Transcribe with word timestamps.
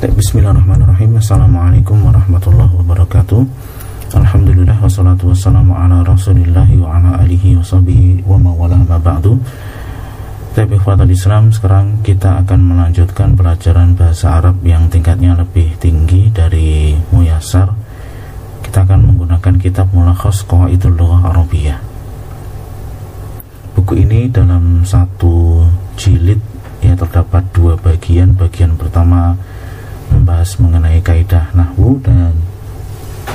Bismillahirrahmanirrahim. 0.00 1.20
Assalamualaikum 1.20 2.00
warahmatullahi 2.00 2.72
wabarakatuh. 2.72 3.44
Alhamdulillah 4.16 4.80
wassalatu 4.80 5.28
wassalamu 5.28 5.76
ala 5.76 6.00
rasulillahi 6.00 6.80
wa 6.80 6.96
ala 6.96 7.20
alihi 7.20 7.60
wa 7.60 7.60
sahbihi 7.60 8.24
wa 8.24 8.40
mawala 8.40 8.80
ma 8.80 8.96
ba'du. 8.96 9.36
Tapi 10.56 10.80
Islam 11.12 11.52
sekarang 11.52 12.00
kita 12.00 12.40
akan 12.40 12.72
melanjutkan 12.72 13.36
pelajaran 13.36 13.92
bahasa 13.92 14.40
Arab 14.40 14.64
yang 14.64 14.88
tingkatnya 14.88 15.36
lebih 15.36 15.76
tinggi 15.76 16.32
dari 16.32 16.96
Muyasar 17.12 17.68
Kita 18.64 18.88
akan 18.88 19.04
menggunakan 19.04 19.60
kitab 19.60 19.92
Mulakhas 19.92 20.48
Qawaidul 20.48 20.96
Lughah 20.96 21.28
Arabiyah. 21.28 21.76
Buku 23.76 24.00
ini 24.00 24.32
dalam 24.32 24.80
satu 24.80 25.60
jilid 26.00 26.40
ya 26.80 26.96
terdapat 26.96 27.44
dua 27.52 27.76
bagian. 27.76 28.32
Bagian 28.32 28.80
pertama 28.80 29.36
membahas 30.10 30.58
mengenai 30.58 31.00
kaidah 31.00 31.48
nahwu 31.54 31.96
dan 32.02 32.34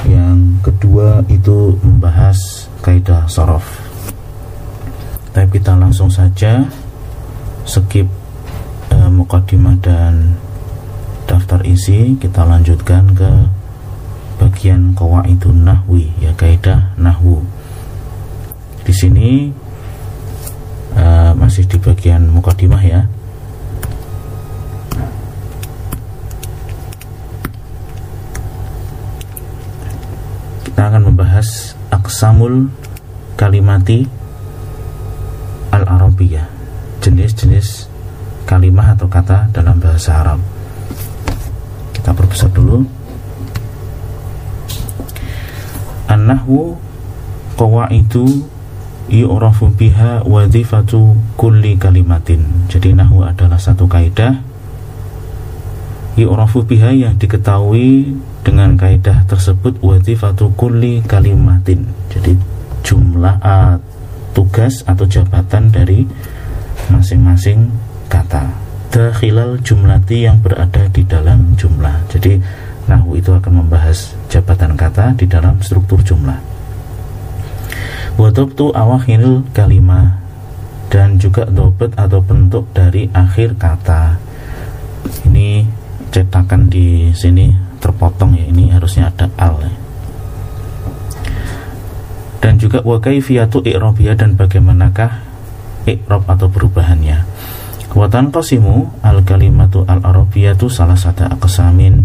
yang 0.05 0.61
kedua 0.61 1.25
itu 1.31 1.73
membahas 1.81 2.69
kaidah 2.85 3.25
sorof. 3.25 3.65
Tapi 5.33 5.59
kita 5.59 5.75
langsung 5.75 6.07
saja 6.07 6.63
skip 7.65 8.07
e, 8.93 8.97
mukadimah 9.09 9.75
dan 9.81 10.37
daftar 11.25 11.59
isi 11.65 12.15
kita 12.21 12.45
lanjutkan 12.45 13.11
ke 13.17 13.31
bagian 14.39 14.93
itu 15.25 15.49
nahwi 15.49 16.13
ya 16.21 16.31
kaidah 16.37 16.93
nahwu. 16.95 17.41
Di 18.85 18.93
sini 18.93 19.49
e, 20.93 21.05
masih 21.33 21.65
di 21.65 21.77
bagian 21.81 22.29
mukadimah 22.29 22.83
ya. 22.85 23.01
Kita 30.65 30.81
akan 30.89 31.13
membahas 31.13 31.77
aksamul 31.93 32.73
kalimati 33.37 34.09
al-arabiyah 35.69 36.49
jenis-jenis 37.05 37.85
kalimah 38.49 38.97
atau 38.97 39.05
kata 39.05 39.53
dalam 39.53 39.77
bahasa 39.77 40.25
Arab. 40.25 40.41
Kita 41.93 42.17
perbesar 42.17 42.49
dulu. 42.49 42.81
An-nahwu 46.09 46.77
qawaidu 47.57 48.49
yu'rafu 49.09 49.69
biha 49.69 50.25
wadhifatu 50.25 51.13
kulli 51.37 51.77
kalimatin. 51.77 52.69
Jadi 52.73 52.97
nahwu 52.97 53.21
adalah 53.21 53.61
satu 53.61 53.85
kaidah 53.85 54.54
yu'rafu 56.15 56.63
biha 56.63 56.95
yang 56.95 57.15
diketahui 57.19 58.15
dengan 58.43 58.79
kaidah 58.79 59.27
tersebut 59.27 59.79
wadifatu 59.83 60.51
kulli 60.55 61.03
kalimatin. 61.03 61.87
Jadi 62.11 62.35
jumlah 62.83 63.35
uh, 63.43 63.75
tugas 64.31 64.83
atau 64.87 65.03
jabatan 65.07 65.71
dari 65.71 66.07
masing-masing 66.91 67.67
kata. 68.07 68.47
Dakhilal 68.91 69.59
jumlati 69.59 70.23
yang 70.23 70.39
berada 70.39 70.87
di 70.87 71.03
dalam 71.03 71.55
jumlah. 71.59 72.07
Jadi 72.07 72.39
Nahu 72.85 73.17
itu 73.17 73.33
akan 73.33 73.65
membahas 73.65 74.13
jabatan 74.29 74.77
kata 74.77 75.17
di 75.17 75.25
dalam 75.25 75.57
struktur 75.61 76.05
jumlah. 76.05 76.37
Wadobtu 78.15 78.71
awakhiril 78.71 79.41
kalimah 79.51 80.21
dan 80.93 81.17
juga 81.17 81.49
dobet 81.49 81.91
atau 81.97 82.21
bentuk 82.21 82.69
dari 82.77 83.09
akhir 83.09 83.57
kata. 83.57 84.21
Ini 85.25 85.65
cetakan 86.13 86.67
di 86.69 87.11
sini 87.13 87.53
terpotong 87.79 88.37
ya 88.37 88.45
ini 88.49 88.73
harusnya 88.73 89.13
ada 89.13 89.29
al 89.37 89.61
ya. 89.61 89.73
dan 92.41 92.61
juga 92.61 92.81
wa 92.85 93.01
kaifiyatu 93.01 93.65
i'rabiyah 93.65 94.15
dan 94.17 94.37
bagaimanakah 94.37 95.25
i'rab 95.85 96.25
atau 96.25 96.49
perubahannya? 96.49 97.25
Wa 97.95 98.11
tanqasimu 98.11 99.05
al 99.07 99.23
kalimatu 99.23 99.87
al 99.87 100.03
arabiyatu 100.03 100.67
salah 100.67 100.99
satu 100.99 101.31
aqsamin 101.31 102.03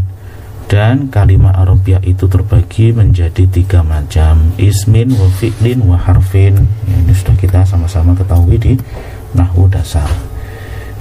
dan 0.71 1.11
kalimat 1.11 1.51
Arabia 1.59 1.99
itu 2.07 2.31
terbagi 2.31 2.95
menjadi 2.95 3.43
tiga 3.51 3.83
macam 3.83 4.55
ismin 4.55 5.11
wa 5.19 5.27
fi'lin 5.35 5.83
wa 5.83 5.99
harfin. 5.99 6.63
Ya, 6.87 6.95
ini 6.95 7.11
sudah 7.11 7.35
kita 7.35 7.67
sama-sama 7.67 8.15
ketahui 8.15 8.55
di 8.55 8.79
nahwu 9.35 9.67
dasar. 9.67 10.07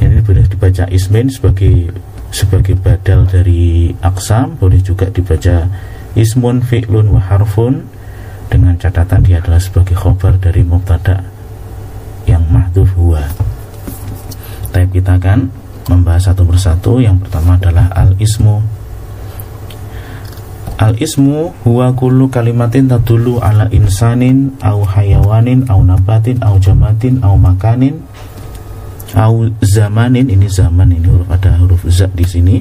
Ini 0.01 0.25
boleh 0.25 0.49
dibaca 0.49 0.89
ismin 0.89 1.29
sebagai 1.29 1.93
sebagai 2.29 2.77
badal 2.77 3.25
dari 3.25 3.93
aksam 4.01 4.57
boleh 4.57 4.79
juga 4.81 5.09
dibaca 5.09 5.65
ismun 6.13 6.61
fi'lun 6.61 7.09
wa 7.09 7.21
harfun 7.21 7.85
dengan 8.49 8.73
catatan 8.81 9.21
dia 9.21 9.37
adalah 9.41 9.61
sebagai 9.61 9.93
khobar 9.93 10.37
dari 10.41 10.65
mubtada 10.65 11.21
yang 12.25 12.45
mahdhuf 12.49 12.89
huwa. 12.97 13.21
Tapi 14.69 15.01
kita 15.01 15.17
akan 15.17 15.49
membahas 15.89 16.29
satu 16.33 16.45
persatu. 16.45 17.01
Yang 17.01 17.25
pertama 17.25 17.57
adalah 17.57 17.89
al-ismu. 17.93 18.61
Al-ismu 20.79 21.51
huwa 21.67 21.91
kullu 21.91 22.31
kalimatin 22.31 22.87
tadulu 22.87 23.41
ala 23.43 23.67
insanin 23.73 24.55
au 24.63 24.87
hayawanin 24.87 25.67
au 25.67 25.83
nabatin 25.83 26.39
au 26.39 26.55
jamatin 26.55 27.19
au 27.19 27.35
makanin 27.35 27.99
au 29.17 29.49
zamanin 29.63 30.29
ini 30.29 30.45
zaman 30.45 30.93
ini 30.93 31.07
huruf 31.09 31.29
ada 31.29 31.57
huruf 31.57 31.81
za 31.89 32.05
di 32.11 32.25
sini. 32.25 32.57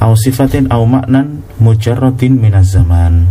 Au 0.00 0.16
sifatin 0.16 0.72
au 0.72 0.88
maknan 0.88 1.44
mujarradin 1.60 2.40
minaz 2.40 2.72
zaman. 2.72 3.28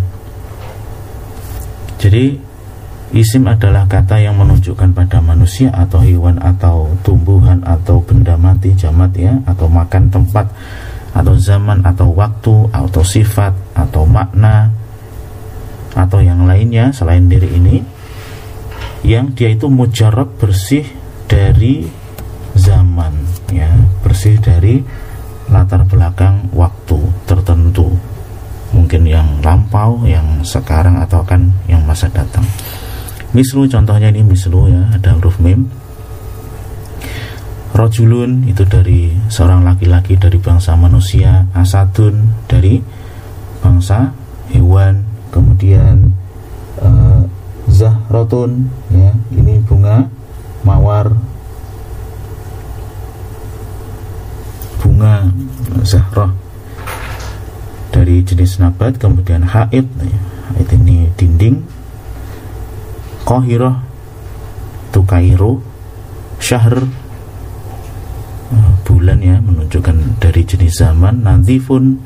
Jadi 1.98 2.38
isim 3.10 3.50
adalah 3.50 3.90
kata 3.90 4.22
yang 4.22 4.38
menunjukkan 4.38 4.94
pada 4.94 5.18
manusia 5.18 5.74
atau 5.74 6.06
hewan 6.06 6.38
atau 6.38 6.94
tumbuhan 7.02 7.66
atau 7.66 7.98
benda 8.06 8.38
mati 8.38 8.78
jamat 8.78 9.12
ya 9.18 9.34
atau 9.50 9.66
makan 9.66 10.14
tempat 10.14 10.46
atau 11.10 11.34
zaman 11.34 11.82
atau 11.82 12.14
waktu 12.14 12.70
atau 12.70 13.02
sifat 13.02 13.52
atau 13.74 14.06
makna 14.06 14.70
atau 15.98 16.22
yang 16.22 16.46
lainnya 16.46 16.94
selain 16.94 17.26
diri 17.26 17.50
ini 17.58 17.82
yang 19.04 19.32
dia 19.34 19.52
itu 19.54 19.72
mujarab 19.72 20.36
bersih 20.38 20.84
dari 21.30 21.88
zaman 22.58 23.14
ya 23.54 23.70
bersih 24.02 24.38
dari 24.42 24.82
latar 25.50 25.86
belakang 25.86 26.50
waktu 26.54 26.98
tertentu. 27.26 27.90
Mungkin 28.70 29.02
yang 29.10 29.42
lampau 29.42 30.06
yang 30.06 30.46
sekarang 30.46 31.02
atau 31.02 31.26
kan 31.26 31.50
yang 31.66 31.82
masa 31.90 32.06
datang. 32.14 32.46
Mislu 33.34 33.66
contohnya 33.66 34.14
ini 34.14 34.22
mislu 34.22 34.70
ya 34.70 34.94
ada 34.94 35.18
huruf 35.18 35.42
mim. 35.42 35.70
Rojulun 37.74 38.46
itu 38.50 38.66
dari 38.66 39.14
seorang 39.30 39.62
laki-laki 39.66 40.18
dari 40.18 40.38
bangsa 40.42 40.78
manusia. 40.78 41.46
Asadun 41.54 42.46
dari 42.46 42.82
bangsa 43.62 44.14
hewan. 44.54 45.06
Kemudian 45.30 46.10
uh, 46.82 47.22
zahrotun 47.70 48.68
ya 48.92 49.14
ini 49.32 49.62
bunga 49.64 50.10
mawar. 50.66 51.14
Bunga 54.82 55.32
zahroh 55.86 56.34
dari 57.94 58.26
jenis 58.26 58.60
nabat 58.60 59.00
kemudian 59.00 59.46
haid 59.46 59.88
ya. 60.02 60.20
ini 60.76 61.08
dinding. 61.16 61.64
Kohiroh 63.24 63.78
tukairu. 64.90 65.62
Syahr 66.40 66.82
eh, 68.56 68.74
bulan 68.88 69.20
ya 69.20 69.38
menunjukkan 69.44 70.18
dari 70.24 70.42
jenis 70.48 70.82
zaman. 70.82 71.28
Nanti 71.28 71.60
pun 71.60 72.00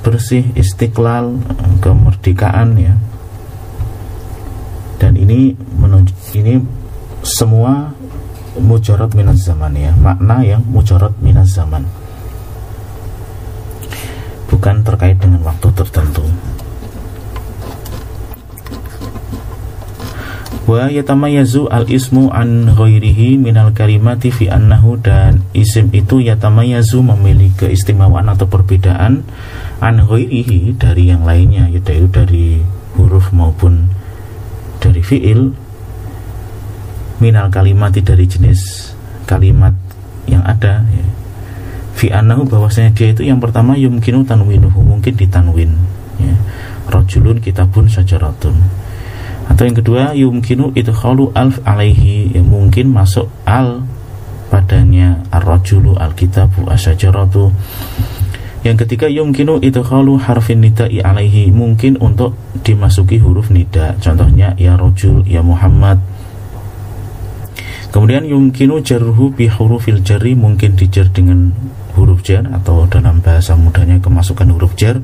bersih 0.00 0.50
istiqlal 0.56 1.36
eh, 1.36 1.74
kemerdekaan 1.80 2.70
ya 2.80 2.94
dan 4.96 5.12
ini 5.16 5.52
menunjuk 5.76 6.16
ini 6.36 6.60
semua 7.20 7.92
mujarad 8.56 9.12
minaz 9.12 9.44
zaman 9.44 9.76
ya. 9.76 9.92
Makna 9.96 10.40
yang 10.44 10.62
mujarad 10.64 11.12
minaz 11.20 11.52
zaman. 11.52 11.84
Bukan 14.48 14.80
terkait 14.86 15.20
dengan 15.20 15.44
waktu 15.44 15.68
tertentu. 15.76 16.24
Wa 20.66 20.90
yatamayazu 20.90 21.70
al 21.70 21.86
ismu 21.86 22.26
an 22.34 22.74
ghairihi 22.74 23.38
minal 23.38 23.70
kalimati 23.70 24.34
fi 24.34 24.50
annahu 24.50 24.98
dan 24.98 25.46
isim 25.54 25.94
itu 25.94 26.18
yatamayazu 26.18 27.06
memiliki 27.06 27.70
keistimewaan 27.70 28.26
atau 28.26 28.50
perbedaan 28.50 29.22
an 29.78 29.96
ghairihi 30.02 30.74
dari 30.74 31.14
yang 31.14 31.22
lainnya 31.22 31.70
yaitu 31.70 32.10
dari 32.10 32.66
huruf 32.98 33.30
maupun 33.30 33.86
dari 34.86 35.02
fiil 35.02 35.50
minal 37.18 37.50
kalimat 37.50 37.90
dari 37.90 38.22
jenis 38.30 38.94
kalimat 39.26 39.74
yang 40.30 40.46
ada 40.46 40.86
ya. 40.86 41.06
fi 41.98 42.14
annahu 42.14 42.46
bahwasanya 42.46 42.94
dia 42.94 43.10
itu 43.10 43.26
yang 43.26 43.42
pertama 43.42 43.74
yumkinu 43.74 44.22
tanwinuhu 44.22 44.78
mungkin 44.86 45.18
ditanwin 45.18 45.74
ya. 46.22 46.34
Rajulun 46.86 47.42
kitabun 47.42 47.90
syajaratun 47.90 48.54
atau 49.46 49.62
yang 49.62 49.76
kedua 49.78 50.02
yumkinu 50.14 50.74
idkhalu 50.74 51.34
alf 51.34 51.58
alaihi 51.66 52.34
ya, 52.34 52.42
mungkin 52.42 52.90
masuk 52.94 53.26
al 53.46 53.82
padanya 54.46 55.26
ar-rajulu 55.34 55.98
al-kitabu 55.98 56.70
asyajaratu 56.70 57.50
yang 58.66 58.74
ketiga 58.74 59.06
yumkinu 59.06 59.62
idkhalu 59.62 60.18
harfin 60.18 60.58
nida'i 60.58 60.98
alaihi. 60.98 61.54
Mungkin 61.54 62.02
untuk 62.02 62.34
dimasuki 62.66 63.22
huruf 63.22 63.54
nida. 63.54 63.94
Contohnya 64.02 64.58
ya 64.58 64.74
rajul 64.74 65.22
ya 65.22 65.38
Muhammad. 65.46 66.02
Kemudian 67.94 68.26
yumkinu 68.26 68.82
jarhu 68.82 69.30
bi 69.30 69.46
hurufil 69.46 70.02
jari 70.02 70.34
mungkin 70.34 70.74
dijar 70.74 71.08
dengan 71.14 71.54
huruf 71.94 72.26
jar 72.26 72.44
atau 72.50 72.84
dalam 72.90 73.22
bahasa 73.22 73.54
mudahnya 73.54 74.02
kemasukan 74.02 74.50
huruf 74.50 74.74
jar. 74.74 74.98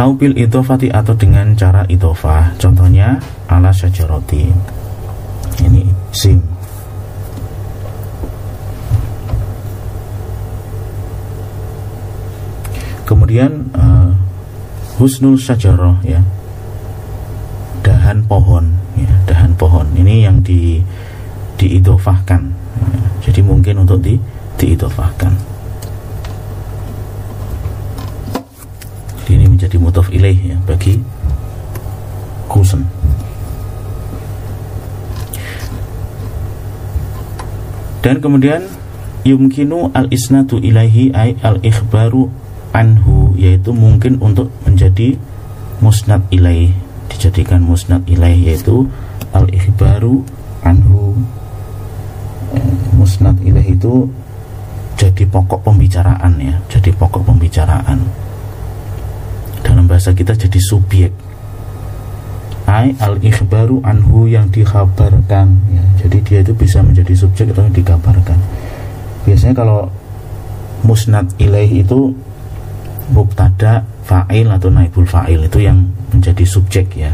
Au 0.00 0.16
bil 0.16 0.32
idofati 0.32 0.88
atau 0.92 1.16
dengan 1.16 1.56
cara 1.56 1.84
idofah 1.88 2.52
contohnya 2.60 3.16
ala 3.48 3.72
syajaroti 3.72 4.44
ini 5.64 5.88
sim 6.12 6.55
kemudian 13.06 13.70
uh, 13.72 14.10
husnul 14.98 15.38
syajarah 15.38 16.02
ya. 16.02 16.20
Dahan 17.86 18.26
pohon 18.26 18.74
ya 18.98 19.12
dahan 19.30 19.54
pohon. 19.54 19.86
Ini 19.94 20.26
yang 20.26 20.42
di 20.42 20.82
diidofahkan 21.56 22.42
ya. 22.82 23.00
jadi 23.30 23.40
mungkin 23.46 23.86
untuk 23.86 24.02
di 24.02 24.18
diidofahkan. 24.58 25.32
Ini 29.26 29.46
menjadi 29.46 29.78
mutaf 29.78 30.10
ilaih 30.10 30.54
ya 30.54 30.58
bagi 30.66 31.02
kusen 32.46 32.86
dan 38.06 38.22
kemudian 38.22 38.70
yumkinu 39.26 39.90
al 39.90 40.06
isnatu 40.14 40.62
ilaihi 40.62 41.10
ay 41.10 41.34
al 41.42 41.58
ikhbaru 41.58 42.30
anhu 42.76 43.32
yaitu 43.40 43.72
mungkin 43.72 44.20
untuk 44.20 44.52
menjadi 44.68 45.16
musnad 45.80 46.20
ilaih 46.28 46.76
dijadikan 47.08 47.64
musnad 47.64 48.04
ilaih 48.04 48.36
yaitu 48.36 48.84
al 49.32 49.48
ikhbaru 49.48 50.20
anhu. 50.60 51.16
Eh, 52.52 52.76
musnad 52.92 53.40
ilaih 53.40 53.72
itu 53.72 54.04
jadi 54.96 55.24
pokok 55.28 55.64
pembicaraan 55.64 56.36
ya 56.36 56.56
jadi 56.68 56.92
pokok 56.92 57.24
pembicaraan. 57.24 58.04
Dalam 59.64 59.88
bahasa 59.88 60.12
kita 60.12 60.36
jadi 60.36 60.60
subjek. 60.60 61.12
Ai 62.66 62.92
al 63.00 63.16
ikhbaru 63.22 63.80
anhu 63.86 64.26
yang 64.26 64.50
dikhabarkan 64.50 65.46
ya. 65.70 65.84
jadi 66.02 66.18
dia 66.26 66.38
itu 66.42 66.52
bisa 66.52 66.82
menjadi 66.82 67.14
subjek 67.14 67.54
atau 67.54 67.62
yang 67.64 67.76
dikabarkan. 67.76 68.38
Biasanya 69.22 69.54
kalau 69.54 69.86
musnad 70.82 71.30
ilaih 71.38 71.86
itu 71.86 72.10
mubtada 73.10 73.82
fa'il 74.02 74.46
atau 74.50 74.70
naibul 74.70 75.06
fa'il 75.06 75.46
itu 75.46 75.58
yang 75.62 75.78
menjadi 76.10 76.44
subjek 76.46 76.86
ya. 76.98 77.12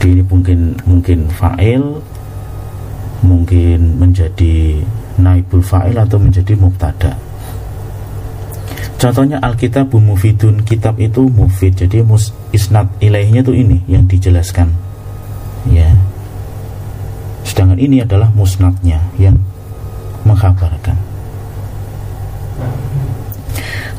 Jadi 0.00 0.20
ini 0.20 0.22
mungkin 0.24 0.76
mungkin 0.84 1.18
fa'il 1.32 1.84
mungkin 3.24 3.80
menjadi 4.00 4.80
naibul 5.16 5.64
fa'il 5.64 5.96
atau 5.96 6.20
menjadi 6.20 6.52
mubtada. 6.56 7.16
Contohnya 9.00 9.36
Alkitab 9.44 9.92
mufidun 9.92 10.64
Kitab 10.64 10.96
itu 10.96 11.28
mufid. 11.28 11.76
Jadi 11.76 12.00
mus, 12.00 12.32
isnad 12.56 12.88
ilaihnya 13.04 13.44
itu 13.44 13.52
ini 13.52 13.76
Yang 13.84 14.16
dijelaskan. 14.16 14.72
Ya. 15.68 15.92
Sedangkan 17.44 17.76
ini 17.76 18.00
adalah 18.00 18.32
musnadnya 18.32 19.04
Yang 19.20 19.44
mengkabarkan 20.24 20.96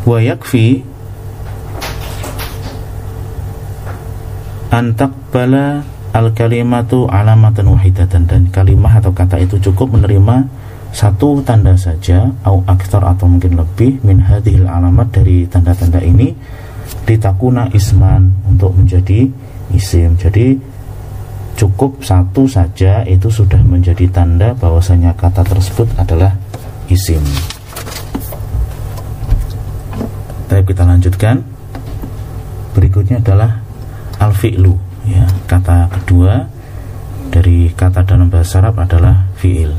Wa 0.05 0.21
yakfi 0.21 0.85
Antak 4.69 5.11
bala 5.31 5.81
al-kalimatu 6.13 7.07
alamatan 7.09 7.73
wahidatan. 7.73 8.27
Dan 8.29 8.51
kalimah 8.51 8.99
atau 9.01 9.15
kata 9.15 9.39
itu 9.41 9.57
cukup 9.57 9.97
menerima 9.97 10.45
satu 10.95 11.43
tanda 11.43 11.75
saja 11.75 12.31
au 12.47 12.63
aktor 12.67 13.03
atau 13.03 13.27
mungkin 13.27 13.59
lebih 13.59 13.99
min 14.03 14.23
hadhil 14.23 14.63
alamat 14.67 15.11
dari 15.11 15.43
tanda-tanda 15.47 15.99
ini 15.99 16.31
ditakuna 17.03 17.71
isman 17.71 18.35
untuk 18.47 18.75
menjadi 18.75 19.27
isim. 19.75 20.15
Jadi 20.19 20.59
cukup 21.55 22.03
satu 22.03 22.47
saja 22.47 23.07
itu 23.07 23.31
sudah 23.31 23.63
menjadi 23.63 24.11
tanda 24.11 24.51
bahwasanya 24.59 25.15
kata 25.15 25.43
tersebut 25.47 25.87
adalah 25.95 26.35
isim 26.91 27.23
Tapi 30.45 30.61
kita 30.65 30.83
lanjutkan. 30.85 31.41
Berikutnya 32.75 33.23
adalah 33.23 33.63
al-fi'lu. 34.19 34.75
Ya 35.05 35.25
kata 35.45 35.87
kedua 35.89 36.49
dari 37.29 37.69
kata 37.71 38.01
dalam 38.07 38.31
bahasa 38.31 38.63
Arab 38.63 38.81
adalah 38.81 39.27
fi'il. 39.37 39.71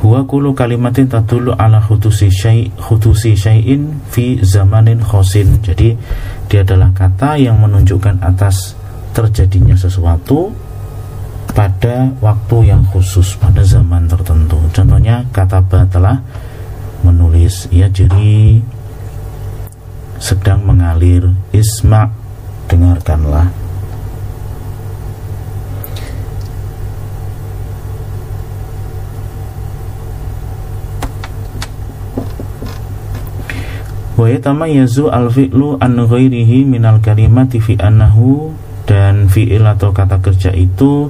Huwa 0.00 0.24
kulu 0.24 0.56
kalimatin 0.56 1.12
tadullu 1.12 1.52
ala 1.60 1.76
khutusi 1.84 2.32
syai 2.32 2.72
khutusi 2.80 3.36
syai'in 3.36 4.00
fi 4.08 4.40
zamanin 4.40 5.04
khosin. 5.04 5.60
Jadi 5.60 5.92
dia 6.48 6.64
adalah 6.64 6.88
kata 6.96 7.36
yang 7.36 7.60
menunjukkan 7.60 8.24
atas 8.24 8.72
terjadinya 9.12 9.76
sesuatu 9.76 10.48
pada 11.52 12.08
waktu 12.24 12.72
yang 12.72 12.80
khusus 12.88 13.36
pada 13.36 13.60
zaman 13.60 14.08
tertentu. 14.08 14.56
Contohnya 14.72 15.26
kata 15.34 15.60
telah 15.92 16.16
menulis 17.04 17.68
ya 17.68 17.90
jadi 17.92 18.60
sedang 20.20 20.62
mengalir. 20.62 21.32
Isma 21.50 22.12
dengarkanlah. 22.68 23.48
Wa 34.20 34.28
yatamayyazu 34.28 35.08
al-fi'lu 35.08 35.80
an 35.80 35.96
ghairihi 35.96 36.68
minal 36.68 37.00
kalimati 37.00 37.56
fi 37.56 37.80
annahu 37.80 38.52
dan 38.84 39.32
fi'il 39.32 39.64
atau 39.64 39.96
kata 39.96 40.20
kerja 40.20 40.52
itu 40.52 41.08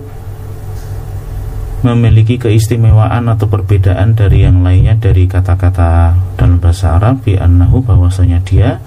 memiliki 1.81 2.39
keistimewaan 2.39 3.27
atau 3.27 3.49
perbedaan 3.51 4.15
dari 4.15 4.47
yang 4.47 4.63
lainnya 4.63 4.95
dari 5.01 5.25
kata-kata 5.27 6.15
dalam 6.37 6.63
bahasa 6.63 7.01
Arab 7.01 7.25
fi 7.25 7.41
annahu 7.41 7.83
bahwasanya 7.83 8.45
dia 8.47 8.79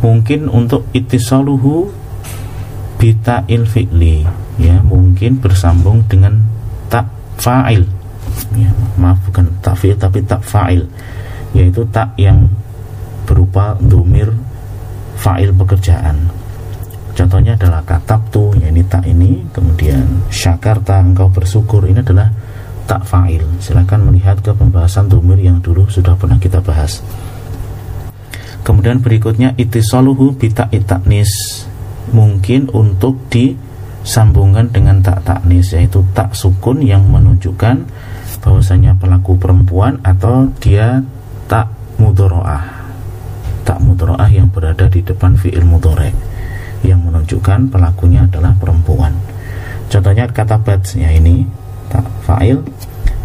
mungkin 0.00 0.48
untuk 0.48 0.88
ittisaluhu 0.92 2.00
il 3.48 3.64
fi'li. 3.64 4.16
Ya 4.60 4.76
mungkin 4.84 5.40
bersambung 5.40 6.04
dengan 6.04 6.36
tak 6.92 7.08
fa'il. 7.40 7.88
Ya, 8.52 8.68
maaf 9.00 9.24
bukan 9.24 9.48
tak 9.64 9.80
fi'il 9.80 9.96
tapi 9.96 10.20
tak 10.20 10.44
fa'il. 10.44 10.84
Yaitu 11.56 11.88
tak 11.88 12.12
yang 12.20 12.44
berupa 13.24 13.72
domir 13.80 14.28
fa'il 15.16 15.48
pekerjaan. 15.56 16.28
Contohnya 17.16 17.56
adalah 17.56 17.84
katab 17.84 18.20
tuh 18.28 18.52
ya 18.60 18.68
ini 18.68 18.84
tak 18.84 19.08
ini. 19.08 19.48
Kemudian 19.48 20.28
syakarta 20.28 21.00
engkau 21.00 21.32
bersyukur. 21.32 21.88
Ini 21.88 22.04
adalah 22.04 22.28
tak 22.84 23.08
fa'il. 23.08 23.44
Silahkan 23.64 24.00
melihat 24.04 24.44
ke 24.44 24.52
pembahasan 24.52 25.08
domir 25.08 25.40
yang 25.40 25.64
dulu 25.64 25.88
sudah 25.88 26.12
pernah 26.20 26.36
kita 26.36 26.60
bahas 26.60 27.00
kemudian 28.66 29.00
berikutnya 29.00 29.56
itisaluhu 29.56 30.36
bita 30.36 30.68
itaknis 30.74 31.64
mungkin 32.10 32.68
untuk 32.74 33.16
disambungkan 33.30 34.72
dengan 34.74 35.00
tak 35.00 35.22
taknis 35.24 35.72
yaitu 35.76 36.02
tak 36.12 36.34
sukun 36.34 36.82
yang 36.82 37.06
menunjukkan 37.08 37.86
bahwasanya 38.40 38.96
pelaku 38.96 39.36
perempuan 39.36 40.00
atau 40.00 40.48
dia 40.58 41.04
tak 41.46 41.68
mudoroah 42.00 42.80
tak 43.70 43.78
mudro'ah 43.86 44.26
yang 44.32 44.48
berada 44.50 44.88
di 44.90 44.98
depan 45.04 45.36
fi'il 45.36 45.62
mudore 45.62 46.10
yang 46.82 47.04
menunjukkan 47.04 47.68
pelakunya 47.68 48.24
adalah 48.24 48.56
perempuan. 48.56 49.12
Contohnya 49.86 50.26
kata 50.26 50.58
bat 50.58 50.82
ya 50.96 51.12
ini 51.12 51.44
tak 51.92 52.02
fa'il 52.24 52.58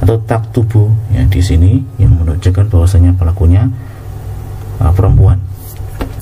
atau 0.03 0.17
tak 0.27 0.43
tubuh 0.51 0.91
ya 1.09 1.23
di 1.25 1.39
sini 1.39 1.79
yang 1.97 2.13
menunjukkan 2.19 2.67
bahwasanya 2.67 3.15
pelakunya 3.15 3.65
uh, 4.81 4.91
perempuan. 4.93 5.37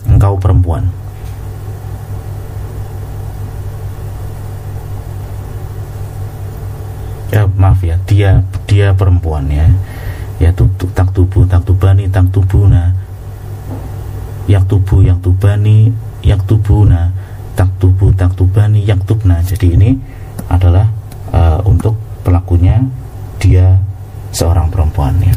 Engkau 0.10 0.38
perempuan. 0.38 0.84
Ya 7.34 7.50
maaf 7.58 7.82
ya 7.82 7.98
dia 8.06 8.46
dia 8.70 8.94
perempuan 8.94 9.50
ya. 9.50 9.66
Ya 10.38 10.54
tak 10.54 11.14
tubuh 11.16 11.48
tak 11.50 11.66
tubani 11.66 12.10
tak 12.10 12.30
tubuna 12.30 12.94
yak 14.48 14.68
tubuh 14.68 15.00
yak 15.00 15.20
tubani 15.24 15.92
yak 16.24 16.44
tubuna 16.44 17.12
tak 17.56 17.72
tubuh 17.80 18.12
tak 18.12 18.36
tubani 18.36 18.84
yak 18.84 19.00
tubna 19.08 19.40
jadi 19.40 19.68
ini 19.80 19.90
adalah 20.52 20.90
uh, 21.32 21.64
untuk 21.64 21.96
pelakunya 22.28 22.84
dia 23.40 23.80
seorang 24.36 24.68
perempuan 24.68 25.16
ya 25.24 25.36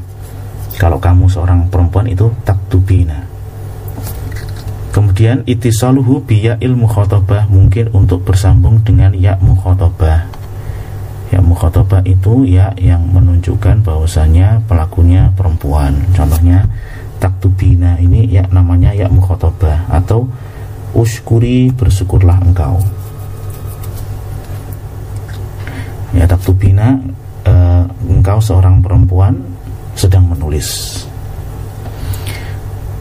kalau 0.76 1.00
kamu 1.00 1.28
seorang 1.28 1.68
perempuan 1.73 2.09
itu 2.09 2.28
tak 2.45 2.56
tubina 2.68 3.26
kemudian 4.97 5.45
itisaluhu 5.45 6.25
biya 6.25 6.56
ilmu 6.56 6.88
khotobah 6.88 7.45
mungkin 7.52 7.92
untuk 7.92 8.25
bersambung 8.25 8.80
dengan 8.80 9.12
ya 9.12 9.37
mukhotobah. 9.45 10.25
Ya 11.28 11.45
mukhotobah 11.45 12.00
itu 12.09 12.49
ya 12.49 12.73
yang 12.80 13.04
menunjukkan 13.12 13.85
bahwasanya 13.85 14.64
pelakunya 14.64 15.28
perempuan. 15.37 16.00
Contohnya 16.16 16.64
taktubina 17.21 18.00
ini 18.00 18.25
ya 18.25 18.49
namanya 18.49 18.97
ya 18.97 19.12
mukhotobah 19.12 19.85
atau 19.92 20.33
uskuri 20.97 21.68
bersyukurlah 21.76 22.40
engkau. 22.40 22.80
Ya 26.16 26.25
taktubina 26.25 26.97
e, 27.45 27.54
engkau 28.09 28.40
seorang 28.40 28.80
perempuan 28.80 29.56
sedang 29.97 30.29
menulis. 30.29 31.03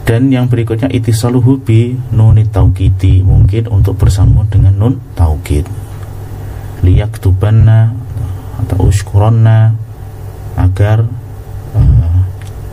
Dan 0.06 0.30
yang 0.30 0.46
berikutnya 0.46 0.88
itisaluhu 0.88 1.60
bi 1.60 1.92
nunit 2.14 2.54
taukiti 2.54 3.20
mungkin 3.26 3.68
untuk 3.68 3.98
bersambung 3.98 4.46
dengan 4.46 4.74
nun 4.78 4.94
taukid 5.18 5.66
liyak 6.86 7.18
tubanna 7.18 7.90
atau 8.62 8.86
uskuronna 8.86 9.74
agar 10.54 11.02
uh, 11.74 12.18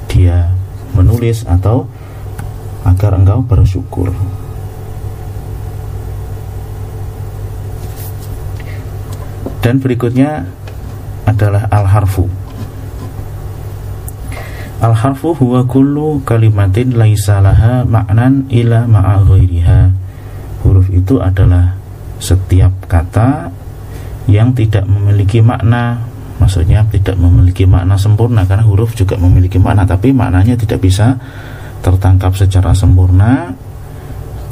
dia 0.06 0.54
menulis 0.94 1.42
atau 1.50 1.90
agar 2.86 3.18
engkau 3.18 3.42
bersyukur. 3.42 4.14
Dan 9.64 9.80
berikutnya 9.80 10.46
adalah 11.26 11.66
al-harfu 11.72 12.43
Al-harfu 14.84 15.32
huwa 15.32 15.64
kullu 15.64 16.20
kalimatin 16.28 17.00
laisa 17.00 17.40
laha 17.40 17.88
ma'nan 17.88 18.52
ila 18.52 18.84
ma'a 18.84 19.24
ghairiha. 19.24 19.82
Huruf 20.68 20.92
itu 20.92 21.24
adalah 21.24 21.80
setiap 22.20 22.92
kata 22.92 23.48
yang 24.28 24.52
tidak 24.52 24.84
memiliki 24.84 25.40
makna. 25.40 26.04
Maksudnya 26.36 26.84
tidak 26.92 27.16
memiliki 27.16 27.64
makna 27.64 27.96
sempurna 27.96 28.44
karena 28.44 28.68
huruf 28.68 28.92
juga 28.92 29.16
memiliki 29.16 29.56
makna 29.56 29.88
tapi 29.88 30.12
maknanya 30.12 30.60
tidak 30.60 30.84
bisa 30.84 31.16
tertangkap 31.80 32.36
secara 32.36 32.76
sempurna. 32.76 33.56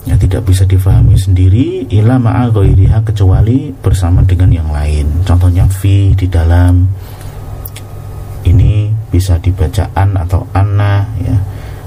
Ya 0.08 0.16
tidak 0.16 0.48
bisa 0.48 0.64
difahami 0.64 1.20
sendiri 1.20 1.92
ila 1.92 2.16
ma'a 2.16 2.48
ghairiha 2.48 3.04
kecuali 3.04 3.76
bersama 3.76 4.24
dengan 4.24 4.64
yang 4.64 4.72
lain. 4.72 5.28
Contohnya 5.28 5.68
fi 5.68 6.16
di 6.16 6.32
dalam. 6.32 6.88
Ini 8.42 8.91
bisa 9.12 9.36
dibaca 9.38 9.86
an 9.94 10.16
atau 10.16 10.48
anna 10.56 11.04
ya. 11.20 11.36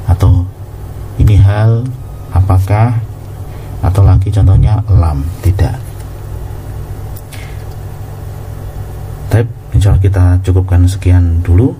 Atau 0.06 0.44
ini 1.16 1.40
hal 1.40 1.82
apakah? 2.30 3.00
Atau 3.80 4.04
lagi 4.04 4.28
contohnya 4.32 4.80
lam 4.88 5.24
tidak. 5.40 5.76
Tapi 9.32 9.44
insya 9.76 9.92
Allah 9.92 10.04
kita 10.04 10.24
cukupkan 10.44 10.84
sekian 10.84 11.40
dulu. 11.40 11.72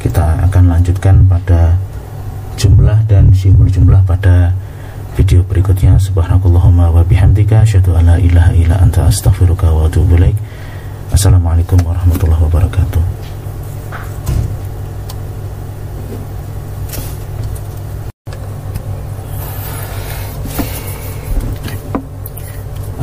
Kita 0.00 0.48
akan 0.48 0.64
lanjutkan 0.72 1.28
pada 1.28 1.76
jumlah 2.56 3.04
dan 3.04 3.28
simbol 3.36 3.68
jumlah 3.68 4.00
pada 4.08 4.56
video 5.14 5.44
berikutnya. 5.44 6.00
Subhanakallahumma 6.00 6.88
wa 6.88 7.02
bihamdika 7.04 7.62
asyhadu 7.62 7.94
an 7.94 8.10
la 8.10 8.16
ilaha 8.16 8.50
illa 8.56 8.80
anta 8.80 9.06
astaghfiruka 9.06 9.68
wa 9.70 9.86
atubu 9.86 10.16
assalamualaikum 11.10 11.74
warahmatullahi 11.82 12.38
wabarakatuh 12.46 13.02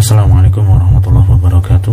Assalamualaikum 0.07 0.63
warahmatullahi 0.63 1.27
wabarakatuh. 1.35 1.91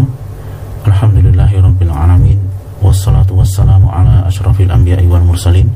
Alhamdulillahirrabbilalamin 0.86 2.38
Wassalatu 2.78 3.42
wassalamu 3.42 3.90
ala 3.90 4.22
ashrafil 4.30 4.70
anbiya'i 4.70 5.02
wal 5.10 5.26
mursalin. 5.26 5.66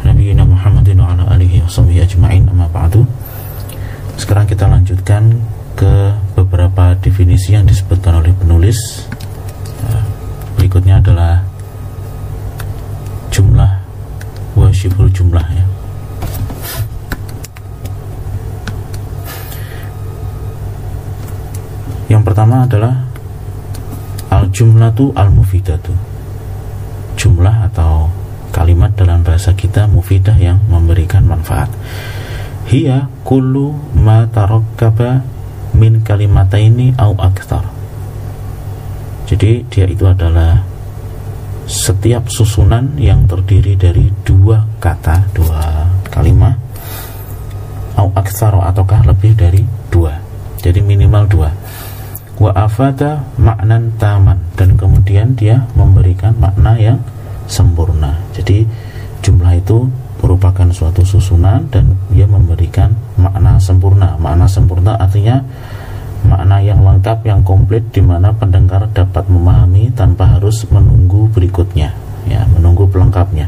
Nabiina 0.00 0.48
Muhammadin 0.48 0.96
wa 0.96 1.12
ala 1.12 1.28
alihi 1.36 1.60
wa 1.60 1.68
sahbihi 1.68 2.00
ajma'in. 2.08 2.48
Amma 2.48 2.72
ba'du. 2.72 3.04
Sekarang 4.16 4.48
kita 4.48 4.64
lanjutkan 4.64 5.44
ke 5.76 6.16
beberapa 6.40 6.96
definisi 7.04 7.52
yang 7.52 7.68
disebutkan 7.68 8.24
oleh 8.24 8.32
penulis. 8.32 9.04
Berikutnya 10.56 11.04
adalah 11.04 11.44
jumlah 13.28 13.70
wa 14.56 14.72
jumlah 14.72 15.46
ya 15.52 15.68
Yang 22.08 22.22
pertama 22.24 22.64
adalah 22.64 23.04
al 24.32 24.48
jumlatu 24.48 25.12
al 25.12 25.28
mufidatu. 25.28 25.92
Jumlah 27.20 27.68
atau 27.68 28.08
kalimat 28.48 28.96
dalam 28.96 29.20
bahasa 29.20 29.52
kita 29.52 29.84
mufidah 29.84 30.34
yang 30.40 30.56
memberikan 30.72 31.28
manfaat. 31.28 31.68
Hiya 32.68 33.12
kullu 33.28 33.76
ma 33.96 34.24
tarakkaba 34.24 35.20
min 35.76 36.00
kalimataini 36.00 36.96
au 36.96 37.12
akthar. 37.20 37.68
Jadi 39.28 39.68
dia 39.68 39.84
itu 39.84 40.08
adalah 40.08 40.64
setiap 41.68 42.32
susunan 42.32 42.96
yang 42.96 43.28
terdiri 43.28 43.76
dari 43.76 44.08
dua 44.24 44.64
kata, 44.80 45.28
dua 45.36 45.84
kalimat 46.08 46.56
au 48.00 48.08
aktsar 48.16 48.56
ataukah 48.56 49.04
lebih 49.04 49.36
dari 49.36 49.60
dua. 49.92 50.16
Jadi 50.64 50.80
minimal 50.80 51.24
dua 51.28 51.52
wa 52.38 52.50
afada 52.54 53.26
maknan 53.36 53.92
taman. 53.98 54.38
Dan 54.54 54.78
kemudian 54.78 55.34
dia 55.34 55.66
memberikan 55.74 56.34
makna 56.38 56.78
yang 56.78 56.98
sempurna. 57.50 58.14
Jadi 58.34 58.62
jumlah 59.22 59.58
itu 59.58 59.90
merupakan 60.18 60.66
suatu 60.70 61.06
susunan 61.06 61.66
dan 61.70 61.94
dia 62.10 62.26
memberikan 62.26 62.94
makna 63.18 63.58
sempurna. 63.58 64.18
Makna 64.18 64.46
sempurna 64.50 64.98
artinya 64.98 65.42
makna 66.26 66.58
yang 66.58 66.82
lengkap 66.82 67.22
yang 67.22 67.46
komplit 67.46 67.86
di 67.94 68.02
mana 68.02 68.34
pendengar 68.34 68.90
dapat 68.90 69.26
memahami 69.30 69.94
tanpa 69.94 70.38
harus 70.38 70.66
menunggu 70.70 71.30
berikutnya. 71.30 71.94
Ya 72.26 72.44
menunggu 72.50 72.90
pelengkapnya. 72.90 73.46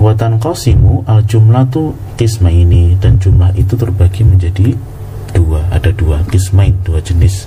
Watan 0.00 0.40
kosimu 0.40 1.04
al 1.04 1.28
jumlah 1.28 1.68
tu 1.68 1.92
kisma 2.16 2.48
ini 2.48 2.96
dan 2.96 3.20
jumlah 3.20 3.52
itu 3.52 3.76
terbagi 3.76 4.24
menjadi 4.24 4.72
dua 5.32 5.64
ada 5.70 5.90
dua 5.94 6.22
kismain 6.28 6.74
dua 6.82 7.00
jenis. 7.00 7.46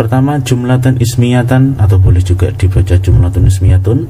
Pertama 0.00 0.40
jumlatan 0.40 0.96
ismiyatan 0.96 1.76
atau 1.76 2.00
boleh 2.00 2.24
juga 2.24 2.48
dibaca 2.56 2.96
jumlatun 2.96 3.52
ismiyatun 3.52 4.08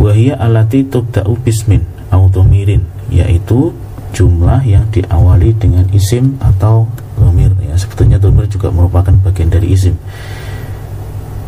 wahia 0.00 0.40
alati 0.40 0.80
tubda'u 0.88 1.36
bismin 1.44 1.84
automirin 2.08 2.88
yaitu 3.12 3.76
jumlah 4.16 4.64
yang 4.64 4.88
diawali 4.88 5.52
dengan 5.60 5.84
isim 5.92 6.40
atau 6.40 6.88
domir. 7.20 7.52
Ya 7.60 7.76
sebetulnya 7.76 8.16
domir 8.16 8.48
juga 8.48 8.72
merupakan 8.72 9.12
bagian 9.28 9.52
dari 9.52 9.76
isim. 9.76 9.92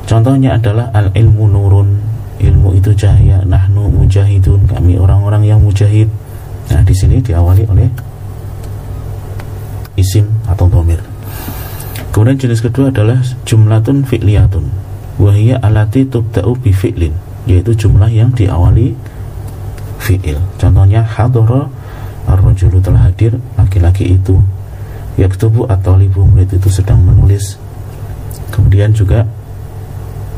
Contohnya 0.04 0.60
adalah 0.60 0.92
al 0.92 1.08
ilmu 1.16 1.48
nurun 1.48 1.88
ilmu 2.40 2.76
itu 2.76 2.92
cahaya 2.92 3.40
nahnu 3.48 3.88
mujahidun 3.88 4.68
kami 4.68 5.00
orang-orang 5.00 5.48
yang 5.48 5.64
mujahid. 5.64 6.12
Nah 6.68 6.84
di 6.84 6.92
sini 6.92 7.24
diawali 7.24 7.64
oleh 7.72 7.88
isim 9.96 10.26
atau 10.46 10.70
domir 10.70 11.00
kemudian 12.10 12.36
jenis 12.36 12.60
kedua 12.60 12.90
adalah 12.90 13.22
jumlatun 13.46 14.04
fi'liyatun. 14.04 14.66
Wahiyya 15.16 15.62
alati 15.62 16.04
tubda'u 16.04 16.58
bi 16.58 16.74
fi'lin 16.74 17.14
yaitu 17.48 17.72
jumlah 17.72 18.12
yang 18.12 18.28
diawali 18.34 18.92
fi'il. 19.96 20.36
Contohnya 20.60 21.00
hadara 21.00 21.70
ar-rajulu 22.28 22.82
telah 22.84 23.08
hadir 23.08 23.40
laki-laki 23.56 24.20
itu. 24.20 24.36
Yaktubu 25.16 25.68
atau 25.68 25.96
libu 25.96 26.24
murid 26.24 26.52
itu 26.56 26.68
sedang 26.68 27.00
menulis. 27.00 27.56
Kemudian 28.52 28.92
juga 28.92 29.24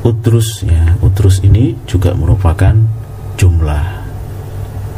utrus. 0.02 0.62
Ya 0.66 0.98
utrus 1.02 1.42
ini 1.42 1.78
juga 1.86 2.14
merupakan 2.14 2.74
jumlah. 3.38 3.84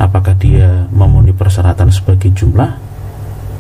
Apakah 0.00 0.34
dia 0.36 0.88
memenuhi 0.90 1.36
persyaratan 1.36 1.92
sebagai 1.92 2.32
jumlah 2.34 2.93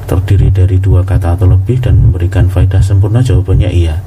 terdiri 0.04 0.52
dari 0.52 0.76
dua 0.78 1.02
kata 1.02 1.36
atau 1.36 1.48
lebih 1.48 1.80
dan 1.80 1.96
memberikan 1.96 2.48
faedah 2.48 2.80
sempurna? 2.84 3.24
Jawabannya 3.24 3.70
iya. 3.72 4.00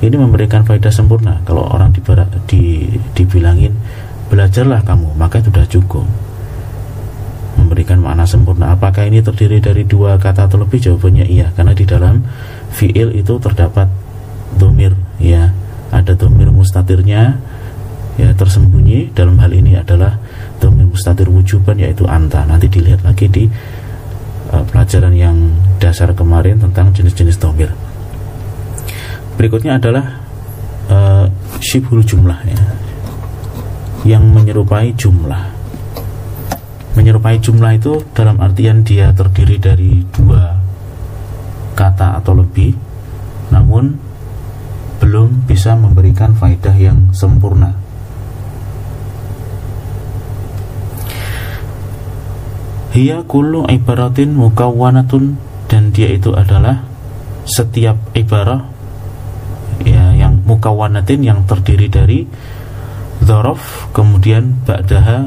Ini 0.00 0.16
memberikan 0.16 0.64
faedah 0.64 0.90
sempurna. 0.90 1.40
Kalau 1.44 1.68
orang 1.68 1.92
dibara, 1.92 2.24
di, 2.48 2.88
dibilangin 3.12 3.76
belajarlah 4.32 4.80
kamu 4.80 5.12
maka 5.14 5.44
itu 5.44 5.52
sudah 5.52 5.66
cukup. 5.68 6.06
Memberikan 7.60 8.00
makna 8.00 8.24
sempurna. 8.24 8.72
Apakah 8.72 9.04
ini 9.04 9.20
terdiri 9.20 9.60
dari 9.60 9.84
dua 9.84 10.16
kata 10.16 10.48
atau 10.48 10.56
lebih? 10.56 10.80
Jawabannya 10.80 11.28
iya. 11.28 11.52
Karena 11.52 11.76
di 11.76 11.84
dalam 11.84 12.24
fiil 12.72 13.12
itu 13.12 13.36
terdapat 13.36 13.86
domir 14.56 14.96
ya. 15.20 15.52
Ada 15.92 16.16
domir 16.16 16.48
mustatirnya 16.48 17.36
ya 18.16 18.28
tersembunyi. 18.32 19.12
Dalam 19.12 19.36
hal 19.36 19.52
ini 19.52 19.76
adalah 19.76 20.16
domir 20.56 20.88
mustatir 20.88 21.28
wujuban 21.28 21.76
yaitu 21.76 22.08
anta. 22.08 22.48
Nanti 22.48 22.72
dilihat 22.72 23.04
lagi 23.04 23.28
di 23.28 23.44
uh, 24.52 24.64
pelajaran 24.68 25.16
yang 25.16 25.36
dasar 25.82 26.12
kemarin 26.14 26.60
tentang 26.60 26.92
jenis-jenis 26.94 27.40
domir 27.40 27.72
berikutnya 29.42 29.80
adalah 29.80 30.22
uh, 30.86 31.26
syibhul 31.58 32.06
jumlah 32.06 32.38
ya. 32.46 32.62
Yang 34.02 34.24
menyerupai 34.30 34.94
jumlah. 34.94 35.44
Menyerupai 36.94 37.42
jumlah 37.42 37.74
itu 37.74 37.98
dalam 38.14 38.38
artian 38.38 38.86
dia 38.86 39.10
terdiri 39.10 39.58
dari 39.58 40.06
dua 40.14 40.54
kata 41.74 42.22
atau 42.22 42.38
lebih 42.38 42.76
namun 43.50 43.98
belum 45.02 45.48
bisa 45.50 45.74
memberikan 45.74 46.36
faedah 46.38 46.76
yang 46.78 47.10
sempurna 47.10 47.81
Hiya 52.92 53.24
kullu 53.24 53.64
ibaratin 53.72 54.36
mukawwanatun 54.36 55.40
dan 55.64 55.96
dia 55.96 56.12
itu 56.12 56.36
adalah 56.36 56.84
setiap 57.48 57.96
ibarah 58.12 58.68
ya 59.80 60.12
yang 60.12 60.44
mukawwanatin 60.44 61.24
yang 61.24 61.40
terdiri 61.48 61.88
dari 61.88 62.28
dzaraf 63.24 63.88
kemudian 63.96 64.60
ba'daha 64.68 65.24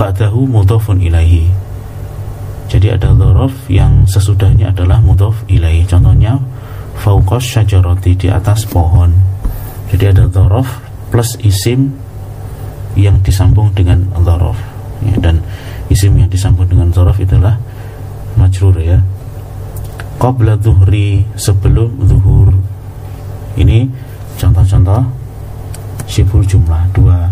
ba'dahu 0.00 0.48
mudhafun 0.48 1.04
ilaihi. 1.04 1.52
Jadi 2.66 2.96
ada 2.96 3.12
dzaraf 3.12 3.68
yang 3.70 4.08
sesudahnya 4.08 4.72
adalah 4.72 4.98
mudhaf 5.04 5.46
ilaihi. 5.52 5.84
Contohnya 5.84 6.40
fauqas 6.98 7.44
syajarati 7.44 8.16
di 8.16 8.28
atas 8.32 8.64
pohon. 8.64 9.12
Jadi 9.92 10.04
ada 10.16 10.24
dzaraf 10.26 10.66
plus 11.12 11.38
isim 11.44 11.94
yang 12.98 13.20
disambung 13.22 13.70
dengan 13.76 14.08
dzaraf. 14.16 14.58
Ya, 15.04 15.16
dan 15.20 15.44
isim 15.92 16.18
yang 16.18 16.30
disambung 16.30 16.66
dengan 16.66 16.90
zorof 16.90 17.18
itulah 17.20 17.54
majrur 18.34 18.76
ya. 18.82 18.98
Qabla 20.16 20.56
zuhri 20.58 21.22
sebelum 21.36 21.92
zuhur. 22.08 22.50
Ini 23.56 23.88
contoh-contoh 24.40 25.02
sibul 26.08 26.44
jumlah 26.44 26.88
dua 26.92 27.28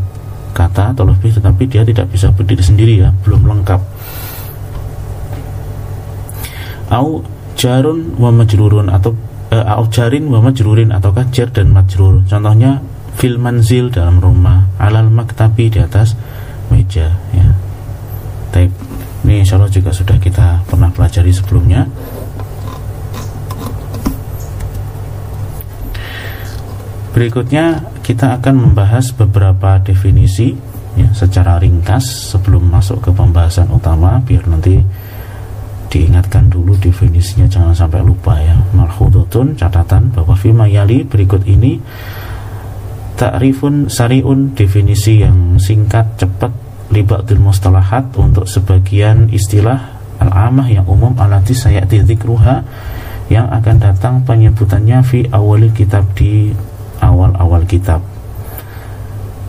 kata 0.55 0.95
atau 0.95 1.05
lebih 1.09 1.35
tetapi 1.35 1.67
dia 1.67 1.83
tidak 1.83 2.07
bisa 2.13 2.31
berdiri 2.31 2.63
sendiri 2.63 2.95
ya 3.03 3.11
belum 3.25 3.49
lengkap. 3.49 3.81
Au 6.93 7.25
jarun 7.59 8.15
wa 8.21 8.31
majrurun 8.31 8.93
atau 8.93 9.17
uh, 9.51 9.65
au 9.79 9.89
jarin 9.89 10.29
wa 10.31 10.39
majrurin 10.45 10.93
atau 10.95 11.11
jar 11.33 11.49
dan 11.51 11.73
majrur. 11.73 12.23
Contohnya 12.29 12.79
fil 13.19 13.41
manzil 13.41 13.89
dalam 13.89 14.21
rumah 14.21 14.69
alal 14.79 15.09
maktabi 15.09 15.71
di 15.71 15.81
atas 15.81 16.19
meja 16.69 17.15
ya 17.31 17.64
Taib. 18.55 18.71
Ini 19.27 19.43
insya 19.43 19.59
Allah 19.59 19.67
juga 19.67 19.91
sudah 19.91 20.15
kita 20.23 20.63
pernah 20.71 20.87
pelajari 20.95 21.35
sebelumnya. 21.35 21.91
Berikutnya 27.11 27.83
kita 28.07 28.39
akan 28.39 28.71
membahas 28.71 29.11
beberapa 29.11 29.83
definisi 29.83 30.55
ya, 30.95 31.11
secara 31.11 31.59
ringkas 31.59 32.31
sebelum 32.35 32.71
masuk 32.71 33.03
ke 33.03 33.11
pembahasan 33.11 33.71
utama 33.75 34.23
biar 34.23 34.47
nanti 34.47 34.79
diingatkan 35.91 36.51
dulu 36.51 36.75
definisinya 36.75 37.47
jangan 37.47 37.71
sampai 37.71 38.03
lupa 38.03 38.35
ya 38.43 38.59
marhudutun 38.75 39.55
catatan 39.55 40.11
bahwa 40.11 40.35
fima 40.35 40.67
yali 40.67 41.07
berikut 41.07 41.47
ini 41.47 41.79
takrifun 43.15 43.87
sariun 43.87 44.59
definisi 44.59 45.23
yang 45.23 45.55
singkat 45.63 46.19
cepat 46.19 46.64
libatil 46.93 47.41
mustalahat 47.41 48.09
untuk 48.17 48.45
sebagian 48.45 49.33
istilah 49.33 49.95
al-amah 50.21 50.69
yang 50.69 50.85
umum 50.85 51.17
alati 51.17 51.57
sayati 51.57 52.05
dzikruha 52.05 52.57
yang 53.33 53.49
akan 53.49 53.77
datang 53.81 54.15
penyebutannya 54.25 55.01
fi 55.01 55.25
awal 55.33 55.65
kitab 55.73 56.05
di 56.13 56.53
awal-awal 57.01 57.65
kitab. 57.65 58.05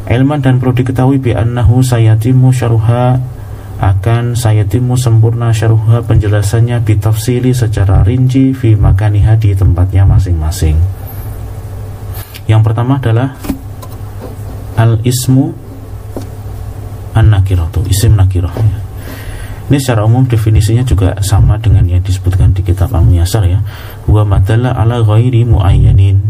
Ilman 0.06 0.40
dan 0.40 0.62
perlu 0.62 0.78
diketahui 0.78 1.18
bi 1.18 1.34
annahu 1.34 1.82
sayatimu 1.82 2.54
syarha 2.54 3.18
akan 3.82 4.38
sayatimu 4.38 4.96
sempurna 4.96 5.52
syarha 5.52 6.00
penjelasannya 6.06 6.80
bitafsili 6.86 7.52
secara 7.52 8.06
rinci 8.06 8.56
fi 8.56 8.78
makaniha 8.78 9.36
di 9.36 9.52
tempatnya 9.58 10.08
masing-masing. 10.08 10.78
Yang 12.46 12.62
pertama 12.62 13.02
adalah 13.02 13.34
al-ismu 14.78 15.65
an-nakirah 17.16 17.72
isim 17.88 18.14
nakirah 18.20 18.52
ya. 18.52 18.80
Ini 19.66 19.82
secara 19.82 20.06
umum 20.06 20.30
definisinya 20.30 20.86
juga 20.86 21.18
sama 21.26 21.58
dengan 21.58 21.90
yang 21.90 22.06
disebutkan 22.06 22.54
di 22.54 22.62
kitab 22.62 22.94
Al-Muyasar 22.94 23.50
ya. 23.50 23.58
Wa 24.06 24.22
madalla 24.22 24.78
ala 24.78 25.02
ghairi 25.02 25.42
muayyanin 25.42 26.22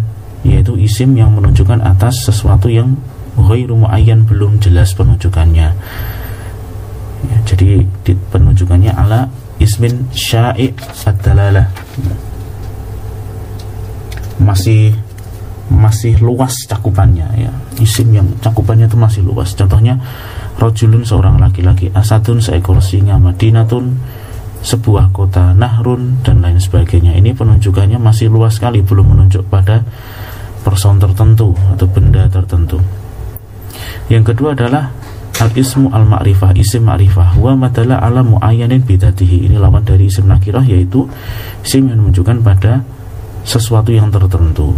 yaitu 0.47 0.77
isim 0.79 1.17
yang 1.19 1.35
menunjukkan 1.35 1.83
atas 1.83 2.23
sesuatu 2.23 2.71
yang 2.71 2.95
ghairu 3.35 3.75
muayyan 3.75 4.23
belum 4.23 4.63
jelas 4.63 4.95
penunjukannya. 4.95 5.67
Ya, 7.25 7.37
jadi 7.43 7.83
di 8.05 8.13
penunjukannya 8.31 8.93
ala 8.95 9.27
ismin 9.59 10.07
sya'i 10.15 10.71
ad-dalalah. 11.03 11.67
Masih 14.39 14.95
masih 15.65 16.21
luas 16.21 16.55
cakupannya 16.69 17.25
ya. 17.35 17.51
Isim 17.81 18.13
yang 18.15 18.29
cakupannya 18.39 18.87
itu 18.87 18.95
masih 18.95 19.25
luas. 19.25 19.51
Contohnya 19.57 19.97
rojulun 20.55 21.03
seorang 21.03 21.39
laki-laki 21.39 21.91
asadun 21.91 22.39
seekor 22.39 22.79
singa 22.79 23.19
madinatun 23.19 23.95
sebuah 24.65 25.13
kota 25.13 25.53
nahrun 25.53 26.25
dan 26.25 26.41
lain 26.41 26.57
sebagainya. 26.57 27.13
Ini 27.21 27.37
penunjukannya 27.37 28.01
masih 28.01 28.33
luas 28.33 28.57
sekali 28.57 28.81
belum 28.81 29.13
menunjuk 29.13 29.45
pada 29.45 29.85
person 30.65 30.97
tertentu 30.97 31.53
atau 31.53 31.85
benda 31.85 32.25
tertentu. 32.25 32.81
Yang 34.09 34.33
kedua 34.33 34.57
adalah 34.57 34.89
al 35.37 35.51
ismu 35.53 35.93
al 35.93 36.09
ma'rifah 36.09 36.57
isim 36.57 36.89
ma'rifah. 36.89 37.37
Wa 37.37 37.53
madala 37.53 38.01
ala 38.01 38.25
muayyanin 38.25 38.81
bidatihi. 38.81 39.45
Ini 39.45 39.61
lawan 39.61 39.85
dari 39.85 40.09
isim 40.09 40.25
nakirah 40.25 40.65
yaitu 40.65 41.05
isim 41.61 41.85
yang 41.85 42.01
menunjukkan 42.01 42.41
pada 42.41 42.81
sesuatu 43.45 43.93
yang 43.93 44.09
tertentu 44.09 44.73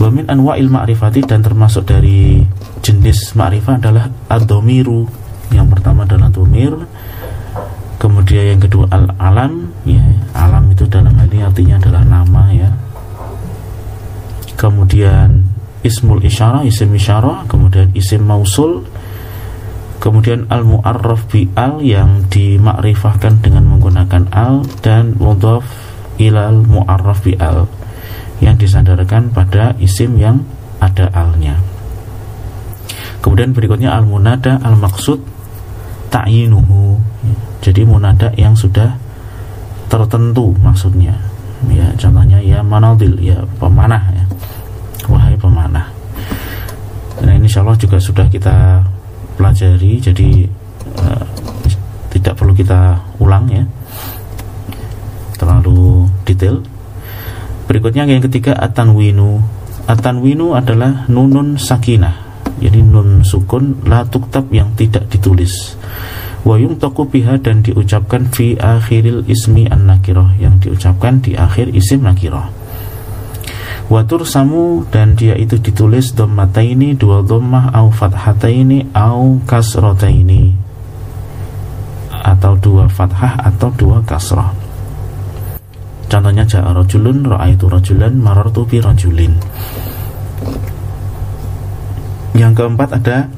Wamin 0.00 0.28
anwa'il 0.30 0.72
ma'rifati 0.72 1.24
dan 1.26 1.44
termasuk 1.44 1.88
dari 1.88 2.40
jenis 2.80 3.36
ma'rifah 3.36 3.76
adalah 3.80 4.08
ad-domiru. 4.30 5.22
Yang 5.52 5.68
pertama 5.68 6.08
adalah 6.08 6.32
domir 6.32 6.72
Kemudian 8.00 8.56
yang 8.56 8.60
kedua 8.64 8.88
al-alam 8.90 9.70
ya, 9.86 10.02
Alam 10.34 10.72
itu 10.72 10.88
dalam 10.88 11.14
hal 11.14 11.28
ini 11.28 11.44
artinya 11.44 11.76
adalah 11.78 12.02
nama 12.02 12.42
ya. 12.50 12.70
Kemudian 14.58 15.46
ismul 15.86 16.24
isyarah, 16.24 16.66
isim 16.66 16.90
isyarah 16.96 17.46
Kemudian 17.46 17.92
isim 17.94 18.26
mausul 18.26 18.82
Kemudian 20.02 20.50
al-mu'arraf 20.50 21.30
bi 21.30 21.46
al 21.54 21.78
yang 21.78 22.26
dimakrifahkan 22.26 23.38
dengan 23.38 23.70
menggunakan 23.70 24.34
al 24.34 24.66
Dan 24.82 25.14
mudhaf 25.14 25.62
ilal 26.18 26.66
mu'arraf 26.66 27.22
bi 27.22 27.38
al 27.38 27.70
yang 28.42 28.58
disandarkan 28.58 29.30
pada 29.30 29.78
isim 29.78 30.18
yang 30.18 30.42
ada 30.82 31.06
alnya. 31.14 31.54
Kemudian 33.22 33.54
berikutnya 33.54 33.94
al 33.94 34.02
munada 34.02 34.58
al 34.66 34.74
maksud 34.74 35.22
ta'yinuhu. 36.10 36.98
Jadi 37.62 37.86
munada 37.86 38.34
yang 38.34 38.58
sudah 38.58 38.98
tertentu 39.86 40.50
maksudnya. 40.58 41.14
Ya, 41.70 41.86
contohnya 41.94 42.42
ya 42.42 42.58
manadil 42.58 43.14
ya 43.22 43.38
pemanah 43.62 44.02
ya. 44.10 44.24
Wahai 45.06 45.38
pemanah. 45.38 45.86
Nah, 47.22 47.32
ini 47.38 47.46
insya 47.46 47.62
Allah 47.62 47.78
juga 47.78 48.02
sudah 48.02 48.26
kita 48.26 48.82
pelajari 49.38 50.02
jadi 50.02 50.50
uh, 50.98 51.24
tidak 52.10 52.34
perlu 52.34 52.50
kita 52.50 52.98
ulang 53.22 53.46
ya. 53.46 53.62
Terlalu 55.38 56.10
detail 56.26 56.58
Berikutnya 57.72 58.04
yang 58.04 58.20
ketiga 58.20 58.52
atanwinu. 58.52 59.40
Atanwinu 59.88 60.52
adalah 60.52 61.08
nunun 61.08 61.56
sakinah. 61.56 62.44
Jadi 62.60 62.84
nun 62.84 63.24
sukun 63.24 63.88
la 63.88 64.04
tuktab 64.04 64.52
yang 64.52 64.76
tidak 64.76 65.08
ditulis. 65.08 65.80
wa 66.42 66.58
yumtaku 66.58 67.06
biha 67.06 67.38
dan 67.38 67.62
diucapkan 67.62 68.26
fi 68.34 68.58
akhiril 68.58 69.22
ismi 69.30 69.70
an 69.70 69.86
nakirah 69.86 70.34
yang 70.42 70.58
diucapkan 70.58 71.22
di 71.22 71.38
akhir 71.38 71.70
isim 71.70 72.02
nakirah 72.02 72.50
watur 73.86 74.26
samu 74.26 74.82
dan 74.90 75.14
dia 75.14 75.38
itu 75.38 75.58
ditulis 75.62 76.10
ini 76.58 76.98
dua 76.98 77.22
dhammah 77.22 77.70
au 77.78 77.94
fathataini 77.94 78.90
au 78.90 79.38
kasrataini 79.46 80.50
atau 82.10 82.58
dua 82.58 82.90
fathah 82.90 83.38
atau 83.38 83.70
dua 83.78 84.02
kasrah 84.02 84.61
contohnya 86.12 86.44
ja'a 86.44 86.76
rajulun 86.76 87.24
ra'aitu 87.24 87.72
rajulan 87.72 88.12
marartu 88.12 88.68
bi 88.68 88.84
rajulin 88.84 89.32
yang 92.36 92.52
keempat 92.52 93.00
ada 93.00 93.28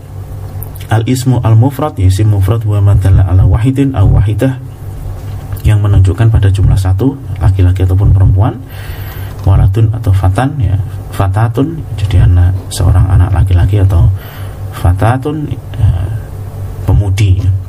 Al-ismu 0.92 1.40
al-mufrad 1.42 1.96
Isim 1.98 2.30
mufrad 2.30 2.62
wa 2.62 2.78
madalla 2.78 3.26
ala 3.26 3.42
wahidin 3.48 3.96
aw 3.96 4.06
wahidah 4.06 4.60
Yang 5.66 5.78
menunjukkan 5.80 6.28
pada 6.30 6.48
jumlah 6.52 6.78
satu 6.78 7.16
Laki-laki 7.40 7.82
ataupun 7.82 8.14
perempuan 8.14 8.60
Waladun 9.44 9.92
atau 9.92 10.12
fatan 10.14 10.56
ya 10.60 10.76
Fatatun 11.10 11.80
Jadi 11.98 12.22
anak 12.22 12.54
seorang 12.70 13.08
anak 13.10 13.32
laki-laki 13.32 13.82
atau 13.82 14.06
Fatatun 14.76 15.48
ya, 15.50 15.90
Pemudi 16.84 17.40
ya. 17.40 17.63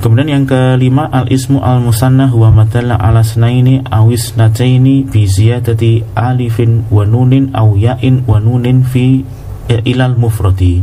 Kemudian 0.00 0.28
yang 0.28 0.44
kelima 0.48 1.06
Al-ismu 1.12 1.60
al-musanna 1.60 2.32
Huwa 2.32 2.50
madalla 2.50 2.96
ala 2.96 3.20
senaini 3.20 3.84
Awis 3.84 4.34
najaini 4.34 5.04
Bi 5.04 5.28
ziyadati 5.28 6.04
alifin 6.16 6.88
wa 6.88 7.04
nunin 7.04 7.52
Aw 7.52 7.76
ya'in 7.76 8.24
wa 8.24 8.40
nunin 8.40 8.84
fi 8.84 9.22
Ilal 9.70 10.18
mufradi 10.18 10.82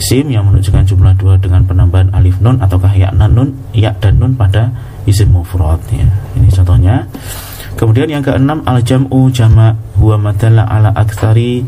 isim 0.00 0.32
yang 0.32 0.48
menunjukkan 0.48 0.88
jumlah 0.88 1.12
dua 1.20 1.36
dengan 1.36 1.68
penambahan 1.68 2.08
alif 2.16 2.40
nun 2.40 2.56
ataukah 2.56 2.96
ya 2.96 3.12
nun 3.12 3.52
ya 3.76 3.92
dan 4.00 4.16
nun 4.16 4.32
pada 4.32 4.72
isim 5.04 5.36
mufrad 5.36 5.76
ya. 5.92 6.08
Ini 6.40 6.48
contohnya. 6.48 7.04
Kemudian 7.76 8.08
yang 8.08 8.24
keenam 8.24 8.64
al 8.64 8.80
jam'u 8.80 9.28
jama 9.28 9.76
huwa 10.00 10.32
madalla 10.32 10.64
ala 10.64 10.90
aktsari 10.96 11.64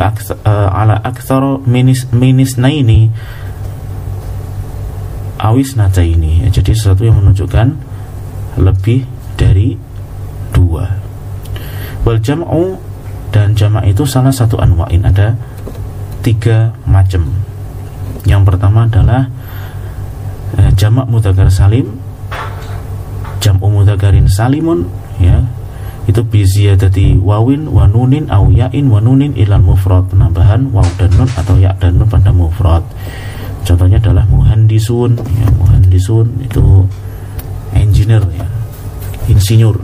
aks, 0.00 0.32
uh, 0.32 0.68
ala 0.72 0.96
aktsar 1.04 1.60
minis 1.68 2.08
minis 2.10 2.56
naini 2.56 3.12
awis 5.44 5.76
ini. 6.00 6.48
Ya, 6.48 6.48
jadi 6.48 6.72
sesuatu 6.72 7.04
yang 7.04 7.20
menunjukkan 7.20 7.76
lebih 8.56 9.04
dari 9.36 9.76
dua. 10.56 10.88
Wal 12.08 12.20
jam'u 12.24 12.80
dan 13.28 13.52
jama' 13.52 13.84
itu 13.84 14.08
salah 14.08 14.32
satu 14.32 14.56
anwa'in 14.56 15.04
ada 15.04 15.36
tiga 16.24 16.72
macam 16.88 17.44
yang 18.24 18.42
pertama 18.42 18.88
adalah 18.88 19.28
eh, 20.56 20.72
jamak 20.74 21.04
mudzakkar 21.12 21.52
salim, 21.52 22.00
jam'u 23.40 23.68
mudzakkarin 23.68 24.26
salimun 24.26 24.88
ya. 25.20 25.44
Itu 26.04 26.20
biziyadati 26.20 27.16
wawin 27.16 27.64
wa 27.72 27.88
nunin 27.88 28.28
au 28.28 28.52
ya'in 28.52 28.92
wa 28.92 29.00
nunin 29.00 29.32
ilal 29.40 29.64
mufrad 29.64 30.04
penambahan 30.12 30.68
waw 30.68 30.84
dan 31.00 31.08
nun 31.16 31.28
atau 31.32 31.56
ya 31.56 31.72
dan 31.80 31.96
nun 31.96 32.08
pada 32.08 32.28
mufrad. 32.28 32.84
Contohnya 33.64 33.96
adalah 33.98 34.28
muhandisun 34.28 35.16
ya 35.16 35.48
muhandisun 35.56 36.44
itu 36.44 36.84
engineer 37.72 38.22
ya. 38.36 38.46
Insinyur. 39.28 39.80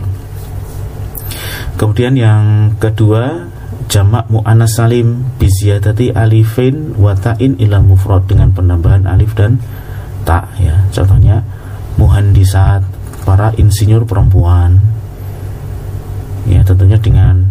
Kemudian 1.80 2.12
yang 2.12 2.76
kedua 2.76 3.48
jamak 3.90 4.30
mu'anas 4.30 4.78
salim 4.78 5.26
biziyadati 5.40 6.14
alifin 6.14 6.94
wa 6.94 7.10
ta'in 7.18 7.58
ila 7.58 7.82
mufrad 7.82 8.22
dengan 8.30 8.54
penambahan 8.54 9.02
alif 9.10 9.34
dan 9.34 9.58
ta 10.22 10.46
ya 10.62 10.78
contohnya 10.94 11.42
muhandisat 11.98 12.86
para 13.26 13.50
insinyur 13.58 14.06
perempuan 14.06 14.78
ya 16.46 16.62
tentunya 16.62 17.02
dengan 17.02 17.50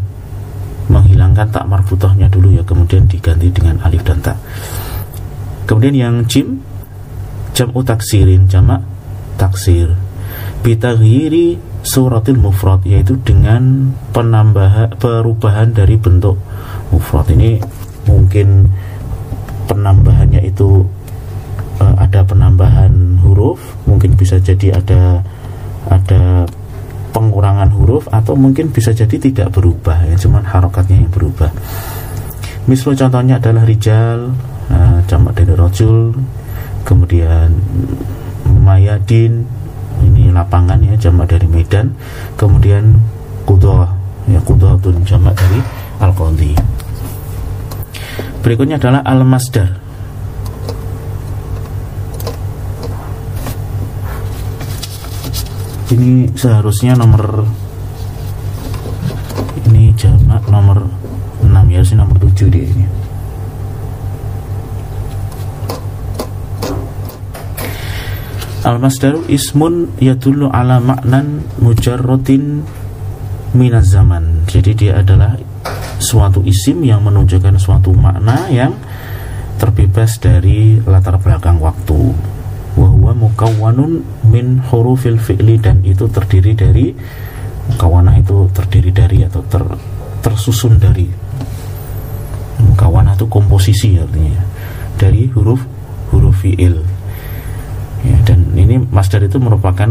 menghilangkan 0.88 1.52
tak 1.52 1.68
marfutohnya 1.68 2.32
dulu 2.32 2.56
ya 2.56 2.64
kemudian 2.64 3.04
diganti 3.06 3.52
dengan 3.52 3.76
alif 3.84 4.02
dan 4.08 4.24
ta 4.24 4.34
kemudian 5.70 5.94
yang 5.94 6.16
jim 6.26 6.66
jam'u 7.54 7.86
taksirin 7.86 8.50
jamak 8.50 8.82
taksir. 9.38 9.94
Bitaghyiri 10.66 11.62
suratil 11.86 12.42
mufrad 12.42 12.82
yaitu 12.90 13.22
dengan 13.22 13.94
penambahan 14.10 14.90
perubahan 14.98 15.70
dari 15.70 15.94
bentuk 16.02 16.42
mufrad. 16.90 17.30
Ini 17.30 17.62
mungkin 18.10 18.66
penambahannya 19.70 20.42
itu 20.42 20.82
uh, 21.78 21.96
ada 22.02 22.26
penambahan 22.26 23.22
huruf 23.22 23.62
mungkin 23.86 24.18
bisa 24.18 24.42
jadi 24.42 24.82
ada 24.82 25.22
ada 25.88 26.50
pengurangan 27.14 27.70
huruf 27.78 28.10
atau 28.10 28.34
mungkin 28.34 28.74
bisa 28.74 28.90
jadi 28.90 29.22
tidak 29.22 29.54
berubah 29.54 30.02
ya 30.10 30.18
cuman 30.18 30.44
harokatnya 30.50 31.06
yang 31.06 31.14
berubah. 31.14 31.54
Misalnya 32.66 33.06
contohnya 33.06 33.36
adalah 33.38 33.64
rijal 33.66 34.34
uh, 34.70 35.00
jamak 35.06 35.34
dari 35.38 35.54
rojul 35.54 36.14
kemudian 36.86 37.54
mayadin 38.46 39.46
ini 40.02 40.32
lapangan 40.32 40.80
ya 40.80 40.96
jamak 40.96 41.30
dari 41.30 41.46
Medan 41.46 41.94
kemudian 42.40 42.98
kudoh 43.44 43.86
ya 44.30 44.40
kudoh 44.46 44.78
jamak 45.04 45.36
dari 45.36 45.60
al 46.00 46.16
-Qadhi. 46.16 46.54
berikutnya 48.46 48.80
adalah 48.80 49.04
al 49.04 49.26
masdar 49.28 49.90
ini 55.90 56.30
seharusnya 56.38 56.94
nomor 56.94 57.50
ini 59.66 59.90
jamak 59.98 60.46
nomor 60.46 60.86
6 61.42 61.50
ya 61.74 61.82
sih 61.82 61.98
nomor 61.98 62.22
7 62.22 62.54
dia 62.54 62.66
ini 62.66 62.99
Al-masdaru 68.70 69.26
ismun 69.34 69.98
yadullu 69.98 70.46
ala 70.54 70.78
maknan 70.78 71.42
mujarrotin 71.58 72.62
minaz 73.58 73.90
zaman. 73.90 74.46
Jadi 74.46 74.78
dia 74.78 75.02
adalah 75.02 75.34
suatu 75.98 76.46
isim 76.46 76.86
yang 76.86 77.02
menunjukkan 77.02 77.58
suatu 77.58 77.90
makna 77.98 78.46
yang 78.54 78.78
terbebas 79.58 80.22
dari 80.22 80.78
latar 80.86 81.18
belakang 81.18 81.58
waktu. 81.58 82.14
Wahwa 82.78 83.18
mukawwanun 83.18 84.06
min 84.30 84.62
hurufil 84.70 85.18
fi'li 85.18 85.58
dan 85.58 85.82
itu 85.82 86.06
terdiri 86.06 86.54
dari 86.54 86.94
mukawanah 87.74 88.22
itu 88.22 88.54
terdiri 88.54 88.94
dari 88.94 89.26
atau 89.26 89.42
ter, 89.50 89.66
tersusun 90.22 90.78
dari 90.78 91.10
mukawanah 92.62 93.18
itu 93.18 93.26
komposisi 93.26 93.98
artinya 93.98 94.46
dari 95.02 95.26
huruf 95.34 95.66
huruf 96.14 96.46
fi'il 96.46 96.86
ya, 98.06 98.18
dan 98.26 98.40
ini 98.56 98.80
masdar 98.90 99.24
itu 99.24 99.38
merupakan 99.42 99.90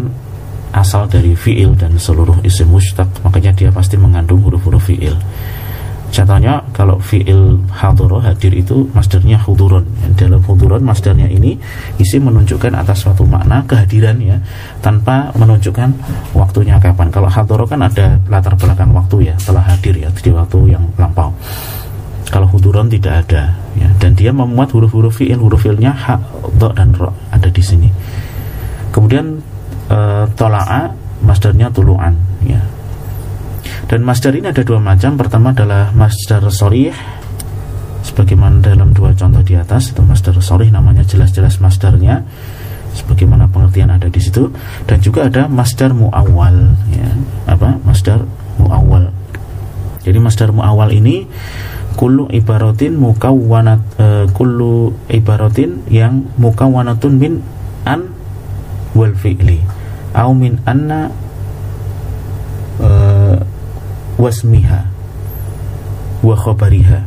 asal 0.72 1.08
dari 1.08 1.32
fiil 1.32 1.72
dan 1.74 1.96
seluruh 1.96 2.44
isim 2.44 2.68
mustaq 2.68 3.08
makanya 3.24 3.56
dia 3.56 3.70
pasti 3.72 3.96
mengandung 3.96 4.44
huruf-huruf 4.44 4.92
fiil. 4.92 5.16
Contohnya 6.08 6.64
kalau 6.72 6.96
fiil 6.96 7.60
hadoro 7.68 8.16
hadir 8.24 8.56
itu 8.56 8.88
masdarnya 8.96 9.36
hudurun 9.44 9.84
dalam 10.16 10.40
hudurun 10.40 10.80
masdarnya 10.80 11.28
ini 11.28 11.60
isi 12.00 12.16
menunjukkan 12.16 12.72
atas 12.72 13.04
suatu 13.04 13.28
makna 13.28 13.60
kehadiran 13.68 14.16
ya 14.16 14.40
tanpa 14.80 15.28
menunjukkan 15.36 15.92
waktunya 16.32 16.80
kapan. 16.80 17.12
Kalau 17.12 17.28
hadoro 17.28 17.68
kan 17.68 17.84
ada 17.84 18.16
latar 18.32 18.56
belakang 18.56 18.88
waktu 18.96 19.28
ya 19.28 19.34
telah 19.36 19.60
hadir 19.68 20.00
ya 20.00 20.08
di 20.08 20.32
waktu 20.32 20.58
yang 20.72 20.84
lampau 20.96 21.28
kalau 22.28 22.48
huduron 22.50 22.88
tidak 22.88 23.26
ada 23.26 23.56
ya. 23.76 23.88
Dan 23.98 24.14
dia 24.14 24.30
memuat 24.30 24.72
huruf-huruf 24.72 25.20
fiil. 25.20 25.38
Huruf 25.38 25.64
fiilnya 25.64 25.92
ha 25.92 26.16
do 26.56 26.68
dan 26.72 26.94
ro 26.94 27.12
ada 27.32 27.48
di 27.48 27.62
sini. 27.62 27.88
Kemudian 28.94 29.38
e, 29.88 29.98
tola'a 30.34 30.92
masdarnya 31.24 31.68
tuluan 31.72 32.14
ya. 32.44 32.60
Dan 33.88 34.04
masdar 34.04 34.36
ini 34.36 34.52
ada 34.52 34.60
dua 34.64 34.80
macam. 34.80 35.16
Pertama 35.16 35.56
adalah 35.56 35.94
masdar 35.96 36.44
sorih 36.52 36.92
sebagaimana 38.04 38.60
dalam 38.60 38.92
dua 38.92 39.16
contoh 39.16 39.40
di 39.40 39.56
atas. 39.56 39.92
Itu 39.92 40.04
masdar 40.04 40.36
sorih 40.42 40.68
namanya 40.68 41.04
jelas-jelas 41.06 41.60
masdarnya 41.62 42.26
sebagaimana 42.92 43.48
pengertian 43.48 43.94
ada 43.94 44.10
di 44.10 44.20
situ. 44.20 44.52
Dan 44.84 44.98
juga 45.00 45.28
ada 45.28 45.48
masdar 45.48 45.96
muawal 45.96 46.76
ya. 46.92 47.10
Apa? 47.48 47.80
Masdar 47.84 48.24
muawal 48.60 49.14
jadi 50.08 50.24
masdar 50.24 50.48
muawal 50.56 50.88
ini 50.96 51.28
kullu 51.98 52.30
ibaratin 52.30 52.94
mukawwanat 52.94 53.82
uh, 53.98 54.24
kullu 54.30 54.94
ibaratin 55.10 55.82
yang 55.90 56.30
mukawwanatun 56.38 57.18
min 57.18 57.42
an 57.82 58.14
wal 58.94 59.10
fi'li. 59.18 59.58
Au 60.14 60.30
min 60.30 60.62
anna 60.62 61.10
uh, 62.78 63.42
wasmiha 64.14 64.80
wa 66.22 66.34
khabariha. 66.38 67.02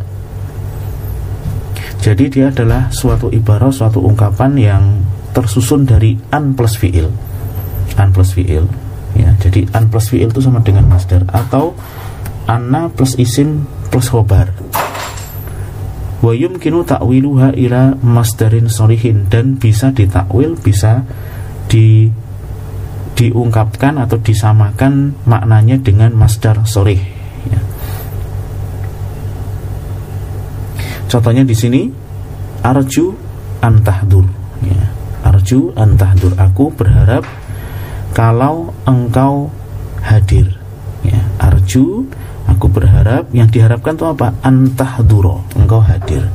Jadi 2.04 2.28
dia 2.28 2.52
adalah 2.52 2.92
suatu 2.92 3.32
ibarat 3.32 3.72
suatu 3.72 4.04
ungkapan 4.04 4.60
yang 4.60 4.84
tersusun 5.32 5.88
dari 5.88 6.20
an 6.36 6.52
plus 6.52 6.76
fiil. 6.76 7.08
An 7.96 8.12
plus 8.12 8.36
fiil 8.36 8.68
ya. 9.16 9.32
Jadi 9.40 9.72
an 9.72 9.88
plus 9.88 10.12
fiil 10.12 10.28
itu 10.28 10.44
sama 10.44 10.60
dengan 10.60 10.84
masdar 10.92 11.24
atau 11.32 11.80
anna 12.50 12.92
plus 12.92 13.16
isim 13.16 13.64
plus 13.92 14.08
khobar 14.08 14.56
wa 16.22 16.32
yumkinu 16.38 16.86
ta'wiluha 16.86 17.58
ila 17.58 17.98
masdarin 18.00 18.70
solihin 18.70 19.28
dan 19.28 19.58
bisa 19.58 19.92
ditakwil 19.92 20.56
bisa 20.56 21.04
di 21.66 22.08
diungkapkan 23.18 24.00
atau 24.00 24.18
disamakan 24.18 25.14
maknanya 25.28 25.78
dengan 25.82 26.14
masdar 26.16 26.64
sorih 26.64 27.02
ya. 27.50 27.62
contohnya 31.12 31.44
di 31.44 31.54
sini 31.58 31.82
arju 32.62 33.14
antahdur 33.60 34.26
ya. 34.64 34.82
arju 35.26 35.74
antahdur 35.74 36.38
aku 36.38 36.70
berharap 36.74 37.26
kalau 38.14 38.74
engkau 38.86 39.50
hadir 40.06 40.54
ya 41.02 41.22
arju 41.42 42.06
aku 42.62 42.70
berharap 42.70 43.34
yang 43.34 43.50
diharapkan 43.50 43.98
itu 43.98 44.06
apa? 44.06 44.38
Antahduro 44.46 45.42
engkau 45.58 45.82
hadir. 45.82 46.30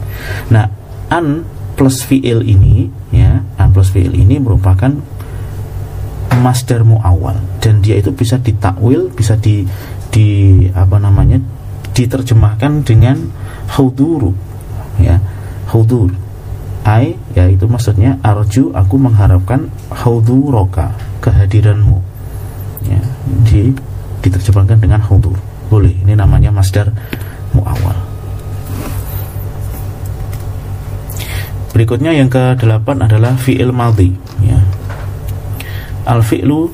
Nah 0.51 0.67
an 1.07 1.47
plus 1.79 2.03
fiil 2.03 2.43
ini 2.43 2.91
ya 3.15 3.47
an 3.63 3.71
plus 3.71 3.95
fiil 3.95 4.11
ini 4.11 4.43
merupakan 4.43 4.91
masdar 6.43 6.83
muawal 6.83 7.39
dan 7.63 7.79
dia 7.79 8.03
itu 8.03 8.11
bisa 8.11 8.43
ditakwil 8.43 9.07
bisa 9.15 9.39
di 9.39 9.71
di 10.11 10.67
apa 10.75 10.99
namanya 10.99 11.39
diterjemahkan 11.95 12.83
dengan 12.83 13.23
huduru 13.79 14.35
ya. 14.99 15.23
Hudur. 15.71 16.11
Ai 16.83 17.15
yaitu 17.39 17.71
maksudnya 17.71 18.19
arju 18.27 18.75
aku 18.75 18.99
mengharapkan 18.99 19.71
huduroka 19.95 20.91
kehadiranmu 21.23 22.03
ya. 22.83 22.99
Di 23.47 23.71
diterjemahkan 24.27 24.83
dengan 24.83 25.07
hudur 25.07 25.39
boleh 25.67 25.93
ini 26.05 26.15
namanya 26.15 26.51
masdar 26.55 26.91
muawal 27.55 28.07
berikutnya 31.77 32.17
yang 32.17 32.33
ke 32.33 32.57
delapan 32.57 33.05
adalah 33.05 33.37
fi'il 33.37 33.69
maldi 33.69 34.09
ya. 34.41 34.57
Al 36.09 36.25
fi'lu 36.25 36.73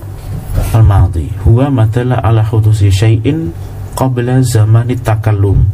al 0.70 0.86
maldi 0.86 1.26
huwa 1.42 1.66
matala 1.74 2.22
ala 2.22 2.46
hudusi 2.46 2.86
syai'in 2.86 3.50
qabla 3.98 4.38
zamani 4.46 4.94
takallum. 4.94 5.66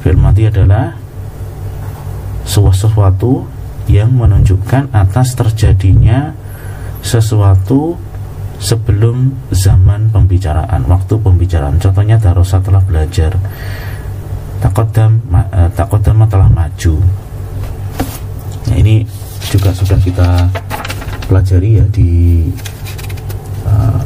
Fi'il 0.00 0.16
maldi 0.16 0.48
adalah 0.48 0.96
sesuatu 2.48 3.44
yang 3.92 4.16
menunjukkan 4.16 4.88
atas 4.96 5.36
terjadinya 5.36 6.32
sesuatu 7.04 8.00
sebelum 8.62 9.34
zaman 9.50 10.14
pembicaraan, 10.14 10.86
waktu 10.86 11.18
pembicaraan. 11.18 11.82
Contohnya 11.82 12.16
Darosa 12.22 12.62
telah 12.62 12.78
belajar, 12.86 13.34
Takodam 14.62 15.18
eh, 15.34 15.68
Takodam 15.74 16.22
telah 16.30 16.46
maju. 16.46 16.94
Nah, 18.70 18.76
ini 18.78 19.02
juga 19.50 19.74
sudah 19.74 19.98
kita 19.98 20.46
pelajari 21.26 21.82
ya 21.82 21.84
di 21.90 22.46
uh, 23.66 23.98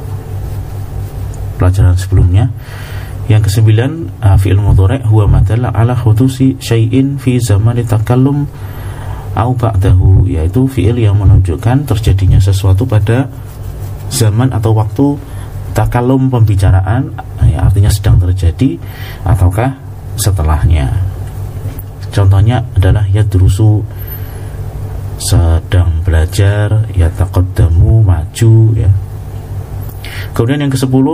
pelajaran 1.60 1.92
sebelumnya. 1.92 2.48
Yang 3.28 3.52
kesembilan 3.52 4.22
uh, 4.24 4.38
fi'il 4.40 4.56
mudhari' 4.56 5.04
huwa 5.04 5.38
madalla 5.38 5.74
ala 5.76 5.92
khudusi 5.92 6.56
syai'in 6.56 7.20
fi 7.20 7.36
zaman 7.36 7.76
takallum 7.84 8.48
au 9.36 9.52
ba'dahu 9.52 10.24
yaitu 10.24 10.64
fi'il 10.64 10.96
yang 10.96 11.20
menunjukkan 11.20 11.84
terjadinya 11.84 12.40
sesuatu 12.40 12.88
pada 12.88 13.28
zaman 14.10 14.52
atau 14.54 14.72
waktu 14.72 15.06
takalum 15.76 16.32
pembicaraan 16.32 17.12
ya, 17.44 17.68
artinya 17.68 17.92
sedang 17.92 18.16
terjadi 18.16 18.80
ataukah 19.28 19.76
setelahnya. 20.16 20.88
Contohnya 22.08 22.64
adalah 22.72 23.04
ya 23.12 23.20
yadrusu 23.20 23.84
sedang 25.20 26.00
belajar 26.00 26.88
ya 26.96 27.12
taqaddamu 27.12 28.00
maju 28.00 28.54
ya. 28.72 28.88
Kemudian 30.32 30.64
yang 30.64 30.72
ke-10 30.72 31.06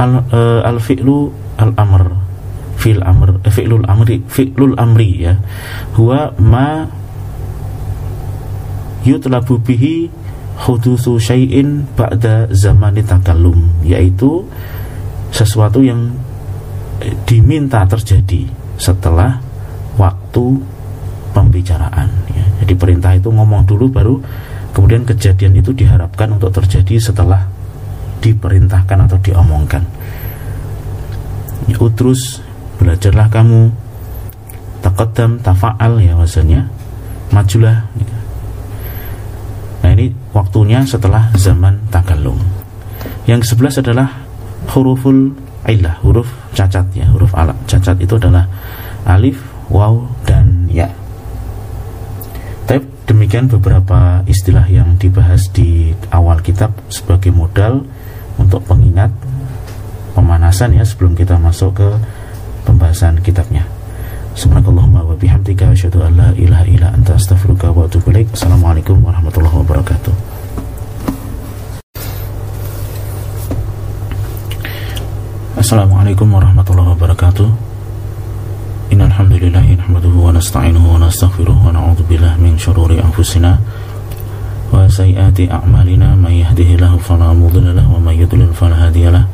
al, 0.00 0.12
uh, 0.32 0.60
al 0.64 0.78
fi'lu 0.80 1.32
al 1.60 1.72
amr 1.76 2.04
fil 2.80 3.04
amr 3.04 3.44
eh, 3.44 3.52
fi'lul 3.52 3.84
amri 3.84 4.24
fi'lul 4.24 4.76
amri 4.80 5.28
ya. 5.28 5.36
Huwa 5.96 6.32
ma 6.40 6.88
yutlabu 9.04 9.60
bihi 9.60 10.08
hudusu 10.60 11.16
syai'in 11.16 11.88
ba'da 11.96 12.52
zamani 12.52 13.00
takallum 13.00 13.80
yaitu 13.80 14.44
sesuatu 15.32 15.80
yang 15.80 16.12
diminta 17.24 17.88
terjadi 17.88 18.44
setelah 18.76 19.40
waktu 19.96 20.60
pembicaraan 21.32 22.12
ya. 22.28 22.44
jadi 22.64 22.74
perintah 22.76 23.12
itu 23.16 23.32
ngomong 23.32 23.64
dulu 23.64 23.88
baru 23.88 24.14
kemudian 24.76 25.08
kejadian 25.08 25.56
itu 25.56 25.72
diharapkan 25.72 26.28
untuk 26.36 26.52
terjadi 26.52 27.00
setelah 27.00 27.48
diperintahkan 28.20 29.08
atau 29.08 29.18
diomongkan. 29.18 29.82
Ya, 31.68 31.76
utrus 31.80 32.44
belajarlah 32.76 33.32
kamu 33.32 33.72
takodam 34.84 35.40
tafa'al 35.40 36.00
ya 36.04 36.16
maksudnya. 36.16 36.68
Majulah 37.30 37.86
ya 37.96 38.19
Waktunya 40.32 40.86
setelah 40.88 41.28
zaman 41.36 41.90
takallum. 41.92 42.40
Yang 43.28 43.52
sebelas 43.52 43.76
adalah 43.76 44.24
huruful 44.72 45.36
illah, 45.68 46.00
huruf 46.00 46.28
cacat 46.56 46.86
ya, 46.96 47.06
huruf 47.12 47.36
alat 47.36 47.56
cacat 47.68 47.96
itu 48.00 48.16
adalah 48.16 48.48
alif, 49.04 49.40
waw 49.68 50.00
dan 50.24 50.68
ya. 50.70 50.88
Tapi 52.64 52.86
demikian 53.10 53.50
beberapa 53.50 54.22
istilah 54.24 54.64
yang 54.70 54.94
dibahas 54.96 55.50
di 55.50 55.90
awal 56.14 56.38
kitab 56.40 56.70
sebagai 56.88 57.34
modal 57.34 57.82
untuk 58.38 58.62
pengingat 58.64 59.10
pemanasan 60.14 60.78
ya 60.78 60.84
sebelum 60.86 61.18
kita 61.18 61.36
masuk 61.38 61.82
ke 61.82 61.88
pembahasan 62.64 63.18
kitabnya. 63.20 63.79
Subhanakallahumma 64.34 65.02
wa 65.02 65.14
bihamdika 65.18 65.74
asyhadu 65.74 66.06
an 66.06 66.14
la 66.16 66.30
ilaha 66.38 66.64
illa 66.70 66.94
anta 66.94 67.18
astaghfiruka 67.18 67.74
wa 67.74 67.90
atubu 67.90 68.14
ilaik. 68.14 68.30
Assalamualaikum 68.30 69.02
warahmatullahi 69.02 69.56
wabarakatuh. 69.58 70.14
Assalamualaikum 75.58 76.30
warahmatullahi 76.30 76.88
wabarakatuh. 76.94 77.48
Innal 78.94 79.10
hamdalillah 79.10 79.66
nahmaduhu 79.66 80.30
wa 80.30 80.34
nasta'inuhu 80.34 80.94
wa 80.94 80.98
nastaghfiruh 81.02 81.54
wa 81.54 81.74
na'udzu 81.74 82.06
billahi 82.06 82.38
min 82.38 82.54
shururi 82.58 83.02
anfusina 83.02 83.58
wa 84.70 84.86
sayyiati 84.86 85.50
a'malina 85.50 86.14
may 86.14 86.42
yahdihillahu 86.46 87.02
fala 87.02 87.34
mudilla 87.34 87.74
lahu 87.74 87.98
wa 87.98 88.10
may 88.10 88.18
yudlil 88.18 88.54
fala 88.54 88.78
hadiya 88.78 89.26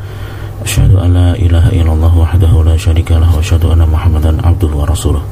an 0.75 1.15
la 1.15 1.29
ilaha 1.39 1.71
illallah 1.71 2.11
wahdahu 2.11 2.67
la 2.67 2.75
syarika 2.75 3.23
lahu 3.23 3.39
wa 3.39 3.43
asyhadu 3.43 3.71
anna 3.71 3.87
Muhammadan 3.87 4.43
abduhu 4.43 4.83
wa 4.83 4.87
rasuluh. 4.91 5.23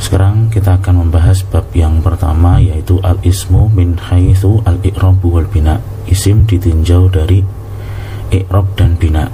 Sekarang 0.00 0.48
kita 0.48 0.80
akan 0.80 1.06
membahas 1.06 1.44
bab 1.44 1.68
yang 1.76 2.00
pertama 2.00 2.56
yaitu 2.56 2.96
al-ismu 3.04 3.68
min 3.68 4.00
haitsu 4.00 4.64
al-i'rabu 4.64 5.36
wal 5.36 5.44
bina. 5.44 5.76
Isim 6.08 6.48
ditinjau 6.48 7.12
dari 7.12 7.44
i'rab 8.32 8.66
dan 8.80 8.96
bina. 8.96 9.28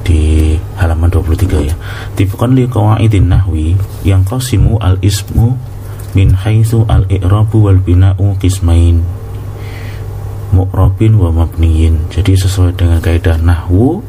Di 0.00 0.56
halaman 0.80 1.12
23 1.12 1.68
ya. 1.68 1.76
Tifqan 2.16 2.56
li 2.56 2.64
qawaidin 2.64 3.28
nahwi 3.28 3.76
yang 4.08 4.24
qasimu 4.24 4.80
al-ismu 4.80 5.52
min 6.16 6.32
haitsu 6.32 6.88
al-i'rabu 6.88 7.68
wal 7.68 7.78
bina'u 7.78 8.34
qismain 8.40 9.19
mu'rabin 10.54 11.16
wa 11.18 11.30
mabniyin. 11.30 12.10
Jadi 12.10 12.34
sesuai 12.36 12.74
dengan 12.78 12.98
kaidah 12.98 13.38
nahwu 13.38 14.02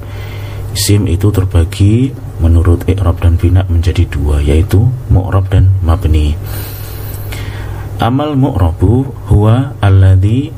isim 0.71 1.06
itu 1.06 1.30
terbagi 1.30 2.15
menurut 2.41 2.88
i'rab 2.88 3.19
dan 3.21 3.36
bina 3.38 3.67
menjadi 3.67 4.08
dua 4.10 4.41
yaitu 4.41 4.89
mu'rab 5.13 5.45
dan 5.51 5.69
mabni. 5.86 6.34
Amal 8.01 8.34
mu'rabu 8.34 9.13
huwa 9.30 9.77
alladhi 9.77 10.49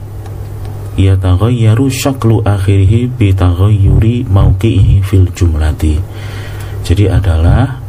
yataghayyaru 0.96 1.91
syaklu 1.91 2.39
akhirihi 2.46 3.12
bi 3.12 3.36
taghayyuri 3.36 4.24
mauqi'ihi 4.30 5.04
fil 5.04 5.28
jumlati. 5.36 6.00
Jadi 6.88 7.12
adalah 7.12 7.84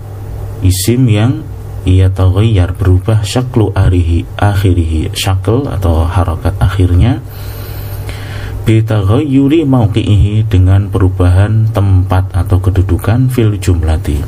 isim 0.64 1.06
yang 1.06 1.44
ia 1.84 2.08
taghayyar 2.08 2.72
berubah 2.74 3.20
syaklu 3.20 3.68
arihi 3.76 4.24
akhirihi 4.40 5.12
syakl 5.12 5.68
atau 5.68 6.08
harakat 6.08 6.56
akhirnya 6.56 7.20
bitaghayyuri 8.64 9.68
mauqi'ihi 9.68 10.48
dengan 10.48 10.88
perubahan 10.88 11.68
tempat 11.68 12.32
atau 12.32 12.64
kedudukan 12.64 13.28
fil 13.28 13.60
jumlati. 13.60 14.24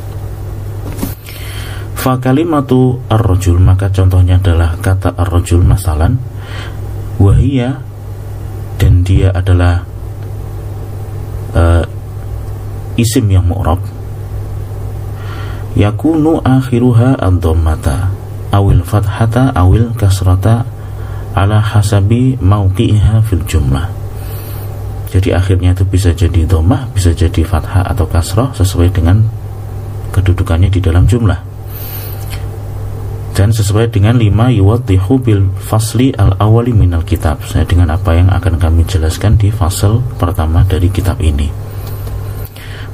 Fa 1.96 2.20
kalimatu 2.20 3.00
ar-rajul 3.08 3.56
maka 3.56 3.88
contohnya 3.88 4.36
adalah 4.36 4.76
kata 4.78 5.16
ar-rajul 5.16 5.64
masalan 5.64 6.20
wahia 7.16 7.80
dan 8.76 9.00
dia 9.00 9.32
adalah 9.32 9.88
uh, 11.56 11.82
isim 13.00 13.32
yang 13.32 13.48
mu'rab. 13.48 13.80
Yakunu 15.80 16.44
akhiruha 16.44 17.16
ad-dhammata 17.16 18.12
awil 18.52 18.84
fathata 18.84 19.56
awil 19.56 19.96
kasrata 19.96 20.68
ala 21.32 21.64
hasabi 21.64 22.36
mauqi'iha 22.36 23.24
fil 23.24 23.44
jumlah 23.48 23.95
jadi 25.16 25.40
akhirnya 25.40 25.72
itu 25.72 25.88
bisa 25.88 26.12
jadi 26.12 26.44
dhammah 26.44 26.92
bisa 26.92 27.16
jadi 27.16 27.40
fathah 27.40 27.88
atau 27.88 28.04
kasrah 28.04 28.52
sesuai 28.52 28.92
dengan 28.92 29.24
kedudukannya 30.12 30.68
di 30.68 30.84
dalam 30.84 31.08
jumlah. 31.08 31.40
Dan 33.32 33.52
sesuai 33.52 33.88
dengan 33.92 34.20
lima 34.20 34.52
yuwaddihu 34.52 35.16
bil 35.20 35.48
fasli 35.56 36.12
al 36.20 36.36
awali 36.36 36.76
minal 36.76 37.00
kitab. 37.00 37.40
Saya 37.48 37.64
dengan 37.64 37.96
apa 37.96 38.12
yang 38.12 38.28
akan 38.28 38.60
kami 38.60 38.84
jelaskan 38.84 39.40
di 39.40 39.48
fasal 39.48 40.04
pertama 40.20 40.68
dari 40.68 40.92
kitab 40.92 41.16
ini. 41.24 41.48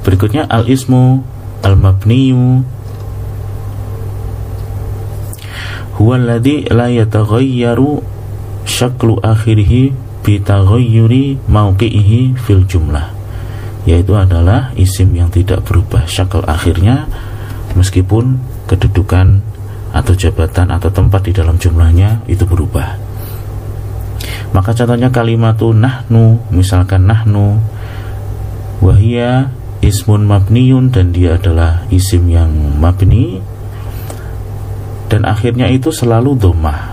Berikutnya 0.03 0.47
al 0.47 0.63
ismu 0.71 1.19
al 1.59 1.75
mabniyu 1.75 2.63
huwa 5.99 6.15
alladhi 6.15 6.71
la 6.71 6.87
yataghayyaru 6.87 7.99
syaklu 8.63 9.19
akhirih 9.19 9.91
bi 10.23 10.39
taghayyuri 10.39 11.37
mauqi'ihi 11.51 12.39
fil 12.39 12.63
jumlah 12.63 13.11
yaitu 13.83 14.15
adalah 14.15 14.71
isim 14.79 15.11
yang 15.11 15.27
tidak 15.27 15.67
berubah 15.67 16.07
syakal 16.07 16.39
akhirnya 16.47 17.03
meskipun 17.75 18.39
kedudukan 18.65 19.43
atau 19.93 20.13
jabatan 20.15 20.71
atau 20.71 20.89
tempat 20.89 21.21
di 21.27 21.31
dalam 21.35 21.59
jumlahnya 21.59 22.25
itu 22.25 22.47
berubah. 22.47 22.97
Maka 24.55 24.73
contohnya 24.73 25.11
kalimat 25.13 25.59
nahnu 25.59 26.39
misalkan 26.49 27.05
nahnu 27.05 27.59
wahia 28.81 29.51
ismun 29.83 30.23
mabniun 30.23 30.89
dan 30.93 31.11
dia 31.11 31.35
adalah 31.35 31.83
isim 31.91 32.29
yang 32.31 32.49
mabni 32.79 33.43
dan 35.11 35.27
akhirnya 35.27 35.67
itu 35.69 35.91
selalu 35.91 36.39
domah 36.39 36.92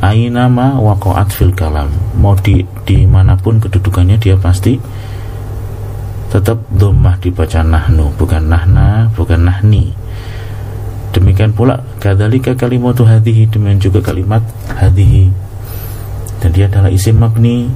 Ainama 0.00 0.80
wakoat 0.80 1.28
fil 1.28 1.52
kalam. 1.52 1.92
Mau 2.16 2.32
di 2.40 2.64
di 2.88 3.04
mana 3.04 3.36
pun 3.36 3.60
kedudukannya 3.60 4.16
dia 4.16 4.32
pasti 4.40 4.80
Tetap 6.30 6.62
domah 6.72 7.18
dibaca 7.18 7.60
nahnu 7.60 8.14
Bukan 8.16 8.48
nahna, 8.48 9.12
bukan 9.12 9.44
nahni. 9.44 9.92
Demikian 11.12 11.52
pula 11.52 11.84
Kadalika 12.00 12.56
kalimatu 12.56 13.04
hadhihi 13.04 13.50
Demikian 13.52 13.82
juga 13.82 14.00
kalimat 14.00 14.40
hadhihi. 14.72 15.28
Dan 16.40 16.50
dia 16.56 16.70
adalah 16.70 16.88
isim 16.88 17.20
mabni. 17.20 17.68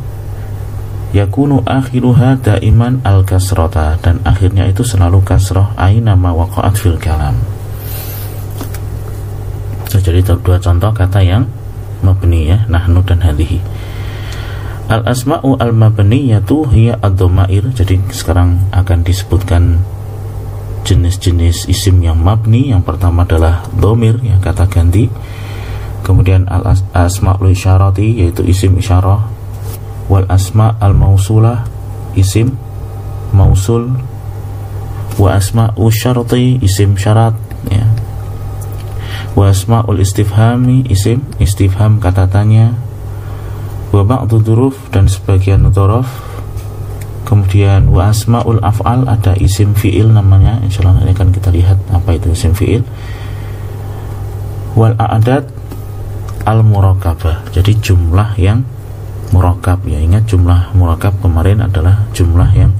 Yakunu 1.12 1.60
akhiruha 1.66 2.40
daiman 2.40 3.04
al 3.04 3.22
kasrota 3.28 4.00
Dan 4.00 4.24
akhirnya 4.24 4.64
itu 4.64 4.80
selalu 4.80 5.20
kasroh 5.20 5.76
Aina 5.76 6.16
ma 6.16 6.32
waqa'at 6.32 6.74
fil 6.78 6.96
kalam. 6.96 7.36
Jadi 9.94 10.20
dua 10.42 10.58
contoh 10.58 10.90
kata 10.90 11.22
yang 11.22 11.46
Mabni 12.04 12.52
ya. 12.52 12.68
Nahnu 12.68 13.00
dan 13.08 13.24
hadhihi 13.24 13.58
Al 14.84 15.00
asma'u 15.08 15.56
al 15.56 15.72
mabniyatu 15.72 16.68
hiya 16.68 17.00
ad-dhamair. 17.00 17.72
Jadi 17.72 18.04
sekarang 18.12 18.68
akan 18.68 19.00
disebutkan 19.00 19.80
jenis-jenis 20.84 21.72
isim 21.72 22.04
yang 22.04 22.20
mabni. 22.20 22.68
Yang 22.68 22.92
pertama 22.92 23.24
adalah 23.24 23.64
domir 23.72 24.20
yang 24.20 24.44
kata 24.44 24.68
ganti. 24.68 25.08
Kemudian 26.04 26.44
al 26.52 26.76
asma'ul 26.92 27.56
isyarati 27.56 28.20
yaitu 28.20 28.44
isim 28.44 28.76
isyarah. 28.76 29.24
Wal 30.12 30.28
asma 30.28 30.76
al 30.76 30.92
mausulah 30.92 31.64
isim 32.12 32.52
mausul. 33.32 33.88
Wa 35.16 35.40
asma'u 35.40 35.88
syarati 35.88 36.60
isim 36.60 37.00
syarat 37.00 37.32
ya 37.72 37.88
wa 39.32 39.48
asma'ul 39.48 40.04
istifhami 40.04 40.84
isim 40.92 41.24
istifham 41.40 41.96
kata 41.96 42.28
tanya 42.28 42.76
wa 43.90 44.04
ba'du 44.04 44.44
duruf 44.44 44.76
dan 44.92 45.08
sebagian 45.08 45.72
dzaraf 45.72 46.34
kemudian 47.24 47.88
wa 47.88 48.12
asmaul 48.12 48.60
af'al 48.60 49.08
ada 49.08 49.32
isim 49.40 49.72
fi'il 49.72 50.12
namanya. 50.12 50.60
Insyaallah 50.60 51.02
ini 51.02 51.16
akan 51.16 51.32
kita 51.32 51.48
lihat 51.50 51.80
apa 51.90 52.14
itu 52.14 52.30
isim 52.30 52.52
fi'il. 52.52 52.84
Wal 54.76 54.94
a'dad 55.00 55.48
al 56.44 56.60
murakabah 56.60 57.48
jadi 57.56 57.72
jumlah 57.80 58.36
yang 58.36 58.68
murakab 59.32 59.80
ya 59.88 59.96
ingat 59.96 60.28
jumlah 60.28 60.76
murakab 60.76 61.16
kemarin 61.24 61.64
adalah 61.64 62.04
jumlah 62.12 62.50
yang 62.52 62.70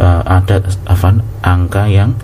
uh, 0.00 0.24
ada 0.24 0.64
afan 0.88 1.20
angka 1.44 1.84
yang 1.86 2.16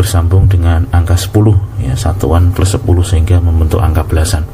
bersambung 0.00 0.48
dengan 0.48 0.88
angka 0.96 1.20
10 1.20 1.84
ya 1.84 1.92
satuan 1.92 2.56
plus 2.56 2.72
10 2.72 2.88
sehingga 3.04 3.36
membentuk 3.44 3.84
angka 3.84 4.00
belasan 4.08 4.48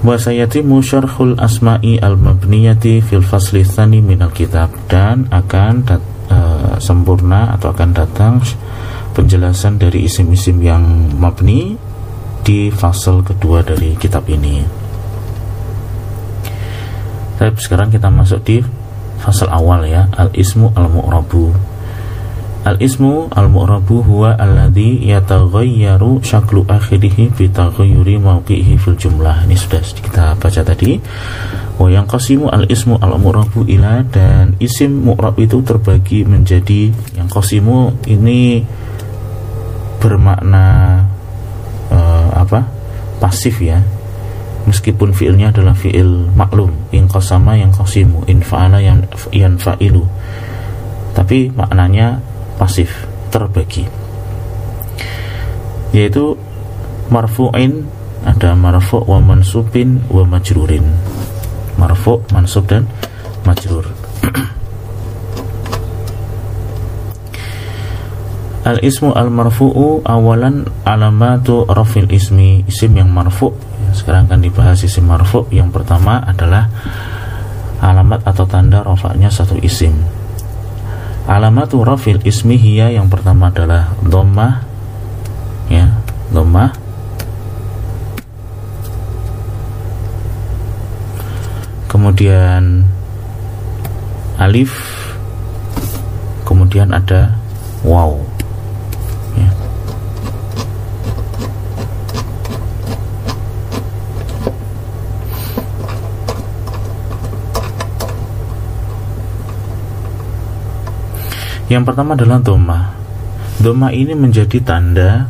wa 0.00 0.14
sayatimu 0.16 0.80
syarhul 0.80 1.36
asma'i 1.36 2.00
al-mabniyati 2.00 3.04
fil 3.04 3.20
fasli 3.20 3.66
tsani 3.66 4.00
minal 4.00 4.32
kitab 4.32 4.72
dan 4.88 5.28
akan 5.28 5.84
dat, 5.84 6.00
uh, 6.32 6.80
sempurna 6.80 7.52
atau 7.52 7.74
akan 7.74 7.90
datang 7.92 8.40
penjelasan 9.18 9.82
dari 9.82 10.06
isim-isim 10.06 10.62
yang 10.62 11.10
mabni 11.18 11.74
di 12.46 12.70
fasal 12.70 13.26
kedua 13.26 13.66
dari 13.66 13.98
kitab 13.98 14.24
ini. 14.30 14.62
Tapi 17.36 17.58
sekarang 17.58 17.90
kita 17.90 18.06
masuk 18.10 18.40
di 18.46 18.62
fasal 19.18 19.50
awal 19.50 19.82
ya, 19.82 20.06
al-ismu 20.14 20.70
al-mu'rabu. 20.78 21.50
Al-ismu 22.68 23.32
al-mu'rabu 23.32 24.04
huwa 24.04 24.36
alladhi 24.36 25.08
yataghayyaru 25.08 26.20
syaklu 26.20 26.68
akhirihi 26.68 27.32
bi 27.32 27.48
taghayyuri 27.48 28.20
mawqi'ihi 28.20 28.76
fil 28.76 28.92
jumlah. 28.92 29.48
Ini 29.48 29.56
sudah 29.56 29.80
kita 29.80 30.36
baca 30.36 30.60
tadi. 30.60 31.00
Oh 31.80 31.88
yang 31.88 32.04
qasimu 32.04 32.52
al-ismu 32.52 33.00
al-mu'rabu 33.00 33.64
ila 33.64 34.04
dan 34.12 34.52
isim 34.60 35.00
mu'rab 35.00 35.40
itu 35.40 35.64
terbagi 35.64 36.28
menjadi 36.28 36.92
yang 37.16 37.24
qasimu 37.32 38.04
ini 38.04 38.60
bermakna 39.96 41.00
uh, 41.88 42.30
apa? 42.36 42.68
pasif 43.16 43.64
ya. 43.64 43.80
Meskipun 44.68 45.16
fiilnya 45.16 45.48
adalah 45.48 45.72
fiil 45.72 46.28
maklum, 46.36 46.76
in 46.92 47.08
qasama 47.08 47.56
yang 47.56 47.72
qasimu, 47.72 48.28
in 48.28 48.44
fa'ala 48.44 48.84
yang 48.84 49.56
fa'ilu. 49.56 50.04
Tapi 51.16 51.48
maknanya 51.56 52.20
pasif 52.58 52.90
terbagi. 53.30 53.86
Yaitu 55.94 56.34
marfu'in 57.08 57.86
ada 58.26 58.58
marfu' 58.58 59.06
wa 59.06 59.22
mansubin 59.22 60.02
wa 60.10 60.26
majrurin. 60.26 60.84
Marfu' 61.78 62.26
mansub 62.34 62.66
dan 62.66 62.90
majrur. 63.46 63.86
Al 68.68 68.84
ismu 68.84 69.16
al 69.16 69.32
marfu'u 69.32 70.04
awalan 70.04 70.68
alamatu 70.84 71.64
rafil 71.64 72.12
ismi. 72.12 72.68
Isim 72.68 72.92
yang 72.98 73.08
marfu' 73.08 73.56
sekarang 73.96 74.28
akan 74.28 74.44
dibahas 74.44 74.84
isim 74.84 75.08
marfu' 75.08 75.48
yang 75.48 75.72
pertama 75.72 76.20
adalah 76.20 76.68
alamat 77.80 78.20
atau 78.26 78.44
tanda 78.44 78.84
rofaknya 78.84 79.30
satu 79.30 79.56
isim 79.62 79.94
Alamatu 81.28 81.84
rafil 81.84 82.24
ismi 82.24 82.56
hiya 82.56 82.88
yang 82.88 83.12
pertama 83.12 83.52
adalah 83.52 83.92
dhammah 84.00 84.64
ya, 85.68 85.92
dhammah. 86.32 86.72
Kemudian 91.84 92.88
alif 94.40 94.72
kemudian 96.48 96.96
ada 96.96 97.36
waw 97.84 98.27
Yang 111.68 111.82
pertama 111.92 112.16
adalah 112.16 112.40
doma. 112.40 112.96
Doma 113.60 113.92
ini 113.92 114.16
menjadi 114.16 114.58
tanda 114.64 115.28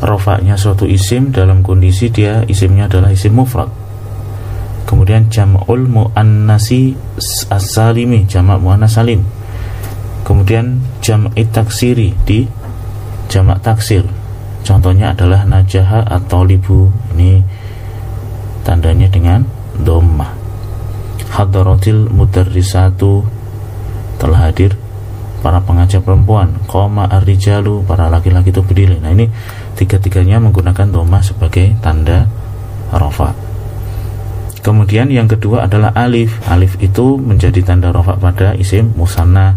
rofaknya 0.00 0.56
suatu 0.56 0.88
isim 0.88 1.32
dalam 1.32 1.60
kondisi 1.64 2.08
dia 2.12 2.44
isimnya 2.48 2.88
adalah 2.88 3.12
isim 3.12 3.36
mufrad. 3.36 3.68
Kemudian 4.86 5.28
jam'ul 5.28 5.84
muannasi 5.84 6.94
as-salimi, 7.50 8.24
jamak 8.24 8.62
muannas 8.62 8.96
salim. 8.96 9.20
Kemudian 10.22 10.80
jam'i 11.02 11.42
taksiri 11.46 12.14
di 12.24 12.46
jamak 13.26 13.62
taksir 13.62 14.06
contohnya 14.66 15.14
adalah 15.14 15.46
najaha 15.46 16.02
atau 16.06 16.42
libu 16.42 16.90
ini 17.14 17.42
tandanya 18.66 19.06
dengan 19.06 19.46
dhammah 19.78 20.34
hadaratil 21.30 22.10
mudarrisatu 22.10 23.22
telah 24.18 24.50
hadir 24.50 24.74
para 25.40 25.60
pengajar 25.64 26.00
perempuan 26.02 26.56
koma 26.68 27.08
arrijalu 27.08 27.84
para 27.84 28.08
laki-laki 28.12 28.50
itu 28.52 28.62
berdiri. 28.64 28.96
Nah 29.00 29.12
ini 29.12 29.28
tiga-tiganya 29.76 30.40
menggunakan 30.40 30.88
dhammah 30.88 31.22
sebagai 31.24 31.76
tanda 31.80 32.28
rafa 32.92 33.46
kemudian 34.66 35.06
yang 35.14 35.30
kedua 35.30 35.70
adalah 35.70 35.94
alif. 35.94 36.42
Alif 36.50 36.74
itu 36.82 37.14
menjadi 37.14 37.62
tanda 37.62 37.94
rafa 37.94 38.18
pada 38.18 38.58
isim 38.58 38.90
musanna. 38.98 39.54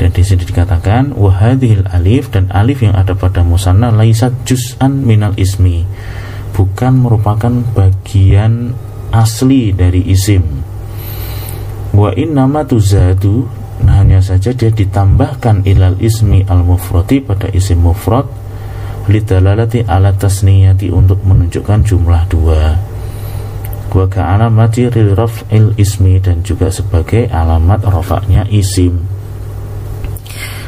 Dan 0.00 0.12
di 0.12 0.24
sini 0.24 0.48
dikatakan 0.48 1.12
wahadil 1.12 1.84
alif 1.92 2.32
dan 2.32 2.48
alif 2.48 2.80
yang 2.80 2.96
ada 2.96 3.12
pada 3.12 3.44
musanna 3.44 3.92
laisat 3.92 4.32
juz'an 4.48 5.04
minal 5.04 5.36
ismi. 5.36 5.84
Bukan 6.56 7.04
merupakan 7.04 7.52
bagian 7.76 8.72
asli 9.12 9.76
dari 9.76 10.00
isim. 10.08 10.64
Wa 11.92 12.16
nama 12.16 12.64
tuzadu 12.64 13.44
nah 13.84 14.00
hanya 14.00 14.24
saja 14.24 14.54
dia 14.56 14.72
ditambahkan 14.72 15.68
ilal 15.68 15.98
ismi 16.00 16.46
al 16.48 16.64
mufrati 16.64 17.20
pada 17.20 17.50
isim 17.52 17.84
mufrad 17.84 18.24
lidalalati 19.06 19.86
ala 19.86 20.10
tasniyati 20.10 20.90
untuk 20.90 21.22
menunjukkan 21.22 21.80
jumlah 21.86 22.22
dua. 22.26 22.74
Wa 23.96 24.04
ka'alamati 24.04 24.92
lil 24.92 25.16
raf'il 25.16 25.72
ismi 25.80 26.20
dan 26.20 26.44
juga 26.44 26.68
sebagai 26.68 27.32
alamat 27.32 27.80
rafa'nya 27.80 28.44
isim. 28.52 29.00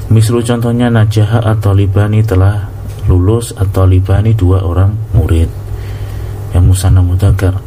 Mislu 0.09 0.41
contohnya 0.41 0.89
Najaha 0.89 1.45
atau 1.45 1.77
Libani 1.77 2.25
telah 2.25 2.73
lulus 3.05 3.53
atau 3.53 3.85
Libani 3.85 4.33
dua 4.33 4.65
orang 4.65 4.97
murid. 5.13 5.51
Yang 6.57 6.65
musana 6.65 7.05
mudakar 7.05 7.61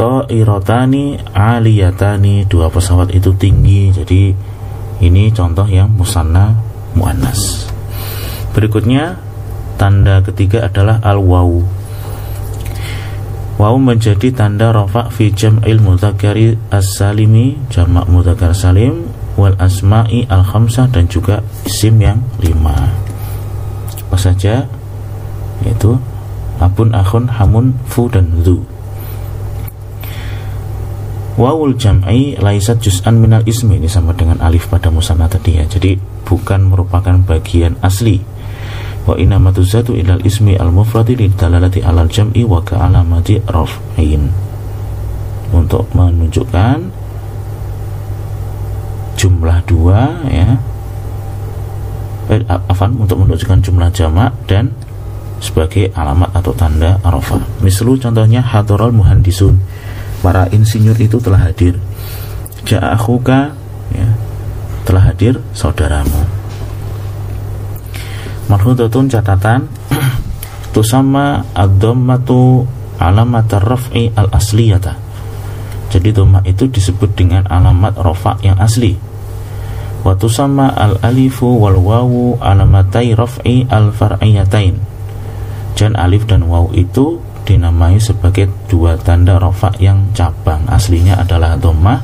atau 0.00 0.24
irotani 0.32 1.20
aliyatani 1.36 2.48
dua 2.48 2.72
pesawat 2.72 3.12
itu 3.12 3.36
tinggi 3.36 3.92
jadi 3.92 4.32
ini 5.04 5.28
contoh 5.28 5.68
yang 5.68 5.92
musanna 5.92 6.56
muannas 6.96 7.68
berikutnya 8.56 9.20
tanda 9.76 10.24
ketiga 10.24 10.72
adalah 10.72 11.04
al 11.04 11.20
wawu 11.20 11.60
Waw 13.60 13.76
menjadi 13.76 14.32
tanda 14.32 14.72
rofa 14.72 15.12
fi 15.12 15.36
jam'il 15.36 15.84
mudzakkari 15.84 16.56
as-salimi 16.72 17.60
jamak 17.68 18.08
mudzakkar 18.08 18.56
salim 18.56 19.04
wal 19.36 19.52
asma'i 19.60 20.24
al 20.32 20.48
khamsah 20.48 20.88
dan 20.88 21.12
juga 21.12 21.44
isim 21.68 22.00
yang 22.00 22.24
lima. 22.40 22.88
Apa 24.08 24.16
saja? 24.16 24.64
Yaitu 25.60 26.00
abun 26.56 26.96
akhun 26.96 27.28
hamun 27.28 27.76
fu 27.84 28.08
dan 28.08 28.32
zu. 28.40 28.64
Wawul 31.38 31.78
jam'i 31.78 32.34
laisat 32.34 32.82
juz'an 32.82 33.20
minal 33.20 33.46
ismi. 33.46 33.78
Ini 33.78 33.86
sama 33.86 34.10
dengan 34.16 34.42
alif 34.42 34.66
pada 34.66 34.90
musanna 34.90 35.30
tadi 35.30 35.62
ya. 35.62 35.64
Jadi 35.68 35.94
bukan 36.26 36.70
merupakan 36.70 37.14
bagian 37.22 37.78
asli. 37.84 38.18
Wa 39.06 39.14
inamatu 39.14 39.62
zatu 39.62 39.94
ilal 39.94 40.22
ismi 40.26 40.58
al 40.58 40.74
mufradi 40.74 41.14
dalalati 41.30 41.80
alal 41.86 42.10
jam'i 42.10 42.42
wa 42.42 42.58
ka 42.62 42.82
alamati 42.82 43.38
raf'in. 43.46 44.30
Untuk 45.54 45.86
menunjukkan 45.94 46.78
jumlah 49.14 49.58
dua 49.70 50.00
ya. 50.26 50.48
Eh, 52.30 52.42
afan 52.46 52.94
untuk 52.94 53.26
menunjukkan 53.26 53.58
jumlah 53.58 53.90
jamak 53.90 54.30
dan 54.46 54.70
sebagai 55.42 55.90
alamat 55.96 56.30
atau 56.36 56.52
tanda 56.54 57.00
arafah. 57.02 57.42
Mislu 57.64 57.98
contohnya 57.98 58.44
hadaral 58.44 58.92
muhandisun 58.92 59.58
para 60.20 60.48
insinyur 60.52 60.96
itu 61.00 61.16
telah 61.20 61.48
hadir. 61.48 61.76
Ja'akhuka 62.68 63.56
ya, 63.96 64.08
telah 64.84 65.02
hadir 65.08 65.40
saudaramu. 65.56 66.40
Marhudatun 68.52 69.08
catatan 69.08 69.66
tusama 70.74 71.44
ad-dhammatu 71.56 72.68
alamat 73.00 73.48
raf'i 73.64 74.12
al-asliyata. 74.12 75.10
Jadi 75.90 76.14
dhamma 76.14 76.46
itu 76.46 76.70
disebut 76.70 77.18
dengan 77.18 77.42
alamat 77.50 77.98
rafa 77.98 78.38
yang 78.46 78.60
asli. 78.62 78.94
Wa 80.06 80.14
tusama 80.14 80.70
al-alifu 80.70 81.58
wal 81.58 81.82
wawu 81.82 82.38
alamatai 82.38 83.18
raf'i 83.18 83.66
al-far'iyatain. 83.66 84.78
Dan 85.74 85.96
alif 85.96 86.28
dan 86.28 86.46
waw 86.46 86.70
itu 86.76 87.18
dinamai 87.44 88.00
sebagai 88.00 88.50
dua 88.66 88.96
tanda 89.00 89.36
rafa 89.40 89.72
yang 89.80 90.12
cabang. 90.16 90.64
Aslinya 90.68 91.20
adalah 91.20 91.56
dhammah 91.56 92.00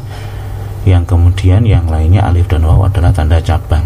yang 0.86 1.02
kemudian 1.02 1.66
yang 1.66 1.90
lainnya 1.90 2.24
alif 2.26 2.46
dan 2.46 2.62
waw 2.62 2.86
adalah 2.86 3.10
tanda 3.10 3.42
cabang. 3.42 3.84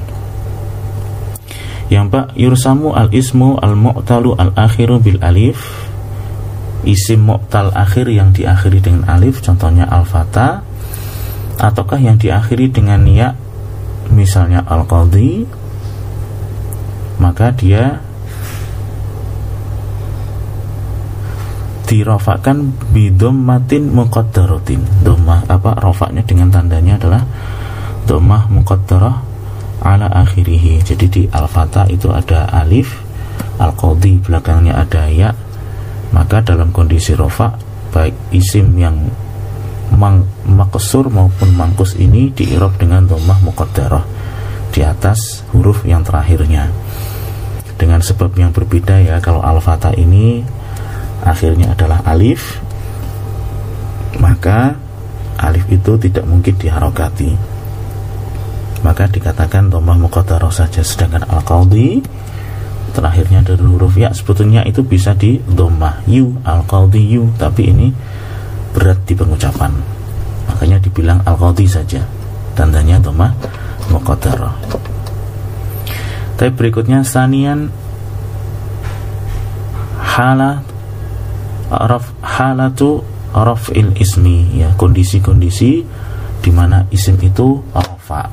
Yang 1.90 2.07
pak 2.12 2.26
yursamu 2.38 2.94
al 2.94 3.11
ismu 3.11 3.59
al 3.59 3.74
mu'talu 3.74 4.38
al 4.38 4.55
akhiru 4.55 5.03
bil 5.03 5.18
alif. 5.20 5.88
Isim 6.80 7.28
mu'tal 7.28 7.76
akhir 7.76 8.09
yang 8.09 8.32
diakhiri 8.32 8.80
dengan 8.80 9.05
alif 9.12 9.44
contohnya 9.44 9.84
al 9.84 10.09
fata 10.09 10.64
ataukah 11.61 12.01
yang 12.01 12.16
diakhiri 12.16 12.72
dengan 12.72 13.05
ya 13.05 13.36
misalnya 14.09 14.64
al 14.64 14.88
qadhi 14.88 15.44
maka 17.20 17.53
dia 17.53 18.01
dirofakan 21.91 22.70
bidom 22.95 23.34
matin 23.34 23.91
muqaddaratin. 23.91 25.03
Domah 25.03 25.43
apa 25.51 25.74
rofaknya 25.82 26.22
dengan 26.22 26.55
tandanya 26.55 26.95
adalah 26.95 27.26
domah 28.07 28.47
muqaddarah 28.47 29.16
ala 29.82 30.07
akhirihi. 30.22 30.86
Jadi 30.86 31.07
di 31.11 31.22
al-fatah 31.26 31.91
itu 31.91 32.14
ada 32.14 32.47
alif 32.55 32.95
al-qadhi 33.59 34.22
belakangnya 34.22 34.78
ada 34.78 35.11
ya. 35.11 35.34
Maka 36.14 36.47
dalam 36.47 36.70
kondisi 36.70 37.18
rofa 37.18 37.59
baik 37.91 38.14
isim 38.30 38.70
yang 38.78 39.11
mang 39.91 40.22
maksur 40.47 41.11
maupun 41.11 41.51
mangkus 41.59 41.99
ini 41.99 42.30
diirob 42.30 42.78
dengan 42.78 43.03
domah 43.11 43.43
muqaddarah 43.43 44.07
di 44.70 44.86
atas 44.86 45.43
huruf 45.51 45.82
yang 45.82 46.07
terakhirnya. 46.07 46.70
Dengan 47.74 47.99
sebab 47.99 48.30
yang 48.38 48.55
berbeda 48.55 49.03
ya 49.03 49.18
kalau 49.18 49.43
al-fatah 49.43 49.91
ini 49.99 50.47
akhirnya 51.24 51.72
adalah 51.72 52.00
alif 52.08 52.60
maka 54.20 54.76
alif 55.40 55.64
itu 55.72 55.96
tidak 55.96 56.24
mungkin 56.28 56.54
diharokati 56.56 57.32
maka 58.80 59.04
dikatakan 59.08 59.68
domah 59.68 59.96
muqaddarah 60.00 60.48
saja 60.48 60.80
sedangkan 60.80 61.28
al-qadhi 61.28 62.00
terakhirnya 62.90 63.40
dari 63.44 63.62
huruf 63.62 63.94
ya 63.94 64.10
sebetulnya 64.10 64.66
itu 64.66 64.82
bisa 64.82 65.14
di 65.14 65.38
domah 65.38 66.02
yu 66.08 66.34
al-qadhi 66.42 67.16
yu 67.16 67.30
tapi 67.38 67.70
ini 67.70 67.88
berat 68.74 68.98
di 69.06 69.14
pengucapan. 69.14 69.70
Makanya 70.50 70.78
dibilang 70.82 71.22
al-qadhi 71.26 71.66
saja 71.66 72.02
tandanya 72.54 72.98
domah 72.98 73.30
muqaddarah. 73.90 74.54
Tapi 76.38 76.50
berikutnya 76.56 77.04
sanian 77.04 77.68
halat 80.00 80.64
raf 81.70 82.10
halatu 82.20 83.06
raf'il 83.30 83.94
ismi 83.94 84.58
ya 84.58 84.74
kondisi-kondisi 84.74 85.86
di 86.40 86.50
mana 86.50 86.88
isim 86.90 87.14
itu 87.22 87.62
rafa. 87.70 88.26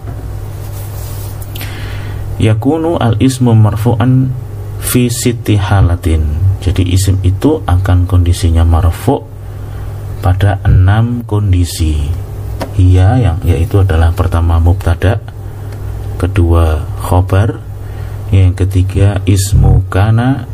Yakunu 2.38 2.97
al 2.97 3.17
ismu 3.17 3.53
marfu'an 3.53 4.29
fi 4.81 5.09
siti 5.09 5.57
halatin. 5.57 6.21
Jadi 6.61 6.83
isim 6.89 7.21
itu 7.21 7.61
akan 7.65 8.09
kondisinya 8.09 8.65
marfu 8.65 9.21
pada 10.21 10.57
enam 10.65 11.25
kondisi. 11.25 12.09
Iya 12.77 13.17
yang 13.17 13.38
yaitu 13.45 13.81
adalah 13.81 14.13
pertama 14.13 14.61
mubtada 14.61 15.21
kedua 16.17 16.81
khobar 17.01 17.61
yang 18.33 18.53
ketiga 18.57 19.21
ismu 19.25 19.85
kana 19.89 20.49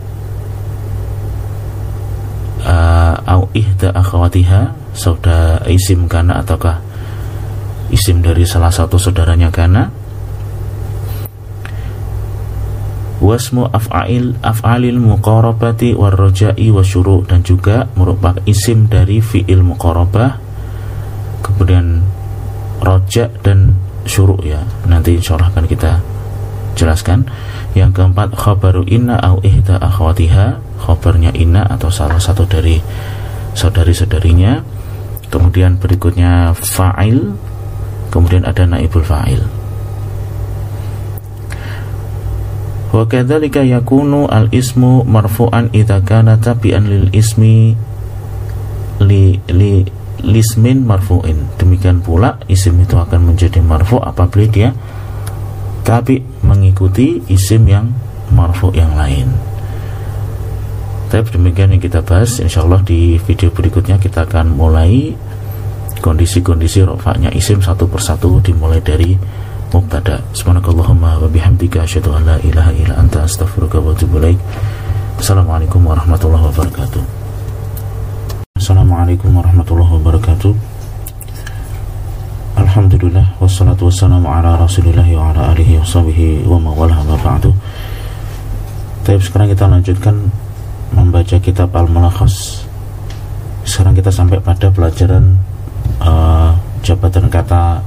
au 3.28 3.52
ihda 3.52 3.92
akhwatiha 3.92 4.72
saudara 4.96 5.64
isim 5.68 6.08
kana 6.08 6.40
ataukah 6.40 6.80
isim 7.92 8.24
dari 8.24 8.48
salah 8.48 8.74
satu 8.74 8.98
saudaranya 8.98 9.54
kana. 9.54 9.94
Wasmu 13.24 13.72
af'ail 13.72 14.36
af'alil 14.44 15.00
muqarabati 15.00 15.96
warroja'i 15.96 16.68
wasyuru 16.76 17.24
dan 17.24 17.40
juga 17.40 17.88
merupakan 17.96 18.44
isim 18.44 18.92
dari 18.92 19.24
fi'il 19.24 19.64
muqarabah. 19.64 20.44
Kemudian 21.40 22.04
roj 22.84 23.04
ja 23.08 23.32
dan 23.40 23.80
syuruk 24.04 24.44
ya. 24.44 24.60
Nanti 24.92 25.16
insyaallah 25.16 25.56
akan 25.56 25.66
kita 25.72 26.04
jelaskan 26.76 27.24
yang 27.74 27.90
keempat 27.90 28.38
khabaru 28.38 28.86
inna 28.86 29.18
au 29.18 29.42
ihda 29.42 29.82
akhwatiha. 29.82 30.62
Khabarnya 30.84 31.34
inna 31.34 31.66
atau 31.66 31.90
salah 31.90 32.22
satu 32.22 32.46
dari 32.46 32.78
saudari-saudarinya. 33.58 34.62
Kemudian 35.34 35.82
berikutnya 35.82 36.54
fa'il. 36.54 37.34
Kemudian 38.14 38.46
ada 38.46 38.70
naibul 38.70 39.02
fa'il. 39.02 39.42
Wa 42.94 43.10
kadzalika 43.10 43.66
yakunu 43.66 44.30
al 44.30 44.54
ismu 44.54 45.02
marfu'an 45.02 45.74
idza 45.74 45.98
kana 46.06 46.38
tabi'an 46.38 46.86
lil 46.86 47.10
ismi 47.10 47.74
li 49.02 49.42
li 49.50 49.74
lismin 50.22 50.86
marfu'in. 50.86 51.58
Demikian 51.58 52.06
pula 52.06 52.38
isim 52.46 52.78
itu 52.78 52.94
akan 52.94 53.34
menjadi 53.34 53.66
marfu 53.66 53.98
apabila 53.98 54.46
dia 54.46 54.70
tapi 55.84 56.24
mengikuti 56.42 57.20
isim 57.28 57.68
yang 57.68 57.92
marfu 58.32 58.72
yang 58.72 58.96
lain. 58.96 59.30
Tapi 61.12 61.30
demikian 61.30 61.70
yang 61.70 61.84
kita 61.84 62.02
bahas 62.02 62.42
insyaallah 62.42 62.82
di 62.82 63.22
video 63.22 63.54
berikutnya 63.54 64.02
kita 64.02 64.26
akan 64.26 64.58
mulai 64.58 65.14
kondisi-kondisi 66.02 66.82
rofaknya 66.82 67.30
isim 67.36 67.62
satu 67.62 67.86
persatu 67.86 68.42
dimulai 68.42 68.82
dari 68.82 69.14
mubtada. 69.70 70.26
Subhanakallahumma 70.34 71.22
wa 71.22 71.30
bihamdika 71.30 71.86
asyhadu 71.86 72.18
an 72.18 72.26
la 72.26 72.38
ilaha 72.42 72.74
illa 72.74 72.98
anta 72.98 73.22
astaghfiruka 73.30 73.78
wa 73.78 73.94
atubu 73.94 74.18
ilaik. 74.24 74.42
Assalamualaikum 75.22 75.86
warahmatullahi 75.86 76.50
wabarakatuh. 76.50 77.04
Assalamualaikum 78.58 79.30
warahmatullahi 79.38 79.92
wabarakatuh 80.02 80.83
Alhamdulillah 82.54 83.34
wassalatu 83.42 83.90
wassalamu 83.90 84.30
ala 84.30 84.54
rasulillah 84.54 85.10
wa 85.18 85.34
ala 85.34 85.58
alihi 85.58 85.82
wa 85.82 85.86
sahbihi 85.90 86.46
wa 86.46 86.62
mawalah 86.62 87.02
wa 87.02 87.18
ba'du. 87.18 87.50
Tapi 89.02 89.18
sekarang 89.18 89.50
kita 89.50 89.66
lanjutkan 89.66 90.30
membaca 90.94 91.34
kitab 91.42 91.74
Al-Mulakhas. 91.74 92.62
Sekarang 93.66 93.98
kita 93.98 94.14
sampai 94.14 94.38
pada 94.38 94.70
pelajaran 94.70 95.34
uh, 95.98 96.54
jabatan 96.86 97.26
kata 97.26 97.82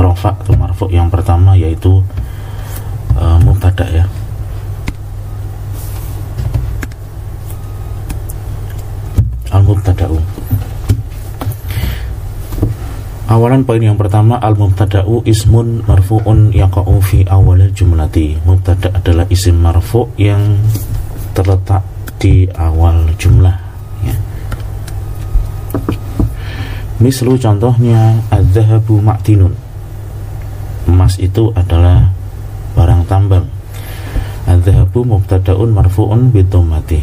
rofa 0.00 0.32
atau 0.40 0.56
marfu 0.56 0.88
yang 0.88 1.12
pertama 1.12 1.52
yaitu 1.52 2.00
uh, 3.20 3.36
mubtada 3.44 3.84
ya. 3.92 4.08
Al 9.52 9.60
mubtada'u 9.68 10.16
Awalan 13.30 13.62
poin 13.62 13.78
yang 13.78 13.94
pertama 13.94 14.42
al 14.42 14.58
mubtada'u 14.58 15.22
ismun 15.22 15.86
marfu'un 15.86 16.50
yaqa'u 16.50 16.98
fi 16.98 17.22
awal 17.30 17.62
jumlati. 17.70 18.34
Mubtada 18.42 18.90
adalah 18.90 19.22
isim 19.30 19.54
marfu 19.62 20.10
yang 20.18 20.58
terletak 21.30 21.86
di 22.18 22.50
awal 22.58 23.06
jumlah 23.16 23.54
ya. 24.02 24.14
Mislu 27.00 27.40
contohnya 27.40 28.20
Az-zahabu 28.28 29.00
ma'tinun 29.00 29.56
Emas 30.84 31.16
itu 31.16 31.48
adalah 31.56 32.12
barang 32.76 33.08
tambang 33.08 33.48
Az-zahabu 34.44 35.08
mubtada'un 35.08 35.72
marfu'un 35.72 36.28
bitomati 36.28 37.00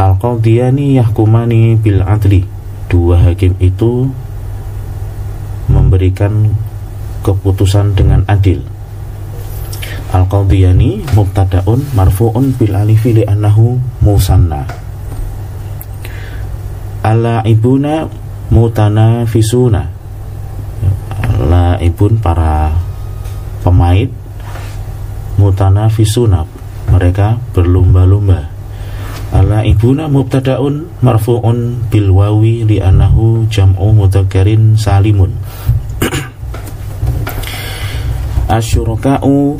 Al-qadiyani 0.00 0.96
yahkumani 0.96 1.76
bil 1.76 2.00
adli 2.00 2.48
Dua 2.88 3.20
hakim 3.20 3.58
itu 3.60 4.08
memberikan 5.68 6.50
keputusan 7.22 7.94
dengan 7.98 8.22
adil. 8.30 8.62
Al-qadiyani 10.14 11.02
mubtada'un 11.12 11.82
marfu'un 11.92 12.54
bil 12.54 12.74
alifi 12.74 13.22
li'annahu 13.22 13.78
musanna. 14.02 14.64
Ala-ibuna 17.06 18.06
Mutana 18.46 19.26
Fisuna 19.26 19.90
laibun 21.36 22.22
para 22.22 22.70
pemain 23.66 24.06
Mutana 25.34 25.90
Fisuna 25.90 26.46
mereka 26.86 27.42
berlomba-lomba 27.52 28.55
ala 29.34 29.66
ibuna 29.66 30.06
mubtadaun 30.06 30.86
marfu'un 31.02 31.88
bil 31.90 32.14
wawi 32.14 32.62
li 32.62 32.78
anahu 32.78 33.50
jam'u 33.50 33.90
mudzakirin 33.90 34.78
salimun. 34.78 35.34
Asyuraka'u 38.56 39.58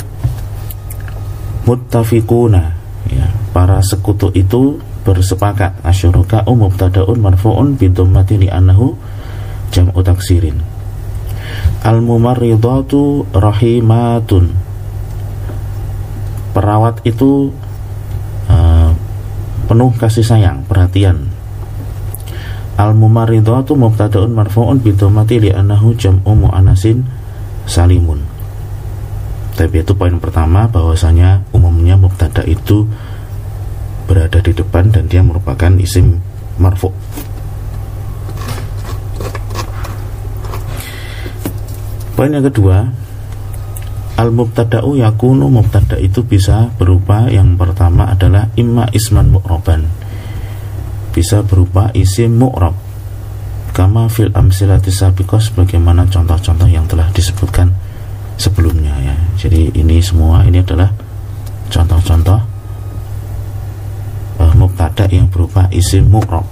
muttafiquna. 1.67 2.63
Ya, 3.11 3.27
para 3.51 3.83
sekutu 3.83 4.31
itu 4.35 4.79
bersepakat. 5.03 5.83
Asyuraka 5.83 6.47
mubtadaun 6.47 7.19
marfu'un 7.19 7.75
bi 7.75 7.91
dhammati 7.91 8.47
li 8.47 8.49
annahu 8.51 8.95
jam'u 9.75 9.99
taksirin. 10.03 10.63
Al 11.83 12.03
mumarridatu 12.03 13.27
rahimatun. 13.35 14.55
Perawat 16.55 17.05
itu 17.05 17.53
penuh 19.67 19.91
kasih 19.99 20.23
sayang 20.23 20.63
perhatian. 20.65 21.27
Al 22.79 22.95
mumarridatu 22.95 23.75
mubtadaun 23.75 24.33
marfu'un 24.33 24.79
bi 24.79 24.95
dhammati 24.95 25.43
li 25.43 25.51
annahu 25.51 25.93
jam'u 25.99 26.33
muannasin 26.33 27.03
salimun. 27.67 28.23
Tapi 29.57 29.81
itu 29.81 29.93
poin 29.97 30.15
pertama 30.21 30.69
bahwasanya 30.69 31.43
umumnya 31.51 31.97
mubtada 31.97 32.45
itu 32.45 32.87
berada 34.07 34.39
di 34.39 34.53
depan 34.55 34.93
dan 34.93 35.09
dia 35.11 35.25
merupakan 35.25 35.73
isim 35.81 36.21
marfu. 36.61 36.93
Poin 42.17 42.33
yang 42.33 42.45
kedua 42.45 43.06
Al 44.17 44.33
mubtada'u 44.33 44.97
yakunu 44.97 45.53
mubtada 45.53 46.01
itu 46.01 46.25
bisa 46.25 46.73
berupa 46.81 47.29
yang 47.29 47.61
pertama 47.61 48.09
adalah 48.09 48.49
imma 48.57 48.89
isman 48.97 49.29
mu'roban 49.29 49.85
bisa 51.17 51.41
berupa 51.41 51.89
isim 51.97 52.37
mu'rob 52.37 52.77
kama 53.77 54.09
fil 54.13 54.33
amsilati 54.33 54.93
sabiqah 54.93 55.41
sebagaimana 55.41 56.09
contoh-contoh 56.09 56.69
yang 56.69 56.89
telah 56.89 57.09
disebutkan 57.13 57.73
sebelumnya 58.37 58.93
ya. 59.01 59.17
Jadi 59.37 59.73
ini 59.77 60.01
semua 60.01 60.45
ini 60.45 60.61
adalah 60.61 60.89
contoh-contoh 61.69 62.41
uh, 64.41 64.53
mubtada 64.57 65.09
yang 65.13 65.29
berupa 65.29 65.69
isim 65.73 66.09
mu'rob. 66.09 66.45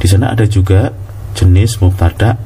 Di 0.00 0.06
sana 0.08 0.32
ada 0.32 0.44
juga 0.44 0.92
jenis 1.32 1.80
mubtada 1.80 2.36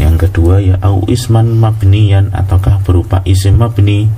yang 0.00 0.16
kedua 0.16 0.64
ya 0.64 0.80
au 0.80 1.04
isman 1.04 1.60
mabniyan 1.60 2.32
ataukah 2.32 2.80
berupa 2.80 3.20
isim 3.28 3.60
mabni? 3.60 4.08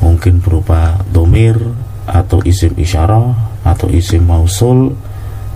Mungkin 0.00 0.40
berupa 0.40 1.04
domir 1.12 1.60
atau 2.08 2.40
isim 2.48 2.72
isyarah 2.72 3.60
atau 3.60 3.92
isim 3.92 4.24
mausul 4.24 4.96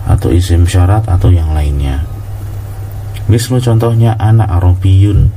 atau 0.05 0.29
isim 0.33 0.65
syarat 0.65 1.05
atau 1.05 1.29
yang 1.29 1.53
lainnya. 1.53 2.05
Misal 3.29 3.61
contohnya 3.61 4.17
anak 4.17 4.49
Arabiyun. 4.49 5.29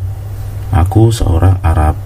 Aku 0.73 1.13
seorang 1.13 1.61
Arab. 1.61 2.01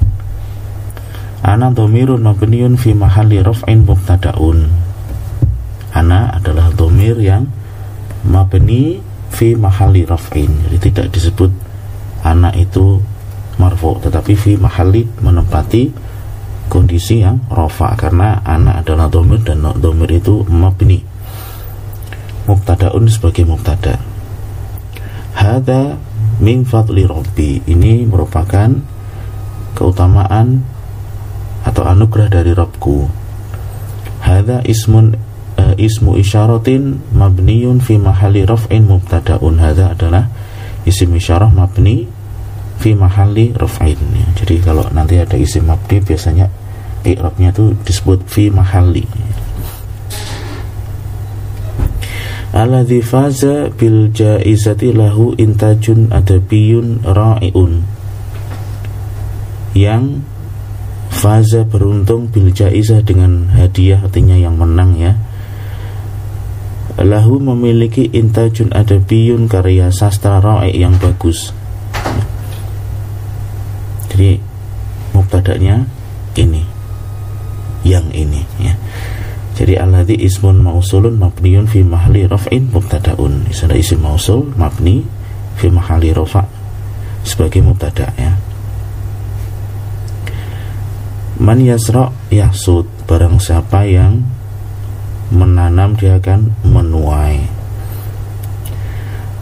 Ana 1.47 1.71
domirun 1.71 2.27
mabniun 2.27 2.75
fi 2.75 2.91
mahalli 2.91 3.39
raf'in 3.39 3.87
mubtada'un. 3.87 4.67
Ana 5.95 6.35
adalah 6.35 6.75
domir 6.75 7.15
yang 7.23 7.47
mabni 8.27 8.99
fi 9.37 9.53
mahalli 9.53 10.09
raf'in 10.09 10.49
Jadi 10.65 10.77
tidak 10.89 11.07
disebut 11.13 11.53
anak 12.25 12.57
itu 12.57 12.97
marfu 13.61 14.01
Tetapi 14.01 14.33
fi 14.33 14.57
mahalli 14.57 15.05
menempati 15.21 15.93
kondisi 16.73 17.21
yang 17.21 17.45
rofa 17.53 17.93
Karena 18.01 18.41
anak 18.41 18.89
adalah 18.89 19.13
domir 19.13 19.45
dan 19.45 19.61
domir 19.77 20.09
itu 20.17 20.41
mabni. 20.49 21.05
Mubtada'un 22.47 23.11
sebagai 23.11 23.43
mubtada. 23.43 23.99
Hada 25.35 25.99
min 26.39 26.63
fadli 26.63 27.03
rabbi. 27.03 27.59
Ini 27.67 28.07
merupakan 28.07 28.71
keutamaan 29.75 30.63
atau 31.67 31.83
anugerah 31.83 32.31
dari 32.31 32.55
Rabbku. 32.55 33.27
Hadza 34.23 34.63
ismun 34.63 35.19
uh, 35.59 35.75
ismu 35.77 36.17
isyaratin 36.21 37.01
mabniun 37.13 37.81
fi 37.81 37.97
mahalli 38.01 38.45
raf'in 38.45 38.87
mubtada'un. 38.87 39.57
Hadza 39.61 39.93
adalah 39.93 40.29
isim 40.87 41.13
isyarah 41.17 41.51
mabni 41.51 42.07
fi 42.79 42.93
mahalli 42.93 43.57
raf'in. 43.57 43.99
Ya. 43.99 44.27
jadi 44.45 44.55
kalau 44.63 44.85
nanti 44.93 45.19
ada 45.19 45.35
isim 45.35 45.67
mabni 45.67 45.99
biasanya 46.01 46.47
i'rabnya 47.03 47.51
itu 47.51 47.75
disebut 47.83 48.25
fi 48.29 48.53
mahalli. 48.53 49.05
Alladzi 52.57 53.05
faza 53.05 53.69
bil 53.69 54.09
jaizati 54.17 54.89
lahu 54.97 55.37
intajun 55.37 56.09
adabiyun 56.09 57.05
ra'iun. 57.05 57.85
Yang 59.77 60.25
faza 61.13 61.69
beruntung 61.69 62.33
bil 62.33 62.49
jaizah 62.49 63.05
dengan 63.05 63.53
hadiah 63.53 64.01
artinya 64.01 64.37
yang 64.41 64.57
menang 64.57 64.97
ya 64.97 65.21
lahu 67.01 67.43
memiliki 67.43 68.09
intajun 68.15 68.71
adabiyun 68.73 69.51
karya 69.51 69.91
sastra 69.91 70.39
ra'i 70.39 70.79
yang 70.79 70.95
bagus 71.03 71.51
jadi 74.13 74.41
mubtada'nya 75.13 75.85
ini 76.39 76.63
yang 77.83 78.07
ini 78.15 78.43
ya 78.63 78.75
jadi 79.57 79.81
alladhi 79.81 80.21
ismun 80.21 80.61
mausulun 80.61 81.17
mabniun 81.17 81.65
fi 81.65 81.81
mahli 81.81 82.29
raf'in 82.29 82.69
mubtada'un. 82.69 83.49
Istilah 83.49 83.81
isim 83.81 84.05
mausul 84.05 84.53
mabni 84.53 85.01
fi 85.57 85.73
mahli 85.73 86.13
rafa' 86.13 86.45
sebagai 87.25 87.65
mubtada' 87.65 88.13
ya. 88.21 88.37
Man 91.41 91.65
yasra 91.65 92.13
yahsud 92.29 92.85
barang 93.09 93.41
siapa 93.41 93.89
yang 93.89 94.25
menanam 95.31 95.99
dia 95.99 96.19
akan 96.19 96.55
menuai. 96.63 97.47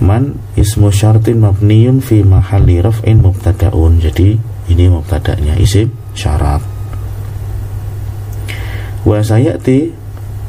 Man 0.03 0.37
ismu 0.59 0.91
syartin 0.91 1.41
mabniun 1.41 2.03
fi 2.03 2.21
mahali 2.21 2.83
raf'in 2.83 3.23
mubtada'un. 3.23 4.03
Jadi 4.03 4.37
ini 4.69 4.85
mubtada'nya 4.91 5.57
isim 5.61 5.93
syarat. 6.13 6.61
Wa 9.05 9.21
sayati 9.21 9.93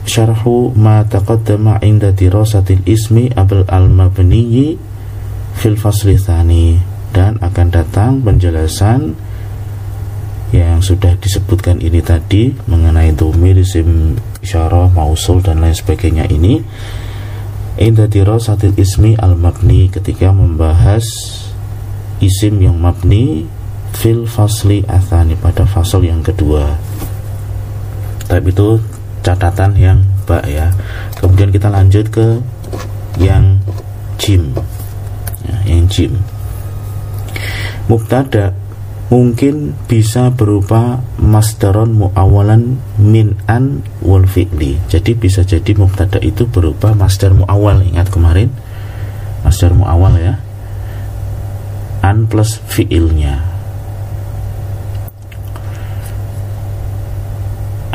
syarhu 0.07 0.71
ma 0.77 1.03
taqaddama 1.03 1.83
inda 1.83 2.15
dirasatil 2.15 2.85
ismi 2.87 3.33
abul 3.35 3.67
al-mabniyi 3.67 4.79
fil 5.57 5.75
fasli 5.75 6.15
dan 7.15 7.39
akan 7.39 7.67
datang 7.71 8.19
penjelasan 8.19 9.15
yang 10.53 10.83
sudah 10.83 11.17
disebutkan 11.17 11.81
ini 11.81 12.03
tadi 12.05 12.53
mengenai 12.69 13.15
domir 13.17 13.57
isim 13.57 14.19
isyarah 14.45 14.93
mausul 14.93 15.41
dan 15.41 15.63
lain 15.63 15.73
sebagainya 15.73 16.29
ini. 16.29 16.61
Inda 17.75 18.07
dirasatil 18.07 18.77
ismi 18.79 19.19
al-mabni 19.19 19.91
ketika 19.91 20.31
membahas 20.31 21.03
isim 22.23 22.63
yang 22.63 22.79
mabni 22.79 23.43
fil 23.95 24.23
fasli 24.23 24.83
athani 24.87 25.35
pada 25.35 25.67
fasal 25.67 26.03
yang 26.03 26.23
kedua. 26.23 26.71
Tapi 28.25 28.49
itu 28.51 28.79
catatan 29.25 29.75
yang 29.75 29.99
bak 30.23 30.45
ya. 30.47 30.71
Kemudian 31.19 31.51
kita 31.51 31.67
lanjut 31.67 32.05
ke 32.09 32.39
yang 33.19 33.59
jim. 34.15 34.55
Ya, 35.45 35.57
yang 35.67 35.85
jim. 35.91 36.15
Mubtada 37.85 38.55
mungkin 39.05 39.77
bisa 39.85 40.33
berupa 40.33 41.05
masdaron 41.21 41.93
muawalan 41.93 42.81
min 42.97 43.37
an 43.45 43.85
wal 44.01 44.25
fi'li. 44.25 44.81
Jadi 44.89 45.13
bisa 45.13 45.45
jadi 45.45 45.77
mubtada 45.77 46.17
itu 46.21 46.49
berupa 46.49 46.97
masdar 46.97 47.37
muawal. 47.37 47.85
Ingat 47.85 48.09
kemarin? 48.09 48.49
Masdar 49.45 49.77
muawal 49.77 50.17
ya. 50.17 50.35
An 52.01 52.25
plus 52.25 52.57
fi'ilnya. 52.65 53.45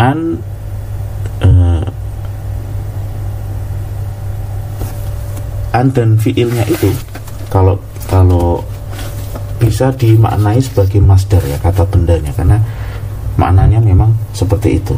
An 0.01 0.41
uh, 1.45 1.85
an 5.71 5.87
dan 5.95 6.19
fiilnya 6.19 6.67
itu 6.67 6.91
kalau 7.53 7.79
kalau 8.11 8.65
bisa 9.61 9.93
dimaknai 9.93 10.59
sebagai 10.65 11.05
masdar 11.05 11.45
ya 11.45 11.61
kata 11.61 11.85
bendanya 11.85 12.33
karena 12.33 12.57
maknanya 13.37 13.79
memang 13.85 14.11
seperti 14.33 14.81
itu 14.81 14.97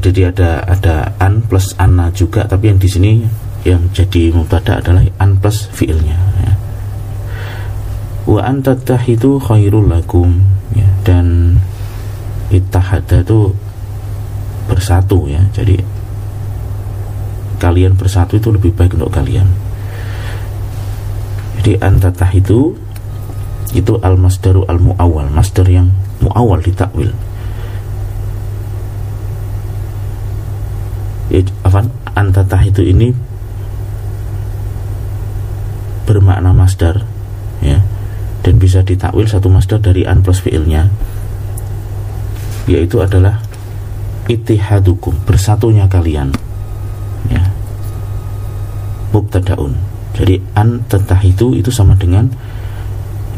jadi 0.00 0.32
ada 0.32 0.50
ada 0.64 0.96
an 1.20 1.44
plus 1.44 1.76
anna 1.76 2.08
juga 2.10 2.48
tapi 2.48 2.72
yang 2.72 2.80
di 2.80 2.88
sini 2.88 3.10
yang 3.68 3.92
jadi 3.92 4.32
mubtada 4.32 4.80
adalah 4.80 5.04
an 5.20 5.36
plus 5.36 5.68
fiilnya 5.76 6.16
ya. 6.40 6.52
wa 8.24 8.40
itu 9.04 9.30
khairul 9.38 9.86
lakum 9.86 10.40
ya. 10.72 10.88
dan 11.04 11.26
ittahada 12.50 13.22
itu 13.22 13.54
bersatu 14.66 15.30
ya. 15.30 15.42
Jadi 15.54 15.78
kalian 17.62 17.94
bersatu 17.94 18.36
itu 18.36 18.50
lebih 18.50 18.74
baik 18.74 18.98
untuk 18.98 19.14
kalian. 19.14 19.46
Jadi 21.60 21.76
antatah 21.78 22.32
itu 22.32 22.74
itu 23.70 23.94
al 24.02 24.18
masdaru 24.18 24.66
al 24.66 24.82
muawal 24.82 25.30
masdar 25.30 25.68
yang 25.70 25.94
muawal 26.18 26.58
ditakwil 26.58 27.14
ya, 31.30 31.38
apa 31.62 31.86
antatah 32.18 32.62
itu 32.66 32.82
ini 32.82 33.14
bermakna 36.04 36.50
masdar 36.50 37.06
ya. 37.62 37.78
Dan 38.40 38.56
bisa 38.56 38.82
ditakwil 38.82 39.28
satu 39.28 39.52
masdar 39.52 39.78
dari 39.78 40.08
an 40.08 40.24
plus 40.24 40.42
fiilnya 40.42 40.90
yaitu 42.68 43.00
adalah 43.00 43.40
itihadukum 44.28 45.16
bersatunya 45.24 45.86
kalian. 45.86 46.34
Ya. 47.28 47.44
Mubtadaun. 49.14 49.76
Jadi 50.16 50.42
an 50.58 50.84
tentah 50.90 51.22
itu 51.22 51.56
itu 51.56 51.70
sama 51.72 51.96
dengan 51.96 52.28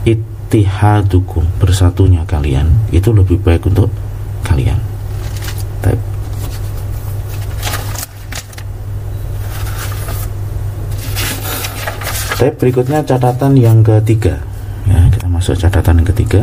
itihadukum 0.03 1.45
bersatunya 1.61 2.25
kalian. 2.27 2.71
Itu 2.91 3.13
lebih 3.13 3.39
baik 3.45 3.69
untuk 3.69 3.93
kalian. 4.43 4.93
Step 12.43 12.59
berikutnya 12.59 13.07
catatan 13.07 13.55
yang 13.55 13.87
ketiga. 13.87 14.35
Ya, 14.91 14.99
kita 15.15 15.31
masuk 15.31 15.55
catatan 15.55 16.03
yang 16.03 16.09
ketiga. 16.11 16.43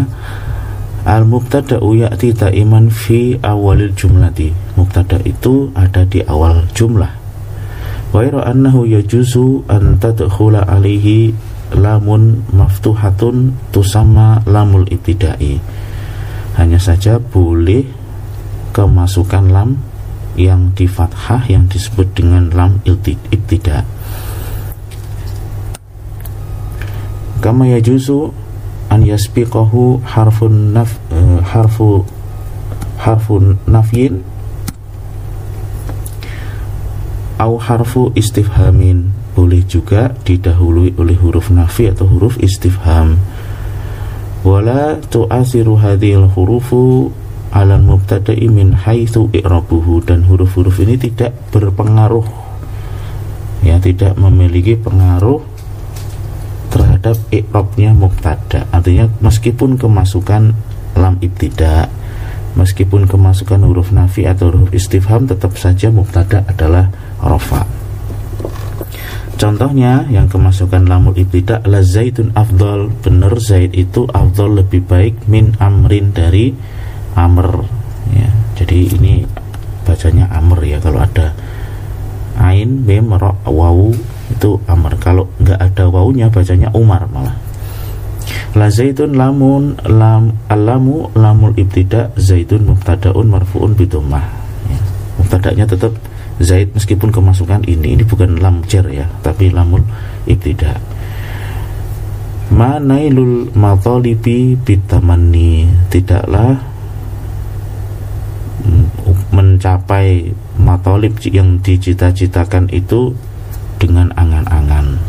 Al 1.08 1.24
mubtada 1.24 1.80
ya'ti 1.80 2.36
iman 2.64 2.92
fi 2.92 3.40
awalil 3.40 3.96
jumlati. 3.96 4.52
Mubtada 4.76 5.20
itu 5.24 5.72
ada 5.76 6.04
di 6.04 6.20
awal 6.24 6.68
jumlah. 6.76 7.12
Wa 8.10 8.26
annahu 8.26 8.90
yajuzu 8.90 9.70
an 9.70 10.02
tadkhula 10.02 10.66
alaihi 10.66 11.32
lamun 11.76 12.44
maftuhatun 12.52 13.56
tusama 13.70 14.42
lamul 14.50 14.84
ibtidai. 14.90 15.62
Hanya 16.58 16.82
saja 16.82 17.22
boleh 17.22 17.86
kemasukan 18.76 19.54
lam 19.54 19.80
yang 20.40 20.72
di 20.72 20.88
fathah 20.88 21.44
yang 21.52 21.68
disebut 21.68 22.16
dengan 22.16 22.48
lam 22.56 22.80
ibtida 22.86 23.84
kama 27.40 27.72
yajuzu 27.72 28.36
an 28.90 29.06
yasbiqahu 29.06 30.02
harfun 30.04 30.74
naf 30.74 30.98
uh, 31.14 31.40
harfu 31.46 32.04
harfun 32.98 33.62
nafyin 33.70 34.26
au 37.40 37.56
harfu 37.56 38.12
istifhamin. 38.14 39.16
Boleh 39.34 39.64
juga 39.64 40.12
didahului 40.28 41.00
oleh 41.00 41.16
huruf 41.16 41.48
nafi 41.48 41.88
atau 41.88 42.04
huruf 42.04 42.36
istifham. 42.44 43.16
Wala 44.44 45.00
tu'asiru 45.00 45.80
hadhil 45.80 46.28
hurufu 46.36 47.08
ala 47.56 47.80
mubtada'i 47.80 48.52
min 48.52 48.76
haitsu 48.76 49.32
i'rabuhu. 49.32 50.04
Dan 50.04 50.28
huruf-huruf 50.28 50.84
ini 50.84 51.00
tidak 51.00 51.32
berpengaruh. 51.56 52.28
Ya 53.64 53.80
tidak 53.80 54.20
memiliki 54.20 54.76
pengaruh 54.76 55.40
terhadap 57.00 57.18
i'rabnya 57.32 57.96
mubtada. 57.96 58.68
Artinya 58.76 59.08
meskipun 59.24 59.80
kemasukan 59.80 60.54
lam 61.00 61.16
ibtida 61.24 61.88
meskipun 62.58 63.06
kemasukan 63.08 63.62
huruf 63.64 63.94
nafi 63.96 64.26
atau 64.26 64.52
huruf 64.52 64.76
istifham 64.76 65.30
tetap 65.30 65.56
saja 65.56 65.94
mubtada 65.94 66.44
adalah 66.50 66.90
rofa 67.22 67.64
contohnya 69.40 70.04
yang 70.12 70.28
kemasukan 70.28 70.84
lamul 70.84 71.16
ibtida 71.16 71.64
la 71.64 71.80
zaitun 71.80 72.36
afdol 72.36 72.92
benar 73.00 73.38
zaid 73.40 73.72
itu 73.72 74.04
afdol 74.12 74.60
lebih 74.60 74.84
baik 74.84 75.16
min 75.32 75.56
amrin 75.64 76.12
dari 76.12 76.52
amr. 77.16 77.64
Ya 78.12 78.30
jadi 78.60 79.00
ini 79.00 79.24
bacanya 79.88 80.28
amr 80.36 80.60
ya 80.68 80.78
kalau 80.84 81.00
ada 81.00 81.32
ain 82.36 82.84
mim 82.84 83.16
ra 83.16 83.32
wawu 83.48 83.96
itu 84.30 84.62
Amr 84.70 84.94
kalau 85.02 85.26
nggak 85.42 85.60
ada 85.60 85.90
wawunya 85.90 86.30
bacanya 86.30 86.70
Umar 86.74 87.10
malah 87.10 87.50
La 88.58 88.70
zaitun 88.70 89.14
lamun 89.14 89.78
lam 89.86 90.34
alamu 90.50 91.10
lamul 91.14 91.54
ibtida 91.54 92.10
zaitun 92.18 92.66
mubtadaun 92.66 93.30
marfuun 93.30 93.78
bidomah. 93.78 94.26
Ya. 94.66 94.80
Mubtadanya 95.22 95.66
tetap 95.70 95.94
zaid 96.42 96.74
meskipun 96.74 97.14
kemasukan 97.14 97.62
ini 97.70 97.94
ini 97.94 98.04
bukan 98.06 98.42
lam 98.42 98.66
jar 98.66 98.90
ya, 98.90 99.06
tapi 99.22 99.54
lamul 99.54 99.86
ibtida. 100.26 100.82
Ma 102.50 102.82
nailul 102.82 103.54
matalibi 103.54 104.58
bitamanni 104.58 105.70
tidaklah 105.94 106.58
mencapai 109.30 110.34
matolib 110.58 111.22
yang 111.30 111.62
dicita-citakan 111.62 112.66
itu 112.74 113.14
dengan 113.80 114.12
angan-angan 114.14 115.00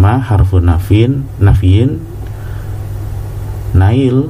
ma 0.00 0.18
harfu 0.18 0.58
nafin 0.58 1.28
nafiin 1.36 2.00
Nail 3.72 4.28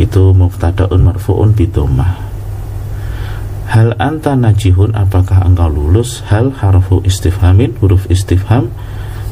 itu 0.00 0.32
mubtadaun 0.32 1.00
marfuun 1.04 1.52
bidomah 1.52 2.26
Hal 3.66 3.98
anta 3.98 4.38
najihun 4.38 4.94
apakah 4.94 5.42
engkau 5.42 5.66
lulus? 5.66 6.22
Hal 6.30 6.54
harfu 6.54 7.02
istifhamin 7.02 7.74
huruf 7.82 8.06
istifham 8.06 8.70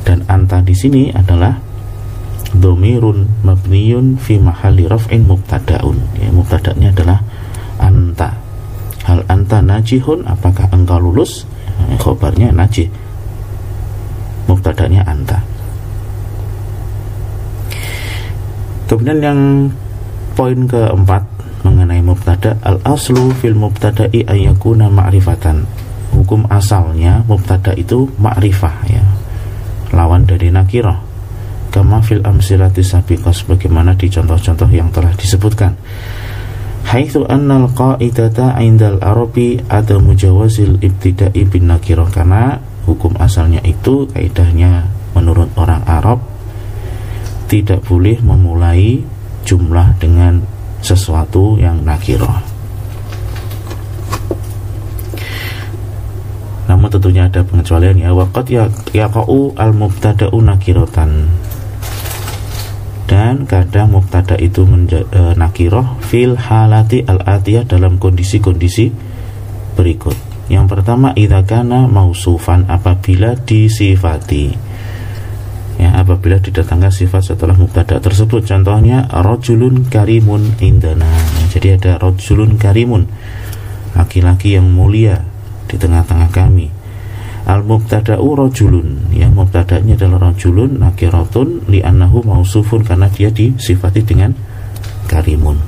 dan 0.03 0.27
anta 0.27 0.59
di 0.59 0.75
sini 0.75 1.15
adalah 1.15 1.55
domirun 2.51 3.47
mabniun 3.47 4.19
fi 4.19 4.43
mahali 4.43 4.91
raf'in 4.91 5.23
mubtadaun. 5.23 5.97
Ya, 6.19 6.35
mubtadanya 6.35 6.91
adalah 6.91 7.19
anta. 7.79 8.35
Hal 9.07 9.23
anta 9.31 9.63
najihun 9.63 10.27
apakah 10.27 10.67
engkau 10.75 10.99
lulus? 10.99 11.47
Ya, 11.91 11.97
khobarnya 12.01 12.49
najih. 12.55 12.89
Mubtadanya 14.49 15.05
anta. 15.09 15.41
Kemudian 18.85 19.19
yang 19.25 19.41
poin 20.37 20.69
keempat 20.69 21.25
mengenai 21.65 22.05
mubtada 22.05 22.61
al 22.61 22.77
aslu 22.85 23.33
fil 23.41 23.57
mubtada'i 23.57 24.29
ayakuna 24.29 24.93
ma'rifatan. 24.93 25.65
Hukum 26.13 26.47
asalnya 26.53 27.25
mubtada 27.25 27.73
itu 27.75 28.07
ma'rifah 28.21 28.77
ya. 28.87 29.03
Lawan 29.97 30.29
dari 30.29 30.53
nakirah. 30.53 31.01
Kama 31.73 32.05
fil 32.05 32.23
amsilati 32.23 32.85
sabiqah 32.85 33.35
sebagaimana 33.35 33.97
di 33.99 34.07
contoh-contoh 34.07 34.69
yang 34.71 34.93
telah 34.95 35.11
disebutkan. 35.17 35.75
Haitsu 36.85 37.27
annal 37.27 37.73
qa'idata 37.73 38.55
'indal 38.61 39.01
arabi 39.03 39.59
ada 39.67 39.99
mujawazil 39.99 40.79
ibtida'i 40.79 41.43
bin 41.49 41.73
nakirah. 41.73 42.09
Karena 42.13 42.61
hukum 42.85 43.17
asalnya 43.19 43.65
itu 43.65 44.07
kaidahnya 44.13 44.87
menurut 45.17 45.49
orang 45.57 45.83
Arab 45.89 46.21
tidak 47.49 47.83
boleh 47.85 48.21
memulai 48.21 49.01
jumlah 49.45 49.97
dengan 50.01 50.41
sesuatu 50.85 51.57
yang 51.57 51.81
nakiroh 51.85 52.55
namun 56.65 56.89
tentunya 56.89 57.29
ada 57.29 57.45
pengecualian 57.45 57.97
ya. 58.01 58.11
Waqat 58.17 58.47
ya 58.49 58.65
yaqau 58.97 59.53
al 59.57 59.73
mubtada'u 59.77 60.37
nakirotan 60.41 61.29
dan 63.05 63.45
kadang 63.45 63.93
mubtada 63.93 64.35
itu 64.41 64.65
menja, 64.65 65.05
e, 65.05 65.37
nakiroh 65.37 66.01
fil 66.01 66.41
halati 66.41 67.05
al 67.05 67.21
atiyah 67.21 67.69
dalam 67.69 68.01
kondisi-kondisi 68.01 68.89
berikut. 69.77 70.17
Yang 70.49 70.67
pertama 70.77 71.13
idakana 71.17 71.89
mausufan 71.89 72.69
apabila 72.69 73.37
disifati. 73.37 74.57
Ya 75.81 75.91
apabila 76.01 76.39
didatangkan 76.39 76.93
sifat 76.93 77.35
setelah 77.35 77.57
mubtada 77.59 77.99
tersebut. 77.99 78.47
Contohnya 78.47 79.11
rojulun 79.11 79.91
karimun 79.91 80.57
indana. 80.63 81.09
Jadi 81.51 81.77
ada 81.77 81.99
rojulun 81.99 82.57
karimun 82.61 83.09
laki-laki 83.95 84.59
yang 84.59 84.67
mulia 84.69 85.23
di 85.71 85.79
tengah-tengah 85.79 86.31
kami 86.35 86.74
al 87.45 87.61
mubtada'u 87.65 88.25
rojulun. 88.25 89.13
Ya 89.13 89.29
mubtada'nya 89.29 90.01
adalah 90.01 90.33
rojulun 90.33 90.81
nakiratun 90.81 91.69
li'annahu 91.69 92.25
mausufun 92.25 92.85
karena 92.85 93.13
dia 93.13 93.29
disifati 93.29 94.01
dengan 94.05 94.33
karimun. 95.09 95.61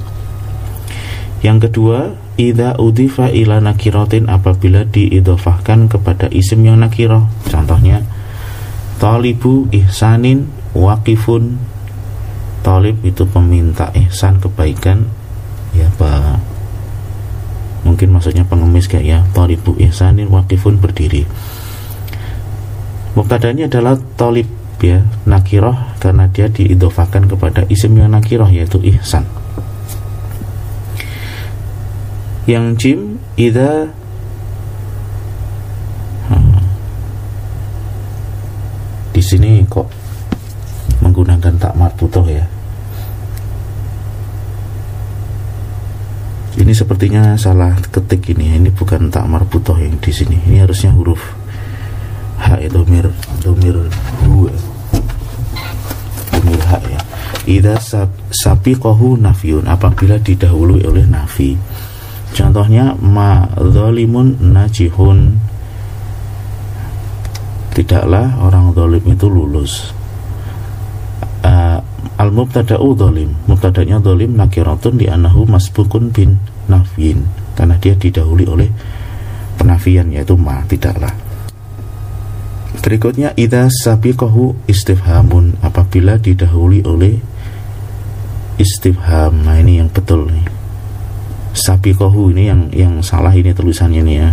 Yang 1.45 1.69
kedua 1.69 1.99
Ida 2.37 2.77
udifa 2.77 3.33
ila 3.33 3.65
nakiratin 3.65 4.29
apabila 4.29 4.85
diidofahkan 4.85 5.89
kepada 5.89 6.29
isim 6.29 6.69
yang 6.69 6.85
nakirah. 6.85 7.25
Contohnya 7.49 8.05
Talibu 9.01 9.65
ihsanin 9.73 10.49
wakifun 10.77 11.57
Talib 12.61 13.01
itu 13.05 13.25
peminta 13.25 13.89
ihsan 13.97 14.37
kebaikan. 14.37 15.09
Ya 15.73 15.89
Pak 15.97 16.41
Mungkin 17.89 18.13
maksudnya 18.13 18.45
pengemis 18.45 18.85
kayak 18.91 19.07
ya 19.07 19.19
Talibu 19.33 19.73
ihsanin 19.81 20.29
wakifun 20.29 20.77
berdiri 20.77 21.25
Muktadanya 23.17 23.65
adalah 23.65 23.97
talib 24.21 24.45
ya 24.77 25.01
Nakiroh 25.25 25.97
karena 25.97 26.29
dia 26.29 26.53
diidofakan 26.53 27.25
kepada 27.33 27.65
isim 27.73 27.97
yang 27.97 28.13
nakiroh 28.13 28.53
yaitu 28.53 28.77
ihsan. 28.93 29.25
Yang 32.45 32.65
jim 32.77 33.01
Ida 33.41 33.89
di 39.17 39.23
sini 39.25 39.65
kok 39.65 39.89
menggunakan 41.01 41.57
tak 41.57 41.73
marbutoh 41.73 42.29
ya. 42.29 42.45
Ini 46.61 46.73
sepertinya 46.77 47.33
salah 47.41 47.81
ketik 47.81 48.37
ini 48.37 48.61
ini 48.61 48.69
bukan 48.69 49.09
tak 49.09 49.25
marbutoh 49.25 49.81
yang 49.81 49.97
di 50.05 50.13
sini. 50.13 50.37
Ini 50.37 50.69
harusnya 50.69 50.93
huruf 50.93 51.46
h 52.37 52.61
itu 52.61 52.73
domir 52.73 53.07
domir 53.41 53.77
hu 54.25 54.49
domir 56.33 56.61
h 56.63 56.73
ya. 56.87 57.01
Ida 57.47 57.79
sapi 58.31 58.75
kohu 58.75 59.15
nafiun 59.15 59.71
apabila 59.71 60.19
didahului 60.19 60.83
oleh 60.83 61.07
nafi. 61.07 61.55
Contohnya 62.35 62.99
ma 62.99 63.47
zalimun 63.55 64.35
najihun. 64.53 65.39
Tidaklah 67.71 68.41
orang 68.43 68.75
dolim 68.75 69.05
itu 69.07 69.31
lulus. 69.31 69.95
Uh, 71.47 71.79
al 72.19 72.35
mubtada'u 72.35 72.99
dolim 72.99 73.31
mubtada'nya 73.47 74.03
dolim 74.03 74.35
nakiratun 74.35 74.99
di 74.99 75.07
anahu 75.07 75.47
masbukun 75.47 76.11
bin 76.11 76.43
nafyin. 76.67 77.23
Karena 77.55 77.79
dia 77.79 77.95
didahului 77.95 78.47
oleh 78.51 78.69
penafian 79.57 80.11
yaitu 80.13 80.35
ma 80.37 80.61
tidaklah 80.67 81.26
berikutnya 82.81 83.33
idza 83.37 83.69
sabiqahu 83.69 84.69
istifhamun 84.69 85.61
apabila 85.61 86.21
didahului 86.21 86.85
oleh 86.85 87.21
istifham 88.57 89.45
nah 89.45 89.61
ini 89.61 89.81
yang 89.81 89.89
betul 89.93 90.29
nih 90.29 90.47
sabiqahu 91.57 92.33
ini 92.37 92.43
yang 92.49 92.63
yang 92.73 92.95
salah 93.01 93.33
ini 93.33 93.53
tulisannya 93.53 94.03
nih 94.05 94.19
ya 94.21 94.31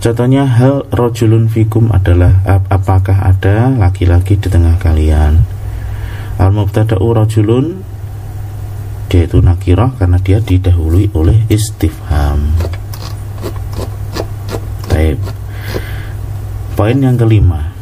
Contohnya 0.00 0.48
hal 0.48 0.88
rojulun 0.88 1.52
fikum 1.52 1.92
adalah 1.92 2.40
ap 2.48 2.64
apakah 2.72 3.20
ada 3.20 3.68
laki-laki 3.68 4.40
di 4.40 4.48
tengah 4.48 4.80
kalian. 4.80 5.44
Al 6.40 6.56
mubtada'u 6.56 7.04
rojulun 7.04 7.84
dia 9.12 9.28
itu 9.28 9.44
nakirah 9.44 9.92
karena 10.00 10.16
dia 10.16 10.40
didahului 10.40 11.12
oleh 11.12 11.44
istifham. 11.52 12.48
Baik. 14.88 15.20
Poin 16.80 16.96
yang 16.96 17.20
kelima 17.20 17.76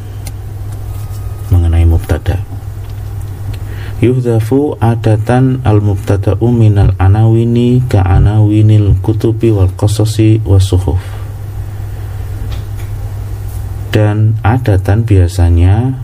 mengenai 1.55 1.87
mubtada. 1.87 2.43
Yuhdafu 4.03 4.75
adatan 4.83 5.63
al 5.63 5.79
mubtada'u 5.79 6.51
minal 6.51 6.99
anawini 6.99 7.79
ka 7.87 8.03
anawinil 8.03 8.99
kutubi 8.99 9.55
wal 9.55 9.71
qasasi 9.71 10.43
was 10.43 10.67
suhuf. 10.67 10.99
Dan 13.95 14.35
adatan 14.43 15.07
biasanya 15.07 15.95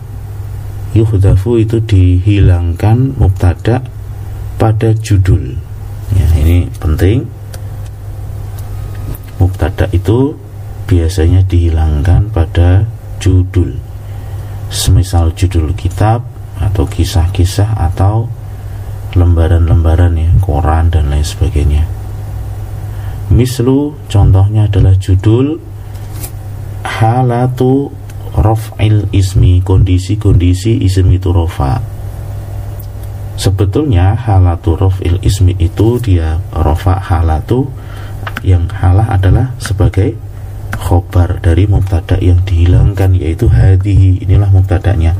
yuhdafu 0.95 1.59
itu 1.59 1.83
dihilangkan 1.83 3.19
mubtada 3.19 3.83
pada 4.55 4.95
judul. 4.95 5.51
Ya 6.15 6.31
ini 6.39 6.71
penting. 6.79 7.27
Mubtada 9.35 9.91
itu 9.91 10.44
biasanya 10.85 11.41
dihilangkan 11.45 12.29
pada 12.29 12.85
judul. 13.21 13.73
Semisal 14.69 15.33
judul 15.37 15.73
kitab 15.77 16.25
atau 16.57 16.85
kisah-kisah 16.87 17.77
atau 17.77 18.29
lembaran-lembaran 19.13 20.17
ya 20.17 20.31
koran 20.41 20.89
dan 20.89 21.13
lain 21.13 21.23
sebagainya. 21.23 21.83
Mislu 23.29 23.97
contohnya 24.09 24.69
adalah 24.69 24.93
judul 24.97 25.57
halatu 26.85 27.89
raf'il 28.35 29.09
ismi 29.09 29.63
kondisi-kondisi 29.65 30.83
isim 30.85 31.09
itu 31.09 31.33
rofa 31.33 31.81
sebetulnya 33.35 34.15
halatu 34.15 34.79
raf'il 34.79 35.19
ismi 35.23 35.55
itu 35.59 35.99
dia 35.99 36.39
rofa 36.55 36.99
halatu 36.99 37.67
yang 38.41 38.67
halah 38.71 39.15
adalah 39.15 39.53
sebagai 39.59 40.15
khobar 40.77 41.41
dari 41.41 41.65
mubtada 41.65 42.19
yang 42.19 42.43
dihilangkan 42.43 43.15
yaitu 43.17 43.49
hadihi. 43.51 44.23
Inilah 44.23 44.51
mubtadanya. 44.51 45.15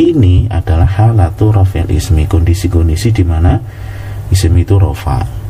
Ini 0.00 0.48
adalah 0.48 0.88
halatu 0.88 1.52
raf'il 1.52 1.90
ismi 1.92 2.24
kondisi-kondisi 2.24 3.12
di 3.12 3.20
mana 3.20 3.60
isim 4.32 4.56
itu 4.56 4.80
rofa 4.80 5.40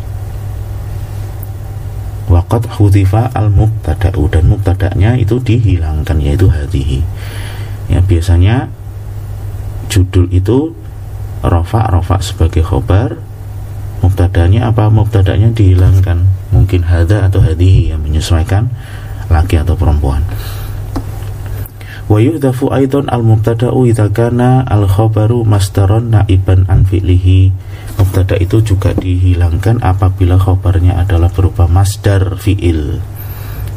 waqad 2.30 2.70
hudifa 2.78 3.34
al 3.34 3.50
mubtada'u 3.50 4.30
dan 4.30 4.46
mubtada'nya 4.46 5.18
itu 5.18 5.42
dihilangkan 5.42 6.22
yaitu 6.22 6.46
hadihi. 6.46 7.02
Ya 7.90 7.98
biasanya 7.98 8.70
judul 9.90 10.30
itu 10.30 10.70
rofa 11.42 11.90
rofa 11.90 12.22
sebagai 12.22 12.62
khobar 12.62 13.18
mubtada'nya 14.00 14.70
apa? 14.70 14.86
Mubtada'nya 14.88 15.50
dihilangkan. 15.50 16.30
Mungkin 16.54 16.86
hada 16.86 17.26
atau 17.26 17.42
hadihi 17.42 17.90
yang 17.90 18.00
menyesuaikan 18.06 18.70
laki 19.30 19.62
atau 19.62 19.78
perempuan. 19.78 20.20
Wa 22.10 22.18
yuhdafu 22.18 22.74
aidan 22.74 23.06
al 23.06 23.22
mubtada'u 23.22 23.86
idza 23.86 24.10
kana 24.10 24.66
al 24.66 24.90
khabaru 24.90 25.46
masdaron 25.46 26.10
naiban 26.10 26.66
an 26.66 26.82
fi'lihi. 26.82 27.54
Mubtada 28.02 28.34
itu 28.34 28.58
juga 28.66 28.90
dihilangkan 28.98 29.78
apabila 29.86 30.34
khobarnya 30.34 30.98
adalah 30.98 31.30
berupa 31.30 31.70
masdar 31.70 32.34
fi'il. 32.34 32.98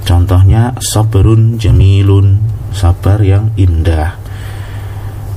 Contohnya 0.02 0.74
sabrun 0.82 1.62
jamilun 1.62 2.42
sabar 2.74 3.22
yang 3.22 3.54
indah. 3.54 4.18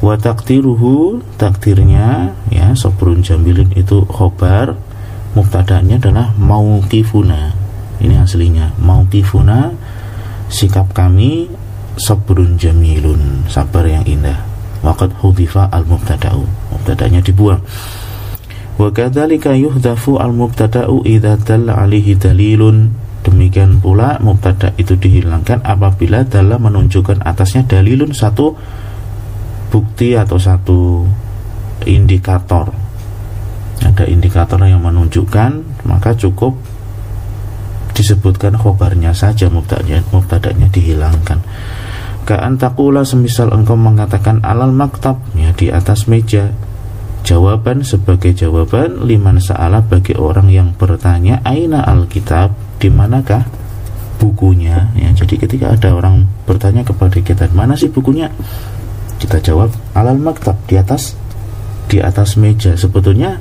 Wa 0.01 0.17
takdiruhu 0.17 1.21
takdirnya 1.37 2.33
ya 2.49 2.73
sabrun 2.73 3.21
jamilun 3.21 3.77
itu 3.77 4.09
khobar 4.09 4.73
mubtadanya 5.37 6.01
adalah 6.01 6.33
mauqifuna. 6.41 7.53
Ini 8.01 8.25
aslinya 8.25 8.73
mauqifuna 8.81 9.77
sikap 10.53 10.91
kami 10.95 11.51
sabrun 11.97 12.61
jamilun 12.61 13.47
sabar 13.51 13.87
yang 13.89 14.05
indah 14.07 14.43
waqad 14.85 15.11
hudifa 15.19 15.67
al 15.73 15.89
mubtada'u 15.89 16.45
mubtadanya 16.71 17.25
dibuang 17.25 17.63
Wa 18.77 18.93
kadzalika 18.93 19.57
yuhdafu 19.57 20.21
al-mubtada'u 20.21 21.01
idza 21.09 21.41
dalla 21.41 21.81
alaihi 21.81 22.13
dalilun. 22.13 22.93
Demikian 23.25 23.83
pula 23.83 24.23
mubtada 24.23 24.71
itu 24.79 24.95
dihilangkan 24.95 25.67
apabila 25.67 26.23
dalam 26.23 26.63
menunjukkan 26.63 27.27
atasnya 27.27 27.67
dalilun 27.67 28.15
satu 28.15 28.55
bukti 29.73 30.15
atau 30.15 30.39
satu 30.39 31.03
indikator. 31.89 32.71
Ada 33.83 34.07
indikator 34.07 34.63
yang 34.63 34.85
menunjukkan 34.85 35.83
maka 35.91 36.15
cukup 36.15 36.55
disebutkan 37.97 38.61
khobarnya 38.61 39.17
saja 39.17 39.49
mubtadanya, 39.49 40.05
mubtadanya 40.13 40.69
dihilangkan. 40.69 41.41
Ka'an 42.29 42.61
takula 42.61 43.07
semisal 43.07 43.55
engkau 43.57 43.79
mengatakan 43.79 44.45
alal 44.45 44.75
maktab 44.75 45.23
ya 45.33 45.55
di 45.57 45.73
atas 45.73 46.11
meja 46.11 46.53
jawaban 47.25 47.87
sebagai 47.87 48.37
jawaban 48.37 49.03
liman 49.03 49.41
sa'ala 49.41 49.81
bagi 49.81 50.13
orang 50.15 50.53
yang 50.53 50.69
bertanya 50.77 51.41
aina 51.43 51.81
alkitab? 51.87 52.53
Di 52.77 52.93
manakah 52.93 53.49
bukunya? 54.21 54.93
Ya 54.93 55.09
jadi 55.17 55.49
ketika 55.49 55.73
ada 55.73 55.97
orang 55.97 56.29
bertanya 56.45 56.85
kepada 56.85 57.17
kita 57.23 57.49
mana 57.57 57.73
sih 57.73 57.89
bukunya? 57.89 58.29
Kita 59.17 59.41
jawab 59.41 59.73
alal 59.97 60.21
maktab 60.21 60.61
di 60.69 60.77
atas 60.77 61.17
di 61.89 62.03
atas 62.03 62.37
meja. 62.37 62.77
Sebetulnya 62.77 63.41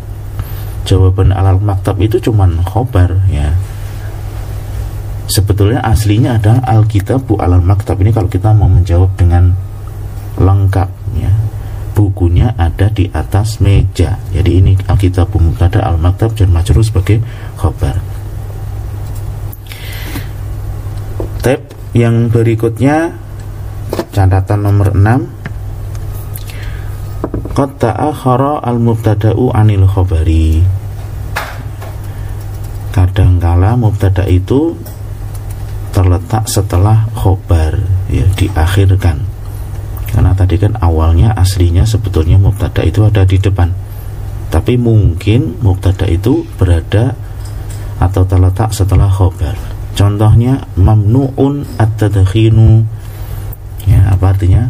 jawaban 0.85 1.33
alal 1.33 1.59
maktab 1.59 1.99
itu 1.99 2.21
cuman 2.21 2.61
khobar 2.63 3.17
ya 3.27 3.51
sebetulnya 5.25 5.81
aslinya 5.81 6.37
adalah 6.37 6.61
alkitab 6.65 7.25
bu 7.25 7.37
alal 7.41 7.63
maktab 7.63 7.99
ini 8.01 8.13
kalau 8.13 8.29
kita 8.29 8.53
mau 8.53 8.69
menjawab 8.69 9.13
dengan 9.17 9.53
lengkap 10.35 10.89
ya 11.15 11.31
bukunya 11.95 12.51
ada 12.59 12.91
di 12.91 13.07
atas 13.09 13.63
meja. 13.63 14.19
Jadi 14.35 14.51
ini 14.59 14.75
Alkitab 14.75 15.31
Mubtada 15.39 15.79
Al-Maktab 15.87 16.35
dan 16.35 16.51
Majrur 16.51 16.83
sebagai 16.83 17.23
khabar. 17.55 18.03
Tab 21.39 21.63
yang 21.95 22.27
berikutnya 22.27 23.15
catatan 24.11 24.67
nomor 24.67 24.91
6 24.91 25.45
Qad 27.55 27.79
ta'akhara 27.79 28.59
al-mubtada'u 28.67 29.55
anil 29.55 29.87
khabari. 29.87 30.59
Kadangkala 32.91 33.79
mubtada 33.79 34.27
itu 34.27 34.75
terletak 35.95 36.43
setelah 36.51 37.07
khobar 37.15 37.79
ya 38.11 38.27
diakhirkan. 38.35 39.23
Karena 40.11 40.35
tadi 40.35 40.59
kan 40.59 40.75
awalnya 40.83 41.31
aslinya 41.31 41.87
sebetulnya 41.87 42.35
mubtada 42.35 42.83
itu 42.83 43.07
ada 43.07 43.23
di 43.23 43.39
depan. 43.39 43.71
Tapi 44.51 44.75
mungkin 44.75 45.55
mubtada 45.63 46.03
itu 46.03 46.43
berada 46.59 47.15
atau 48.03 48.27
terletak 48.27 48.75
setelah 48.75 49.07
khobar. 49.07 49.55
Contohnya 49.95 50.67
mamnuun 50.75 51.79
at-tadkhinu. 51.79 52.83
Ya 53.87 54.11
apa 54.11 54.35
artinya? 54.35 54.67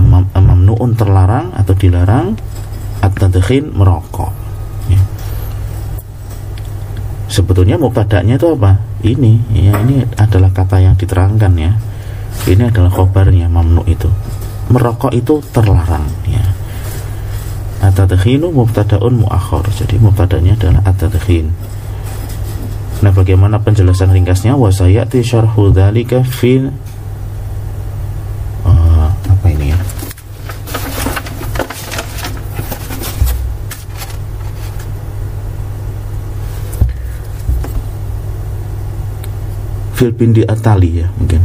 Mamnuun 0.00 0.96
terlarang 0.96 1.52
atau 1.52 1.76
dilarang 1.76 2.40
at-tadkhin 3.04 3.76
merokok. 3.76 4.39
Sebetulnya 7.30 7.78
mubtadanya 7.78 8.34
itu 8.34 8.46
apa 8.50 8.82
ini 9.06 9.38
ya 9.54 9.78
ini 9.86 10.02
adalah 10.18 10.50
kata 10.50 10.82
yang 10.82 10.98
diterangkan 10.98 11.52
ya 11.54 11.72
ini 12.50 12.66
adalah 12.66 12.90
khobarnya 12.90 13.46
mamnu 13.46 13.86
itu 13.86 14.10
merokok 14.68 15.14
itu 15.14 15.38
terlarang 15.54 16.04
ya 16.26 16.42
At-tadkhinu 17.80 18.52
mubtada'un 18.52 19.24
muakhir. 19.24 19.64
Jadi 19.72 19.96
mubtada'nya 19.96 20.52
adalah 20.60 20.84
at-tadkhin. 20.84 21.48
Nah, 23.00 23.08
bagaimana 23.16 23.56
penjelasan 23.56 24.12
ringkasnya? 24.12 24.52
Wa 24.52 24.68
sayati 24.68 25.24
syarhu 25.24 25.72
dzalika 25.72 26.20
fil 26.20 26.68
uh, 28.68 29.08
apa 29.08 29.46
ini 29.48 29.72
ya? 29.72 29.80
Fil 40.00 40.16
bindi 40.16 40.40
atali 40.48 41.04
ya 41.04 41.12
mungkin. 41.20 41.44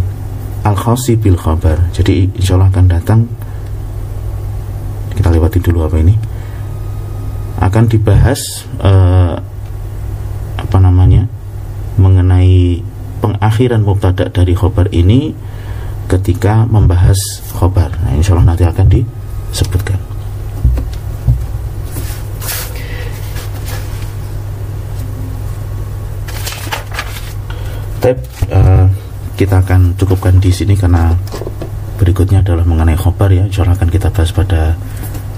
Al 0.63 0.79
khasi 0.79 1.19
bil 1.19 1.35
khabar. 1.35 1.75
Jadi 1.91 2.31
insya 2.39 2.55
Allah 2.55 2.71
akan 2.71 2.85
datang. 2.87 3.27
Kita 5.11 5.27
lewati 5.27 5.59
dulu 5.59 5.83
apa 5.83 5.99
ini. 5.99 6.15
Akan 7.59 7.91
dibahas 7.91 8.63
eh, 8.79 9.35
apa 10.55 10.77
namanya 10.79 11.27
mengenai 11.99 12.79
pengakhiran 13.19 13.83
mubtada 13.83 14.31
dari 14.31 14.55
khobar 14.55 14.87
ini 14.95 15.35
ketika 16.05 16.63
membahas 16.69 17.17
khobar 17.57 17.89
nah, 18.05 18.13
insya 18.13 18.37
Allah 18.37 18.55
nanti 18.55 18.63
akan 18.63 18.87
disebutkan. 18.87 19.99
Tep, 28.05 28.21
uh, 28.51 28.85
kita 29.35 29.61
akan 29.61 29.99
cukupkan 29.99 30.39
di 30.39 30.47
sini 30.49 30.79
karena 30.79 31.11
berikutnya 31.99 32.39
adalah 32.43 32.63
mengenai 32.63 32.95
khobar 32.95 33.31
ya. 33.31 33.43
Insyaallah 33.47 33.75
akan 33.75 33.89
kita 33.91 34.07
bahas 34.11 34.31
pada 34.31 34.75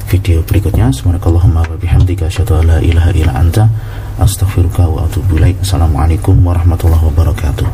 video 0.08 0.40
berikutnya. 0.46 0.90
Subhanakallahumma 0.94 1.68
wa 1.68 1.78
bihamdika 1.78 2.32
asyhadu 2.32 2.62
an 2.62 2.64
la 2.72 2.78
ilaha 2.80 3.12
illa 3.12 3.34
anta 3.36 3.68
astaghfiruka 4.22 4.88
wa 4.88 5.04
atubu 5.06 5.38
ilaik. 5.38 5.60
Assalamualaikum 5.62 6.40
warahmatullahi 6.46 7.04
wabarakatuh. 7.12 7.68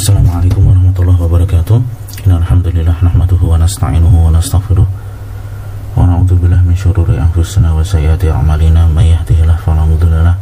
Assalamualaikum 0.00 0.62
warahmatullahi 0.64 1.20
wabarakatuh. 1.20 1.78
Innal 2.26 2.44
hamdalillah 2.44 2.96
nahmaduhu 3.04 3.52
wa 3.52 3.56
nasta'inuhu 3.60 4.28
wa 4.28 4.30
nastaghfiruh. 4.32 4.88
Wa 5.96 6.08
na'udzu 6.08 6.40
billahi 6.40 6.66
min 6.66 6.76
syururi 6.76 7.20
anfusina 7.20 7.76
wa 7.76 7.84
sayyiati 7.84 8.32
a'malina. 8.32 8.88
May 8.90 9.12
yahdihillahu 9.12 9.60
fala 9.60 9.84
mudilla 9.84 10.36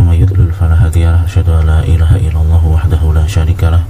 ومن 0.00 0.16
يضلل 0.16 0.56
فلا 0.56 0.88
هادي 0.88 1.04
له 1.04 1.28
لا 1.60 1.84
الله 2.40 2.62
وحده 2.64 3.02
لا 3.12 3.28
شريك 3.28 3.60
له 3.68 3.84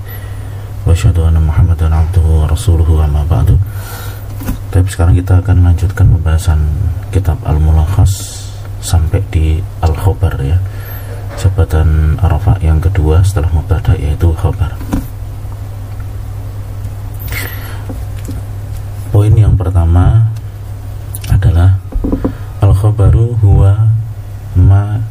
محمدا 1.39 1.87
عبده 1.87 2.27
ورسوله 2.27 2.89
بعد. 3.31 3.55
sekarang 4.91 5.15
kita 5.15 5.39
akan 5.39 5.71
lanjutkan 5.71 6.11
pembahasan 6.11 6.67
kitab 7.15 7.39
Al-Mulakhas 7.47 8.43
sampai 8.83 9.23
di 9.31 9.63
Al-Khobar 9.87 10.35
ya. 10.43 10.59
Sebatan 11.39 12.19
Arafah 12.19 12.59
yang 12.59 12.83
kedua 12.83 13.23
setelah 13.23 13.55
mubadah 13.55 13.95
yaitu 13.95 14.35
Khobar. 14.35 14.75
Poin 19.15 19.31
yang 19.31 19.55
pertama 19.55 20.27
adalah 21.31 21.79
Al-Khobaru 22.59 23.39
huwa 23.39 23.95
ma 24.59 25.10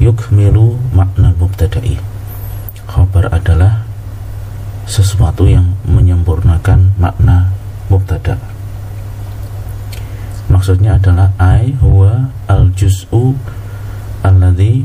yukmilu 0.00 0.80
makna 0.96 1.30
mubtada'i. 1.36 2.00
Khabar 2.90 3.30
adalah 3.30 3.86
sesuatu 4.90 5.46
yang 5.46 5.78
menyempurnakan 5.86 6.98
makna 6.98 7.54
mubtada. 7.86 8.34
Maksudnya 10.50 10.98
adalah 10.98 11.30
ai 11.38 11.70
huwa 11.78 12.26
al 12.50 12.74
juz'u 12.74 13.38
alladhi 14.26 14.82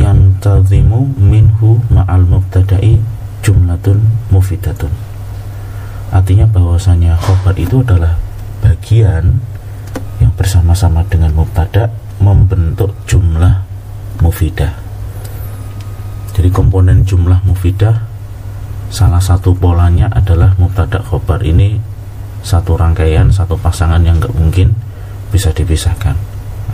yantazimu 0.00 1.12
minhu 1.20 1.82
ma'al 1.92 2.24
mubtada'i 2.24 2.96
jumlatun 3.44 4.00
mufidatun 4.32 4.90
artinya 6.08 6.48
bahwasanya 6.48 7.18
khobar 7.20 7.52
itu 7.60 7.84
adalah 7.84 8.16
bagian 8.64 9.44
yang 10.18 10.32
bersama-sama 10.34 11.04
dengan 11.06 11.36
mubtada 11.36 11.92
membentuk 12.18 12.96
jumlah 13.04 13.67
mufidah. 14.22 14.72
Jadi 16.38 16.54
komponen 16.54 17.02
jumlah 17.02 17.42
mufidah 17.42 17.98
salah 18.94 19.18
satu 19.18 19.52
polanya 19.58 20.06
adalah 20.14 20.54
mubtada 20.54 21.02
khobar 21.02 21.42
ini 21.42 21.82
satu 22.46 22.78
rangkaian 22.78 23.28
satu 23.34 23.58
pasangan 23.58 23.98
yang 24.06 24.22
nggak 24.22 24.34
mungkin 24.38 24.70
bisa 25.34 25.50
dipisahkan. 25.50 26.14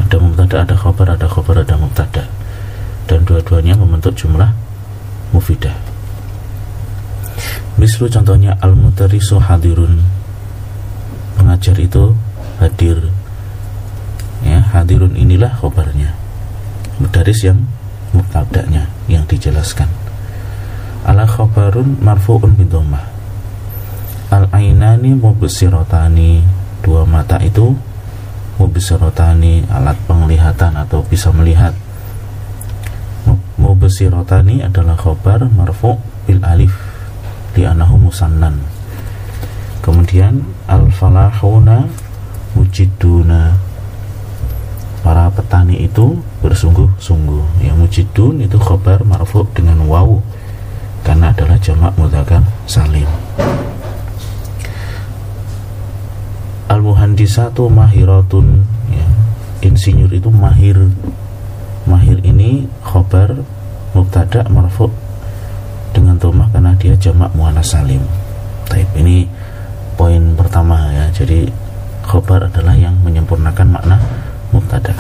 Ada 0.05 0.17
mubtada 0.21 0.69
ada 0.69 0.77
khobar 0.77 1.17
ada 1.17 1.25
khobar 1.25 1.65
ada 1.65 1.81
mubtada. 1.81 2.25
Dan 3.05 3.25
dua-duanya 3.25 3.77
membentuk 3.77 4.17
jumlah 4.17 4.49
mufidah. 5.33 5.73
Mislu 7.81 8.09
contohnya 8.09 8.57
al 8.61 8.77
mutarisu 8.77 9.41
hadirun. 9.41 10.01
Pengajar 11.41 11.77
itu 11.81 12.13
hadir. 12.61 13.01
Ya 14.45 14.61
hadirun 14.77 15.17
inilah 15.17 15.57
khobarnya 15.57 16.24
mudaris 16.99 17.43
yang 17.47 17.63
mubtadanya 18.15 18.87
yang 19.11 19.27
dijelaskan. 19.27 19.91
Ala 21.05 21.29
khabarun 21.29 22.01
marfu'un 22.01 22.55
bidomah 22.57 23.15
al 24.35 24.51
ainani 24.51 25.15
mubsirotani. 25.15 26.43
Dua 26.85 27.09
mata 27.09 27.41
itu 27.41 27.73
mubsirotani 28.61 29.65
alat 29.73 29.97
penglihatan 30.05 30.75
atau 30.77 31.01
bisa 31.07 31.33
melihat. 31.33 31.73
Mubsirotani 33.57 34.61
adalah 34.61 34.99
khabar 34.99 35.49
marfu' 35.49 35.97
bil 36.29 36.43
alif 36.45 36.75
di 37.57 37.65
anahu 37.65 38.11
musannan. 38.11 38.61
Kemudian 39.81 40.45
al 40.69 40.93
falahuna 40.93 41.89
mujiduna 42.53 43.57
para 45.05 45.29
petani 45.29 45.85
itu 45.85 46.17
bersungguh-sungguh. 46.41 47.61
Yang 47.61 47.77
mujidun 47.77 48.41
itu 48.41 48.57
khabar 48.57 49.05
marfu' 49.05 49.45
dengan 49.53 49.85
wawu. 49.85 50.25
Karena 51.05 51.29
adalah 51.37 51.61
jamak 51.61 51.93
mudzakkar 52.01 52.41
salim. 52.65 53.05
Al 56.73 56.81
muhandisatu 56.81 57.69
mahiratun. 57.69 58.65
Ya. 58.89 59.07
insinyur 59.61 60.09
itu 60.09 60.33
mahir. 60.33 60.81
Mahir 61.85 62.25
ini 62.25 62.65
khobar 62.81 63.37
mubtada 63.93 64.49
marfu 64.49 64.89
dengan 65.93 66.17
tomah 66.17 66.49
karena 66.49 66.73
dia 66.81 66.97
jamak 66.97 67.29
muannas 67.37 67.77
salim. 67.77 68.01
Taib 68.73 68.89
ini 68.97 69.29
poin 70.01 70.33
pertama 70.33 70.89
ya. 70.97 71.13
Jadi 71.13 71.53
khobar 72.09 72.49
adalah 72.49 72.73
yang 72.73 72.97
menyempurnakan 73.05 73.69
makna 73.69 74.01
mubtada 74.55 74.95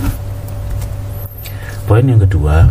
poin 1.86 2.02
yang 2.02 2.18
kedua 2.18 2.66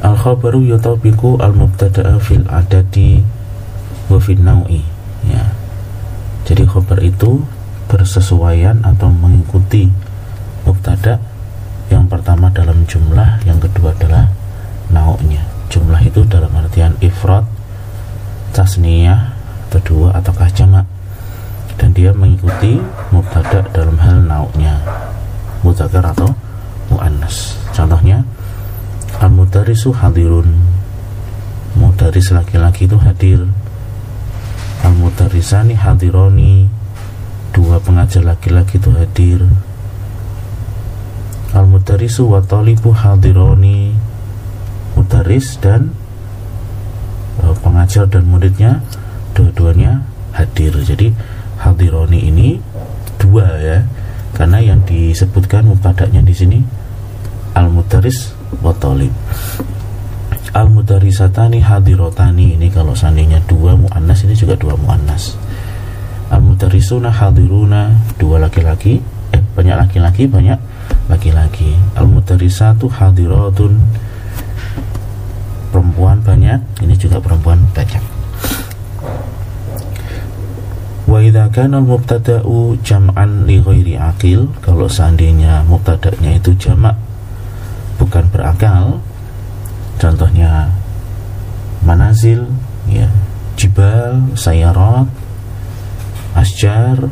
al 0.00 0.16
khabaru 0.16 0.64
yutabiqu 0.64 1.38
al 1.38 1.52
mubtada'a 1.52 2.16
fil 2.18 2.44
adadi 2.48 3.20
wa 4.08 4.18
fil 4.18 4.40
nau'i. 4.40 4.82
Ya. 5.28 5.52
Jadi 6.48 6.66
khabar 6.66 6.98
itu 7.04 7.44
bersesuaian 7.86 8.80
atau 8.82 9.12
mengikuti 9.12 9.92
mubtada 10.64 11.20
yang 11.92 12.08
pertama 12.08 12.48
dalam 12.50 12.86
jumlah 12.88 13.44
yang 13.44 13.60
kedua 13.60 13.92
adalah 13.94 14.32
nau'nya. 14.90 15.44
Jumlah 15.70 16.02
itu 16.02 16.26
dalam 16.26 16.50
artian 16.56 16.96
ifrad 16.98 17.46
tasniyah 18.50 19.36
kedua 19.70 20.18
ataukah 20.18 20.50
jamak 20.50 20.82
dan 21.80 21.96
dia 21.96 22.12
mengikuti 22.12 22.76
mubtada 23.08 23.64
dalam 23.72 23.96
hal 23.96 24.20
nau'nya 24.28 24.76
mudzakkar 25.64 26.04
atau 26.12 26.28
muannas. 26.92 27.56
Contohnya 27.72 28.20
Al-mudarisu 29.20 29.92
hadirun. 29.92 30.48
Mudaris 31.76 32.32
laki-laki 32.32 32.88
itu 32.88 32.96
hadir. 32.96 33.44
Al-mudarisani 34.80 35.76
hadironi. 35.76 36.72
Dua 37.52 37.76
pengajar 37.84 38.24
laki-laki 38.24 38.80
itu 38.80 38.88
hadir. 38.96 39.44
Al-mudarisu 41.52 42.32
wa 42.32 42.40
talibu 42.40 42.96
hadironi. 42.96 43.92
Mudaris 44.96 45.60
dan 45.60 45.92
uh, 47.44 47.52
pengajar 47.60 48.08
dan 48.08 48.24
muridnya 48.24 48.80
Dua-duanya 49.36 50.00
hadir. 50.32 50.72
Jadi 50.80 51.12
hadironi 51.60 52.32
ini 52.32 52.48
dua 53.20 53.46
ya. 53.60 53.78
Karena 54.32 54.58
yang 54.62 54.80
disebutkan 54.88 55.68
mubadaknya 55.68 56.24
di 56.24 56.32
sini 56.32 56.58
Al-mudaris 57.50 58.30
wa 58.62 58.70
talib. 58.78 59.10
Al 60.50 60.66
mudarisatani 60.70 61.62
hadirotani 61.62 62.58
ini 62.58 62.70
kalau 62.70 62.94
seandainya 62.94 63.38
dua 63.46 63.74
muannas 63.74 64.22
ini 64.26 64.34
juga 64.34 64.54
dua 64.54 64.74
muannas. 64.78 65.34
Al 66.30 66.42
mudarisuna 66.42 67.10
hadiruna 67.10 67.90
dua 68.18 68.42
laki-laki 68.42 69.02
eh 69.34 69.42
banyak 69.54 69.76
laki-laki 69.78 70.26
banyak 70.30 70.58
laki-laki. 71.10 71.74
Al 71.98 72.06
mudarisatu 72.06 72.86
hadiratun 72.86 73.78
perempuan 75.70 76.22
banyak 76.22 76.58
ini 76.82 76.94
juga 76.98 77.22
perempuan 77.22 77.62
banyak 77.74 78.19
wa 81.10 81.18
idza 81.18 81.50
kana 81.50 81.82
mubtada'u 81.82 82.78
jam'an 82.86 83.42
li 83.50 83.58
ghairi 83.58 83.98
aqil 83.98 84.46
kalau 84.62 84.86
seandainya 84.86 85.66
mubtada'nya 85.66 86.38
itu 86.38 86.54
jamak 86.54 86.94
bukan 87.98 88.30
berakal 88.30 89.02
contohnya 89.98 90.70
manazil 91.82 92.46
ya 92.86 93.10
jibal 93.58 94.22
sayarat 94.38 95.10
asjar 96.38 97.10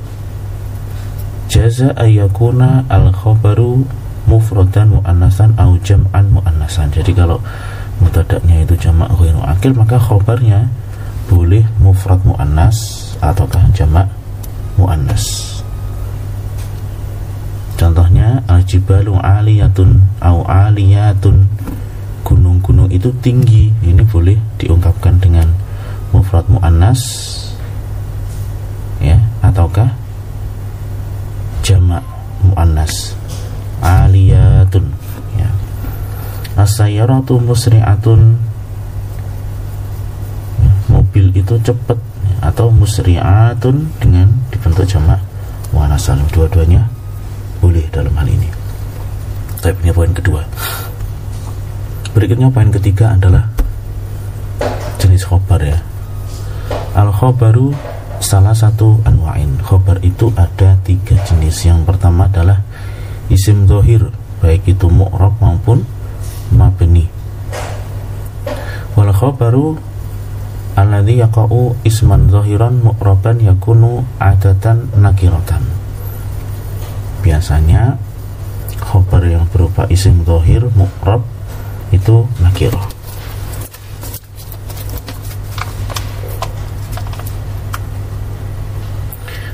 jaza 1.50 1.90
ayakuna 1.98 2.86
al 2.86 3.10
khabaru 3.10 3.82
mufradan 4.28 5.00
muannasan 5.00 5.56
au 5.56 5.80
jam'an 5.80 6.28
muannasan. 6.28 6.92
Jadi 6.92 7.16
kalau 7.16 7.40
mutadaknya 7.98 8.62
itu 8.62 8.76
jamak 8.76 9.08
ghairu 9.16 9.40
akil 9.40 9.72
maka 9.72 9.96
khabarnya 9.96 10.68
boleh 11.32 11.64
mufrad 11.80 12.20
muannas 12.28 13.07
ataukah 13.22 13.64
jamak 13.74 14.06
muannas? 14.78 15.58
Contohnya 17.78 18.42
al-jibalu 18.50 19.14
aliyatun 19.22 20.02
au 20.18 20.42
aliyatun. 20.42 21.46
Gunung-gunung 22.26 22.90
itu 22.90 23.14
tinggi. 23.22 23.70
Ini 23.86 24.02
boleh 24.02 24.34
diungkapkan 24.58 25.22
dengan 25.22 25.46
mufrad 26.10 26.44
muannas 26.50 27.00
ya 28.98 29.14
ataukah 29.46 29.94
jamak 31.62 32.02
muannas. 32.42 33.14
Aliyatun 33.78 34.90
ya. 35.38 35.48
As-sayyaratu 36.58 37.38
musri'atun. 37.38 38.42
Mobil 40.90 41.30
itu 41.30 41.54
cepat 41.62 42.07
atau 42.40 42.70
musri'atun 42.70 43.88
dengan 43.98 44.30
dibentuk 44.50 44.86
jamak. 44.86 45.20
Muannas 45.68 46.08
dua-duanya 46.32 46.88
boleh 47.60 47.84
dalam 47.92 48.14
hal 48.16 48.28
ini. 48.28 48.48
Tapi 49.58 49.74
punya 49.82 49.92
poin 49.92 50.12
kedua. 50.14 50.42
Berikutnya 52.14 52.48
poin 52.48 52.70
ketiga 52.72 53.18
adalah 53.18 53.44
jenis 55.02 55.26
khobar 55.26 55.60
ya. 55.60 55.78
Al 56.94 57.12
khobaru 57.12 57.74
salah 58.22 58.54
satu 58.54 59.02
anwa'in. 59.04 59.58
Khobar 59.60 59.98
itu 60.00 60.32
ada 60.38 60.78
tiga 60.86 61.18
jenis. 61.26 61.68
Yang 61.68 61.84
pertama 61.84 62.30
adalah 62.30 62.62
isim 63.28 63.68
zohir 63.68 64.08
baik 64.38 64.64
itu 64.66 64.86
mu'rab 64.88 65.36
maupun 65.42 65.84
mabni. 66.54 67.10
Wal 68.94 69.12
khobaru 69.12 69.78
alladhi 70.78 71.18
yaqa'u 71.18 71.74
isman 71.82 72.30
zahiran 72.30 72.78
mu'raban 72.78 73.42
yakunu 73.42 74.06
adatan 74.22 74.86
nakiratan. 74.94 75.66
Biasanya 77.26 77.98
khobar 78.78 79.26
yang 79.26 79.50
berupa 79.50 79.90
isim 79.90 80.22
zahir 80.22 80.70
mu'rab 80.78 81.26
itu 81.90 82.30
nakirah. 82.38 82.86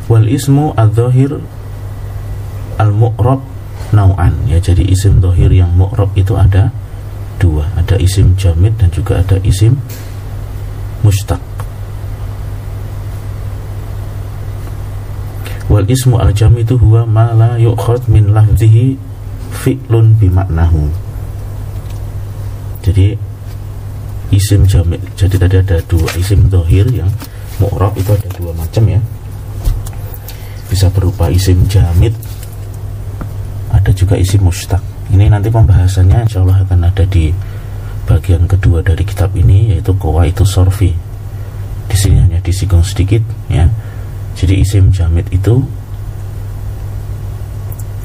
Wal 0.05 0.29
ismu 0.29 0.77
adzahir 0.77 1.41
al 2.77 2.93
mu'rab 2.93 3.41
nau'an. 3.97 4.45
Ya 4.45 4.61
jadi 4.61 4.85
isim 4.85 5.25
zahir 5.25 5.49
yang 5.49 5.73
mu'rab 5.73 6.13
itu 6.21 6.37
ada 6.37 6.69
dua. 7.41 7.65
Ada 7.81 7.97
isim 7.97 8.37
jamid 8.37 8.77
dan 8.77 8.93
juga 8.93 9.25
ada 9.25 9.41
isim 9.41 9.81
mustaq 11.05 11.41
wal 15.71 15.85
ismu 15.85 16.17
al 16.17 16.33
itu 16.35 16.75
huwa 16.81 17.05
ma 17.05 17.31
la 17.37 17.61
yu'khad 17.61 18.09
min 18.09 18.33
lafzihi 18.33 18.97
fi'lun 19.53 20.17
bimaknahu 20.17 20.89
jadi 22.85 23.17
isim 24.35 24.67
jamid 24.67 25.01
jadi 25.15 25.37
tadi 25.39 25.57
ada 25.63 25.77
dua 25.87 26.09
isim 26.19 26.49
dohir 26.51 26.89
yang 26.91 27.09
mu'rab 27.63 27.95
itu 27.95 28.11
ada 28.11 28.29
dua 28.35 28.51
macam 28.55 28.85
ya. 28.89 29.01
Bisa 30.71 30.91
berupa 30.91 31.31
isim 31.31 31.63
jamid 31.71 32.15
ada 33.71 33.91
juga 33.95 34.19
isim 34.19 34.43
mustaq. 34.43 34.81
Ini 35.13 35.31
nanti 35.31 35.53
pembahasannya 35.53 36.27
insya 36.27 36.43
Allah 36.43 36.65
akan 36.65 36.81
ada 36.89 37.05
di 37.07 37.31
bagian 38.05 38.45
kedua 38.45 38.85
dari 38.85 39.05
kitab 39.05 39.33
ini 39.37 39.77
yaitu 39.77 39.97
kowa 39.97 40.29
itu 40.29 40.45
sorfi. 40.45 40.93
Di 41.89 41.97
sini 41.97 42.21
hanya 42.21 42.41
disinggung 42.41 42.85
sedikit 42.85 43.21
ya. 43.49 43.69
Jadi 44.35 44.61
isim 44.61 44.91
jamid 44.91 45.29
itu 45.31 45.63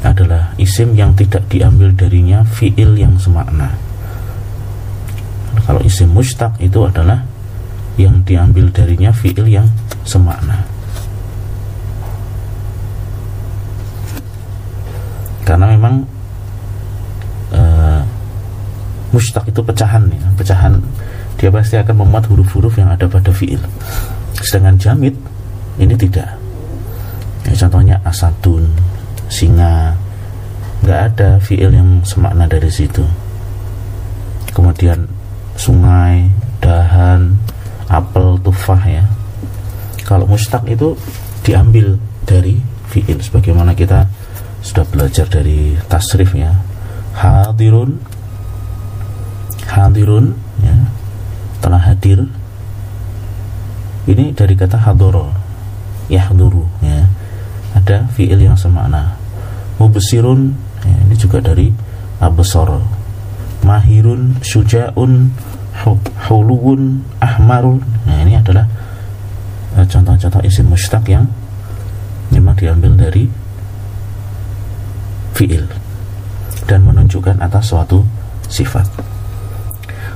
adalah 0.03 0.55
isim 0.55 0.95
yang 0.95 1.11
tidak 1.15 1.43
diambil 1.51 1.91
darinya 1.91 2.43
fiil 2.47 2.95
yang 2.95 3.19
semakna. 3.19 3.75
Kalau 5.67 5.81
isim 5.83 6.09
mustaq 6.15 6.55
itu 6.63 6.79
adalah 6.87 7.21
yang 7.99 8.23
diambil 8.23 8.71
darinya 8.71 9.11
fiil 9.11 9.43
yang 9.45 9.67
semakna. 10.07 10.63
Karena 15.43 15.65
memang 15.75 16.05
mustaq 19.09 19.45
itu 19.49 19.61
pecahan 19.61 20.05
ya, 20.09 20.25
pecahan 20.37 20.77
dia 21.39 21.49
pasti 21.49 21.79
akan 21.79 22.03
memuat 22.03 22.27
huruf-huruf 22.27 22.75
yang 22.75 22.91
ada 22.91 23.07
pada 23.07 23.31
fiil. 23.31 23.63
Sedangkan 24.43 24.75
jamid 24.75 25.15
ini 25.79 25.95
tidak. 25.95 26.35
Ya, 27.47 27.53
contohnya 27.55 27.95
asadun 28.03 28.67
singa 29.31 29.95
nggak 30.83 30.99
ada 31.15 31.39
fiil 31.39 31.71
yang 31.71 32.03
semakna 32.03 32.43
dari 32.43 32.67
situ. 32.67 33.07
Kemudian 34.51 35.07
sungai 35.55 36.27
dahan 36.59 37.39
apel 37.87 38.35
tufah 38.43 38.83
ya. 38.83 39.05
Kalau 40.03 40.27
mustaq 40.27 40.67
itu 40.67 40.99
diambil 41.47 41.95
dari 42.27 42.59
fiil 42.91 43.23
sebagaimana 43.23 43.71
kita 43.71 44.03
sudah 44.59 44.83
belajar 44.91 45.25
dari 45.31 45.79
tasrif 45.87 46.35
ya. 46.35 46.51
Hadirun 47.15 48.18
hadirun 49.69 50.33
ya, 50.65 50.75
telah 51.61 51.81
hadir. 51.81 52.25
Ini 54.09 54.33
dari 54.33 54.57
kata 54.57 54.81
hadoro 54.81 55.29
yahduru 56.09 56.65
ya. 56.81 57.05
Ada 57.77 58.09
fiil 58.17 58.41
yang 58.41 58.57
semakna. 58.57 59.13
Mubesirun 59.77 60.57
ya, 60.81 60.97
ini 61.05 61.15
juga 61.15 61.37
dari 61.39 61.69
abesor 62.19 62.81
mahirun 63.63 64.41
syuja'un 64.41 65.31
huluwun 66.27 67.05
ahmarun. 67.21 67.79
Nah 68.09 68.17
ini 68.25 68.35
adalah 68.35 68.65
eh, 69.77 69.85
contoh-contoh 69.85 70.41
isim 70.43 70.67
mustaq 70.67 71.05
yang 71.07 71.29
memang 72.33 72.57
diambil 72.57 72.97
dari 72.97 73.29
fiil 75.37 75.63
dan 76.67 76.83
menunjukkan 76.83 77.39
atas 77.39 77.71
suatu 77.71 78.03
sifat 78.51 78.85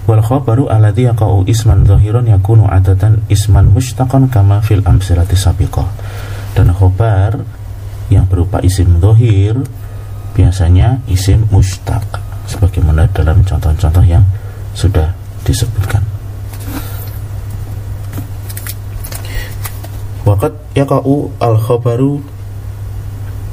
wal 0.03 0.19
khabaru 0.19 0.67
alladhi 0.67 1.07
yaqa'u 1.07 1.47
isman 1.47 1.87
zahiran 1.87 2.27
yakunu 2.27 2.67
adatan 2.67 3.23
isman 3.31 3.71
mushtaqan 3.71 4.27
kama 4.27 4.59
fil 4.59 4.83
amsilati 4.83 5.39
sabiqah 5.39 5.87
dan 6.53 6.75
khabar 6.75 7.39
yang 8.11 8.27
berupa 8.27 8.59
isim 8.59 8.99
zahir 8.99 9.55
biasanya 10.35 10.99
isim 11.07 11.47
mushtaq 11.49 12.03
sebagaimana 12.51 13.07
dalam 13.15 13.41
contoh-contoh 13.47 14.03
yang 14.03 14.25
sudah 14.75 15.15
disebutkan. 15.47 16.03
Waqat 20.23 20.51
yaqa'u 20.75 21.31
al 21.39 21.55
khabaru 21.59 22.19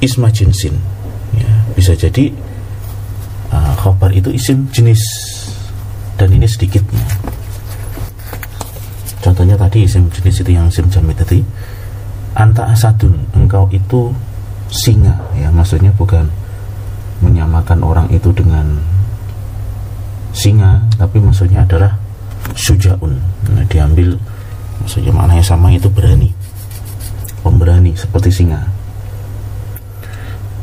isma 0.03 0.31
jinsin. 0.35 0.75
Ya, 1.35 1.51
bisa 1.79 1.95
jadi 1.95 2.35
uh, 3.55 3.75
khabar 3.79 4.11
itu 4.11 4.35
isim 4.35 4.67
jenis 4.75 5.03
dan 6.21 6.29
ini 6.37 6.45
sedikitnya 6.45 7.01
contohnya 9.25 9.57
tadi 9.57 9.89
isim 9.89 10.09
jenis 10.13 10.45
itu 10.45 10.51
yang 10.53 10.67
isim 10.69 10.89
jamid 10.93 11.17
tadi. 11.17 11.41
Anta 12.35 12.67
asadun 12.73 13.15
engkau 13.37 13.69
itu 13.73 14.13
singa 14.73 15.17
ya. 15.37 15.53
Maksudnya 15.53 15.93
bukan 15.95 16.29
menyamakan 17.21 17.85
orang 17.85 18.09
itu 18.13 18.33
dengan 18.33 18.81
singa 20.33 20.81
tapi 20.97 21.21
maksudnya 21.21 21.65
adalah 21.65 21.97
sujaun. 22.57 23.21
Nah, 23.53 23.65
diambil 23.69 24.17
maksudnya 24.81 25.13
maknanya 25.13 25.45
sama 25.45 25.69
itu 25.73 25.89
berani. 25.93 26.33
Pemberani 27.41 27.97
seperti 27.97 28.29
singa 28.33 28.80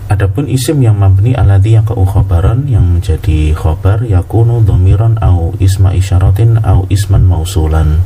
Adapun 0.08 0.47
isim 0.47 0.80
yang 0.80 0.95
mabni 0.95 1.36
alladhi 1.36 1.76
yang 1.76 1.84
khabaran 1.84 2.64
yang 2.64 2.95
menjadi 2.95 3.51
khabar 3.51 4.08
yakunu 4.08 4.64
domiron 4.64 5.20
au 5.20 5.51
isma 5.60 5.91
isyaratin 5.91 6.64
au 6.64 6.88
isman 6.88 7.28
mausulan. 7.28 7.99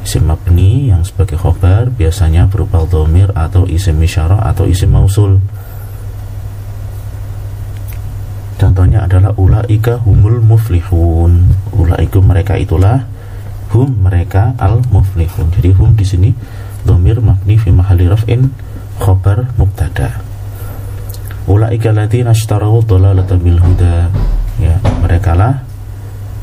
Isim 0.00 0.24
mabni 0.24 0.88
yang 0.88 1.04
sebagai 1.04 1.36
khabar 1.36 1.92
biasanya 1.92 2.48
berupa 2.48 2.88
domir 2.88 3.28
atau 3.36 3.68
isim 3.68 4.00
isyarah 4.00 4.48
atau 4.48 4.64
isim 4.64 4.96
mausul. 4.96 5.44
Contohnya 8.56 9.04
adalah 9.04 9.36
ulaika 9.36 10.00
humul 10.08 10.40
muflihun. 10.40 11.52
Ulaiku 11.76 12.24
mereka 12.24 12.56
itulah 12.56 13.04
hum 13.76 13.92
mereka 14.08 14.56
al 14.56 14.80
muflihun. 14.88 15.52
Jadi 15.52 15.68
hum 15.76 15.92
di 16.00 16.04
sini 16.08 16.30
domir 16.80 17.20
mabni 17.20 17.60
fi 17.60 17.68
mahalli 17.68 18.08
raf'in 18.08 18.48
khabar 19.04 19.52
mubtada 19.60 20.33
ulaika 21.48 21.90
alladziina 21.92 22.32
ashtaraw 22.32 22.80
dhalalata 22.84 23.36
bil 23.36 23.60
huda. 23.60 24.08
Ya 24.62 24.78
mereka 25.02 25.34
lah 25.34 25.66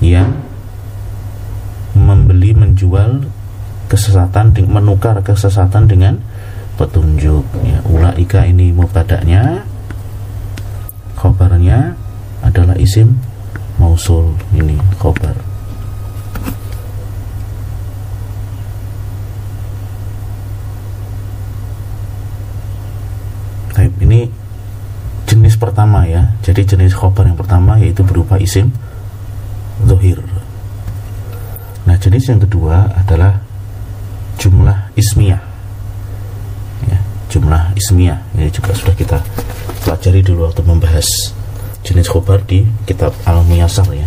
yang 0.04 0.42
membeli 1.96 2.52
menjual 2.58 3.26
kesesatan 3.88 4.56
menukar 4.68 5.20
kesesatan 5.24 5.88
dengan 5.88 6.20
petunjuk. 6.76 7.46
Ya 7.64 7.80
ulaika 7.88 8.46
ini 8.46 8.74
mubtada'nya. 8.76 9.64
Khabarnya 11.18 11.94
adalah 12.42 12.74
isim 12.82 13.22
mausul 13.78 14.34
ini 14.58 14.74
khabar 14.98 15.38
ini 24.02 24.41
jenis 25.32 25.56
pertama 25.56 26.04
ya. 26.04 26.28
Jadi 26.44 26.76
jenis 26.76 26.92
khobar 26.92 27.24
yang 27.24 27.40
pertama 27.40 27.80
yaitu 27.80 28.04
berupa 28.04 28.36
isim 28.36 28.68
zohir. 29.88 30.20
Nah 31.88 31.96
jenis 31.96 32.28
yang 32.28 32.44
kedua 32.44 32.92
adalah 33.00 33.40
jumlah 34.36 34.92
ismiyah. 35.00 35.40
Ya, 36.92 37.00
jumlah 37.32 37.72
ismiyah. 37.80 38.20
Ini 38.36 38.52
juga 38.52 38.76
sudah 38.76 38.92
kita 38.92 39.24
pelajari 39.88 40.20
dulu 40.20 40.52
waktu 40.52 40.68
membahas 40.68 41.32
jenis 41.88 42.12
khobar 42.12 42.44
di 42.44 42.68
kitab 42.84 43.16
al-muyasar 43.24 43.88
ya. 43.96 44.06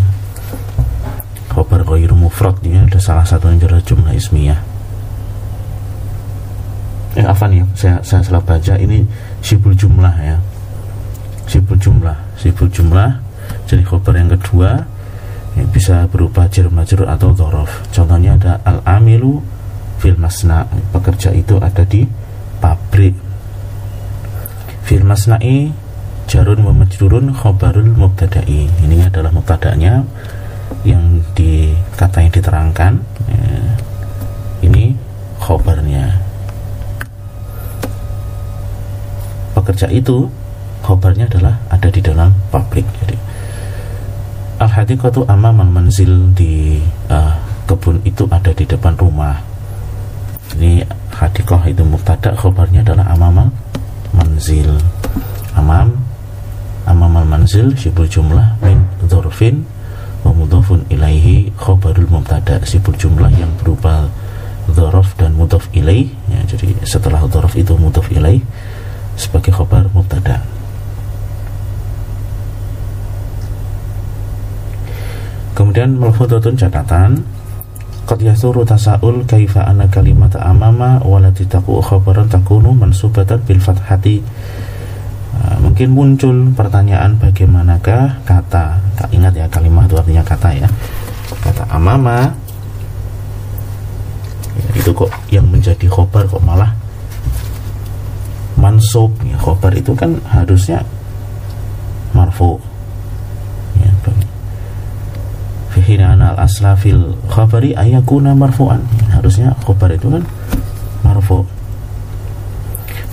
Khobar 1.56 1.88
ghairu 1.88 2.12
mufrad 2.18 2.60
ini 2.66 2.84
ada 2.84 3.00
salah 3.00 3.24
satu 3.24 3.48
yang 3.48 3.64
adalah 3.64 3.80
jumlah 3.80 4.12
ismiyah. 4.12 4.60
Eh 7.14 7.24
afan 7.24 7.54
ya 7.54 7.64
saya, 7.78 7.96
saya 8.04 8.20
salah 8.26 8.42
baca. 8.44 8.74
Ini 8.76 9.06
sibul 9.40 9.72
jumlah 9.72 10.14
ya 10.20 10.36
sibul 11.46 11.78
jumlah 11.78 12.16
sibul 12.40 12.68
jumlah. 12.68 13.20
Jadi 13.68 13.84
khobar 13.84 14.16
yang 14.16 14.32
kedua 14.32 14.80
ya, 15.52 15.64
bisa 15.68 16.08
berupa 16.08 16.48
jar 16.48 16.72
majrur 16.72 17.04
atau 17.04 17.36
dhorof 17.36 17.68
contohnya 17.92 18.36
ada 18.40 18.60
al-amilu 18.64 19.40
fil 20.00 20.16
masna. 20.16 20.64
Pekerja 20.92 21.32
itu 21.36 21.60
ada 21.60 21.84
di 21.84 22.08
pabrik. 22.60 23.12
Fil 24.84 25.04
masna'i 25.04 25.72
jarun 26.28 26.60
wa 26.64 26.72
majrurun 26.72 27.32
khobarul 27.36 27.92
mubtada'i. 27.96 28.68
Ini 28.84 29.08
adalah 29.12 29.32
mubtada'nya 29.32 30.04
yang 30.84 31.20
di 31.36 31.72
kata 31.96 32.24
yang 32.24 32.32
diterangkan 32.32 32.92
ya, 33.28 33.48
ini 34.64 34.96
khobarnya. 35.40 36.12
Pekerja 39.56 39.88
itu 39.88 40.28
khobarnya 40.84 41.24
adalah 41.24 41.56
ada 41.72 41.88
di 41.88 42.04
dalam 42.04 42.28
pabrik. 42.52 42.84
Jadi 43.00 43.16
al 44.60 44.68
hadiqatu 44.68 45.24
amamal 45.24 45.66
manzil 45.66 46.28
di 46.36 46.84
uh, 47.08 47.32
kebun 47.64 48.04
itu 48.04 48.28
ada 48.28 48.52
di 48.52 48.68
depan 48.68 48.92
rumah. 49.00 49.40
Ini 50.54 50.84
hadiqah 51.16 51.64
itu 51.72 51.80
mubtada 51.82 52.36
khobarnya 52.36 52.84
adalah 52.84 53.08
amamal 53.16 53.48
manzil. 54.12 54.76
Amam 55.56 55.96
amamal 56.84 57.24
manzil 57.24 57.72
sibul 57.80 58.04
jumlah 58.04 58.60
min 58.60 58.84
dhorfin 59.08 59.64
wa 60.24 60.32
ilaihi 60.88 61.52
khobarul 61.56 62.08
mubtada 62.08 62.60
sibul 62.64 62.96
jumlah 62.96 63.28
yang 63.36 63.52
berupa 63.60 64.08
dhorof 64.72 65.12
dan 65.20 65.36
mudhaf 65.36 65.68
ilaih 65.76 66.08
ya, 66.32 66.40
jadi 66.48 66.72
setelah 66.88 67.20
dhorof 67.28 67.52
itu 67.60 67.76
mudhaf 67.76 68.08
ilaih 68.08 68.40
sebagai 69.20 69.52
khobar 69.52 69.84
mubtada 69.92 70.40
Kemudian 75.54 75.96
malfudatun 75.96 76.58
catatan 76.58 77.22
Qad 78.04 78.20
yasuru 78.20 78.68
tasa'ul 78.68 79.24
kaifa 79.24 79.64
anna 79.64 79.88
kalimata 79.88 80.36
amama 80.44 81.00
walati 81.00 81.48
taku 81.48 81.80
khabaran 81.80 82.28
takunu 82.28 82.76
mansubatan 82.76 83.40
bil 83.48 83.56
fathati. 83.56 84.20
Uh, 85.34 85.56
mungkin 85.64 85.88
muncul 85.88 86.52
pertanyaan 86.52 87.16
bagaimanakah 87.16 88.20
kata? 88.28 88.76
Tak 89.00 89.08
ingat 89.08 89.32
ya 89.32 89.48
kalimat 89.48 89.88
itu 89.88 89.96
artinya 89.96 90.20
kata 90.20 90.52
ya. 90.52 90.68
Kata 91.40 91.64
amama. 91.72 92.28
Ya, 94.52 94.68
itu 94.84 94.92
kok 94.92 95.08
yang 95.32 95.48
menjadi 95.48 95.88
khobar 95.88 96.28
kok 96.28 96.44
malah 96.44 96.76
mansub 98.60 99.10
ya, 99.24 99.34
khobar 99.40 99.72
itu 99.74 99.96
kan 99.98 100.14
harusnya 100.30 100.84
marfu 102.14 102.60
hina 105.82 106.14
al 106.14 106.38
asla 106.38 106.76
fil 106.78 107.16
khabari 107.26 107.74
ayakuna 107.74 108.36
marfu'an. 108.36 108.84
Harusnya 109.10 109.56
khabar 109.64 109.90
itu 109.94 110.10
kan 110.12 110.22
marfu. 111.02 111.42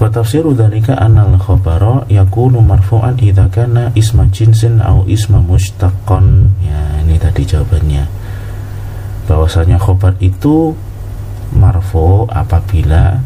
Wa 0.02 0.10
tafsiru 0.10 0.54
dzalika 0.54 0.98
anna 0.98 1.26
al 1.26 1.38
khabara 1.38 2.06
yakunu 2.10 2.62
marfu'an 2.62 3.18
idza 3.22 3.50
kana 3.50 3.90
isma 3.98 4.30
jinsin 4.30 4.82
au 4.82 5.06
isma 5.10 5.42
mustaqqan 5.42 6.54
ya 6.62 7.02
ini 7.06 7.18
tadi 7.18 7.46
jawabannya. 7.46 8.06
Bahwasanya 9.30 9.78
khabar 9.78 10.18
itu 10.22 10.74
marfu 11.54 12.26
apabila 12.32 13.20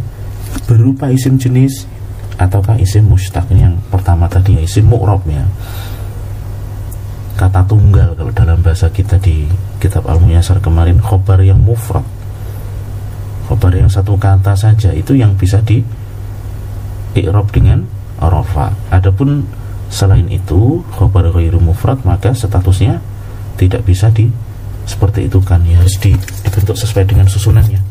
berupa 0.65 1.11
isim 1.13 1.37
jenis 1.37 1.85
ataukah 2.35 2.75
isim 2.81 3.07
mustaq 3.07 3.47
yang 3.55 3.79
pertama 3.87 4.27
tadi 4.27 4.59
ya 4.59 4.61
isim 4.65 4.91
mu'rab 4.91 5.23
ya 5.29 5.45
kata 7.35 7.67
tunggal 7.67 8.15
kalau 8.15 8.31
dalam 8.31 8.63
bahasa 8.63 8.87
kita 8.89 9.19
di 9.19 9.45
kitab 9.83 10.07
Al-Muyassar 10.07 10.63
kemarin 10.63 11.03
khobar 11.03 11.43
yang 11.43 11.59
mufrad. 11.59 12.03
Khobar 13.51 13.75
yang 13.75 13.91
satu 13.91 14.15
kata 14.17 14.57
saja 14.57 14.95
itu 14.95 15.13
yang 15.13 15.35
bisa 15.37 15.61
di 15.61 15.83
i'rab 17.15 17.51
dengan 17.51 17.85
arafa. 18.17 18.71
Adapun 18.89 19.45
selain 19.91 20.25
itu 20.31 20.81
khobar 20.95 21.29
ghairu 21.29 21.61
mufrad 21.61 22.01
maka 22.07 22.33
statusnya 22.33 23.03
tidak 23.55 23.85
bisa 23.85 24.09
di 24.11 24.27
seperti 24.85 25.25
itu 25.25 25.41
kan 25.41 25.65
ya 25.65 25.81
harus 25.81 25.97
dibentuk 25.97 26.77
sesuai 26.77 27.09
dengan 27.09 27.25
susunannya 27.25 27.81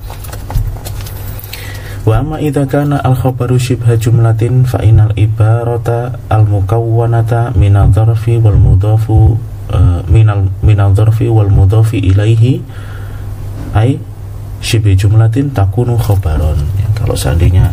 Wa 2.05 2.21
amma 2.21 2.37
idza 2.37 2.69
kana 2.69 3.01
al 3.01 3.17
khabaru 3.17 3.57
shibha 3.57 3.97
jumlatin 3.97 4.69
fa 4.69 4.85
inal 4.85 5.17
ibarata 5.17 6.21
al 6.29 6.45
mukawwanata 6.45 7.57
min 7.57 7.73
dzarfi 7.73 8.37
wal 8.45 8.61
mudhafu 8.61 9.41
uh, 9.73 10.05
minal 10.05 10.53
minal 10.61 10.93
dzarfi 10.93 11.33
wal 11.33 11.49
mudhafi 11.49 12.05
ilaihi 12.05 12.61
ai 13.73 13.97
shibha 14.61 14.93
jumlatin 14.93 15.57
takunu 15.57 15.97
khabaron. 15.97 16.61
Ya, 16.77 16.89
kalau 16.93 17.17
seandainya 17.17 17.73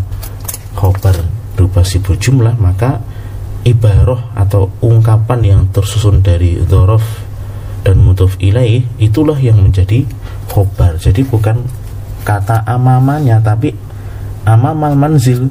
khabar 0.80 1.28
berupa 1.60 1.84
sibuk 1.84 2.16
jumlah 2.16 2.56
maka 2.56 3.04
ibarah 3.68 4.32
atau 4.34 4.72
ungkapan 4.82 5.40
yang 5.44 5.62
tersusun 5.76 6.24
dari 6.24 6.58
dzaraf 6.66 7.04
dan 7.84 8.02
mudhaf 8.02 8.38
ilaih 8.42 8.86
itulah 9.02 9.38
yang 9.38 9.62
menjadi 9.62 10.06
khobar 10.50 10.98
jadi 11.02 11.22
bukan 11.26 11.66
kata 12.22 12.62
amamanya 12.66 13.42
tapi 13.42 13.74
amamal 14.46 14.94
manzil. 14.98 15.50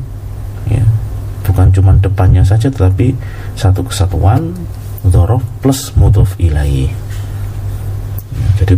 Ya. 0.69 0.85
Bukan 1.47 1.75
cuma 1.75 1.97
depannya 1.99 2.47
saja 2.47 2.71
tetapi 2.71 3.17
satu 3.59 3.83
kesatuan 3.87 4.55
dhorof 5.03 5.43
plus 5.65 5.95
mudhof 5.97 6.37
ilaih. 6.39 6.93
Ya, 8.31 8.49
jadi 8.63 8.75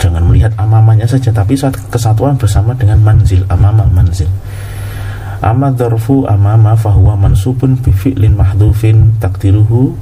jangan 0.00 0.22
melihat 0.26 0.52
amamanya 0.56 1.04
saja 1.04 1.30
tapi 1.30 1.58
saat 1.58 1.76
kesatuan 1.92 2.38
bersama 2.38 2.72
dengan 2.72 3.02
manzil 3.02 3.44
amamal 3.50 3.90
manzil. 3.92 4.30
Amma 5.42 5.74
dzarfu 5.74 6.30
amama 6.30 6.78
fahuwa 6.78 7.18
mansubun 7.18 7.74
bi 7.74 7.90
fi'lin 7.90 8.38
mahdhufin 8.38 9.18
takdiruhu 9.18 9.98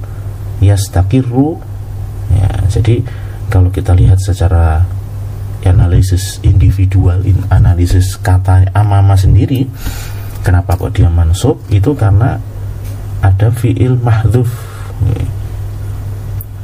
yastakirru 0.60 1.56
ya 2.28 2.48
jadi 2.68 3.00
kalau 3.48 3.72
kita 3.72 3.96
lihat 3.96 4.20
secara 4.20 4.84
analisis 5.64 6.40
individual 6.40 7.20
in 7.24 7.36
analisis 7.52 8.16
kata 8.20 8.68
amama 8.72 9.16
sendiri 9.16 9.68
kenapa 10.40 10.76
kok 10.76 10.96
dia 10.96 11.08
mansub? 11.12 11.60
Itu 11.68 11.92
karena 11.92 12.40
ada 13.20 13.52
fiil 13.52 14.00
mahdhuf. 14.00 14.48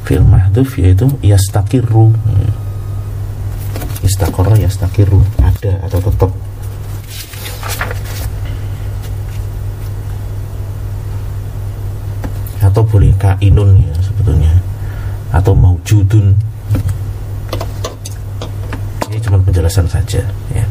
Fiil 0.06 0.24
mahdhuf 0.24 0.78
yaitu 0.81 1.10
yastakiru 1.20 2.14
istakora 4.06 4.55
yastakiru 4.55 5.18
ada 5.43 5.82
atau 5.82 5.98
tetap. 5.98 6.31
Atau 12.62 12.82
boleh 12.86 13.14
kainun 13.18 13.82
ya 13.82 13.94
sebetulnya. 14.02 14.55
Atau 15.35 15.59
maujudun 19.16 19.24
cuma 19.24 19.38
penjelasan 19.40 19.88
saja 19.88 20.22
ya. 20.52 20.64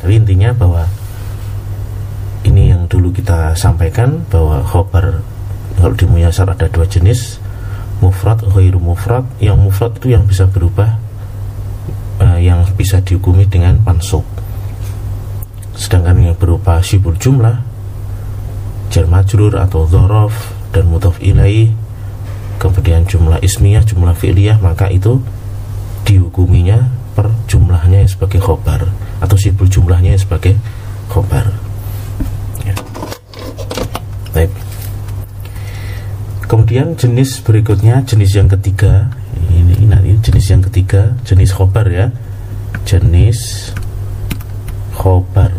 Tapi 0.00 0.20
intinya 0.20 0.52
bahwa 0.52 0.84
ini 2.44 2.68
yang 2.68 2.84
dulu 2.84 3.08
kita 3.08 3.56
sampaikan 3.56 4.20
bahwa 4.28 4.60
khobar 4.60 5.24
kalau 5.80 5.96
di 5.96 6.04
muyasar 6.04 6.52
ada 6.52 6.68
dua 6.68 6.84
jenis 6.84 7.40
mufrad 8.04 8.44
ghairu 8.44 8.76
mufrad 8.76 9.24
yang 9.40 9.56
mufrad 9.56 9.96
itu 9.96 10.12
yang 10.12 10.28
bisa 10.28 10.44
berubah 10.44 11.00
uh, 12.20 12.36
yang 12.36 12.60
bisa 12.76 13.00
dihukumi 13.00 13.48
dengan 13.48 13.80
pansub 13.80 14.22
sedangkan 15.74 16.20
yang 16.20 16.36
berupa 16.36 16.84
sibul 16.84 17.16
jumlah 17.16 17.64
jar 18.92 19.08
majrur 19.08 19.56
atau 19.56 19.88
dhorof 19.88 20.52
dan 20.70 20.86
mudhaf 20.86 21.16
ilaih 21.24 21.72
kemudian 22.60 23.08
jumlah 23.08 23.40
ismiyah 23.40 23.82
jumlah 23.82 24.14
fi'liyah 24.14 24.60
maka 24.60 24.92
itu 24.92 25.18
dihukuminya 26.04 27.03
per 27.14 27.30
jumlahnya 27.46 28.02
sebagai 28.10 28.42
khobar 28.42 28.82
atau 29.22 29.38
sibul 29.38 29.70
jumlahnya 29.70 30.18
sebagai 30.18 30.58
khobar 31.06 31.46
ya. 32.66 32.74
Baik. 34.34 34.50
kemudian 36.50 36.98
jenis 36.98 37.38
berikutnya 37.40 38.02
jenis 38.02 38.34
yang 38.34 38.50
ketiga. 38.50 39.10
Ini, 39.34 39.86
ini 39.86 40.18
jenis 40.18 40.46
yang 40.50 40.62
ketiga 40.66 41.14
jenis 41.22 41.54
khobar 41.54 41.86
ya. 41.86 42.10
Jenis 42.82 43.70
khobar 44.98 45.54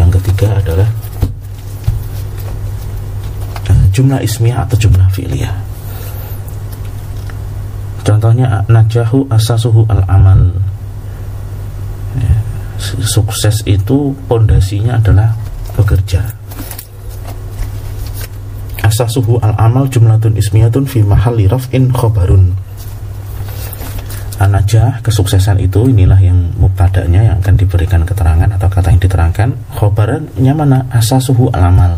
yang 0.00 0.08
ketiga 0.08 0.56
adalah 0.56 0.88
eh, 3.68 3.84
jumlah 3.92 4.18
ismiyah 4.24 4.64
atau 4.64 4.76
jumlah 4.80 5.06
fi'liyah 5.12 5.67
Contohnya 8.08 8.64
najahu 8.72 9.28
asasuhu 9.28 9.84
al-amal. 9.92 10.56
Ya, 12.16 12.36
sukses 13.04 13.60
itu 13.68 14.16
pondasinya 14.24 14.96
adalah 14.96 15.36
bekerja. 15.76 16.24
as 18.88 18.96
asasuhu 18.96 19.36
al 19.44 19.52
amal 19.60 19.84
jumlatun 19.92 20.32
ismiyatun 20.40 20.88
fi 20.88 21.04
mahalli 21.04 21.44
raf'in 21.44 21.92
khobarun 21.92 22.56
Anajah 24.38 25.02
kesuksesan 25.02 25.58
itu 25.58 25.90
inilah 25.90 26.16
yang 26.22 26.54
mubtadanya 26.56 27.26
yang 27.26 27.36
akan 27.42 27.58
diberikan 27.58 28.06
keterangan 28.06 28.46
atau 28.54 28.70
kata 28.70 28.94
yang 28.94 29.02
diterangkan 29.02 29.50
khobarannya 29.76 30.52
mana 30.56 30.86
asasuhu 30.94 31.50
al 31.52 31.74
amal 31.74 31.92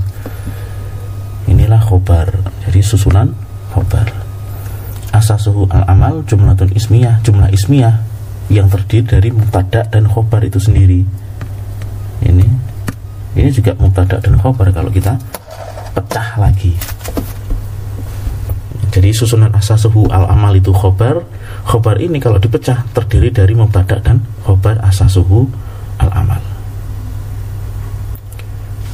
inilah 1.46 1.78
khobar 1.84 2.32
jadi 2.66 2.80
susunan 2.80 3.36
khobar 3.76 4.30
asasuhu 5.10 5.66
al 5.70 5.84
amal 5.90 6.22
jumlatun 6.26 6.70
ismiyah 6.74 7.18
jumlah 7.26 7.50
ismiyah 7.50 8.02
yang 8.50 8.66
terdiri 8.66 9.06
dari 9.06 9.30
mubtada 9.30 9.86
dan 9.86 10.10
khobar 10.10 10.42
itu 10.42 10.58
sendiri. 10.58 11.06
Ini 12.26 12.46
ini 13.38 13.50
juga 13.54 13.78
mubtada 13.78 14.18
dan 14.18 14.34
khobar 14.38 14.74
kalau 14.74 14.90
kita 14.90 15.14
pecah 15.94 16.38
lagi. 16.38 16.74
Jadi 18.90 19.14
susunan 19.14 19.54
asasuhu 19.54 20.10
al 20.10 20.26
amal 20.26 20.54
itu 20.58 20.74
khobar. 20.74 21.22
Khobar 21.62 22.02
ini 22.02 22.18
kalau 22.18 22.42
dipecah 22.42 22.82
terdiri 22.90 23.30
dari 23.30 23.54
mubtada 23.54 24.02
dan 24.02 24.18
khobar 24.42 24.82
asasuhu 24.82 25.46
al 26.02 26.10
amal 26.10 26.42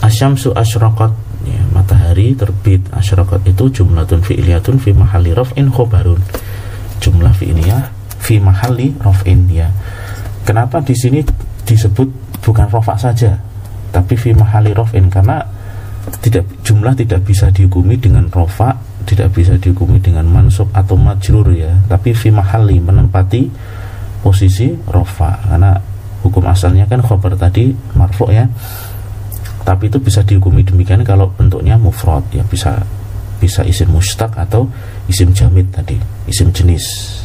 asyamsu 0.07 0.55
asyraqat 0.55 1.11
ya, 1.47 1.63
matahari 1.71 2.35
terbit 2.35 2.83
asyraqat 2.93 3.47
itu 3.47 3.71
jumlatun 3.83 4.21
fi'liyatun 4.21 4.83
fi 4.83 4.91
mahalli 4.93 5.33
raf'in 5.33 5.71
khobarun. 5.71 6.19
Jumlah 6.99 7.33
fi'liyah 7.33 7.87
fi 8.19 8.43
mahalli 8.43 8.93
raf'in 9.01 9.47
ya. 9.49 9.71
Kenapa 10.43 10.83
di 10.83 10.95
sini 10.95 11.23
disebut 11.67 12.39
bukan 12.43 12.67
rofa 12.71 12.95
saja 12.99 13.39
tapi 13.95 14.19
fi 14.19 14.35
mahalli 14.35 14.75
raf'in? 14.75 15.07
Karena 15.09 15.43
tidak 16.23 16.47
jumlah 16.63 16.95
tidak 16.95 17.27
bisa 17.27 17.51
dihukumi 17.51 17.99
dengan 17.99 18.31
rofa 18.31 18.75
tidak 19.07 19.39
bisa 19.39 19.55
dihukumi 19.55 20.03
dengan 20.03 20.27
mansub 20.27 20.67
atau 20.75 20.99
majrur 20.99 21.55
ya. 21.55 21.71
Tapi 21.87 22.11
fi 22.11 22.35
mahali 22.35 22.83
menempati 22.83 23.47
posisi 24.21 24.75
rofa 24.91 25.39
karena 25.47 25.79
hukum 26.27 26.43
asalnya 26.51 26.91
kan 26.91 26.99
khobar 26.99 27.39
tadi 27.39 27.71
marfu 27.95 28.27
ya 28.35 28.43
tapi 29.67 29.91
itu 29.91 29.99
bisa 29.99 30.23
dihukumi 30.23 30.63
demikian 30.63 31.03
kalau 31.03 31.27
bentuknya 31.35 31.75
mufrad 31.75 32.23
ya 32.31 32.47
bisa 32.47 32.87
bisa 33.43 33.67
isim 33.67 33.91
mustaq 33.91 34.31
atau 34.39 34.71
isim 35.11 35.35
jamid 35.35 35.67
tadi 35.75 35.99
isim 36.31 36.55
jenis. 36.55 37.19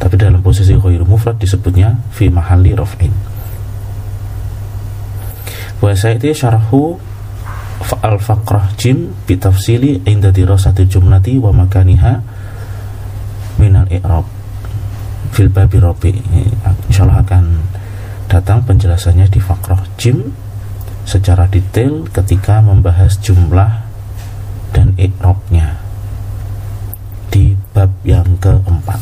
Tapi 0.00 0.16
dalam 0.16 0.40
posisi 0.40 0.72
khairu 0.72 1.04
mufrad 1.04 1.36
disebutnya 1.36 1.92
fi 2.08 2.32
mahali 2.32 2.72
raf'in. 2.72 3.12
Wa 5.84 5.92
itu 5.92 6.32
syarhu 6.32 6.96
al 8.00 8.16
faqrah 8.16 8.72
jim 8.80 9.12
bitafsili 9.28 10.02
inda 10.08 10.32
dirasati 10.32 10.88
jumlati 10.88 11.36
wa 11.36 11.52
makaniha 11.52 12.18
minal 13.60 13.86
i'rab 13.92 14.26
fil 15.30 15.52
babi 15.52 15.78
robi 15.78 16.10
insyaallah 16.90 17.22
akan 17.22 17.44
datang 18.26 18.64
penjelasannya 18.66 19.30
di 19.30 19.38
faqrah 19.38 19.78
jim 19.94 20.34
secara 21.08 21.48
detail 21.48 22.04
ketika 22.12 22.60
membahas 22.60 23.16
jumlah 23.24 23.80
dan 24.76 24.92
i'rabnya 25.00 25.80
di 27.32 27.56
bab 27.72 27.88
yang 28.04 28.36
keempat. 28.36 29.00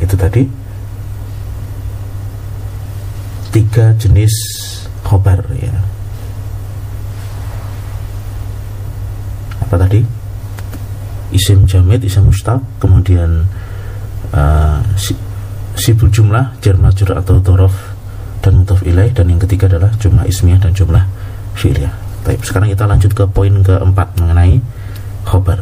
Itu 0.00 0.18
tadi. 0.18 0.42
Tiga 3.54 3.94
jenis 3.94 4.34
khobar 5.06 5.38
ya 5.54 5.99
apa 9.70 9.86
tadi 9.86 10.02
isim 11.30 11.62
jamid 11.62 12.02
isim 12.02 12.26
mustaq 12.26 12.58
kemudian 12.82 13.46
uh, 14.34 14.82
si, 14.98 15.14
sibul 15.78 16.10
jumlah 16.10 16.58
jar 16.58 16.74
majrur 16.74 17.14
atau 17.14 17.38
dorof 17.38 17.94
dan 18.42 18.58
mutaf 18.58 18.82
ilaih 18.82 19.14
dan 19.14 19.30
yang 19.30 19.38
ketiga 19.38 19.70
adalah 19.70 19.94
jumlah 20.00 20.26
ismiyah 20.26 20.58
dan 20.58 20.72
jumlah 20.74 21.04
fi'liyah. 21.54 21.92
Baik, 22.24 22.40
sekarang 22.44 22.72
kita 22.72 22.84
lanjut 22.88 23.12
ke 23.12 23.24
poin 23.28 23.52
keempat 23.62 24.16
mengenai 24.16 24.60
khobar. 25.28 25.60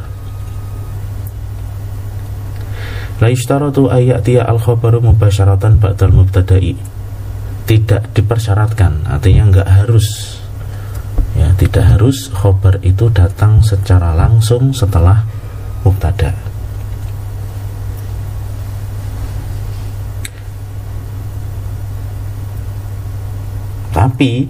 La 3.19 3.29
yushtaratu 3.35 3.91
ayatiya 3.91 4.47
al-khabaru 4.47 5.03
mubasyaratan 5.03 5.83
ba'dal 5.83 6.15
mubtada'i. 6.15 6.79
Tidak 7.67 8.15
dipersyaratkan, 8.15 9.11
artinya 9.11 9.43
enggak 9.51 9.69
harus 9.69 10.38
ya, 11.39 11.55
tidak 11.55 11.85
harus 11.97 12.27
khobar 12.35 12.83
itu 12.83 13.07
datang 13.15 13.63
secara 13.63 14.13
langsung 14.19 14.75
setelah 14.75 15.23
mubtada. 15.87 16.35
Tapi 23.95 24.47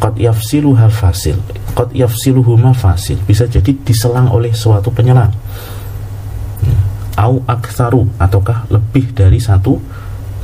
qad 0.00 0.14
yafsiluha 0.16 0.88
fasil, 0.88 1.36
qad 1.76 1.92
yafsiluhuma 1.92 2.72
fasil. 2.72 3.20
Bisa 3.24 3.44
jadi 3.44 3.76
diselang 3.84 4.32
oleh 4.32 4.52
suatu 4.56 4.88
penyelang 4.88 5.32
au 7.16 7.40
aksaru 7.48 8.04
ataukah 8.20 8.68
lebih 8.68 9.10
dari 9.16 9.40
satu 9.40 9.80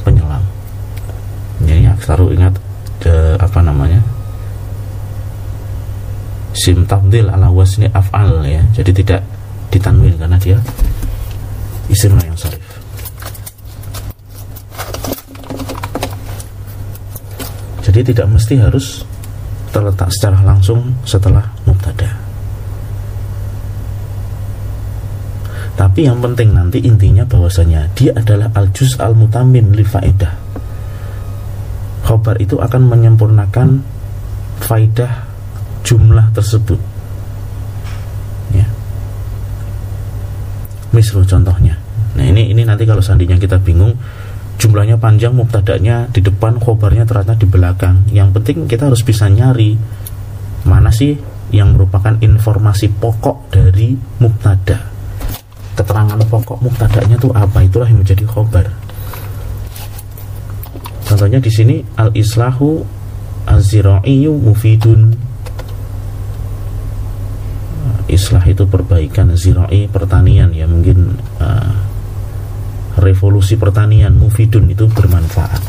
penyelam 0.03 0.41
jadi 1.63 1.93
aksaru 1.93 2.33
ingat 2.33 2.57
de, 3.05 3.37
apa 3.37 3.61
namanya 3.61 4.01
sim 6.53 6.85
tabdil 6.85 7.29
ala 7.29 7.49
wasni 7.49 7.89
af'al 7.89 8.45
ya. 8.45 8.63
Jadi 8.77 8.91
tidak 9.03 9.21
ditanwin 9.73 10.17
karena 10.21 10.37
dia 10.37 10.57
isim 11.89 12.17
yang 12.21 12.37
sarif. 12.37 12.61
Jadi 17.83 18.15
tidak 18.15 18.27
mesti 18.31 18.55
harus 18.57 19.05
terletak 19.75 20.09
secara 20.15 20.39
langsung 20.45 20.93
setelah 21.03 21.43
mubtada. 21.67 22.09
Tapi 25.73 26.07
yang 26.07 26.23
penting 26.23 26.55
nanti 26.55 26.79
intinya 26.85 27.27
bahwasanya 27.27 27.91
dia 27.97 28.15
adalah 28.15 28.53
al-juz 28.55 28.95
al-mutamim 29.01 29.75
li 29.75 29.83
faedah. 29.83 30.31
Khobar 32.07 32.39
itu 32.39 32.61
akan 32.61 32.87
menyempurnakan 32.87 33.83
faidah 34.63 35.32
jumlah 35.93 36.33
tersebut. 36.33 36.81
Ya. 38.57 38.65
Misal 40.97 41.29
contohnya. 41.29 41.77
Nah 42.17 42.25
ini 42.25 42.49
ini 42.49 42.65
nanti 42.65 42.89
kalau 42.89 43.05
seandainya 43.05 43.37
kita 43.37 43.61
bingung 43.61 43.93
jumlahnya 44.57 44.97
panjang 44.97 45.37
mubtadanya 45.37 46.09
di 46.09 46.25
depan 46.25 46.57
khobarnya 46.57 47.05
ternyata 47.05 47.37
di 47.37 47.45
belakang. 47.45 48.09
Yang 48.09 48.41
penting 48.41 48.57
kita 48.65 48.89
harus 48.89 49.05
bisa 49.05 49.29
nyari 49.29 49.77
mana 50.65 50.89
sih 50.89 51.13
yang 51.53 51.77
merupakan 51.77 52.17
informasi 52.17 52.89
pokok 52.97 53.53
dari 53.53 53.93
mubtada 54.25 54.93
keterangan 55.73 56.21
pokok 56.29 56.59
muktadanya 56.61 57.17
itu 57.17 57.29
apa 57.33 57.65
itulah 57.65 57.89
yang 57.89 58.05
menjadi 58.05 58.25
khobar 58.29 58.67
contohnya 61.09 61.41
di 61.41 61.51
sini 61.53 61.77
al 61.97 62.13
islahu 62.13 62.85
aziraiyu 63.49 64.37
mufidun 64.37 65.17
islah 68.13 68.45
itu 68.45 68.69
perbaikan 68.69 69.33
zirai 69.33 69.89
pertanian 69.89 70.53
ya 70.53 70.69
mungkin 70.69 71.17
uh, 71.41 71.73
revolusi 73.01 73.57
pertanian 73.57 74.13
mufidun 74.13 74.69
itu 74.69 74.85
bermanfaat. 74.85 75.63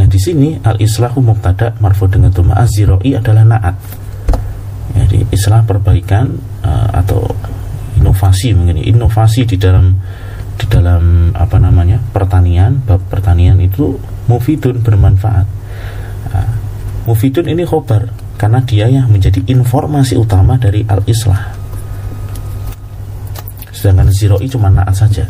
Nah 0.00 0.06
di 0.08 0.16
sini 0.16 0.56
al 0.64 0.80
islahu 0.80 1.20
mubtada 1.20 1.76
marfu 1.80 2.08
dengan 2.08 2.32
tuma 2.32 2.56
aziroi 2.56 3.12
adalah 3.12 3.44
naat. 3.44 3.76
Jadi 4.96 5.28
istilah 5.28 5.60
perbaikan 5.68 6.32
uh, 6.64 6.88
atau 7.04 7.20
inovasi 8.00 8.56
mungkin 8.56 8.80
inovasi 8.80 9.44
di 9.44 9.60
dalam 9.60 9.92
di 10.56 10.64
dalam 10.72 11.36
apa 11.36 11.60
namanya 11.60 12.00
pertanian 12.00 12.80
bab 12.80 13.04
pertanian 13.12 13.60
itu 13.60 14.00
mufidun 14.24 14.80
bermanfaat 14.80 15.55
mufidun 17.06 17.46
ini 17.46 17.62
khobar 17.62 18.10
karena 18.36 18.60
dia 18.66 18.86
yang 18.90 19.08
menjadi 19.08 19.40
informasi 19.48 20.18
utama 20.20 20.60
dari 20.60 20.84
al-islah. 20.84 21.56
Sedangkan 23.72 24.12
ziroi 24.12 24.48
cuma 24.50 24.68
naat 24.68 24.96
saja. 24.96 25.24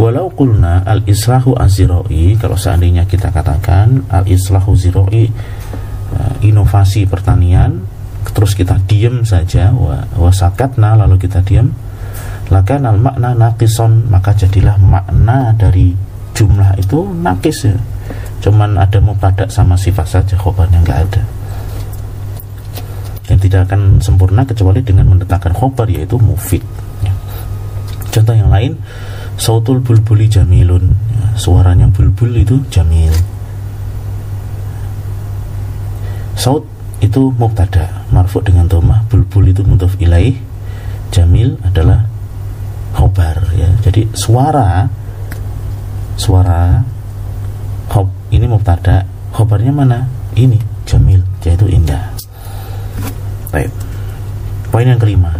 Walau 0.00 0.32
kulna 0.32 0.80
al-islahu 0.88 1.60
aziroi 1.60 2.32
Kalau 2.40 2.56
seandainya 2.56 3.04
kita 3.04 3.28
katakan 3.28 4.08
Al-islahu 4.08 4.72
ziroi 4.72 5.28
uh, 6.16 6.34
Inovasi 6.40 7.04
pertanian 7.04 7.84
Terus 8.32 8.56
kita 8.56 8.80
diam 8.88 9.28
saja 9.28 9.68
Wasakatna 10.16 10.96
lalu 11.04 11.20
kita 11.20 11.44
diam 11.44 11.68
Laka 12.48 12.80
al 12.80 12.96
makna 12.96 13.36
nakison 13.36 14.08
Maka 14.08 14.32
jadilah 14.32 14.80
makna 14.80 15.52
dari 15.52 15.92
jumlah 16.40 16.72
itu 16.80 17.04
nakis 17.20 17.68
ya. 17.68 17.76
Cuman 18.40 18.80
ada 18.80 18.96
mubtada 19.04 19.44
sama 19.52 19.76
sifat 19.76 20.08
saja 20.08 20.34
Khobarnya 20.40 20.80
nggak 20.80 21.00
ada. 21.04 21.22
Yang 23.28 23.38
tidak 23.46 23.60
akan 23.68 24.00
sempurna 24.00 24.42
kecuali 24.48 24.80
dengan 24.80 25.12
mendatangkan 25.12 25.52
khobar 25.52 25.86
yaitu 25.92 26.16
mufid. 26.16 26.64
Ya. 27.04 27.12
contoh 28.10 28.34
yang 28.34 28.50
lain 28.50 28.80
sautul 29.36 29.84
bulbuli 29.84 30.26
jamilun. 30.26 30.96
Ya, 31.14 31.26
suaranya 31.36 31.86
bulbul 31.92 32.32
itu 32.34 32.64
jamil. 32.72 33.12
Saut 36.40 36.64
itu 37.04 37.32
mubtada 37.36 38.08
marfu 38.08 38.40
dengan 38.40 38.64
domah 38.64 39.04
bulbul 39.12 39.52
itu 39.52 39.60
mudhaf 39.60 40.00
ilaih. 40.00 40.34
Jamil 41.12 41.60
adalah 41.62 42.08
khobar 42.96 43.38
ya. 43.54 43.70
Jadi 43.84 44.10
suara 44.16 44.88
suara 46.16 46.82
khob 47.90 48.10
ini 48.30 48.46
mubtada 48.46 49.06
khobarnya 49.34 49.74
mana 49.74 50.06
ini 50.38 50.58
jamil 50.86 51.22
yaitu 51.42 51.66
indah 51.70 52.10
Baik. 53.50 53.70
Poin 54.70 54.86
yang 54.86 55.02
kelima. 55.02 55.34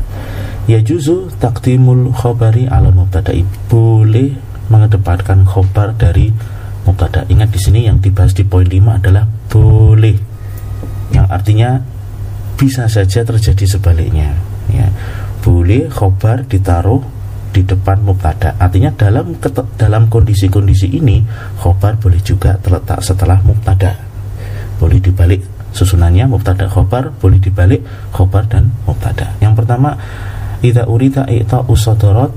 Ya 0.66 0.82
juzu 0.82 1.30
takdimul 1.38 2.10
khobari 2.10 2.66
ala 2.66 2.90
mubtada'i. 2.90 3.47
Boleh 3.70 4.34
mengedepankan 4.66 5.47
khobar 5.47 5.94
dari 5.94 6.34
mubtada. 6.82 7.22
Ingat 7.30 7.55
di 7.55 7.60
sini 7.62 7.80
yang 7.86 8.02
dibahas 8.02 8.34
di 8.34 8.42
poin 8.42 8.66
5 8.66 8.98
adalah 8.98 9.24
boleh. 9.47 10.18
Yang 11.14 11.26
artinya 11.30 11.70
bisa 12.59 12.90
saja 12.90 13.22
terjadi 13.22 13.78
sebaliknya. 13.78 14.34
Ya. 14.74 14.90
Boleh 15.40 15.86
khobar 15.86 16.42
ditaruh 16.51 17.02
di 17.51 17.66
depan 17.66 18.02
mubtada. 18.06 18.55
Artinya 18.59 18.94
dalam 18.94 19.35
dalam 19.74 20.06
kondisi-kondisi 20.06 20.94
ini 20.94 21.22
khobar 21.59 21.98
boleh 21.98 22.22
juga 22.22 22.55
terletak 22.62 23.02
setelah 23.02 23.43
mubtada. 23.43 23.94
Boleh 24.78 25.02
dibalik 25.02 25.60
susunannya 25.70 26.27
mubtada 26.27 26.66
khobar 26.66 27.14
boleh 27.14 27.39
dibalik 27.39 27.82
khobar 28.10 28.47
dan 28.51 28.74
mubtada 28.86 29.39
yang 29.39 29.55
pertama 29.55 29.94
idza 30.60 30.86
urita 30.90 31.27
i'ta 31.31 31.62
usadarat 31.70 32.35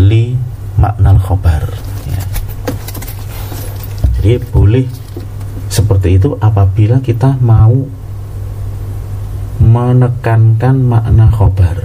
li 0.00 0.32
makna 0.80 1.20
khobar 1.20 1.68
ya. 2.08 2.22
jadi 4.18 4.40
boleh 4.48 4.88
seperti 5.68 6.16
itu 6.16 6.36
apabila 6.40 7.00
kita 7.04 7.36
mau 7.44 7.76
menekankan 9.62 10.76
makna 10.80 11.28
khobar 11.28 11.76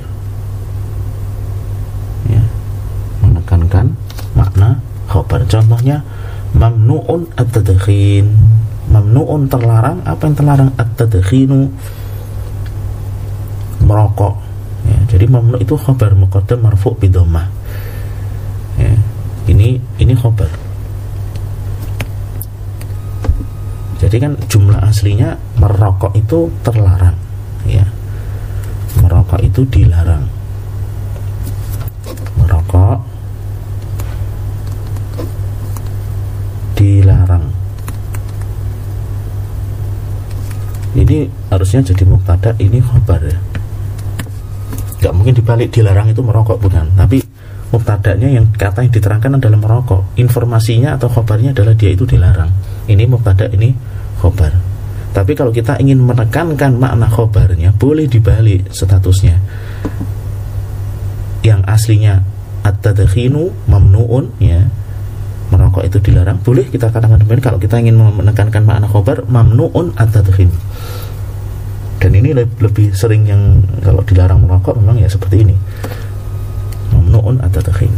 ya. 2.31 2.43
Menekankan 3.48 3.95
makna 4.36 4.84
khobar. 5.07 5.48
Contohnya 5.48 6.03
mamnuun 6.52 7.32
at-tadkhin 7.40 8.28
mamnuun 8.91 9.48
terlarang 9.48 10.03
apa 10.03 10.22
yang 10.28 10.36
terlarang? 10.36 10.69
At-tadkhinu. 10.76 11.72
Merokok. 13.88 14.36
Ya, 14.84 14.99
jadi 15.15 15.26
mamnu 15.32 15.64
itu 15.64 15.80
khabar 15.80 16.11
muqaddam 16.11 16.64
marfu 16.64 16.91
bi 16.95 17.07
ya, 18.78 18.94
ini 19.52 19.80
ini 19.99 20.14
khabar 20.15 20.48
jadi 23.98 24.15
kan 24.22 24.38
jumlah 24.48 24.78
aslinya 24.86 25.36
merokok 25.57 26.14
itu 26.14 26.53
terlarang. 26.61 27.18
Ya 27.65 27.84
merokok 29.02 29.41
itu 29.41 29.65
dilarang. 29.68 30.30
Merokok 32.38 33.16
dilarang. 36.78 37.45
Ini 40.98 41.30
harusnya 41.49 41.82
jadi 41.94 42.04
muktada 42.06 42.54
ini 42.62 42.82
khobar 42.82 43.22
ya. 43.26 43.38
Nggak 44.98 45.14
mungkin 45.14 45.34
dibalik 45.38 45.70
dilarang 45.74 46.10
itu 46.10 46.22
merokok 46.22 46.58
bukan. 46.58 46.90
Tapi 46.98 47.22
muktadanya 47.70 48.30
yang 48.34 48.49
kata 48.54 48.86
yang 48.86 48.94
diterangkan 48.94 49.38
adalah 49.38 49.60
merokok. 49.62 50.18
Informasinya 50.18 50.98
atau 50.98 51.10
khobarnya 51.10 51.54
adalah 51.54 51.78
dia 51.78 51.94
itu 51.94 52.06
dilarang. 52.06 52.49
Ini 52.90 53.04
muktada 53.06 53.45
ini 53.49 53.74
khobar. 54.18 54.54
Tapi 55.14 55.34
kalau 55.34 55.49
kita 55.49 55.82
ingin 55.82 56.02
menekankan 56.02 56.78
makna 56.78 57.10
khobarnya 57.10 57.74
boleh 57.74 58.06
dibalik 58.10 58.70
statusnya. 58.70 59.38
Yang 61.45 61.62
aslinya 61.66 62.16
at-tadkhinu 62.66 63.70
mamnuun 63.70 64.34
ya 64.41 64.66
merokok 65.49 65.84
itu 65.88 65.98
dilarang. 65.99 66.40
Boleh 66.44 66.68
kita 66.68 66.91
katakan 66.91 67.19
demikian 67.19 67.44
kalau 67.44 67.60
kita 67.60 67.80
ingin 67.80 67.95
menekankan 67.98 68.64
makna 68.64 68.88
khobar 68.88 69.24
mamnuun 69.28 69.95
at-tadkhin 69.95 70.52
dan 71.98 72.14
ini 72.14 72.30
lebih 72.38 72.94
sering 72.94 73.26
yang 73.26 73.65
kalau 73.82 74.06
dilarang 74.06 74.45
merokok 74.45 74.78
memang 74.78 75.02
ya 75.02 75.10
seperti 75.10 75.41
ini. 75.41 75.56
Mamnuun 76.94 77.41
at-tadkhin 77.44 77.91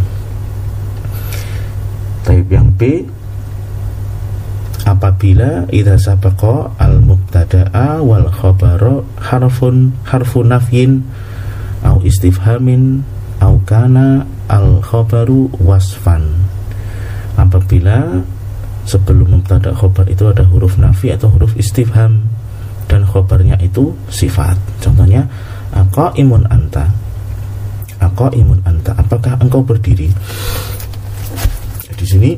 Taib 2.25 2.47
yang 2.49 2.69
B 2.73 3.05
apabila 4.87 5.69
idza 5.69 5.99
sabaqa 5.99 6.73
al 6.81 6.97
mubtada'a 7.05 8.01
wal 8.01 8.29
khabara 8.33 9.05
harfun 9.21 9.93
harfun 10.07 10.49
nafyin 10.49 11.05
au 11.85 12.01
istifhamin 12.01 13.05
au 13.43 13.61
kana 13.69 14.25
al 14.49 14.81
khabaru 14.81 15.53
wasfan 15.61 16.48
apabila 17.39 18.19
sebelum 18.83 19.39
mubtada 19.39 19.71
khobar 19.71 20.09
itu 20.11 20.27
ada 20.27 20.43
huruf 20.43 20.75
nafi 20.75 21.13
atau 21.13 21.31
huruf 21.31 21.55
istifham 21.55 22.25
dan 22.89 23.05
khobarnya 23.05 23.55
itu 23.61 23.93
sifat. 24.09 24.57
Contohnya 24.83 25.23
aku 25.71 26.09
imun 26.19 26.43
anta. 26.49 26.89
Aku 28.01 28.33
imun 28.33 28.59
anta. 28.65 28.97
Apakah 28.97 29.37
engkau 29.39 29.61
berdiri? 29.61 30.09
Di 31.95 32.05
sini 32.07 32.31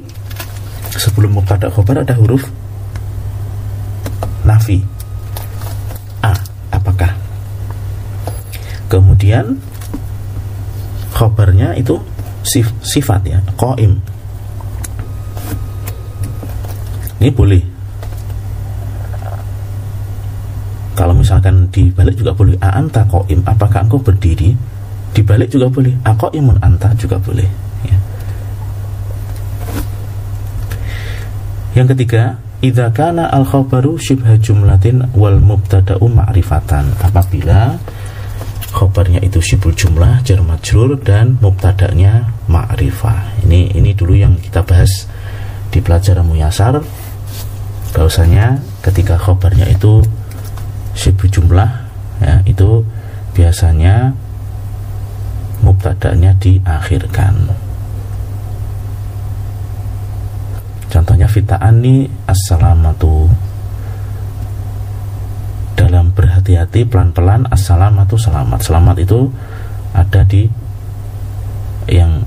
sebelum 0.91 1.40
mubtada 1.40 1.72
khobar 1.72 2.03
ada 2.03 2.14
huruf 2.18 2.44
nafi. 4.44 4.84
A 6.22 6.36
apakah? 6.76 7.15
Kemudian 8.91 9.56
khobarnya 11.15 11.80
itu 11.80 11.95
sif, 12.44 12.68
sifat 12.84 13.23
ya 13.23 13.40
qaim 13.56 14.03
ini 17.22 17.30
boleh. 17.30 17.61
Kalau 20.98 21.14
misalkan 21.14 21.69
dibalik 21.69 22.18
juga 22.18 22.34
boleh. 22.34 22.57
A 22.57 22.81
anta 22.81 23.06
koim. 23.06 23.45
Apakah 23.45 23.85
engkau 23.85 24.02
berdiri? 24.02 24.57
Dibalik 25.14 25.53
juga 25.53 25.69
boleh. 25.69 25.93
Ako 26.02 26.34
imun 26.34 26.57
anta 26.65 26.89
juga 26.98 27.22
boleh. 27.22 27.45
Ya. 27.85 27.98
yang 31.72 31.88
ketiga 31.88 32.41
idza 32.60 32.91
kana 32.91 33.30
al 33.31 33.48
khabaru 33.48 33.95
syibha 34.02 34.35
jumlatin 34.41 35.06
wal 35.14 35.38
mubtada'u 35.38 36.10
ma'rifatan. 36.10 36.89
Apabila 37.06 37.77
khabarnya 38.73 39.22
itu 39.22 39.38
syibul 39.38 39.77
jumlah 39.77 40.26
jar 40.26 40.41
majrur 40.41 40.98
dan 40.98 41.38
mubtada'nya 41.38 42.45
ma'rifah. 42.49 43.45
Ini 43.45 43.77
ini 43.77 43.93
dulu 43.93 44.18
yang 44.18 44.34
kita 44.41 44.65
bahas 44.65 45.06
di 45.72 45.80
pelajaran 45.80 46.27
muyasar 46.27 46.81
bahwasanya 47.92 48.60
ketika 48.82 49.20
khobarnya 49.20 49.68
itu 49.68 50.04
sibuk 50.96 51.28
jumlah 51.32 51.70
ya 52.24 52.44
itu 52.48 52.84
biasanya 53.32 54.16
mubtada'nya 55.62 56.36
diakhirkan. 56.42 57.54
Contohnya 60.92 61.28
fita'ani 61.30 62.10
assalamatu. 62.28 63.32
Dalam 65.80 66.12
berhati-hati 66.14 66.86
pelan-pelan 66.86 67.48
assalamatu 67.50 68.20
selamat. 68.20 68.60
Selamat 68.62 68.96
itu 69.00 69.32
ada 69.96 70.22
di 70.28 70.46
yang 71.90 72.22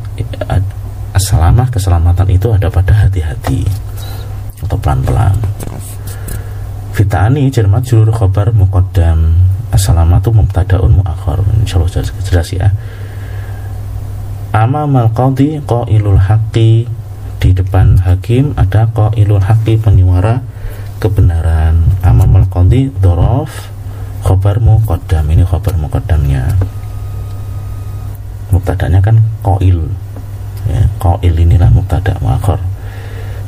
assalamah 1.15 1.71
keselamatan 1.71 2.27
itu 2.35 2.51
ada 2.51 2.67
pada 2.67 3.07
hati-hati 3.07 3.63
atau 4.65 4.81
pelan-pelan 4.81 5.37
Fitani 6.95 7.51
jar 7.51 7.67
majrur 7.67 8.07
khobar 8.15 8.55
muqaddam. 8.55 9.35
Assalamatu 9.75 10.31
mubtadaun 10.31 11.03
muakhar. 11.03 11.43
Insyaallah 11.67 11.91
jelas, 11.91 12.15
jelas 12.23 12.49
ya. 12.55 12.71
Amamal 14.55 15.11
qadi 15.11 15.59
qailul 15.67 16.23
haqqi 16.23 16.87
di 17.43 17.51
depan 17.51 17.99
hakim 17.99 18.55
ada 18.55 18.87
qailul 18.95 19.43
haqqi 19.43 19.75
penyuara 19.75 20.39
kebenaran. 21.03 21.83
Amamal 22.07 22.47
qadi 22.47 22.95
dorof 23.03 23.51
khobar 24.23 24.63
muqaddam 24.63 25.27
ini 25.35 25.43
khobar 25.43 25.75
muqaddamnya. 25.75 26.47
Mubtadanya 28.55 29.03
kan 29.03 29.19
qail. 29.43 29.83
Ya, 30.71 30.87
qail 31.03 31.35
inilah 31.35 31.75
mubtada 31.75 32.15
muakhir. 32.23 32.63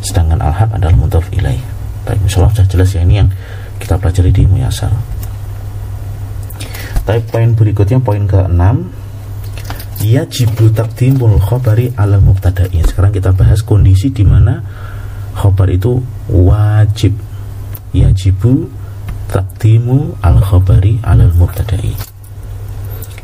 Sedangkan 0.06 0.38
al-haq 0.38 0.70
adalah 0.70 0.94
mudhaf 0.94 1.26
ilaih. 1.34 1.58
Baik, 2.06 2.22
insyaallah 2.22 2.54
sudah 2.54 2.68
jelas 2.70 2.94
ya 2.94 3.02
ini 3.02 3.18
yang 3.18 3.28
kita 3.82 3.98
pelajari 3.98 4.30
di 4.30 4.46
Muyasar. 4.46 4.94
Tapi 7.02 7.20
poin 7.26 7.50
berikutnya 7.58 7.98
poin 7.98 8.22
ke-6 8.22 8.62
yajibu 10.06 10.70
takdimul 10.70 11.40
khobari 11.40 11.88
ala 11.96 12.20
mubtada'i 12.20 12.84
sekarang 12.84 13.10
kita 13.10 13.32
bahas 13.32 13.64
kondisi 13.64 14.12
di 14.12 14.22
mana 14.28 14.60
khobar 15.32 15.72
itu 15.72 15.98
wajib 16.28 17.16
yajibu 17.96 18.68
takdimu 19.32 20.20
al 20.20 20.38
khobari 20.44 21.00
ala 21.00 21.26
mubtada'i 21.32 21.96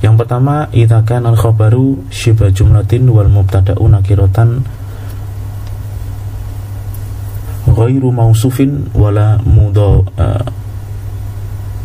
yang 0.00 0.16
pertama 0.16 0.66
itakan 0.72 1.28
al 1.28 1.36
khobaru 1.36 2.08
shiba 2.08 2.48
jumlatin 2.50 3.06
wal 3.12 3.28
mubtada'u 3.28 3.84
nakiratan 3.86 4.64
ghairu 7.68 8.10
mausufin 8.10 8.90
wala 8.96 9.38
mudho 9.46 10.02
uh, 10.18 10.44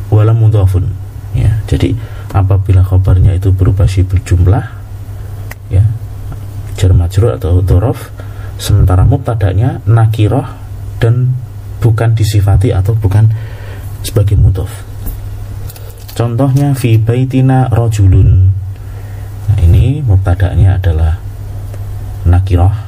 wala 0.10 0.34
mudhafun 0.34 0.90
ya 1.38 1.52
jadi 1.70 1.94
apabila 2.34 2.82
khobarnya 2.82 3.38
itu 3.38 3.54
berupa 3.54 3.86
shibul 3.86 4.20
jumlah 4.26 4.64
ya 5.70 5.84
jar 6.78 6.92
majrur 6.94 7.38
atau 7.38 7.62
dorof 7.62 8.10
sementara 8.58 9.06
mubtadanya 9.06 9.82
nakiroh 9.86 10.46
dan 10.98 11.34
bukan 11.78 12.18
disifati 12.18 12.74
atau 12.74 12.98
bukan 12.98 13.30
sebagai 14.02 14.38
mudhof. 14.38 14.70
Contohnya 16.18 16.74
fi 16.74 16.98
baitina 16.98 17.70
rojulun. 17.70 18.50
Nah 19.48 19.58
ini 19.62 20.02
mubtadanya 20.02 20.82
adalah 20.82 21.22
nakiroh 22.26 22.87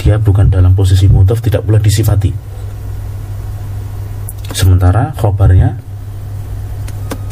dia 0.00 0.16
bukan 0.16 0.48
dalam 0.48 0.72
posisi 0.72 1.04
mudhof 1.04 1.44
tidak 1.44 1.60
boleh 1.68 1.76
disifati. 1.84 2.32
Sementara 4.56 5.12
khobarnya 5.12 5.76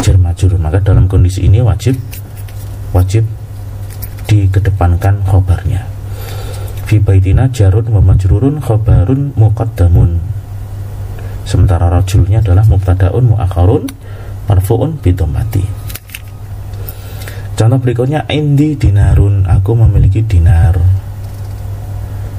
jar 0.05 0.21
majrur 0.21 0.61
maka 0.61 0.85
dalam 0.85 1.09
kondisi 1.09 1.49
ini 1.49 1.65
wajib 1.65 1.97
wajib 2.93 3.25
dikedepankan 4.29 5.25
khobarnya. 5.25 5.89
Fi 6.85 7.01
baitina 7.01 7.49
jarun 7.49 7.89
wa 7.89 8.05
majrurun 8.05 8.61
khobarun 8.61 9.33
muqaddamun. 9.33 10.21
Sementara 11.49 11.89
rajulnya 11.89 12.45
adalah 12.45 12.69
mubtadaun 12.69 13.33
muakharun 13.33 13.89
marfuun 14.45 15.01
bidomati 15.01 15.89
contoh 17.59 17.83
berikutnya 17.83 18.23
indi 18.31 18.79
dinarun. 18.79 19.43
Aku 19.51 19.75
memiliki 19.75 20.23
dinar 20.23 20.79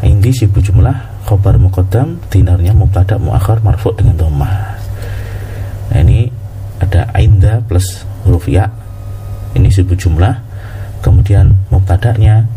indi 0.06 0.32
sibu 0.32 0.64
jumlah 0.64 1.26
khobar 1.28 1.60
muqaddam 1.60 2.20
dinarnya 2.32 2.72
mubtada 2.72 3.20
muakhar 3.20 3.60
marfu 3.60 3.92
dengan 3.96 4.16
domah 4.16 4.78
nah 5.90 6.00
ini 6.00 6.32
ada 6.80 7.10
ainda 7.12 7.60
plus 7.68 8.08
huruf 8.24 8.48
ya 8.48 8.70
ini 9.58 9.68
sibu 9.68 9.98
jumlah 9.98 10.36
kemudian 11.04 11.56
mubtada'nya 11.74 12.48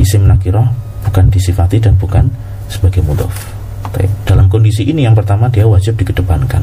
isim 0.00 0.26
nakiroh 0.26 0.66
bukan 1.06 1.30
disifati 1.30 1.78
dan 1.78 1.94
bukan 1.96 2.26
sebagai 2.66 3.00
mudhof. 3.02 3.32
Dalam 4.26 4.50
kondisi 4.50 4.84
ini 4.84 5.06
yang 5.06 5.16
pertama 5.16 5.48
dia 5.48 5.64
wajib 5.64 5.96
dikedepankan. 5.96 6.60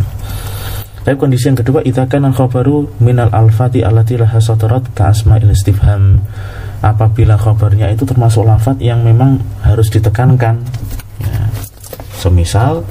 Tapi 1.04 1.16
kondisi 1.20 1.52
yang 1.52 1.60
kedua 1.60 1.84
itakan 1.84 2.32
al 2.32 2.36
khabaru 2.36 2.88
minal 3.04 3.28
alfati 3.28 3.84
alati 3.84 4.16
laha 4.16 4.40
satarat 4.40 4.88
ka 4.96 5.12
asma'il 5.12 5.52
istifham. 5.52 6.24
Apabila 6.84 7.36
khabarnya 7.40 7.92
itu 7.92 8.04
termasuk 8.04 8.44
lafat 8.44 8.80
yang 8.80 9.04
memang 9.04 9.40
harus 9.64 9.88
ditekankan. 9.92 10.64
Ya. 11.20 11.44
Semisal 12.20 12.88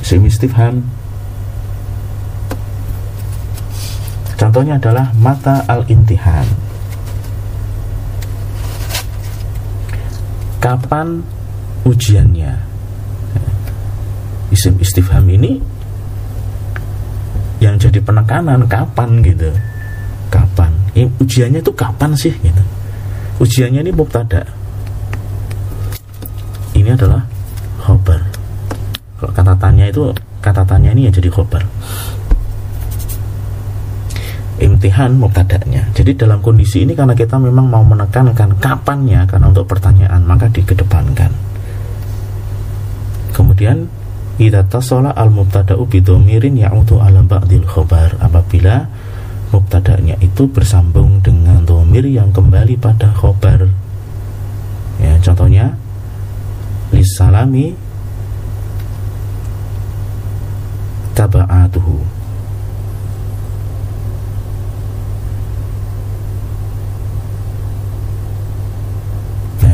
isim 0.00 0.24
istifham 0.28 0.84
Contohnya 4.36 4.76
adalah 4.76 5.16
mata 5.16 5.64
al-intihan 5.64 6.44
kapan 10.60 11.22
ujiannya 11.86 12.58
isim 14.50 14.74
istifham 14.82 15.24
ini 15.30 15.62
yang 17.60 17.80
jadi 17.80 17.98
penekanan 18.04 18.68
kapan 18.68 19.24
gitu. 19.24 19.48
Kapan? 20.28 20.72
Eh, 20.92 21.08
ujiannya 21.20 21.60
itu 21.60 21.72
kapan 21.72 22.12
sih 22.12 22.32
gitu. 22.40 22.62
Ujiannya 23.40 23.84
ini 23.84 23.92
mubtada. 23.92 24.44
Ini 26.76 26.92
adalah 26.92 27.24
khobar. 27.80 28.20
Kalau 29.16 29.32
kata 29.32 29.54
tanya 29.56 29.88
itu 29.88 30.12
kata 30.44 30.62
tanya 30.68 30.92
ini 30.92 31.08
yang 31.08 31.14
jadi 31.16 31.32
khobar. 31.32 31.64
Imtihan 34.56 35.12
mubtada'nya. 35.20 35.92
Jadi 35.92 36.16
dalam 36.16 36.40
kondisi 36.40 36.84
ini 36.84 36.96
karena 36.96 37.12
kita 37.12 37.36
memang 37.36 37.68
mau 37.68 37.84
menekankan 37.84 38.56
kapannya 38.56 39.28
karena 39.28 39.52
untuk 39.52 39.68
pertanyaan 39.68 40.24
maka 40.24 40.48
dikedepankan. 40.48 41.28
Kemudian 43.36 43.84
idza 44.36 44.62
tasala 44.68 45.16
al 45.16 45.32
mubtada'u 45.32 45.88
bi 45.88 46.04
ya'udu 46.04 47.00
ala 47.00 47.24
ba'dil 47.24 47.64
khabar 47.64 48.20
apabila 48.20 48.84
mubtada'nya 49.52 50.20
itu 50.20 50.44
bersambung 50.50 51.24
dengan 51.24 51.64
dhamir 51.64 52.04
yang 52.04 52.28
kembali 52.34 52.76
pada 52.76 53.08
khabar. 53.16 53.64
Ya, 55.00 55.16
contohnya 55.24 55.72
lisalami 56.92 57.72
taba'atuhu 61.16 62.16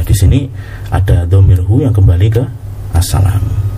di 0.03 0.15
sini 0.21 0.41
ada 0.93 1.25
domirhu 1.25 1.81
yang 1.81 1.97
kembali 1.97 2.29
ke 2.29 2.45
assalam. 2.93 3.72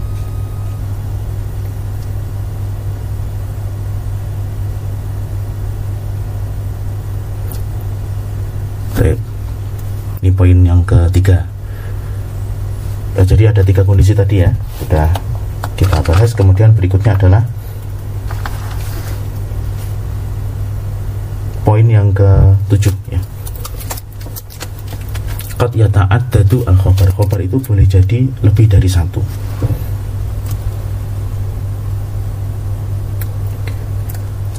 Baik. 8.94 9.18
Ini 10.22 10.30
poin 10.32 10.58
yang 10.64 10.80
ketiga. 10.86 11.44
Ya, 13.14 13.22
jadi 13.22 13.54
ada 13.54 13.62
tiga 13.62 13.86
kondisi 13.86 14.10
tadi 14.10 14.42
ya, 14.42 14.50
sudah 14.82 15.10
kita 15.78 16.02
bahas. 16.02 16.34
Kemudian 16.34 16.74
berikutnya 16.74 17.14
adalah 17.14 17.46
poin 21.74 21.90
yang 21.90 22.14
ketujuh 22.14 22.94
ya 23.10 23.18
qad 25.58 25.72
yata'addadu 25.74 26.62
al 26.70 26.76
khobar 26.78 27.10
khobar 27.10 27.40
itu 27.42 27.58
boleh 27.58 27.82
jadi 27.82 28.30
lebih 28.46 28.70
dari 28.70 28.86
satu 28.86 29.18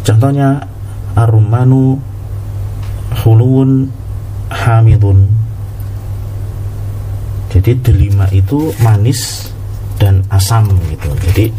contohnya 0.03 0.66
arumanu 1.16 2.02
huluun 3.24 3.94
hamidun. 4.56 5.27
Jadi 7.52 7.72
delima 7.80 8.27
itu 8.32 8.72
manis 8.84 9.52
dan 9.99 10.23
asam 10.32 10.72
gitu. 10.91 11.11
Jadi 11.32 11.52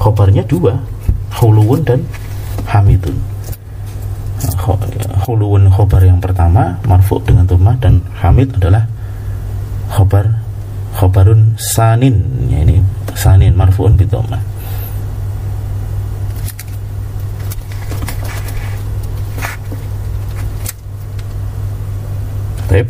khobarnya 0.00 0.44
dua 0.44 0.76
huluun 1.40 1.80
dan 1.84 2.00
hamidun. 2.68 3.16
Khuluun 5.24 5.72
khobar 5.72 6.04
yang 6.04 6.20
pertama 6.20 6.76
marfu 6.84 7.16
dengan 7.24 7.48
tumah 7.48 7.76
dan 7.80 8.04
hamid 8.20 8.52
adalah 8.60 8.84
khobar 9.88 10.28
khobarun 10.96 11.56
sanin. 11.56 12.20
Ya 12.52 12.60
ini 12.64 12.84
sanin 13.16 13.56
marfuun 13.56 13.96
bitomah 13.96 14.40
Baik. 22.68 22.84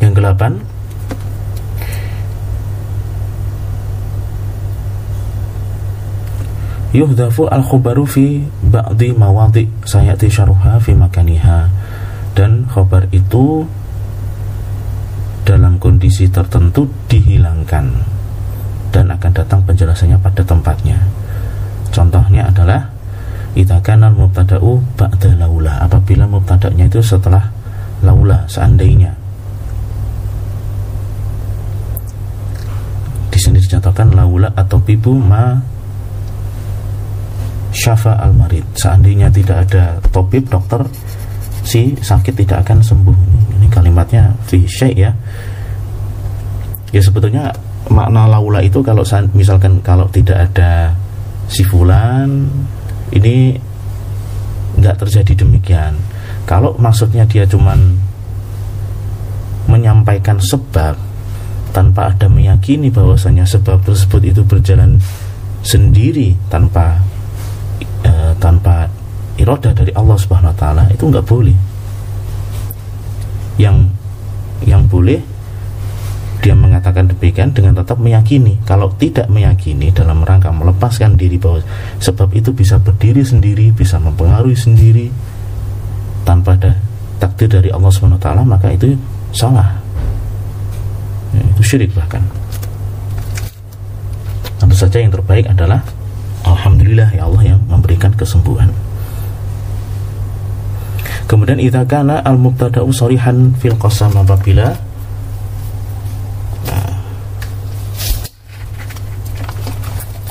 Yang 0.00 0.12
kedelapan 0.16 0.52
yuhdafu 6.90 7.46
al-khubaru 7.46 8.02
fi 8.08 8.42
ba'di 8.66 9.14
mawadi 9.14 9.68
sayati 9.84 10.26
syaruha 10.26 10.80
fi 10.82 10.96
makaniha. 10.96 11.68
Dan 12.34 12.64
khobar 12.66 13.04
itu 13.12 13.68
dalam 15.44 15.76
kondisi 15.76 16.30
tertentu 16.30 16.88
dihilangkan 17.10 17.90
dan 18.90 19.06
akan 19.12 19.32
datang 19.34 19.60
penjelasannya 19.66 20.18
pada 20.18 20.42
tempatnya. 20.42 20.98
Contohnya 21.90 22.48
adalah 22.48 22.86
itakan 23.58 24.14
al-mubtada'u 24.14 24.78
ba'da 24.94 25.36
laula 25.36 25.82
apabila 25.84 26.24
mubtada'nya 26.24 26.86
itu 26.86 27.02
setelah 27.02 27.50
laula 28.00 28.46
seandainya 28.46 29.19
sini 33.40 33.58
dicontohkan 33.58 34.12
laula 34.12 34.52
atau 34.52 34.76
pibu 34.76 35.16
ma 35.16 35.56
syafa 37.72 38.20
al 38.20 38.36
marid. 38.36 38.62
Seandainya 38.76 39.32
tidak 39.32 39.66
ada 39.70 39.96
topib 40.12 40.46
dokter 40.52 40.84
si 41.64 41.96
sakit 41.96 42.34
tidak 42.44 42.68
akan 42.68 42.84
sembuh. 42.84 43.18
Ini 43.56 43.66
kalimatnya 43.72 44.36
fi 44.44 44.68
ya. 44.92 45.10
Ya 46.90 47.00
sebetulnya 47.00 47.54
makna 47.88 48.28
laula 48.28 48.60
itu 48.60 48.84
kalau 48.84 49.06
misalkan 49.32 49.80
kalau 49.80 50.04
tidak 50.12 50.50
ada 50.50 50.92
si 51.46 51.64
fulan 51.64 52.50
ini 53.14 53.56
nggak 54.78 54.96
terjadi 55.06 55.46
demikian. 55.46 55.96
Kalau 56.44 56.74
maksudnya 56.78 57.22
dia 57.26 57.46
cuman 57.46 57.94
menyampaikan 59.70 60.38
sebab 60.42 61.09
tanpa 61.70 62.12
ada 62.12 62.26
meyakini 62.26 62.90
bahwasanya 62.90 63.46
sebab 63.46 63.82
tersebut 63.86 64.22
itu 64.26 64.42
berjalan 64.44 64.98
sendiri 65.62 66.34
tanpa 66.50 66.98
e, 68.02 68.12
tanpa 68.38 68.86
iroda 69.40 69.72
dari 69.72 69.94
Allah 69.96 70.16
Subhanahu 70.18 70.52
wa 70.52 70.58
taala 70.58 70.84
itu 70.92 71.04
nggak 71.06 71.26
boleh. 71.26 71.56
Yang 73.56 73.76
yang 74.64 74.84
boleh 74.86 75.20
dia 76.40 76.56
mengatakan 76.56 77.04
demikian 77.04 77.52
dengan 77.52 77.76
tetap 77.76 78.00
meyakini 78.00 78.56
kalau 78.64 78.88
tidak 78.96 79.28
meyakini 79.28 79.92
dalam 79.92 80.24
rangka 80.24 80.48
melepaskan 80.48 81.14
diri 81.20 81.36
bahwa 81.36 81.60
sebab 82.00 82.32
itu 82.32 82.56
bisa 82.56 82.80
berdiri 82.80 83.20
sendiri 83.20 83.68
bisa 83.76 84.00
mempengaruhi 84.00 84.56
sendiri 84.56 85.12
tanpa 86.24 86.56
ada 86.56 86.72
takdir 87.20 87.52
dari 87.60 87.68
Allah 87.68 87.92
swt 87.92 88.26
maka 88.48 88.72
itu 88.72 88.96
salah 89.36 89.79
itu 91.34 91.62
syirik 91.62 91.92
bahkan. 91.94 92.24
Tentu 94.58 94.76
saja 94.76 94.98
yang 95.00 95.12
terbaik 95.14 95.46
adalah 95.48 95.80
Alhamdulillah 96.44 97.12
ya 97.12 97.28
Allah 97.28 97.54
yang 97.54 97.60
memberikan 97.68 98.12
kesembuhan. 98.16 98.72
Kemudian 101.30 101.62
idza 101.62 101.86
kana 101.86 102.18
al 102.26 102.34
mubtada'u 102.34 102.90
sarihan 102.90 103.54
fil 103.62 103.78
qasam 103.78 104.10
apabila 104.18 104.74
nah, 106.66 106.90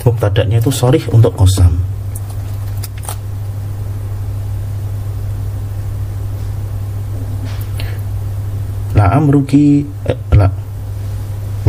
mubtada'nya 0.03 0.59
itu 0.59 0.73
sorih 0.75 1.07
untuk 1.15 1.31
qasam. 1.39 1.79
La 8.99 9.15
amruki 9.15 9.87
eh, 10.03 10.19
la 10.35 10.51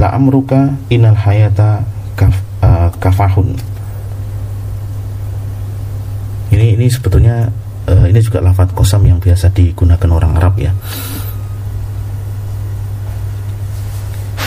la 0.00 0.16
amruka 0.16 0.72
inal 0.88 1.12
hayata 1.12 1.84
kaf, 2.16 2.32
uh, 2.64 2.88
kafahun. 2.96 3.52
Ini 6.50 6.80
ini 6.80 6.88
sebetulnya 6.88 7.52
uh, 7.84 8.08
ini 8.08 8.18
juga 8.24 8.40
lafadz 8.40 8.72
kosam 8.72 9.04
yang 9.04 9.20
biasa 9.20 9.52
digunakan 9.52 10.08
orang 10.08 10.32
Arab 10.40 10.56
ya. 10.56 10.72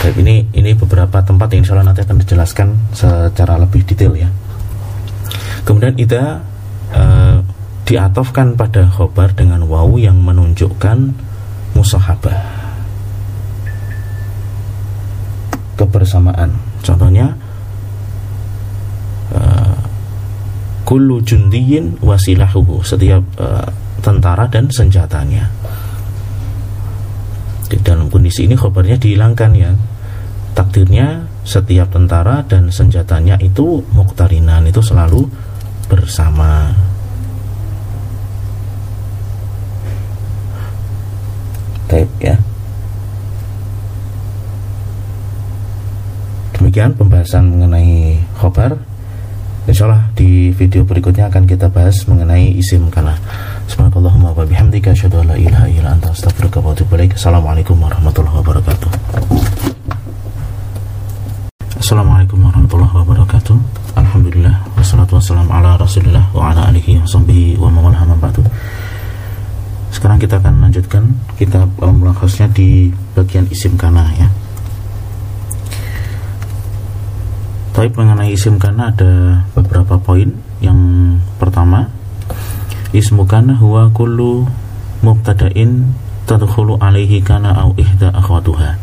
Baik, 0.03 0.19
ini 0.19 0.43
ini 0.57 0.75
beberapa 0.75 1.23
tempat 1.23 1.47
yang 1.53 1.63
insya 1.63 1.79
Allah 1.79 1.93
nanti 1.93 2.03
akan 2.03 2.17
dijelaskan 2.19 2.67
secara 2.91 3.55
lebih 3.61 3.85
detail 3.87 4.17
ya. 4.17 4.27
Kemudian 5.63 5.95
ida 5.95 6.43
uh, 6.91 7.39
diatofkan 7.87 8.57
pada 8.59 8.89
khobar 8.89 9.31
dengan 9.31 9.63
wawu 9.63 10.01
yang 10.01 10.19
menunjukkan 10.19 11.13
musahabah 11.77 12.62
kebersamaan. 15.75 16.53
Contohnya 16.83 17.33
kullu 20.83 21.23
jundiyin 21.23 21.97
wasilahuhu 22.03 22.85
setiap 22.85 23.23
uh, 23.39 23.65
tentara 24.03 24.45
dan 24.51 24.69
senjatanya. 24.69 25.49
Di 27.71 27.81
dalam 27.81 28.11
kondisi 28.11 28.45
ini 28.45 28.53
khabarnya 28.53 28.99
dihilangkan 29.01 29.51
ya. 29.57 29.71
Takdirnya 30.53 31.25
setiap 31.41 31.89
tentara 31.89 32.45
dan 32.45 32.69
senjatanya 32.69 33.41
itu 33.41 33.81
muktarinan 33.89 34.69
itu 34.69 34.85
selalu 34.85 35.25
bersama. 35.89 36.69
Taib 41.89 42.09
ya 42.21 42.37
demikian 46.63 46.95
pembahasan 46.95 47.51
mengenai 47.51 48.15
khobar 48.39 48.79
Insya 49.67 49.83
Allah 49.83 50.07
di 50.15 50.47
video 50.55 50.87
berikutnya 50.87 51.27
akan 51.27 51.43
kita 51.43 51.71
bahas 51.71 52.03
mengenai 52.03 52.51
isim 52.59 52.91
kana. 52.91 53.15
Subhanallahumma 53.71 54.35
wa 54.35 54.43
bihamdika 54.43 54.91
asyhadu 54.91 55.23
an 55.23 55.31
la 55.31 55.35
ilaha 55.39 55.71
illa 55.71 55.95
anta 55.95 56.11
astaghfiruka 56.11 56.59
wa 56.59 56.75
atubu 56.75 56.99
ilaik. 56.99 57.15
Assalamualaikum 57.15 57.79
warahmatullahi 57.79 58.35
wabarakatuh. 58.43 58.89
Assalamualaikum 61.79 62.43
warahmatullahi 62.43 62.91
wabarakatuh. 62.91 63.55
Alhamdulillah 64.03 64.55
wassalatu 64.75 65.15
wassalamu 65.15 65.47
ala 65.55 65.79
Rasulillah 65.79 66.27
wa 66.35 66.51
ala 66.51 66.67
alihi 66.67 66.99
wa 66.99 67.07
sahbihi 67.07 67.55
wa 67.55 67.71
mawalah 67.71 68.03
ba'du. 68.19 68.43
Sekarang 69.95 70.19
kita 70.19 70.43
akan 70.43 70.59
lanjutkan 70.59 71.07
kita 71.39 71.63
mulakhasnya 71.79 72.51
di 72.51 72.91
bagian 73.15 73.47
isim 73.47 73.79
kana 73.79 74.11
ya. 74.19 74.27
Tapi 77.73 77.89
mengenai 77.89 78.29
isim 78.29 78.61
kana 78.61 78.93
ada 78.93 79.41
beberapa 79.57 79.97
poin. 79.97 80.29
Yang 80.61 80.79
pertama, 81.41 81.89
ismu 82.93 83.25
kana 83.25 83.57
huwa 83.57 83.89
kullu 83.89 84.45
mubtada'in 85.01 85.89
tadkhulu 86.29 86.77
alaihi 86.77 87.19
kana 87.25 87.57
au 87.65 87.73
ihda 87.73 88.13
akhwatuha. 88.13 88.77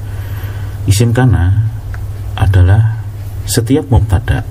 Isim 0.91 1.15
kana 1.15 1.71
adalah 2.35 2.99
setiap 3.47 3.87
mubtada. 3.89 4.43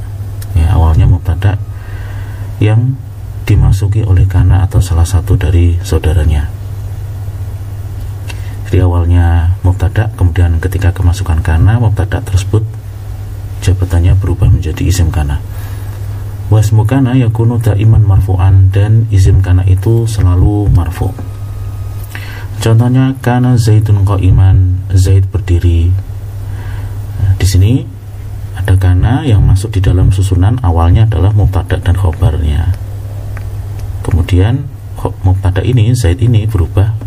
Ya, 0.55 0.73
awalnya 0.73 1.05
mubtada 1.05 1.59
yang 2.63 2.95
dimasuki 3.43 4.07
oleh 4.07 4.23
kana 4.23 4.63
atau 4.63 4.79
salah 4.79 5.05
satu 5.05 5.35
dari 5.35 5.75
saudaranya. 5.83 6.47
Jadi 8.69 8.85
awalnya 8.85 9.57
mubtada, 9.65 10.13
kemudian 10.13 10.61
ketika 10.61 10.93
kemasukan 10.93 11.41
kana 11.41 11.81
mubtada 11.81 12.21
tersebut 12.21 12.61
jabatannya 13.59 14.15
berubah 14.17 14.47
menjadi 14.47 14.87
isim 14.87 15.11
kana. 15.11 15.39
Wasmu 16.49 16.81
kana 16.89 17.13
yakunu 17.13 17.61
iman 17.61 18.01
marfu'an 18.01 18.73
dan 18.73 19.05
isim 19.13 19.37
kana 19.45 19.61
itu 19.69 20.09
selalu 20.09 20.65
marfu. 20.73 21.13
Contohnya 22.59 23.15
kana 23.21 23.55
zaitun 23.55 24.01
iman 24.03 24.57
zaid 24.91 25.29
berdiri. 25.29 25.93
Di 27.39 27.47
sini 27.47 27.85
ada 28.57 28.75
kana 28.75 29.23
yang 29.23 29.45
masuk 29.45 29.77
di 29.77 29.79
dalam 29.79 30.11
susunan 30.11 30.57
awalnya 30.65 31.05
adalah 31.05 31.31
mubtada 31.31 31.77
dan 31.79 31.95
khobarnya. 31.95 32.73
Kemudian 34.03 34.65
mubtada 35.23 35.61
ini 35.61 35.93
zaid 35.93 36.19
ini 36.19 36.49
berubah 36.49 36.97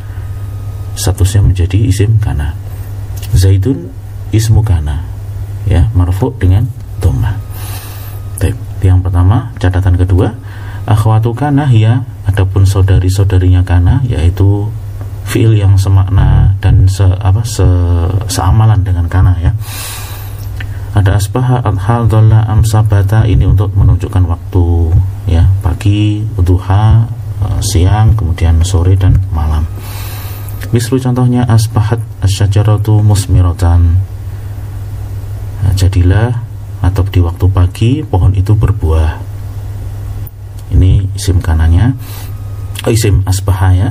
statusnya 0.96 1.42
menjadi 1.44 1.82
isim 1.82 2.16
kana. 2.22 2.54
Zaitun 3.34 3.90
ismu 4.32 4.62
kana 4.64 5.11
ya 5.66 5.89
marfu 5.94 6.34
dengan 6.39 6.66
dhamma. 6.98 7.39
Baik, 8.39 8.56
yang 8.82 9.02
pertama 9.02 9.51
catatan 9.62 9.94
kedua 9.94 10.34
akhwatu 10.86 11.30
kana 11.34 11.66
hiya 11.70 12.02
adapun 12.26 12.66
saudari-saudarinya 12.66 13.62
kana 13.62 14.02
yaitu 14.06 14.66
fiil 15.26 15.55
yang 15.55 15.78
semakna 15.78 16.59
dan 16.59 16.90
se 16.90 17.06
apa 17.06 17.47
se 17.47 17.66
seamalan 18.26 18.82
dengan 18.82 19.06
kana 19.06 19.39
ya. 19.39 19.55
Ada 20.93 21.16
asbaha 21.16 21.64
hal 21.64 22.05
dola 22.05 22.44
amsabata 22.52 23.24
ini 23.24 23.48
untuk 23.48 23.72
menunjukkan 23.72 24.28
waktu 24.28 24.93
ya 25.24 25.48
pagi, 25.64 26.20
duha, 26.36 27.09
eh, 27.40 27.60
siang, 27.64 28.12
kemudian 28.12 28.60
sore 28.60 28.93
dan 29.01 29.16
malam. 29.32 29.64
Misru 30.68 31.01
contohnya 31.01 31.48
asbahat 31.48 32.01
asyajaratu 32.20 33.01
musmiratan 33.01 34.05
Nah, 35.62 35.72
jadilah 35.78 36.43
atau 36.82 37.06
di 37.06 37.22
waktu 37.22 37.47
pagi 37.47 37.90
pohon 38.02 38.34
itu 38.34 38.52
berbuah. 38.59 39.30
ini 40.72 41.05
isim 41.14 41.39
kanannya. 41.39 41.94
Oh, 42.82 42.90
isim 42.90 43.22
asbaha 43.28 43.68
ya. 43.76 43.89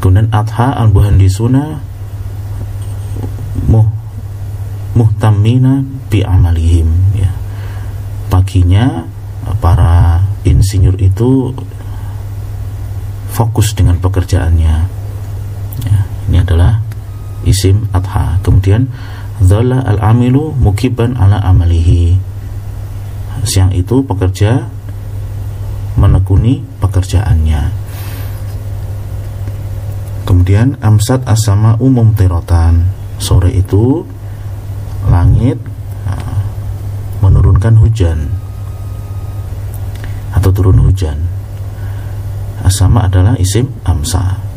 Kemudian 0.00 0.32
adha 0.32 0.72
al 0.72 0.88
buhandisuna 0.88 1.82
muh 3.68 3.88
muhtamina 4.96 5.84
bi 6.08 6.24
amalihim 6.24 6.88
ya. 7.12 7.28
Paginya 8.32 9.04
para 9.60 10.24
insinyur 10.46 10.96
itu 11.02 11.52
fokus 13.30 13.76
dengan 13.76 13.98
pekerjaannya 14.00 14.74
ya, 15.84 16.00
ini 16.30 16.38
adalah 16.40 16.80
isim 17.44 17.90
adha. 17.92 18.40
Kemudian 18.40 18.88
Zala 19.40 19.80
al-amilu 19.88 20.52
mukiban 20.52 21.16
ala 21.16 21.40
amalihi. 21.40 22.20
Siang 23.40 23.72
itu 23.72 24.04
pekerja 24.04 24.68
menekuni 25.96 26.60
pekerjaannya. 26.80 27.72
Kemudian 30.28 30.76
amsat 30.78 31.26
asama 31.26 31.74
umum 31.82 32.14
terotan 32.14 32.86
Sore 33.18 33.50
itu 33.50 34.06
langit 35.10 35.58
menurunkan 37.18 37.74
hujan 37.82 38.30
Atau 40.30 40.54
turun 40.54 40.78
hujan. 40.86 41.18
Asama 42.62 43.08
adalah 43.08 43.34
isim 43.40 43.72
amsa 43.82 44.49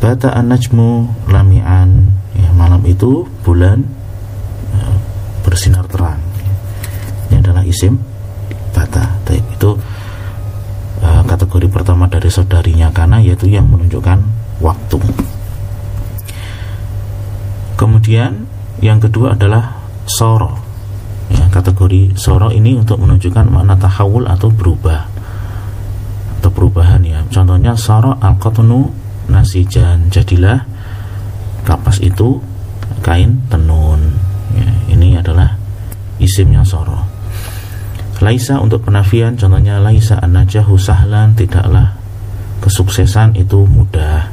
Bata 0.00 0.32
an-najmu 0.32 1.12
lami'an. 1.28 2.08
Ya, 2.32 2.48
malam 2.56 2.80
itu 2.88 3.28
bulan 3.44 3.84
ya, 4.72 4.88
bersinar 5.44 5.84
terang. 5.92 6.16
Ini 7.28 7.44
adalah 7.44 7.60
isim 7.68 8.00
bata. 8.72 9.20
Taib 9.28 9.44
itu 9.44 9.76
uh, 11.04 11.22
kategori 11.28 11.68
pertama 11.68 12.08
dari 12.08 12.32
saudarinya 12.32 12.88
karena 12.96 13.20
yaitu 13.20 13.44
yang 13.52 13.68
menunjukkan 13.68 14.24
waktu. 14.64 14.98
Kemudian 17.76 18.48
yang 18.80 19.04
kedua 19.04 19.36
adalah 19.36 19.84
soro. 20.08 20.56
Ya, 21.28 21.44
kategori 21.52 22.16
soro 22.16 22.48
ini 22.48 22.72
untuk 22.72 23.04
menunjukkan 23.04 23.52
makna 23.52 23.76
tahawul 23.76 24.24
atau 24.24 24.48
berubah. 24.48 25.12
Atau 26.40 26.50
perubahan 26.56 27.04
ya. 27.04 27.20
Contohnya 27.28 27.76
soro 27.76 28.16
al-qatnu 28.16 29.09
nasijan 29.30 30.10
jadilah 30.10 30.66
kapas 31.62 32.02
itu 32.02 32.42
kain 33.00 33.40
tenun. 33.46 34.18
Ya, 34.52 34.70
ini 34.90 35.14
adalah 35.14 35.54
isimnya 36.18 36.66
soro. 36.66 37.06
Laisa 38.20 38.60
untuk 38.60 38.84
penafian 38.84 39.38
contohnya 39.38 39.80
laisa 39.80 40.20
anajahu 40.20 40.76
sahlan 40.76 41.32
tidaklah 41.32 41.96
kesuksesan 42.60 43.38
itu 43.38 43.64
mudah. 43.64 44.28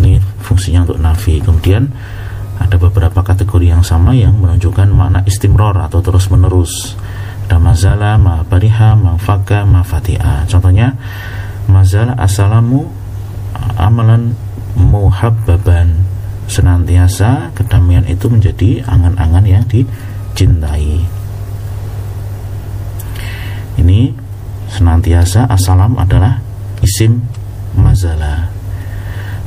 Ini 0.00 0.18
fungsinya 0.42 0.82
untuk 0.88 0.98
nafi. 0.98 1.38
Kemudian 1.38 1.86
ada 2.58 2.76
beberapa 2.80 3.22
kategori 3.22 3.70
yang 3.70 3.84
sama 3.86 4.16
yang 4.16 4.34
menunjukkan 4.40 4.90
makna 4.90 5.20
istimror 5.28 5.76
atau 5.78 6.02
terus 6.02 6.26
menerus 6.32 6.96
ada 7.46 7.62
mazala, 7.62 8.18
ma 8.18 8.42
bariha, 8.42 8.98
ma 8.98 9.14
faka, 9.14 9.62
ma 9.62 9.86
fati'a 9.86 10.50
contohnya 10.50 10.98
mazala 11.70 12.18
asalamu 12.18 12.90
amalan 13.74 14.38
muhabbaban. 14.78 16.06
Senantiasa 16.46 17.50
kedamaian 17.58 18.06
itu 18.06 18.30
menjadi 18.30 18.86
angan-angan 18.86 19.42
yang 19.42 19.64
dicintai. 19.66 21.02
Ini 23.76 24.14
senantiasa 24.70 25.50
asalam 25.50 25.98
adalah 25.98 26.38
isim 26.86 27.26
mazala. 27.74 28.54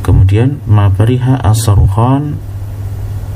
Kemudian 0.03 0.59
mabariha 0.67 1.39
asaruhan 1.39 2.35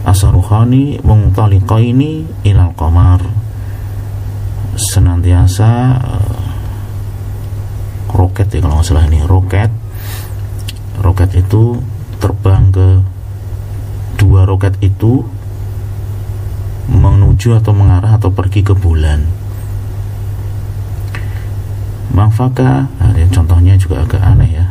asaruhani 0.04 1.00
mungtaliqaini 1.00 2.44
ilal 2.44 2.76
qamar. 2.76 3.24
Senantiasa 4.76 5.70
uh, 6.02 6.44
roket 8.12 8.50
ya 8.54 8.60
kalau 8.62 8.82
nggak 8.82 8.88
salah 8.90 9.06
ini 9.08 9.22
roket 9.24 9.70
roket 11.02 11.34
itu 11.34 11.80
terbang 12.22 12.70
ke 12.70 12.88
dua 14.20 14.46
roket 14.46 14.78
itu 14.84 15.26
menuju 16.88 17.58
atau 17.58 17.74
mengarah 17.74 18.20
atau 18.20 18.30
pergi 18.30 18.62
ke 18.62 18.76
bulan. 18.76 19.24
Mangfaka 22.14 22.86
nah, 23.02 23.14
contohnya 23.34 23.74
juga 23.80 24.06
agak 24.06 24.22
aneh 24.22 24.62
ya. 24.62 24.66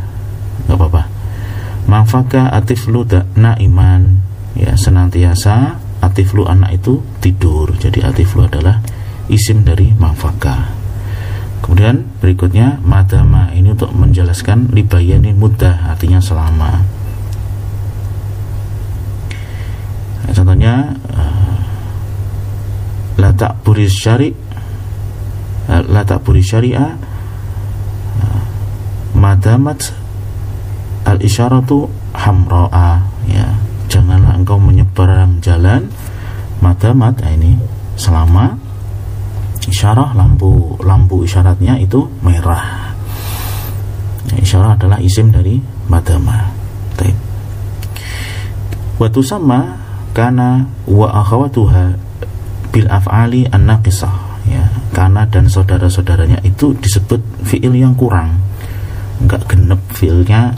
Nggak 0.69 0.79
apa-apa. 0.79 1.03
Mangfaka 1.91 2.55
atiflu 2.55 3.03
naiman 3.35 4.23
ya 4.55 4.79
senantiasa 4.79 5.81
atiflu 5.99 6.47
anak 6.47 6.79
itu 6.79 7.03
tidur. 7.19 7.75
Jadi 7.75 8.05
atiflu 8.05 8.47
adalah 8.47 8.79
isim 9.27 9.67
dari 9.67 9.91
mangfaka 9.97 10.82
kemudian 11.63 12.05
berikutnya 12.19 12.83
madama 12.83 13.49
ini 13.55 13.73
untuk 13.73 13.95
menjelaskan 13.95 14.69
libayani 14.75 15.31
mudah 15.33 15.95
artinya 15.95 16.19
selama. 16.19 16.83
Contohnya 20.33 20.91
uh, 21.13 21.57
la 23.23 23.31
buris 23.63 23.95
syari 23.95 24.35
uh, 25.71 25.83
la 25.87 26.03
buris 26.19 26.47
syari'a 26.51 26.87
uh, 28.19 28.41
madamat 29.15 29.95
al 31.07 31.19
isyaratu 31.23 31.87
hamro'a. 32.13 33.07
Ya 33.31 33.47
janganlah 33.87 34.35
engkau 34.41 34.57
menyeberang 34.57 35.39
jalan 35.45 35.93
madamat 36.65 37.19
nah 37.21 37.31
ini 37.35 37.59
selama 38.01 38.57
isyarah 39.69 40.15
lampu 40.17 40.75
lampu 40.83 41.23
isyaratnya 41.23 41.79
itu 41.79 42.07
merah. 42.25 42.95
Ya, 44.33 44.37
isyarah 44.43 44.75
adalah 44.79 44.99
isim 44.99 45.31
dari 45.31 45.59
madama. 45.87 46.51
Taib. 46.99 47.15
Watu 48.99 49.23
sama 49.23 49.79
kana 50.15 50.67
wa 50.87 51.11
akhawatuha 51.11 51.85
bil 52.75 52.89
af'ali 52.91 53.47
an-naqisah. 53.51 54.15
Ya 54.51 54.67
kana 54.91 55.27
dan 55.31 55.47
saudara-saudaranya 55.47 56.43
itu 56.43 56.75
disebut 56.79 57.23
fiil 57.47 57.75
yang 57.75 57.95
kurang. 57.95 58.43
Enggak 59.23 59.47
genep 59.47 59.79
fiilnya 59.95 60.51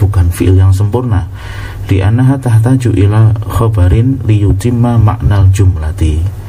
bukan 0.00 0.32
fiil 0.32 0.56
yang 0.56 0.72
sempurna. 0.72 1.28
Di 1.84 2.00
anaha 2.00 2.40
tahtaju 2.40 2.96
ila 2.96 3.36
khabarin 3.44 4.24
liyutimma 4.24 4.96
maknal 4.96 5.44
jumlati 5.52 6.43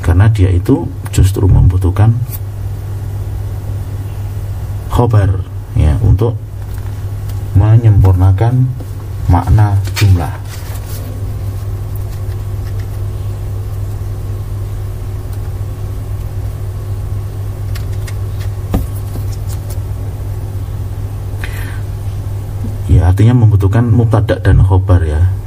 karena 0.00 0.26
dia 0.32 0.50
itu 0.52 0.88
justru 1.12 1.44
membutuhkan 1.46 2.16
khobar 4.90 5.44
ya 5.76 5.94
untuk 6.02 6.34
menyempurnakan 7.54 8.66
makna 9.28 9.78
jumlah 9.94 10.50
artinya 23.10 23.42
membutuhkan 23.42 23.90
mubtada 23.90 24.38
dan 24.38 24.62
khobar 24.62 25.02
ya. 25.02 25.39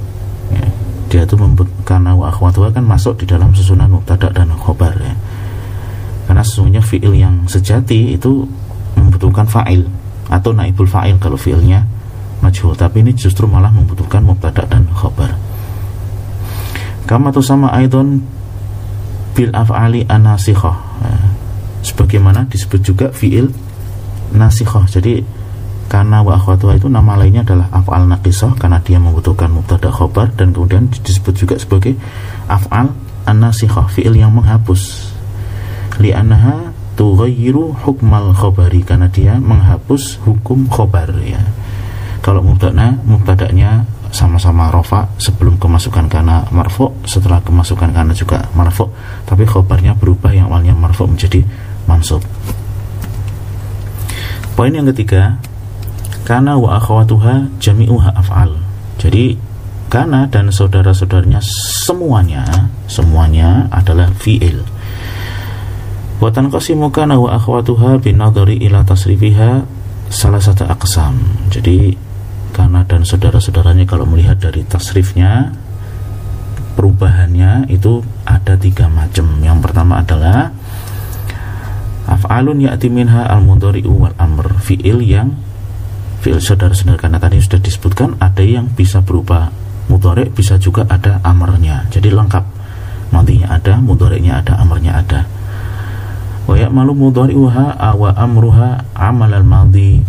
Dia 1.13 1.29
itu 1.29 1.37
karena 1.85 2.17
wa 2.17 2.33
akhwatuha 2.33 2.73
kan 2.73 2.81
masuk 2.81 3.21
di 3.21 3.29
dalam 3.29 3.53
susunan 3.53 3.85
mubtada 3.85 4.33
dan 4.33 4.49
khobar 4.57 4.97
ya. 4.97 5.13
Karena 6.25 6.41
sesungguhnya 6.41 6.81
fiil 6.81 7.13
yang 7.13 7.45
sejati 7.45 8.17
itu 8.17 8.49
membutuhkan 8.97 9.45
fa'il 9.45 9.85
atau 10.33 10.49
naibul 10.57 10.89
fa'il 10.89 11.21
kalau 11.21 11.37
fiilnya 11.37 11.85
majhul. 12.41 12.73
Tapi 12.73 13.05
ini 13.05 13.13
justru 13.13 13.45
malah 13.45 13.69
membutuhkan 13.69 14.25
mubtada 14.25 14.65
dan 14.65 14.89
khobar. 14.89 15.37
Kama 17.05 17.29
tu 17.29 17.45
sama 17.45 17.69
aidon 17.77 18.25
bil 19.37 19.53
af'ali 19.53 20.09
anasikhah 20.09 20.77
ya. 21.05 21.13
sebagaimana 21.85 22.49
disebut 22.49 22.81
juga 22.81 23.07
fiil 23.13 23.53
nasikhah 24.33 24.85
jadi 24.89 25.21
karena 25.91 26.25
wa 26.25 26.39
itu 26.73 26.87
nama 26.89 27.13
lainnya 27.19 27.45
adalah 27.45 27.69
af'al 27.69 28.09
naqisah 28.09 28.57
karena 28.57 28.81
dia 28.81 28.97
membutuhkan 28.97 29.51
mubtada 29.51 29.93
khobar 29.93 30.33
dan 30.33 30.49
kemudian 30.55 30.89
disebut 30.89 31.33
juga 31.37 31.55
sebagai 31.59 31.93
af'al 32.49 32.89
an-nasikhah 33.29 33.87
fi'il 33.91 34.17
yang 34.17 34.33
menghapus. 34.33 35.13
Li'annaha 36.01 36.73
tughayyiru 36.97 37.73
hukmal 37.85 38.33
khobari 38.33 38.81
karena 38.81 39.09
dia 39.09 39.37
menghapus 39.37 40.23
hukum 40.25 40.65
khobar 40.69 41.13
ya. 41.21 41.41
Kalau 42.23 42.41
mubtada 42.41 42.97
mubtadanya 43.03 43.85
sama-sama 44.13 44.69
rofa 44.69 45.09
sebelum 45.17 45.57
kemasukan 45.57 46.05
karena 46.05 46.45
marfu 46.53 46.93
setelah 47.01 47.41
kemasukan 47.41 47.89
karena 47.89 48.13
juga 48.13 48.45
marfu 48.53 48.85
tapi 49.25 49.41
khobarnya 49.49 49.97
berubah 49.97 50.29
yang 50.29 50.53
awalnya 50.53 50.77
marfu 50.77 51.09
menjadi 51.09 51.41
mansub. 51.89 52.21
Poin 54.53 54.69
yang 54.69 54.85
ketiga 54.93 55.41
karena 56.23 56.55
wa 56.55 56.79
akhwatuha 56.79 57.59
jami'uha 57.59 58.15
af'al. 58.15 58.55
Jadi 58.99 59.35
karena 59.91 60.25
dan 60.25 60.49
saudara-saudaranya 60.49 61.43
semuanya 61.85 62.71
semuanya 62.87 63.67
adalah 63.69 64.09
fi'il. 64.15 64.63
Wa 66.23 66.31
tanqasimu 66.31 66.89
kana 66.89 67.19
wa 67.19 67.35
akhwatuha 67.35 67.99
binadhari 67.99 68.57
ila 68.63 68.87
tasrifiha 68.87 69.67
salah 70.07 70.39
satu 70.39 70.63
aksam. 70.65 71.19
Jadi 71.51 71.93
karena 72.55 72.87
dan 72.87 73.03
saudara-saudaranya 73.03 73.83
kalau 73.83 74.07
melihat 74.07 74.39
dari 74.39 74.63
tasrifnya 74.63 75.51
perubahannya 76.79 77.67
itu 77.67 77.99
ada 78.23 78.55
tiga 78.55 78.87
macam. 78.87 79.27
Yang 79.43 79.59
pertama 79.59 79.99
adalah 79.99 80.53
af'alun 82.07 82.63
ya'ti 82.63 82.87
minha 82.87 83.27
al-mudhari'u 83.27 83.91
wal 83.91 84.15
amr. 84.15 84.57
Fi'il 84.63 85.03
yang 85.03 85.33
fi'il 86.23 86.39
saudara-saudara 86.39 86.95
karena 86.95 87.19
tadi 87.19 87.43
sudah 87.43 87.59
disebutkan 87.59 88.15
ada 88.23 88.39
yang 88.39 88.71
bisa 88.71 89.03
berupa 89.03 89.51
mudorek 89.91 90.31
bisa 90.31 90.55
juga 90.55 90.87
ada 90.87 91.19
amarnya 91.27 91.91
jadi 91.91 92.15
lengkap. 92.15 92.63
Mantinya 93.11 93.59
ada 93.59 93.77
mudoreknya 93.77 94.39
ada 94.39 94.57
amarnya 94.57 95.03
ada. 95.03 95.21
Wa 96.47 96.55
ya'malu 96.55 96.95
mudhari'uha 96.95 97.77
awa 97.77 98.15
amruha 98.15 98.87
amalal 98.95 99.43
madhi. 99.45 99.99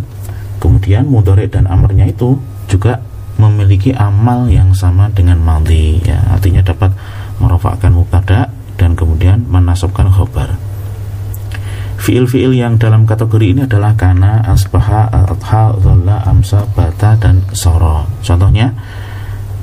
Kemudian 0.62 1.11
mudorek 1.11 1.53
dan 1.53 1.66
amarnya 1.66 2.09
itu 2.09 2.39
juga 2.70 3.03
memiliki 3.36 3.93
amal 3.93 4.47
yang 4.49 4.73
sama 4.73 5.11
dengan 5.12 5.43
madhi. 5.43 6.01
Ya 6.07 6.23
artinya 6.31 6.62
dapat 6.65 6.95
merofakkan 7.43 7.93
mubtada 7.93 8.49
dan 8.78 8.95
kemudian 8.97 9.45
menasabkan 9.51 10.09
khobar 10.09 10.55
Fiil-fiil 12.05 12.52
yang 12.52 12.76
dalam 12.76 13.09
kategori 13.09 13.56
ini 13.56 13.60
adalah 13.64 13.97
kana, 13.97 14.44
asbaha, 14.44 15.09
adha, 15.09 15.72
dhalla, 15.72 16.20
amsa, 16.28 16.60
bata, 16.76 17.16
dan 17.16 17.40
soro. 17.56 18.05
Contohnya, 18.20 18.76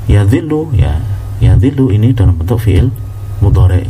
yadhillu 0.09 0.73
ya 0.73 0.97
yadhillu 1.37 1.93
ini 1.93 2.17
dalam 2.17 2.41
bentuk 2.41 2.65
fiil 2.65 2.89
mudhari. 3.45 3.85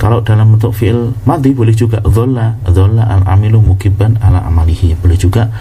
Kalau 0.00 0.24
dalam 0.24 0.56
bentuk 0.56 0.72
fiil 0.72 1.12
mati 1.28 1.52
boleh 1.52 1.76
juga 1.76 2.00
dhalla 2.00 2.56
dhalla 2.64 3.04
al 3.12 3.28
amilu 3.28 3.60
mukiban 3.60 4.16
ala 4.24 4.40
amalihi. 4.48 4.96
Boleh 4.96 5.20
juga 5.20 5.52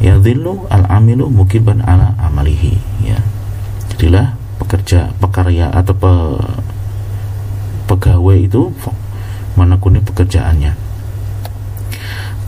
yadhillu 0.00 0.64
al 0.72 0.88
amilu 0.88 1.28
mukiban 1.28 1.84
ala 1.84 2.16
amalihi 2.24 2.72
ya. 3.04 3.20
Jadilah 3.92 4.32
pekerja 4.64 5.12
pekarya 5.20 5.76
atau 5.76 5.92
pe, 5.92 6.12
pegawai 7.88 8.36
itu 8.36 8.72
menekuni 9.60 10.00
pekerjaannya 10.00 10.87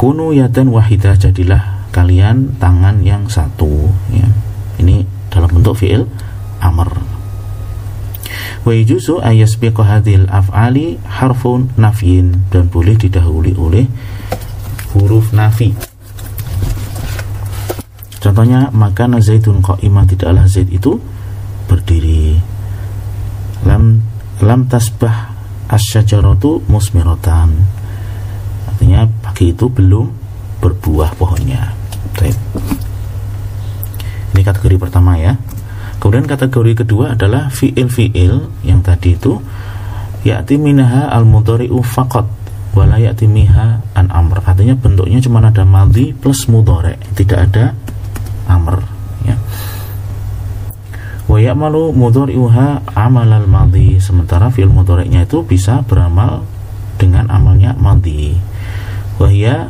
kunu 0.01 0.33
yadan 0.33 0.73
wahidah 0.73 1.13
jadilah 1.21 1.85
kalian 1.93 2.57
tangan 2.57 3.05
yang 3.05 3.29
satu 3.29 3.93
ya. 4.09 4.25
Ini 4.81 5.05
dalam 5.29 5.61
bentuk 5.61 5.77
fiil 5.77 6.09
amr. 6.57 6.89
Wa 8.65 8.73
yujuzu 8.73 9.21
ayasbiqa 9.21 9.85
hadhil 9.85 10.25
af'ali 10.33 10.97
harfun 11.05 11.69
nafyin 11.77 12.49
dan 12.49 12.73
boleh 12.73 12.97
didahului 12.97 13.53
oleh 13.61 13.85
huruf 14.97 15.37
nafi. 15.37 15.77
Contohnya 18.25 18.73
maka 18.73 19.05
zaitun 19.21 19.61
qa'iman 19.61 20.09
tidaklah 20.09 20.49
zaid 20.49 20.73
itu 20.73 20.97
berdiri. 21.69 22.41
Lam 23.69 24.01
lam 24.41 24.65
tasbah 24.65 25.37
asyajaratu 25.69 26.65
musmiratan 26.73 27.80
artinya 28.81 29.05
pagi 29.21 29.53
itu 29.53 29.69
belum 29.69 30.09
berbuah 30.65 31.13
pohonnya 31.21 31.77
ini 34.33 34.41
kategori 34.41 34.81
pertama 34.81 35.21
ya 35.21 35.37
Kemudian 36.01 36.25
kategori 36.25 36.81
kedua 36.81 37.13
adalah 37.13 37.53
fiil-fiil 37.53 38.65
yang 38.65 38.81
tadi 38.81 39.21
itu 39.21 39.37
ya'ti 40.25 40.57
minha 40.57 41.13
al-mudhari'u 41.13 41.77
faqat 41.85 42.25
wala 42.73 42.97
ya'ti 42.97 43.29
miha 43.29 43.85
an 43.93 44.09
amr. 44.09 44.41
Artinya 44.41 44.73
bentuknya 44.81 45.21
cuma 45.21 45.45
ada 45.45 45.61
madhi 45.69 46.17
plus 46.17 46.49
mudhari', 46.49 46.97
tidak 47.13 47.53
ada 47.53 47.77
amr 48.49 48.81
ya. 49.29 49.37
Wa 51.29 51.37
ya'malu 51.37 51.93
mudhari'uha 51.93 52.97
amalal 52.97 53.45
madhi. 53.45 54.01
Sementara 54.01 54.49
fiil 54.49 54.73
mudhari'nya 54.73 55.29
itu 55.29 55.45
bisa 55.45 55.85
beramal 55.85 56.49
dengan 56.97 57.29
amalnya 57.29 57.77
madhi. 57.77 58.41
Wa 59.21 59.29
hiya 59.29 59.69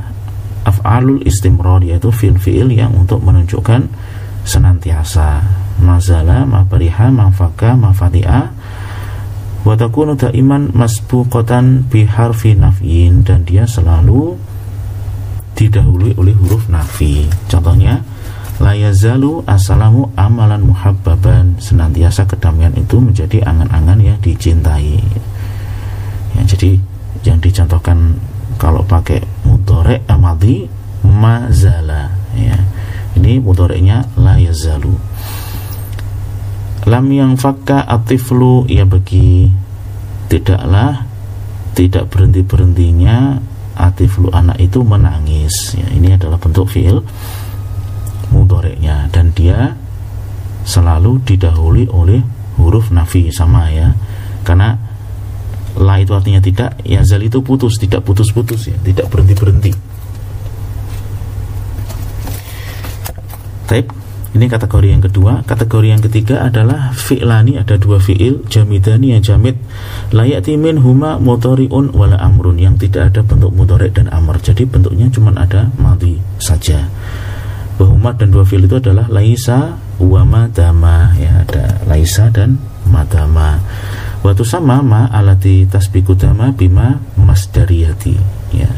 af'alul 0.62 1.26
istimrar 1.26 1.82
yaitu 1.82 2.14
fiil-fiil 2.14 2.70
yang 2.70 2.94
untuk 2.94 3.18
menunjukkan 3.26 3.90
senantiasa. 4.46 5.42
Mazala 5.80 6.44
mafariha 6.44 7.08
mafaka 7.10 7.72
mafatia 7.74 8.52
wa 9.60 9.74
takunu 9.76 10.16
daiman 10.16 10.72
masbuqatan 10.72 11.88
bi 11.88 12.04
harfi 12.08 12.56
nafyin 12.56 13.24
dan 13.24 13.44
dia 13.44 13.64
selalu 13.68 14.36
didahului 15.56 16.16
oleh 16.16 16.36
huruf 16.36 16.68
nafi. 16.72 17.28
Contohnya 17.48 18.00
la 18.60 18.76
yazalu 18.76 19.40
assalamu 19.48 20.12
amalan 20.16 20.68
muhabbaban 20.68 21.56
senantiasa 21.60 22.28
kedamaian 22.28 22.72
itu 22.76 23.00
menjadi 23.00 23.44
angan-angan 23.44 24.00
yang 24.04 24.18
dicintai. 24.20 25.00
Ya, 26.36 26.42
jadi 26.44 26.76
yang 27.24 27.40
dicontohkan 27.40 28.20
kalau 28.60 28.84
pakai 28.84 29.24
mudorek 29.50 30.06
amadi 30.06 30.70
mazala 31.02 32.14
ya. 32.38 32.54
Ini 33.18 33.42
mudoreknya 33.42 34.06
la 34.14 34.38
yazalu. 34.38 34.94
Lam 36.86 37.06
yang 37.10 37.34
fakka 37.34 37.84
atiflu 37.84 38.70
ya 38.70 38.86
bagi 38.86 39.50
tidaklah 40.30 41.04
tidak 41.74 42.08
berhenti 42.08 42.46
berhentinya 42.46 43.42
atiflu 43.74 44.30
anak 44.30 44.56
itu 44.62 44.80
menangis. 44.86 45.74
Ya, 45.74 45.86
ini 45.90 46.14
adalah 46.14 46.38
bentuk 46.38 46.70
fiil 46.70 47.02
mudoreknya 48.30 49.10
dan 49.10 49.34
dia 49.34 49.74
selalu 50.62 51.18
didahului 51.26 51.90
oleh 51.90 52.22
huruf 52.56 52.94
nafi 52.94 53.34
sama 53.34 53.68
ya. 53.74 53.92
Karena 54.46 54.78
la 55.78 56.00
itu 56.02 56.12
artinya 56.16 56.42
tidak. 56.42 56.80
Ya 56.82 57.04
zal 57.06 57.22
itu 57.22 57.44
putus. 57.44 57.78
Tidak 57.78 58.02
putus-putus 58.02 58.70
ya. 58.70 58.76
Tidak 58.80 59.06
berhenti-berhenti. 59.06 59.72
Taib. 63.70 63.86
Ini 64.30 64.46
kategori 64.46 64.88
yang 64.94 65.02
kedua. 65.02 65.42
Kategori 65.42 65.86
yang 65.90 66.02
ketiga 66.06 66.46
adalah 66.46 66.94
Fi'lani. 66.94 67.58
Ada 67.58 67.82
dua 67.82 67.98
fi'il. 67.98 68.46
Jamidani 68.46 69.18
yang 69.18 69.22
jamid. 69.26 69.58
Layati 70.14 70.54
min 70.54 70.78
huma 70.78 71.18
motoriun 71.18 71.90
wala 71.90 72.14
amrun. 72.22 72.54
Yang 72.58 72.86
tidak 72.86 73.10
ada 73.10 73.26
bentuk 73.26 73.50
motorik 73.50 73.90
dan 73.90 74.06
amr. 74.10 74.38
Jadi 74.38 74.70
bentuknya 74.70 75.10
cuma 75.10 75.34
ada 75.34 75.66
mati 75.74 76.22
saja. 76.38 76.86
Bahuma 77.74 78.14
dan 78.14 78.30
dua 78.30 78.46
fi'il 78.46 78.70
itu 78.70 78.78
adalah 78.78 79.10
Laisa 79.10 79.74
wa 79.98 80.22
madama. 80.22 81.10
Ya 81.18 81.42
ada 81.42 81.82
laisa 81.90 82.30
dan 82.30 82.62
madama 82.86 83.58
Waktu 84.20 84.44
sama 84.44 84.84
ma 84.84 85.08
alati 85.08 85.64
tasbikutama 85.64 86.52
bima 86.52 87.00
masdariyati 87.16 88.14
Ya 88.52 88.68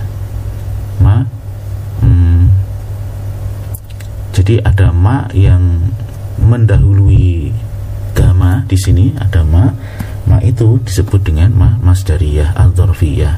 Ma 1.02 1.27
hmm, 1.98 2.47
jadi 4.32 4.64
ada 4.64 4.94
ma 4.97 5.28
yang 5.36 5.93
mendahului 6.40 7.52
gama 8.16 8.64
di 8.64 8.77
sini 8.81 9.12
ada 9.20 9.44
ma. 9.44 9.69
Ma 10.23 10.39
itu 10.40 10.81
disebut 10.81 11.20
dengan 11.20 11.51
ma 11.52 11.69
masdariyah 11.82 12.56
al-dzarfiyah. 12.56 13.35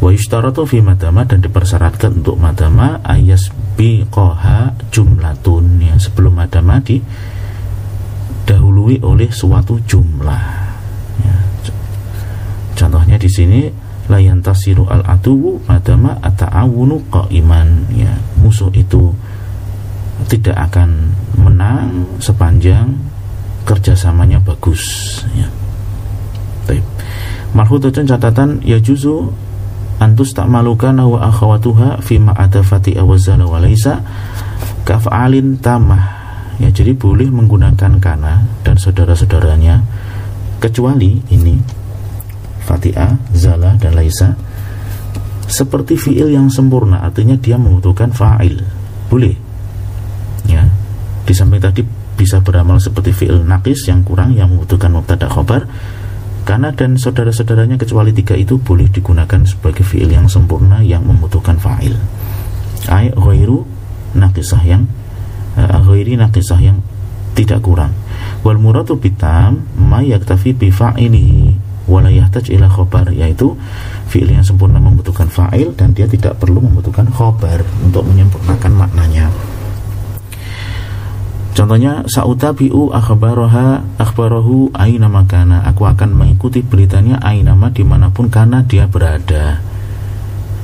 Wa 0.00 0.10
yushtaratu 0.10 0.66
fi 0.68 0.82
madama 0.84 1.24
dan 1.24 1.40
dipersyaratkan 1.40 2.20
untuk 2.20 2.36
madama 2.36 3.00
ayas 3.06 3.48
biqaha 3.78 4.76
jumlatun 4.92 5.80
ya 5.80 5.96
sebelum 5.96 6.40
madama 6.40 6.82
didahului 8.50 8.98
oleh 9.06 9.30
suatu 9.30 9.78
jumlah. 9.86 10.42
Ya. 11.22 11.36
Contohnya 12.74 13.14
di 13.14 13.30
sini 13.30 13.70
layan 14.10 14.42
tasiru 14.42 14.90
al 14.90 15.06
atuwu 15.06 15.62
madama 15.70 16.18
ata'awunu 16.18 16.98
iman 17.30 17.86
ya 17.94 18.10
musuh 18.42 18.74
itu 18.74 19.14
tidak 20.26 20.58
akan 20.66 21.14
menang 21.38 22.10
sepanjang 22.18 22.90
kerjasamanya 23.62 24.42
bagus 24.42 24.82
ya. 25.30 25.46
Marhudatun 27.54 28.10
catatan 28.10 28.66
ya 28.66 28.82
juzu 28.82 29.30
antus 30.02 30.34
tak 30.34 30.50
malukan 30.50 30.98
wa 31.06 31.22
akhawatuha 31.30 32.02
fima 32.02 32.34
adafati 32.34 32.98
awazala 32.98 33.46
walaysa 33.46 34.02
kaf'alin 34.82 35.54
tamah 35.62 36.19
ya 36.60 36.68
jadi 36.68 36.92
boleh 36.92 37.32
menggunakan 37.32 37.96
kana 37.98 38.44
dan 38.60 38.76
saudara-saudaranya 38.76 39.80
kecuali 40.60 41.24
ini 41.32 41.56
Fatiha, 42.60 43.16
Zala 43.32 43.80
dan 43.80 43.96
Laisa 43.96 44.36
seperti 45.50 45.98
fiil 45.98 46.30
yang 46.30 46.46
sempurna 46.46 47.02
artinya 47.02 47.34
dia 47.34 47.58
membutuhkan 47.58 48.14
fa'il. 48.14 48.62
Boleh. 49.10 49.34
Ya 50.46 50.62
di 51.26 51.32
samping 51.34 51.58
tadi 51.58 51.82
bisa 52.14 52.38
beramal 52.38 52.78
seperti 52.78 53.10
fiil 53.10 53.42
nakis 53.42 53.88
yang 53.90 54.06
kurang 54.06 54.36
yang 54.36 54.52
membutuhkan 54.52 54.92
mubtada 54.92 55.26
khobar 55.26 55.66
karena 56.44 56.70
dan 56.70 56.94
saudara-saudaranya 56.94 57.80
kecuali 57.80 58.14
tiga 58.14 58.36
itu 58.36 58.60
boleh 58.60 58.86
digunakan 58.92 59.42
sebagai 59.42 59.82
fiil 59.82 60.12
yang 60.12 60.30
sempurna 60.30 60.84
yang 60.84 61.02
membutuhkan 61.02 61.58
fa'il. 61.58 61.98
Ay 62.86 63.10
ghairu 63.10 63.66
nakisah 64.14 64.62
yang 64.62 64.86
ghairi 65.68 66.16
nakisah 66.16 66.60
yang 66.60 66.78
tidak 67.36 67.62
kurang 67.64 67.92
wal 68.42 68.56
muradu 68.56 68.96
bitam 68.96 69.64
ma 69.76 70.00
yaktafi 70.00 70.56
bi 70.56 70.68
fa'ilihi 70.72 71.70
wala 71.90 72.12
yahtaj 72.12 72.54
ila 72.54 72.70
khobar 72.70 73.10
yaitu 73.10 73.58
fi'il 74.06 74.30
yang 74.30 74.46
sempurna 74.46 74.78
membutuhkan 74.78 75.26
fa'il 75.26 75.74
dan 75.74 75.90
dia 75.90 76.06
tidak 76.06 76.38
perlu 76.38 76.62
membutuhkan 76.62 77.10
khobar 77.10 77.66
untuk 77.82 78.06
menyempurnakan 78.06 78.72
maknanya 78.74 79.26
Contohnya 81.50 82.06
sautabiu 82.06 82.94
akhbaraha 82.94 83.82
akhbarahu 83.98 84.70
aina 84.72 85.10
makana 85.10 85.66
aku 85.66 85.82
akan 85.82 86.14
mengikuti 86.14 86.62
beritanya 86.62 87.18
aina 87.20 87.58
ma 87.58 87.74
di 87.74 87.82
mana 87.82 88.08
pun 88.08 88.30
karena 88.30 88.62
dia 88.62 88.86
berada. 88.86 89.58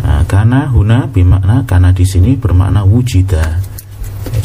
Nah, 0.06 0.23
karena 0.31 0.70
huna 0.70 1.10
bermakna 1.10 1.66
karena 1.66 1.90
di 1.90 2.06
sini 2.06 2.39
bermakna 2.39 2.86
wujida. 2.86 3.60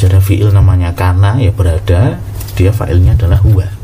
Jadi 0.02 0.18
fiil 0.18 0.50
namanya 0.50 0.90
karena 0.90 1.38
ya 1.38 1.54
berada, 1.54 2.18
dia 2.58 2.74
fa'ilnya 2.74 3.14
adalah 3.14 3.38
huwa 3.38 3.82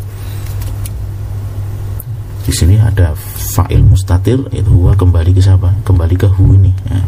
di 2.49 2.57
sini 2.57 2.81
ada 2.81 3.13
fa'il 3.53 3.85
mustatir 3.85 4.41
itu 4.57 4.73
huwa 4.73 4.97
kembali 4.97 5.37
ke 5.37 5.41
siapa? 5.45 5.69
Kembali 5.85 6.17
ke 6.17 6.33
hu 6.33 6.57
ini. 6.57 6.73
Ya. 6.89 7.01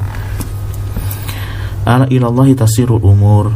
Ala 1.89 2.05
ilallahi 2.13 2.53
tasirul 2.53 3.01
umur 3.01 3.49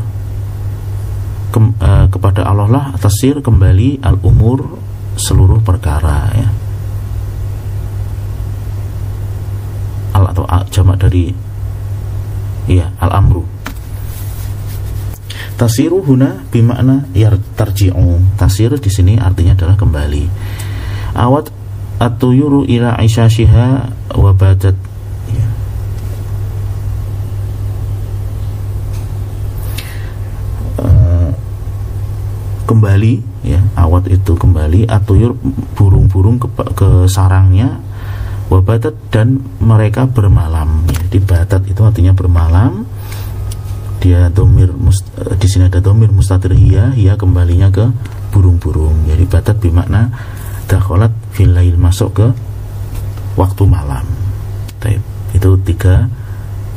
Kem, 1.53 1.77
uh, 1.77 2.09
kepada 2.09 2.49
Allah 2.49 2.67
lah 2.73 2.87
tasir 2.97 3.45
kembali 3.45 4.01
al 4.01 4.17
umur 4.25 4.81
seluruh 5.21 5.61
perkara 5.61 6.33
ya. 6.33 6.49
Al 10.17 10.33
atau 10.33 10.49
al, 10.49 10.65
jamak 10.73 11.05
dari 11.05 11.37
ya 12.65 12.89
al 12.97 13.13
amru. 13.13 13.45
Tasiru 15.55 16.03
huna 16.03 16.43
bimakna 16.51 17.07
yar 17.15 17.39
tarji'u. 17.55 18.19
Tasir 18.35 18.75
di 18.75 18.91
sini 18.91 19.15
artinya 19.15 19.55
adalah 19.55 19.79
kembali. 19.79 20.25
Awat 21.15 21.55
at-tuyuru 22.03 22.67
ila 22.67 22.99
isyashiha 22.99 23.67
wa 24.19 24.33
badat 24.35 24.75
ya. 25.31 25.47
uh, 30.83 31.31
kembali 32.67 33.23
ya 33.47 33.63
awat 33.79 34.11
itu 34.11 34.35
kembali 34.35 34.91
atuyur 34.91 35.39
burung-burung 35.79 36.43
ke, 36.43 36.49
ke 36.75 37.07
sarangnya 37.07 37.79
wabatat 38.51 38.93
dan 39.09 39.41
mereka 39.63 40.05
bermalam 40.05 40.85
ya. 40.91 41.01
di 41.09 41.19
batat 41.23 41.65
itu 41.71 41.81
artinya 41.81 42.13
bermalam 42.13 42.85
dia 44.05 44.29
domir 44.29 44.69
uh, 44.69 45.33
di 45.41 45.49
sini 45.49 45.73
ada 45.73 45.81
domir 45.81 46.13
mustatir 46.13 46.53
hiya 46.53 46.93
hiya 46.93 47.17
kembalinya 47.17 47.73
ke 47.73 47.89
burung-burung. 48.29 49.09
Jadi 49.09 49.25
batat 49.25 49.57
bermakna 49.57 50.13
dakholat 50.69 51.09
filail 51.33 51.81
masuk 51.81 52.21
ke 52.21 52.27
waktu 53.41 53.65
malam. 53.65 54.05
Taib. 54.77 55.01
itu 55.33 55.51
tiga 55.65 56.07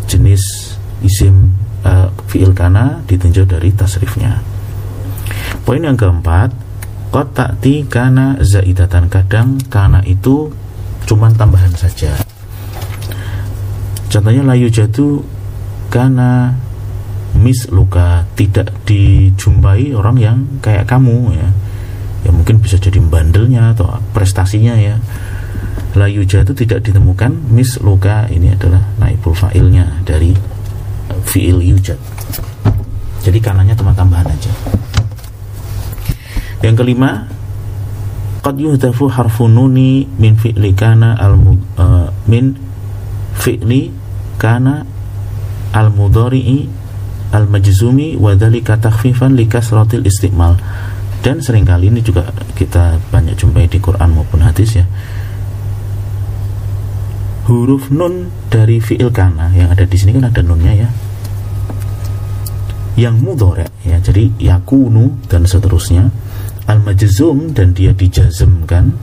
jenis 0.07 0.73
isim 1.03 1.51
uh, 1.83 2.07
fiil 2.31 2.55
kana 2.55 3.03
ditinjau 3.03 3.43
dari 3.43 3.75
tasrifnya. 3.75 4.39
Poin 5.67 5.83
yang 5.83 5.99
keempat 5.99 6.55
kot 7.11 7.35
takti 7.35 7.83
kana 7.91 8.39
zaidatan. 8.39 9.11
Kadang 9.11 9.59
kana 9.67 9.99
itu 10.07 10.47
cuman 11.03 11.35
tambahan 11.35 11.75
saja. 11.75 12.15
Contohnya 14.07 14.47
layu 14.47 14.71
jatuh 14.71 15.19
kana 15.91 16.55
mis 17.37 17.69
luka 17.69 18.25
tidak 18.33 18.73
dijumpai 18.89 19.93
orang 19.93 20.17
yang 20.17 20.37
kayak 20.59 20.89
kamu 20.89 21.37
ya. 21.37 21.49
Ya 22.25 22.29
mungkin 22.33 22.59
bisa 22.59 22.75
jadi 22.81 22.97
bandelnya 22.97 23.77
atau 23.77 24.01
prestasinya 24.11 24.75
ya. 24.75 24.97
Layu 25.95 26.25
itu 26.25 26.53
tidak 26.53 26.83
ditemukan. 26.83 27.31
Mis 27.53 27.79
luka 27.81 28.27
ini 28.29 28.53
adalah 28.53 28.81
naibul 28.99 29.33
fa'ilnya 29.33 30.03
dari 30.03 30.35
fi'il 31.25 31.61
yujad. 31.63 31.97
Jadi 33.23 33.39
kanannya 33.41 33.73
teman 33.73 33.95
tambahan 33.95 34.27
aja. 34.27 34.51
Yang 36.61 36.75
kelima 36.83 37.29
qad 38.41 38.55
yuhdafu 38.57 39.11
harfu 39.11 39.45
nuni 39.45 40.07
min 40.17 40.39
fi'li 40.39 40.71
kana 40.73 41.17
al 41.19 41.35
uh, 41.35 42.07
min 42.25 42.55
fi'li 43.37 43.91
kana 44.39 44.87
al 45.73 45.91
al 47.31 47.47
majzumi 47.47 48.15
wa 48.15 48.35
dhalika 48.35 48.79
takhfifan 48.79 49.35
li 49.35 49.47
kasratil 49.47 50.05
istiqmal. 50.05 50.55
Dan 51.23 51.41
sering 51.43 51.65
kali 51.67 51.89
ini 51.91 51.99
juga 51.99 52.29
kita 52.55 53.01
banyak 53.11 53.35
jumpai 53.35 53.67
di 53.67 53.81
Quran 53.81 54.15
maupun 54.15 54.45
hadis 54.45 54.79
ya. 54.79 54.85
Huruf 57.47 57.89
nun 57.91 58.27
dari 58.51 58.83
fiil 58.83 59.07
kana 59.11 59.51
yang 59.55 59.71
ada 59.71 59.87
di 59.87 59.95
sini 59.95 60.15
kan 60.19 60.29
ada 60.29 60.43
nunnya 60.43 60.73
ya. 60.87 60.89
Yang 62.95 63.15
mudore 63.23 63.67
ya. 63.87 63.97
Jadi 63.99 64.35
yakunu 64.39 65.27
dan 65.31 65.47
seterusnya. 65.47 66.11
Al 66.67 66.83
majzum 66.83 67.55
dan 67.55 67.71
dia 67.71 67.95
dijazmkan. 67.95 68.95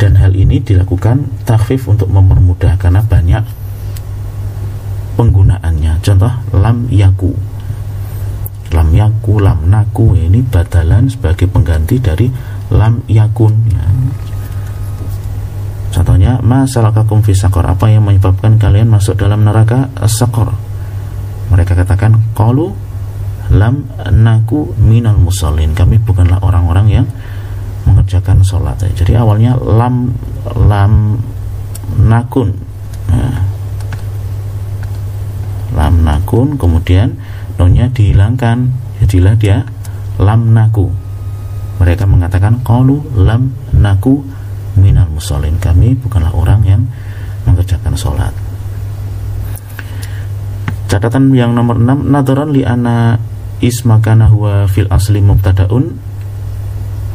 Dan 0.00 0.18
hal 0.18 0.34
ini 0.34 0.58
dilakukan 0.58 1.46
takfif 1.46 1.86
untuk 1.86 2.10
mempermudah 2.10 2.74
karena 2.80 3.04
banyak 3.06 3.61
penggunaannya. 5.16 5.92
Contoh 6.00 6.32
lam 6.56 6.88
yaku. 6.88 7.32
Lam 8.72 8.88
yaku 8.96 9.36
lam 9.36 9.68
naku 9.68 10.16
ini 10.16 10.40
batalan 10.40 11.08
sebagai 11.08 11.44
pengganti 11.44 12.00
dari 12.00 12.26
lam 12.72 13.04
yakun 13.04 13.52
ya. 13.68 13.84
contohnya 15.92 16.40
masalakakum 16.40 17.20
fisakor 17.20 17.68
apa 17.68 17.92
yang 17.92 18.08
menyebabkan 18.08 18.56
kalian 18.56 18.88
masuk 18.88 19.20
dalam 19.20 19.44
neraka? 19.44 19.92
Sakor 20.08 20.56
mereka 21.52 21.76
katakan 21.76 22.16
qalu 22.32 22.72
lam 23.52 23.84
naku 24.08 24.72
minal 24.80 25.20
musallin. 25.20 25.76
Kami 25.76 26.00
bukanlah 26.00 26.40
orang-orang 26.40 26.86
yang 26.88 27.06
mengerjakan 27.84 28.40
sholat. 28.40 28.80
Jadi 28.96 29.12
awalnya 29.20 29.52
lam 29.60 30.16
lam 30.64 31.20
nakun 32.00 32.56
nah, 33.12 33.36
lam 35.72 36.04
nakun 36.04 36.56
kemudian 36.60 37.16
nonnya 37.56 37.88
dihilangkan. 37.92 38.70
Jadilah 39.02 39.34
dia 39.34 39.66
lam 40.22 40.54
naku 40.54 40.86
mereka 41.82 42.06
mengatakan 42.06 42.62
qalu 42.62 43.02
lam 43.18 43.50
naku 43.74 44.22
minal 44.78 45.10
musallin. 45.10 45.58
Kami 45.58 45.98
bukanlah 45.98 46.30
orang 46.30 46.62
yang 46.62 46.82
mengerjakan 47.42 47.98
sholat. 47.98 48.30
Catatan 50.86 51.34
yang 51.34 51.56
nomor 51.56 51.80
6 51.80 52.06
nadaran 52.06 52.54
li 52.54 52.62
ana 52.62 53.18
isma 53.58 53.98
kana 53.98 54.28
huwa 54.28 54.68
fil 54.70 54.86
asli 54.92 55.18
mubtadaun 55.24 55.96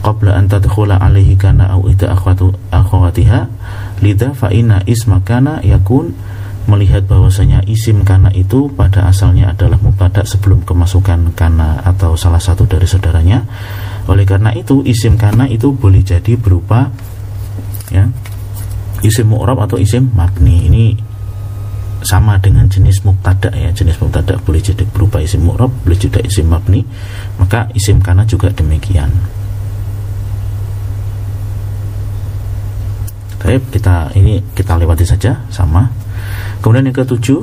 qabla 0.02 0.34
an 0.36 0.50
tadkhula 0.50 0.98
alaihi 0.98 1.38
kana 1.38 1.78
au 1.78 1.86
ida 1.86 2.12
akhwatu 2.12 2.58
akhwatiha 2.74 3.48
lidha 4.02 4.34
fa 4.34 4.50
inna 4.50 4.82
isma 4.90 5.22
kana 5.22 5.62
yakun 5.62 6.18
melihat 6.68 7.07
bahwasanya 7.07 7.64
isim 7.65 8.03
kana 8.03 8.27
itu 8.35 8.68
pada 8.76 9.07
asalnya 9.07 9.56
adalah 9.56 9.80
mubtada 9.80 10.27
sebelum 10.27 10.68
kemasukan 10.68 11.31
kana 11.34 11.80
atau 11.88 12.19
salah 12.19 12.44
satu 12.44 12.68
dari 12.68 12.84
saudaranya. 12.84 13.48
Oleh 14.11 14.27
karena 14.27 14.52
itu 14.52 14.84
isim 14.84 15.15
kana 15.15 15.48
itu 15.48 15.72
boleh 15.72 16.03
jadi 16.03 16.35
berupa 16.35 16.91
ya 17.88 18.07
isim 19.02 19.31
mu'rab 19.31 19.64
atau 19.64 19.80
isim 19.80 20.11
mabni. 20.11 20.68
Ini 20.68 20.85
sama 22.03 22.35
dengan 22.39 22.68
jenis 22.68 23.03
mubtada 23.07 23.48
ya. 23.56 23.72
Jenis 23.72 23.95
mubtada 24.03 24.35
boleh 24.44 24.60
jadi 24.60 24.84
berupa 24.91 25.23
isim 25.23 25.48
mu'rab, 25.48 25.72
boleh 25.88 25.99
juga 25.99 26.19
isim 26.19 26.52
mabni. 26.52 26.84
Maka 27.39 27.72
isim 27.73 28.03
kana 28.03 28.27
juga 28.27 28.52
demikian. 28.52 29.10
Baik, 33.38 33.72
kita 33.72 34.11
ini 34.19 34.44
kita 34.52 34.76
lewati 34.76 35.07
saja 35.07 35.39
sama 35.48 36.07
Kemudian 36.62 36.90
yang 36.90 36.98
ketujuh, 36.98 37.40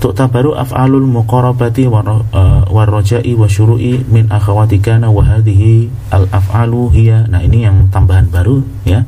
tu'tabaru 0.00 0.56
af'alul 0.56 1.04
muqarabati 1.04 1.84
warroja'i 2.72 3.36
wa 3.36 3.44
syuru'i 3.44 4.00
min 4.08 4.32
akhawati 4.32 4.80
kana 4.80 5.12
wa 5.12 5.20
hadhihi 5.20 5.92
al 6.16 6.24
af'alu 6.32 6.88
hiya. 6.96 7.28
Nah 7.28 7.44
ini 7.44 7.68
yang 7.68 7.92
tambahan 7.92 8.32
baru 8.32 8.64
ya. 8.88 9.04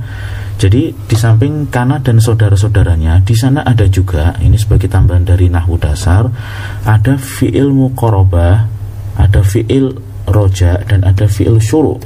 Jadi 0.61 0.95
di 0.95 1.17
samping 1.19 1.67
kana 1.73 1.99
dan 1.99 2.23
saudara-saudaranya 2.23 3.25
di 3.27 3.35
sana 3.35 3.67
ada 3.67 3.89
juga 3.89 4.37
ini 4.39 4.55
sebagai 4.55 4.87
tambahan 4.87 5.27
dari 5.27 5.51
nahwu 5.51 5.75
dasar 5.75 6.31
ada 6.87 7.19
fi'il 7.19 7.75
muqarabah 7.75 8.71
ada 9.19 9.41
fi'il 9.43 9.91
roja 10.29 10.79
dan 10.87 11.03
ada 11.03 11.27
fi'il 11.27 11.59
syuru. 11.59 11.99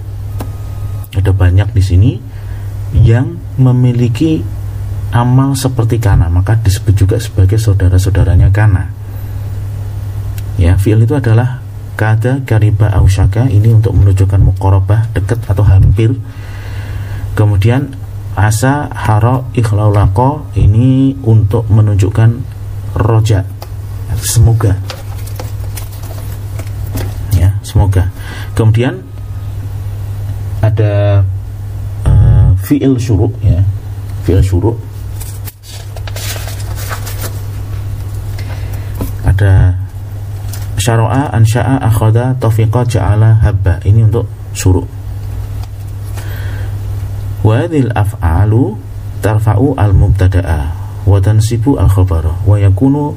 Ada 1.12 1.36
banyak 1.36 1.68
di 1.74 1.82
sini 1.84 2.12
yang 3.04 3.36
memiliki 3.60 4.40
amal 5.14 5.54
seperti 5.54 6.02
kana 6.02 6.26
maka 6.26 6.58
disebut 6.58 6.94
juga 6.94 7.16
sebagai 7.20 7.58
saudara-saudaranya 7.60 8.50
kana. 8.50 8.90
Ya 10.56 10.74
fiil 10.80 11.04
itu 11.04 11.12
adalah 11.12 11.60
kata 11.96 12.44
kariba 12.44 12.92
aushaka 12.92 13.48
ini 13.48 13.72
untuk 13.72 13.96
menunjukkan 13.96 14.40
mukorobah 14.40 15.12
dekat 15.12 15.40
atau 15.44 15.64
hampir. 15.64 16.16
Kemudian 17.36 17.92
asa 18.36 18.88
haro 18.92 19.48
ikhlaulako 19.56 20.48
ini 20.56 21.16
untuk 21.24 21.68
menunjukkan 21.68 22.40
roja 22.96 23.44
semoga. 24.20 24.76
Ya 27.36 27.56
semoga. 27.60 28.08
Kemudian 28.56 29.04
ada 30.64 31.20
uh, 32.08 32.48
fiil 32.64 32.96
syuruk 32.96 33.36
ya 33.44 33.60
fiil 34.24 34.40
syuruk 34.40 34.80
ada 39.36 39.76
syara'a 40.80 41.28
ansya'a 41.36 41.84
akhada 41.84 42.32
taufiqa 42.40 42.88
ja'ala 42.88 43.36
habba. 43.44 43.76
Ini 43.84 44.08
untuk 44.08 44.24
suruh. 44.56 44.88
Wadil 47.44 47.92
af'alu 47.92 48.80
tarfa'u 49.20 49.76
al-mubtada'a 49.76 50.60
wa 51.04 51.20
tansibu 51.20 51.76
al-khabara 51.76 52.32
wa 52.48 52.56
yakunu 52.56 53.14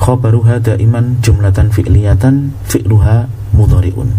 khabaruha 0.00 0.58
daiman 0.64 1.20
jumlatan 1.20 1.68
fi'liyatan 1.68 2.56
fi'luha 2.66 3.28
mudhari'un. 3.52 4.10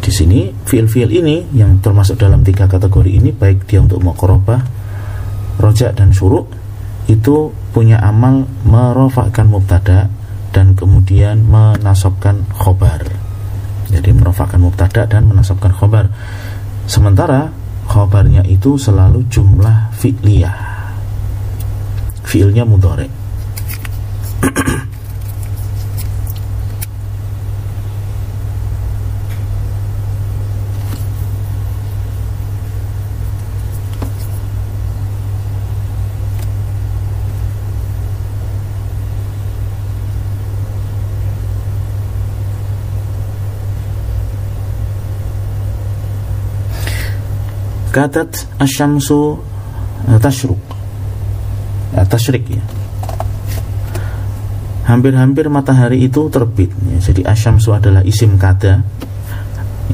Di 0.00 0.10
sini 0.10 0.50
fi'il-fi'il 0.66 1.20
ini 1.20 1.52
yang 1.54 1.78
termasuk 1.84 2.18
dalam 2.18 2.42
tiga 2.42 2.66
kategori 2.66 3.12
ini 3.12 3.30
baik 3.30 3.68
dia 3.68 3.78
untuk 3.84 4.02
muqarabah 4.02 4.60
rojak 5.60 5.94
dan 5.94 6.10
syuruk 6.10 6.50
itu 7.04 7.52
punya 7.76 8.00
amal 8.00 8.48
merofakkan 8.64 9.50
mubtada 9.50 10.08
dan 10.54 10.72
kemudian 10.78 11.44
menasabkan 11.44 12.46
khobar. 12.56 13.04
Jadi 13.90 14.10
merofakkan 14.14 14.62
mubtada 14.62 15.04
dan 15.04 15.28
menasabkan 15.28 15.74
khobar. 15.74 16.08
Sementara 16.88 17.52
khobarnya 17.90 18.46
itu 18.48 18.80
selalu 18.80 19.28
jumlah 19.28 19.92
fi'liyah. 19.98 20.74
Fi'ilnya 22.24 22.64
mudhari 22.64 23.04
katat 47.94 48.50
asyamsu 48.58 49.38
eh, 50.10 50.18
tashruk 50.18 50.58
ya, 51.94 52.02
tashrik 52.02 52.42
ya 52.50 52.64
hampir-hampir 54.90 55.46
matahari 55.46 56.02
itu 56.02 56.26
terbit 56.26 56.74
ya. 56.74 56.98
jadi 56.98 57.30
asyamsu 57.30 57.70
adalah 57.70 58.02
isim 58.02 58.34
kata 58.34 58.82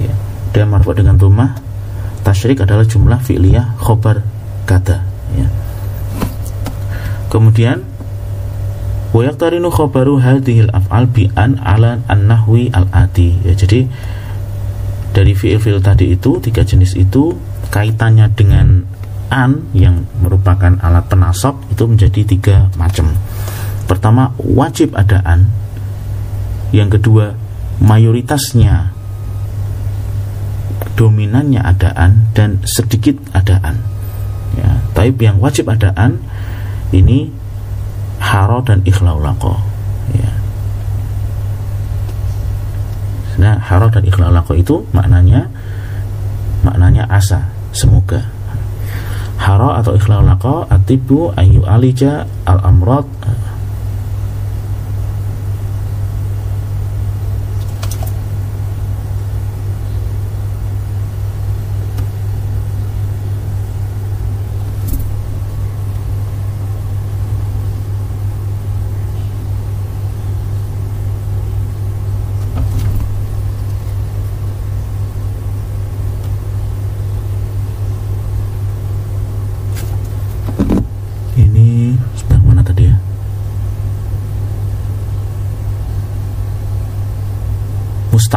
ya. 0.00 0.12
dia 0.56 0.64
marfu 0.64 0.96
dengan 0.96 1.20
tumah 1.20 1.60
tashrik 2.24 2.64
adalah 2.64 2.88
jumlah 2.88 3.20
fi'liyah 3.20 3.76
khobar 3.76 4.24
kata 4.64 5.04
ya. 5.36 5.46
kemudian 7.28 7.84
wa 9.12 9.20
yaqtarinu 9.28 9.68
khobaru 9.68 10.24
hadhil 10.24 10.72
af'al 10.72 11.04
bi 11.04 11.28
an 11.36 11.60
ala 11.60 12.00
an-nahwi 12.08 12.72
al-ati 12.72 13.44
ya 13.44 13.52
jadi 13.52 13.84
dari 15.10 15.34
fi'il-fi'il 15.34 15.82
tadi 15.82 16.14
itu 16.14 16.38
tiga 16.38 16.62
jenis 16.62 16.94
itu 16.94 17.34
kaitannya 17.70 18.26
dengan 18.34 18.84
an 19.30 19.70
yang 19.72 20.10
merupakan 20.18 20.74
alat 20.82 21.06
penasab 21.06 21.54
itu 21.70 21.86
menjadi 21.86 22.20
tiga 22.26 22.56
macam. 22.74 23.14
Pertama 23.86 24.34
wajib 24.38 24.94
ada 24.98 25.22
an, 25.22 25.50
yang 26.74 26.90
kedua 26.90 27.34
mayoritasnya 27.78 28.90
dominannya 30.98 31.62
adaan 31.62 32.28
dan 32.34 32.60
sedikit 32.66 33.16
adaan. 33.32 33.80
Ya, 34.58 34.82
taib 34.92 35.16
yang 35.22 35.38
wajib 35.38 35.70
adaan 35.70 36.18
ini 36.90 37.30
haro 38.18 38.60
dan 38.66 38.82
ikhlaulako. 38.82 39.56
Ya. 40.12 40.30
Nah, 43.40 43.56
haro 43.62 43.88
dan 43.88 44.04
ikhlaulako 44.04 44.58
itu 44.58 44.84
maknanya 44.90 45.48
maknanya 46.60 47.08
asa 47.08 47.49
semoga. 47.72 48.26
Hara 49.40 49.80
atau 49.80 49.96
ikhlal 49.96 50.26
laqa 50.28 50.68
atibu 50.68 51.32
ayu 51.36 51.64
alija 51.64 52.28
al 52.44 52.60
amrad 52.60 53.08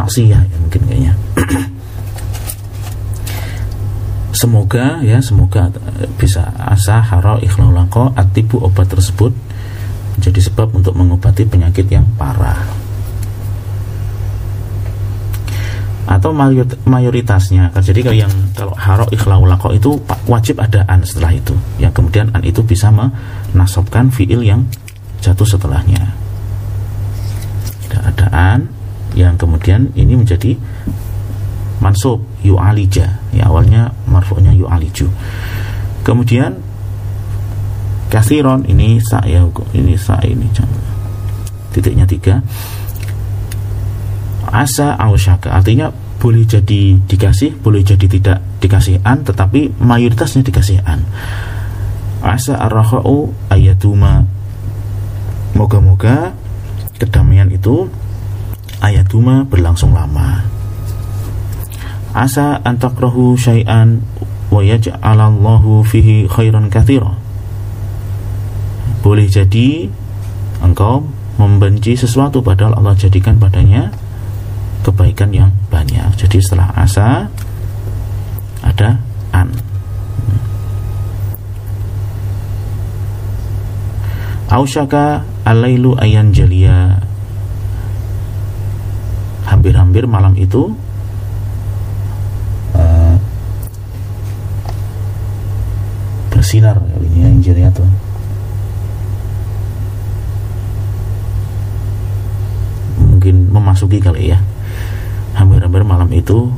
maksiyah 0.04 0.44
ya 0.44 0.56
mungkin 0.60 0.80
kayaknya. 0.84 1.12
Semoga 4.34 5.00
ya 5.00 5.24
semoga 5.24 5.72
bisa 6.20 6.44
asa 6.60 7.00
haro 7.00 7.40
ikhlaulako 7.40 8.12
atibu 8.12 8.60
obat 8.60 8.92
tersebut 8.92 9.32
menjadi 10.18 10.40
sebab 10.52 10.74
untuk 10.76 10.92
mengobati 10.92 11.48
penyakit 11.48 11.88
yang 11.88 12.04
parah. 12.20 12.60
Atau 16.04 16.36
mayoritasnya 16.84 17.72
jadi 17.80 18.04
kalau 18.04 18.18
yang 18.20 18.32
kalau 18.52 18.74
haro 18.76 19.06
ikhlaulako 19.08 19.72
itu 19.72 19.96
wajib 20.28 20.60
ada 20.60 20.84
an 20.90 21.00
setelah 21.06 21.32
itu. 21.32 21.56
Yang 21.80 22.02
kemudian 22.02 22.28
an 22.36 22.44
itu 22.44 22.60
bisa 22.60 22.92
menasobkan 22.92 24.12
fiil 24.12 24.44
yang 24.44 24.68
jatuh 25.24 25.48
setelahnya. 25.48 26.12
Tidak 27.86 28.02
ada 28.02 28.26
an 28.34 28.60
yang 29.14 29.38
kemudian 29.38 29.94
ini 29.94 30.18
menjadi 30.18 30.58
mansub 31.78 32.22
yu'alija. 32.42 33.06
Ya 33.34 33.50
awalnya 33.50 33.94
marfu'nya 34.10 34.54
yu'aliju. 34.54 35.08
Kemudian 36.04 36.60
kathiron 38.12 38.62
ini 38.68 39.02
sa 39.02 39.24
ya 39.26 39.42
ini 39.74 39.94
sa 39.98 40.20
ini 40.22 40.46
titiknya 41.74 42.06
tiga. 42.06 42.38
Asa 44.54 44.94
ausyaka 44.94 45.50
artinya 45.50 45.90
boleh 46.22 46.46
jadi 46.46 46.94
dikasih 47.10 47.58
boleh 47.58 47.82
jadi 47.82 48.06
tidak 48.06 48.38
dikasih 48.62 49.02
an 49.02 49.26
tetapi 49.26 49.74
mayoritasnya 49.82 50.46
dikasih 50.46 50.78
an. 50.86 51.02
Asa 52.22 52.56
arrahau 52.56 53.34
ayatuma 53.50 54.24
moga-moga 55.58 56.32
kedamaian 56.96 57.50
itu 57.50 57.90
ayatuma 58.84 59.48
berlangsung 59.48 59.96
lama. 59.96 60.44
Asa 62.12 62.60
antakrahu 62.60 63.34
syai'an 63.40 64.04
wa 64.52 64.60
yaj'alallahu 64.60 65.82
fihi 65.88 66.28
khairan 66.28 66.68
kathira 66.68 67.24
boleh 69.04 69.28
jadi 69.28 69.92
engkau 70.64 71.04
membenci 71.36 71.92
sesuatu 71.92 72.40
padahal 72.40 72.80
Allah 72.80 72.96
jadikan 72.96 73.36
padanya 73.36 73.92
kebaikan 74.80 75.28
yang 75.28 75.52
banyak. 75.68 76.08
Jadi 76.16 76.40
setelah 76.40 76.72
asa 76.72 77.28
ada 78.64 78.96
an. 79.36 79.52
Ausyaka 84.48 85.20
alailu 85.44 85.92
ayan 86.00 86.32
jalia 86.32 87.03
Hampir-hampir 89.44 90.08
malam 90.08 90.32
itu 90.34 90.72
uh, 92.74 93.16
Bersinar 96.32 96.80
ini 97.00 97.18
yang 97.24 97.40
jalia 97.40 97.68
tuh. 97.72 97.88
Mungkin 103.00 103.48
memasuki 103.48 104.00
kali 104.02 104.32
ya. 104.34 104.38
Hampir-hampir 105.36 105.80
malam 105.86 106.12
itu 106.12 106.52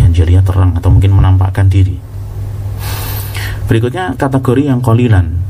Yang 0.00 0.24
jalia 0.24 0.40
terang 0.40 0.72
atau 0.78 0.88
mungkin 0.88 1.12
menampakkan 1.12 1.66
diri. 1.68 1.98
Berikutnya 3.66 4.14
kategori 4.14 4.70
yang 4.70 4.78
kolilan. 4.78 5.42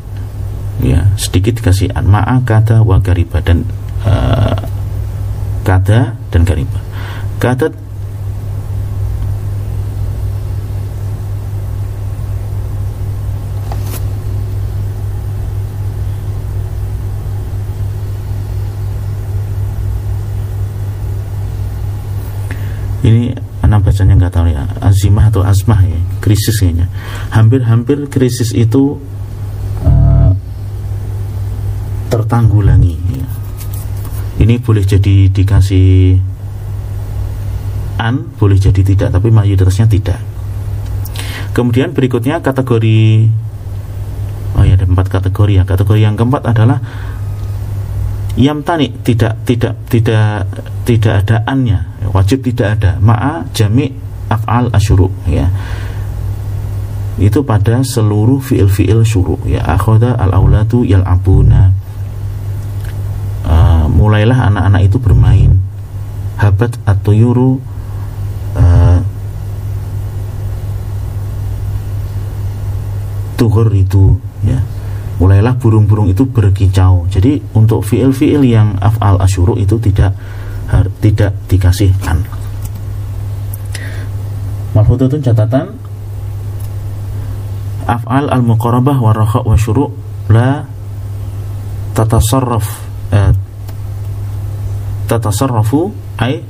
Ya 0.81 1.09
sedikit 1.17 1.61
dikasih 1.61 1.93
ma'a 1.93 2.41
kata 2.45 2.81
wa 2.85 3.01
kata 5.67 6.15
dan 6.31 6.47
gariba 6.47 6.79
kata 7.43 7.75
ini 23.07 23.31
anak 23.63 23.87
bacanya 23.87 24.19
nggak 24.19 24.35
tahu 24.35 24.47
ya. 24.51 24.67
Azimah 24.83 25.31
atau 25.31 25.43
asmah 25.47 25.81
ya 25.87 25.99
krisis 26.19 26.59
kayaknya. 26.59 26.91
Hampir-hampir 27.31 28.11
krisis 28.11 28.51
itu 28.51 28.99
uh, 29.87 30.31
tertanggulangi 32.11 32.99
ya. 33.15 33.29
Ini 34.37 34.61
boleh 34.61 34.85
jadi 34.85 35.33
dikasih 35.33 36.21
an 37.97 38.29
boleh 38.37 38.61
jadi 38.61 38.81
tidak 38.85 39.09
tapi 39.13 39.33
mayoritasnya 39.33 39.89
tidak. 39.89 40.21
Kemudian 41.57 41.97
berikutnya 41.97 42.45
kategori 42.45 43.01
oh 44.61 44.65
ya 44.65 44.77
ada 44.77 44.85
empat 44.85 45.09
kategori 45.09 45.53
ya. 45.57 45.65
Kategori 45.65 46.01
yang 46.05 46.15
keempat 46.21 46.43
adalah 46.45 46.79
yam 48.37 48.61
tani 48.61 48.93
tidak 49.01 49.41
tidak 49.49 49.73
tidak 49.89 50.45
tidak 50.85 51.25
ada 51.25 51.37
annya. 51.49 51.89
Wajib 52.13 52.45
tidak 52.45 52.77
ada. 52.81 53.01
Ma'a 53.01 53.49
jami 53.57 53.89
af'al 54.29 54.69
asyuru 54.77 55.09
ya. 55.33 55.49
Itu 57.17 57.49
pada 57.49 57.81
seluruh 57.81 58.45
fiil-fiil 58.45 59.01
syuru 59.01 59.41
ya. 59.49 59.65
Akhoda 59.65 60.21
al 60.21 60.37
aulatu 60.37 60.85
yal 60.85 61.09
abuna 61.09 61.86
mulailah 63.89 64.51
anak-anak 64.53 64.83
itu 64.87 64.97
bermain. 65.01 65.59
Habat 66.37 66.77
atau 66.85 67.13
yuru 67.17 67.51
uh, 68.59 69.01
tuhur 73.41 73.73
itu 73.73 74.19
ya. 74.45 74.61
Mulailah 75.17 75.57
burung-burung 75.57 76.13
itu 76.13 76.29
berkicau. 76.29 77.09
Jadi 77.09 77.41
untuk 77.57 77.81
fiil-fiil 77.81 78.45
yang 78.45 78.77
af'al 78.85 79.17
asyuru 79.17 79.57
itu 79.57 79.81
tidak 79.81 80.13
tidak 81.01 81.33
dikasih 81.47 81.95
an 82.11 82.27
Mahfudutun 84.75 85.25
catatan 85.25 85.73
af'al 87.87 88.29
al 88.29 88.43
muqarabah 88.45 88.97
wa 88.99 89.13
rakha 89.15 89.41
wa 89.41 89.57
syuru' 89.57 89.89
la 90.29 90.67
tatasarraf 91.97 92.67
eh, 93.15 93.33
tatasarrafu 95.07 95.95
ay 96.19 96.43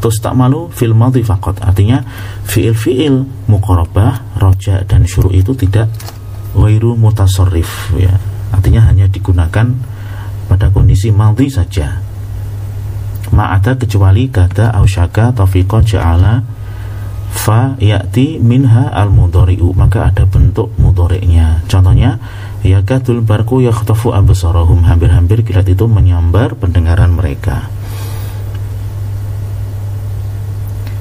tustamalu 0.00 0.72
fil 0.72 0.96
madhi 0.96 1.20
faqat. 1.22 1.60
Artinya 1.60 2.00
fiil-fiil 2.48 3.46
muqarabah 3.46 4.40
roja 4.40 4.82
dan 4.88 5.04
syuru' 5.04 5.36
itu 5.36 5.52
tidak 5.54 5.92
wairu 6.56 6.96
mutasarrif 6.96 7.94
ya. 7.94 8.16
Artinya 8.50 8.88
hanya 8.90 9.06
digunakan 9.06 9.70
pada 10.50 10.66
kondisi 10.72 11.14
madhi 11.14 11.46
saja. 11.52 12.02
Ma'ada 13.30 13.78
kecuali 13.78 14.26
kata 14.26 14.74
ausyaka 14.74 15.30
tafiqa 15.30 15.78
ja'ala 15.86 16.42
fa 17.30 17.78
ya'ti 17.78 18.42
minha 18.42 18.90
al 18.90 19.14
mudhari'u 19.14 19.70
maka 19.78 20.10
ada 20.10 20.26
bentuk 20.26 20.74
mudhari'nya. 20.82 21.62
Contohnya 21.70 22.18
yakadul 22.66 23.22
barku 23.22 23.62
yakhtafu 23.62 24.10
absarahum. 24.10 24.82
Hampir-hampir 24.82 25.46
kilat 25.46 25.70
itu 25.70 25.86
menyambar 25.86 26.58
pendengaran 26.58 27.14
mereka 27.14 27.70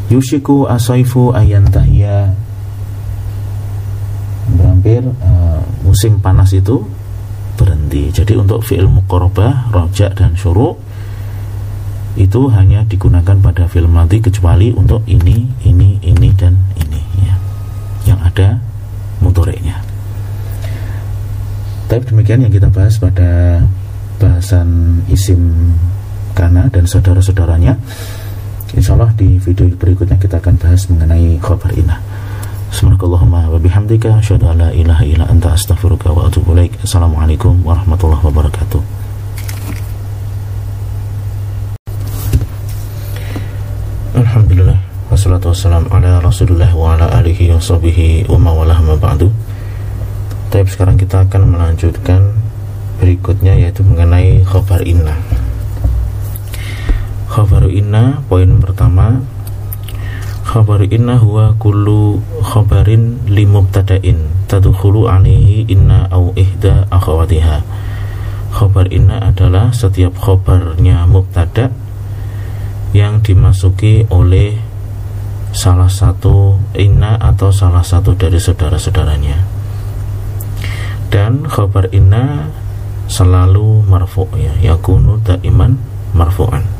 yushiku 0.09 0.65
asaifu 0.65 1.31
ayantahya 1.33 2.33
hampir 4.59 5.05
uh, 5.05 5.61
musim 5.85 6.17
panas 6.17 6.51
itu 6.55 6.81
berhenti 7.59 8.09
jadi 8.09 8.39
untuk 8.39 8.65
fi'il 8.65 8.87
muqarabah 8.89 9.69
rojak 9.69 10.15
dan 10.15 10.33
syuruk 10.33 10.79
itu 12.19 12.51
hanya 12.51 12.83
digunakan 12.83 13.37
pada 13.39 13.63
film 13.69 13.95
mati 13.95 14.19
kecuali 14.19 14.75
untuk 14.75 15.05
ini, 15.07 15.45
ini, 15.63 15.95
ini 16.01 16.29
dan 16.35 16.57
ini 16.75 17.01
ya. 17.23 17.35
Yang 18.11 18.19
ada 18.33 18.47
motoreknya. 19.23 19.77
Tapi 21.87 22.03
demikian 22.05 22.43
yang 22.43 22.53
kita 22.53 22.67
bahas 22.69 22.99
pada 22.99 23.63
bahasan 24.19 24.99
isim 25.07 25.73
kana 26.35 26.67
dan 26.69 26.83
saudara-saudaranya. 26.83 27.79
Insya 28.77 28.93
Allah 28.93 29.09
di 29.17 29.41
video 29.41 29.65
berikutnya 29.73 30.13
kita 30.21 30.37
akan 30.37 30.53
bahas 30.61 30.85
mengenai 30.93 31.41
khabar 31.41 31.73
inah. 31.73 31.97
Subhanakallahumma 32.69 33.49
wa 33.49 33.57
bihamdika 33.57 34.21
asyhadu 34.21 34.45
an 34.45 34.61
la 34.61 34.69
ilaha 34.69 35.01
illa 35.01 35.25
anta 35.25 35.57
astaghfiruka 35.57 36.13
wa 36.13 36.29
atubu 36.29 36.53
ilaik. 36.53 36.77
Assalamualaikum 36.85 37.65
warahmatullahi 37.65 38.21
wabarakatuh. 38.21 38.81
Alhamdulillah 44.19 44.77
Wassalatu 45.09 45.49
wassalam 45.49 45.89
ala 45.89 46.21
rasulullah 46.21 46.69
wa 46.69 46.93
ala 46.93 47.09
alihi 47.17 47.49
wa 47.49 47.57
sahbihi 47.57 48.29
wa 48.29 48.37
ba'du 48.99 49.33
Tapi 50.53 50.67
sekarang 50.69 51.01
kita 51.01 51.25
akan 51.25 51.57
melanjutkan 51.57 52.37
berikutnya 53.01 53.57
yaitu 53.57 53.81
mengenai 53.81 54.45
khabar 54.45 54.85
inna 54.85 55.17
Khabar 57.29 57.69
inna 57.69 58.25
poin 58.25 58.57
pertama. 58.57 59.21
Khabar 60.41 60.81
inna 60.89 61.21
huwa 61.21 61.53
kullu 61.61 62.17
khabarin 62.41 63.21
li 63.29 63.45
mubtada'in 63.45 64.49
tadkhulu 64.49 65.05
alaihi 65.05 65.69
inna 65.69 66.09
au 66.09 66.33
ihda 66.33 66.89
akhawatiha. 66.89 67.61
Khabar 68.49 68.89
inna 68.89 69.29
adalah 69.29 69.69
setiap 69.69 70.17
khabarnya 70.17 71.05
mubtada' 71.05 71.69
yang 72.97 73.21
dimasuki 73.21 74.09
oleh 74.09 74.57
salah 75.53 75.85
satu 75.85 76.57
inna 76.73 77.13
atau 77.21 77.53
salah 77.53 77.85
satu 77.85 78.17
dari 78.17 78.41
saudara-saudaranya. 78.41 79.37
Dan 81.13 81.45
khabar 81.45 81.93
inna 81.93 82.49
selalu 83.05 83.85
marfu 83.85 84.25
ya 84.33 84.73
yakunu 84.73 85.21
daiman 85.21 85.77
marfu'an 86.17 86.78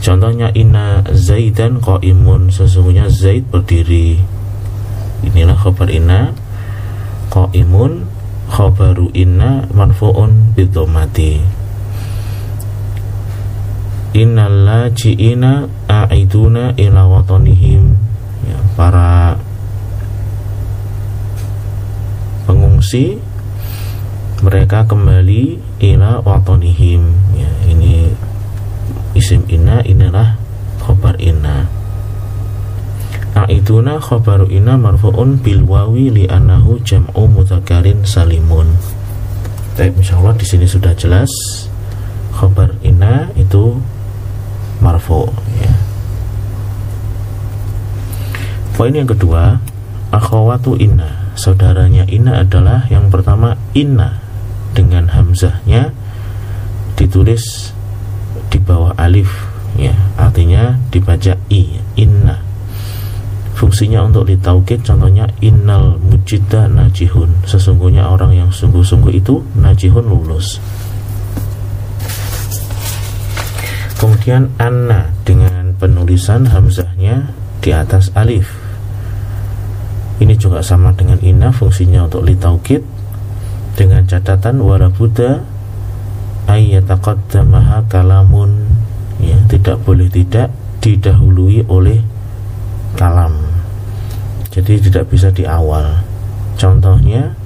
contohnya 0.00 0.52
inna 0.56 1.04
zaidan 1.12 1.80
qaimun. 1.80 2.52
Sesungguhnya 2.52 3.08
zaid 3.12 3.48
berdiri. 3.48 4.20
Inilah 5.24 5.56
khabar 5.56 5.88
inna 5.92 6.32
qaimun. 7.32 8.08
Khabaru 8.46 9.10
inna 9.10 9.66
marfu'un 9.74 10.54
bidomati 10.54 11.42
innal 14.16 14.64
laji'ina 14.64 15.68
a'iduna 15.92 16.72
ila 16.80 17.02
watanihim. 17.04 18.00
Ya, 18.48 18.58
para 18.72 19.36
pengungsi 22.48 23.20
mereka 24.40 24.88
kembali 24.88 25.60
ila 25.84 26.24
watanihim. 26.24 27.12
Ya, 27.36 27.52
ini 27.68 28.05
inna 29.56 29.80
inilah 29.80 30.36
khobar 30.84 31.16
inna 31.16 31.64
A'iduna 33.36 34.00
khobaru 34.00 34.48
inna 34.48 34.80
marfu'un 34.80 35.36
bil 35.40 35.60
wawi 35.68 36.08
li 36.08 36.24
annahu 36.24 36.80
jam'u 36.80 37.28
mudhakarin 37.28 38.00
salimun 38.04 38.64
Tapi 39.76 39.92
insya 39.92 40.16
Allah 40.16 40.32
di 40.40 40.46
sini 40.48 40.64
sudah 40.64 40.96
jelas 40.96 41.28
khabar 42.36 42.68
inna 42.84 43.32
itu 43.32 43.80
marfu 44.84 45.24
ya. 45.56 45.72
Poin 48.76 48.92
yang 48.92 49.08
kedua, 49.08 49.56
akhwatu 50.12 50.76
inna. 50.76 51.32
Saudaranya 51.36 52.04
inna 52.08 52.44
adalah 52.44 52.84
yang 52.92 53.08
pertama 53.08 53.56
inna 53.72 54.20
dengan 54.76 55.08
hamzahnya 55.12 55.92
ditulis 56.96 57.75
di 58.48 58.58
bawah 58.62 58.94
alif 58.98 59.28
ya, 59.76 59.94
artinya 60.16 60.78
dibaca 60.90 61.36
i, 61.52 61.78
inna. 61.98 62.46
Fungsinya 63.56 64.04
untuk 64.04 64.28
ditaukid 64.28 64.84
contohnya 64.84 65.24
innal 65.40 65.96
mujidda 65.96 66.68
najihun. 66.68 67.40
Sesungguhnya 67.48 68.04
orang 68.04 68.36
yang 68.36 68.52
sungguh-sungguh 68.52 69.16
itu 69.16 69.40
najihun 69.56 70.04
lulus. 70.04 70.60
Kemudian 73.96 74.52
anna 74.60 75.08
dengan 75.24 75.72
penulisan 75.80 76.44
hamzahnya 76.52 77.32
di 77.64 77.72
atas 77.72 78.12
alif. 78.12 78.52
Ini 80.20 80.36
juga 80.36 80.60
sama 80.60 80.92
dengan 80.92 81.16
inna 81.24 81.48
fungsinya 81.48 82.04
untuk 82.04 82.28
litaukid. 82.28 82.84
Dengan 83.72 84.04
catatan 84.04 84.60
warabuda 84.60 85.40
ayyataqaddamaha 86.48 87.84
kalamun. 87.92 88.66
Ya 89.20 89.38
tidak 89.50 89.82
boleh 89.84 90.08
tidak 90.08 90.50
didahului 90.80 91.66
oleh 91.68 92.00
kalam. 92.96 93.36
Jadi 94.50 94.88
tidak 94.88 95.12
bisa 95.12 95.28
di 95.28 95.44
awal 95.44 96.06
contohnya 96.56 97.36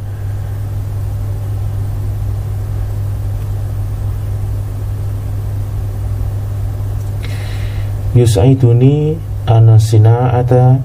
yus'aiduni 8.14 9.18
ana 9.50 9.74
sina'ata 9.78 10.78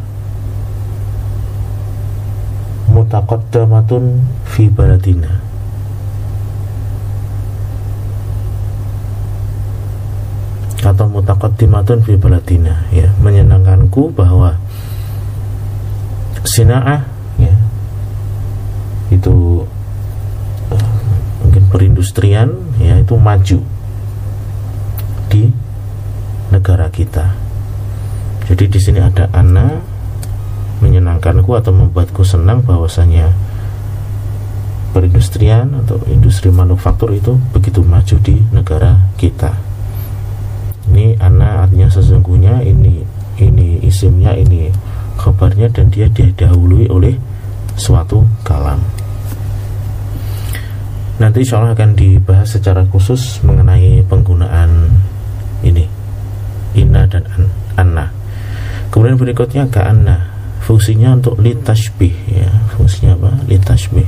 mutaqaddamatun 2.89 4.25
fi 4.49 4.65
baladina 4.73 5.44
atau 10.85 11.09
mutaqaddimatun 11.09 12.05
fi 12.05 12.13
baladina. 12.15 12.85
Ya 12.93 13.09
menyenangkanku 13.17 14.13
bahwa 14.13 14.53
sina'ah 16.45 17.01
ya 17.41 17.55
itu 19.09 19.65
uh, 20.69 20.89
mungkin 21.41 21.63
perindustrian 21.73 22.53
ya 22.77 23.01
itu 23.01 23.17
maju 23.17 23.59
di 25.33 25.49
negara 26.53 26.87
kita. 26.93 27.33
Jadi 28.45 28.69
di 28.69 28.79
sini 28.79 29.01
ada 29.01 29.25
ana 29.33 29.81
menyenangkanku 30.85 31.49
atau 31.57 31.73
membuatku 31.73 32.21
senang 32.21 32.61
bahwasanya 32.61 33.33
perindustrian 34.93 35.75
atau 35.81 35.97
industri 36.07 36.53
manufaktur 36.53 37.09
itu 37.11 37.35
begitu 37.51 37.81
maju 37.81 38.15
di 38.21 38.39
negara 38.53 38.95
kita 39.19 39.64
ini 40.91 41.17
ana 41.17 41.65
artinya 41.65 41.89
sesungguhnya 41.89 42.61
ini 42.61 43.01
ini 43.41 43.81
isimnya 43.83 44.35
ini 44.37 44.69
khabarnya 45.17 45.71
dan 45.71 45.89
dia 45.89 46.07
didahului 46.11 46.91
oleh 46.91 47.15
suatu 47.75 48.23
kalam. 48.45 48.79
Nanti 51.15 51.47
insya 51.47 51.63
Allah 51.63 51.71
akan 51.71 51.95
dibahas 51.95 52.51
secara 52.51 52.83
khusus 52.91 53.39
mengenai 53.43 54.03
penggunaan 54.03 54.99
ini 55.63 55.87
inna 56.75 57.07
dan 57.07 57.23
an 57.31 57.43
anna. 57.79 58.05
Kemudian 58.91 59.15
berikutnya 59.15 59.67
ke 59.71 59.79
anna 59.79 60.27
fungsinya 60.63 61.15
untuk 61.15 61.39
litashbih 61.39 62.15
ya. 62.27 62.51
Fungsinya 62.75 63.15
apa? 63.15 63.31
Litashbih 63.47 64.07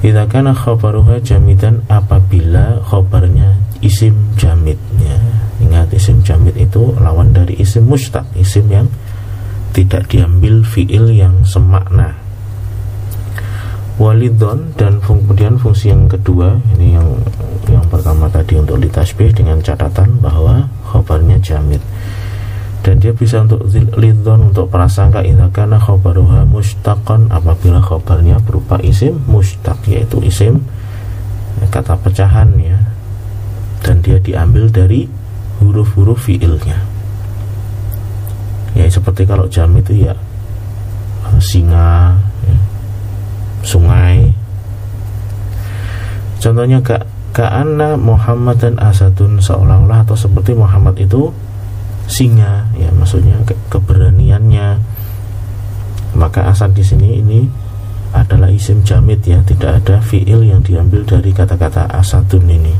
kita 0.00 0.28
kana 0.28 0.52
khabaruha 0.52 1.20
jamidan 1.24 1.82
apabila 1.88 2.80
khabarnya 2.86 3.56
isim 3.80 4.14
jamid 4.36 4.78
ya. 5.00 5.18
Ingat 5.56 5.92
isim 5.96 6.20
jamid 6.20 6.54
itu 6.56 6.92
lawan 7.00 7.32
dari 7.32 7.56
isim 7.56 7.88
mustaq, 7.88 8.24
isim 8.36 8.68
yang 8.68 8.86
tidak 9.72 10.08
diambil 10.08 10.64
fiil 10.64 11.12
yang 11.12 11.44
semakna 11.44 12.16
walidon 13.96 14.76
dan 14.76 15.00
kemudian 15.00 15.56
fungsi 15.56 15.88
yang 15.88 16.04
kedua 16.04 16.60
ini 16.76 16.96
yang 17.00 17.08
yang 17.66 17.84
pertama 17.88 18.28
tadi 18.28 18.60
untuk 18.60 18.76
litasbih 18.76 19.32
dengan 19.32 19.56
catatan 19.64 20.20
bahwa 20.20 20.68
khobarnya 20.84 21.40
jamid 21.40 21.80
dan 22.86 23.02
dia 23.02 23.10
bisa 23.10 23.42
untuk 23.42 23.66
lidon 23.98 24.54
untuk 24.54 24.70
prasangka 24.70 25.18
idakana 25.26 25.74
khobaruha 25.74 26.46
mustaqan 26.46 27.26
apabila 27.34 27.82
khobarnya 27.82 28.38
berupa 28.38 28.78
isim 28.78 29.26
mustaq 29.26 29.74
yaitu 29.90 30.22
isim 30.22 30.62
kata 31.66 31.98
pecahan 31.98 32.46
ya. 32.62 32.78
Dan 33.82 34.06
dia 34.06 34.22
diambil 34.22 34.70
dari 34.70 35.10
huruf-huruf 35.58 36.30
fiilnya. 36.30 36.78
Ya 38.78 38.86
seperti 38.86 39.26
kalau 39.26 39.50
jam 39.50 39.74
itu 39.74 40.06
ya 40.06 40.14
eh, 41.26 41.40
singa 41.42 42.14
ya, 42.46 42.58
sungai. 43.66 44.30
Contohnya 46.38 46.78
kak 46.86 47.02
Ka'anna 47.34 47.98
Muhammad 47.98 48.62
dan 48.62 48.78
Asadun 48.78 49.42
seolah-olah 49.42 50.06
atau 50.06 50.14
seperti 50.14 50.54
Muhammad 50.54 50.96
itu 51.02 51.34
singa 52.06 52.70
ya 52.78 52.90
maksudnya 52.94 53.38
ke 53.46 53.54
keberaniannya. 53.70 54.80
Maka 56.16 56.48
asad 56.48 56.72
di 56.72 56.80
sini 56.80 57.20
ini 57.20 57.44
adalah 58.16 58.48
isim 58.48 58.80
jamid 58.82 59.20
ya. 59.26 59.42
Tidak 59.44 59.84
ada 59.84 60.00
fiil 60.00 60.46
yang 60.46 60.64
diambil 60.64 61.04
dari 61.04 61.30
kata-kata 61.34 61.92
asadun 61.92 62.48
ini. 62.48 62.72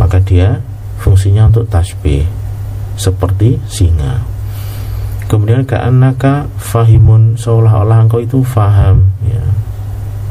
Maka 0.00 0.16
dia 0.24 0.56
fungsinya 1.02 1.52
untuk 1.52 1.68
tasbih 1.68 2.24
seperti 2.96 3.60
singa. 3.68 4.24
Kemudian 5.28 5.64
ka'annaka 5.68 6.48
fahimun 6.56 7.36
seolah-olah 7.36 8.08
engkau 8.08 8.24
itu 8.24 8.40
faham 8.40 9.12
ya. 9.28 9.44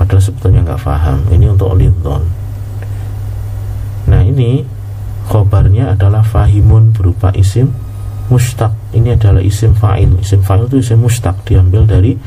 Padahal 0.02 0.22
sebetulnya 0.22 0.66
nggak 0.66 0.82
faham. 0.82 1.22
Ini 1.30 1.46
untuk 1.54 1.78
lidon 1.78 2.42
nah 4.10 4.22
ini 4.22 4.66
khobarnya 5.32 5.96
adalah 5.96 6.28
fahimun 6.28 6.92
berupa 6.92 7.32
isim 7.32 7.72
mustaq 8.28 8.76
ini 8.92 9.16
adalah 9.16 9.40
isim 9.40 9.72
fa'il. 9.72 10.20
Isim 10.20 10.44
fa'il 10.44 10.68
itu 10.68 10.84
isim 10.84 11.00
mustaq 11.00 11.48
diambil 11.48 11.88
dari 11.88 12.20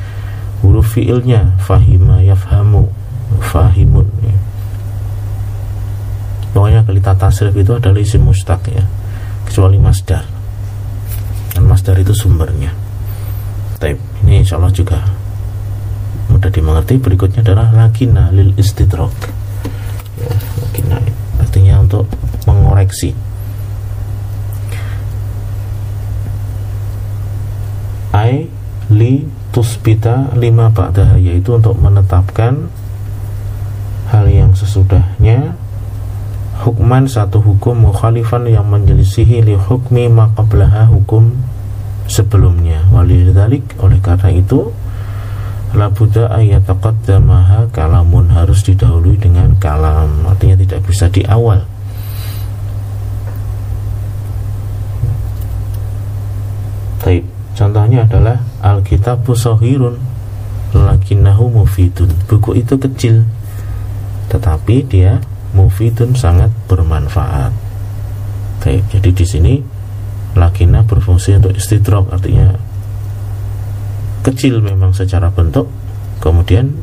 huruf 0.65 0.97
fiilnya. 0.97 1.61
Fahima 1.61 2.25
yafhamu. 2.25 2.89
Fahimun 3.45 4.09
ya. 4.25 4.37
pokoknya 6.55 6.87
kelita 6.87 7.13
tasrif 7.19 7.53
itu 7.53 7.73
adalah 7.77 8.01
isim 8.01 8.25
mustaq 8.25 8.73
ya. 8.73 8.85
Kecuali 9.45 9.77
masdar. 9.77 10.25
Dan 11.53 11.69
masdar 11.69 12.01
itu 12.01 12.17
sumbernya. 12.17 12.73
Taib. 13.77 14.01
ini 14.25 14.41
insya 14.41 14.57
Allah 14.57 14.73
juga 14.73 15.05
mudah 16.33 16.49
dimengerti. 16.49 16.97
Berikutnya 16.97 17.45
adalah 17.45 17.69
lakina 17.75 18.33
lil 18.33 18.57
istidrok 18.57 19.13
ya, 20.21 20.31
lakina 20.63 20.97
artinya 21.43 21.75
untuk 21.83 22.09
mengoreksi. 22.47 23.13
Ai 28.15 28.47
li 28.95 29.27
tusbita 29.51 30.35
lima 30.39 30.71
ba'daha 30.71 31.19
yaitu 31.19 31.59
untuk 31.59 31.75
menetapkan 31.79 32.71
hal 34.11 34.27
yang 34.31 34.55
sesudahnya 34.55 35.59
hukman 36.63 37.11
satu 37.11 37.43
hukum 37.43 37.91
mukhalifan 37.91 38.47
yang 38.47 38.71
menyelisihi 38.71 39.43
li 39.43 39.59
hukmi 39.59 40.07
maqablaha 40.07 40.87
hukum 40.87 41.35
sebelumnya. 42.07 42.87
Walidalik 42.95 43.75
oleh 43.83 43.99
karena 43.99 44.31
itu 44.31 44.71
labuda 45.75 46.31
ayataqaddamaha 46.31 47.75
kalamun 47.75 48.31
harus 48.31 48.63
didahului 48.63 49.19
dengan 49.19 49.59
kalam. 49.59 50.23
Artinya 50.31 50.55
tidak 50.55 50.87
bisa 50.87 51.11
di 51.11 51.27
awal 51.27 51.74
Taib. 57.05 57.25
Contohnya 57.55 58.09
adalah 58.09 58.41
Alkitabu 58.65 59.37
Sohirun 59.37 59.95
Lakinnahu 60.75 61.55
Mufidun 61.55 62.11
Buku 62.27 62.59
itu 62.59 62.75
kecil 62.75 63.23
Tetapi 64.33 64.83
dia 64.89 65.23
mufidun 65.55 66.19
sangat 66.19 66.51
bermanfaat. 66.67 67.55
Baik, 68.59 68.83
jadi 68.91 69.11
di 69.15 69.23
sini 69.23 69.55
lakina 70.35 70.83
berfungsi 70.83 71.39
untuk 71.39 71.55
istidrok 71.55 72.11
artinya 72.11 72.59
kecil 74.27 74.59
memang 74.59 74.91
secara 74.91 75.31
bentuk, 75.31 75.71
kemudian 76.19 76.75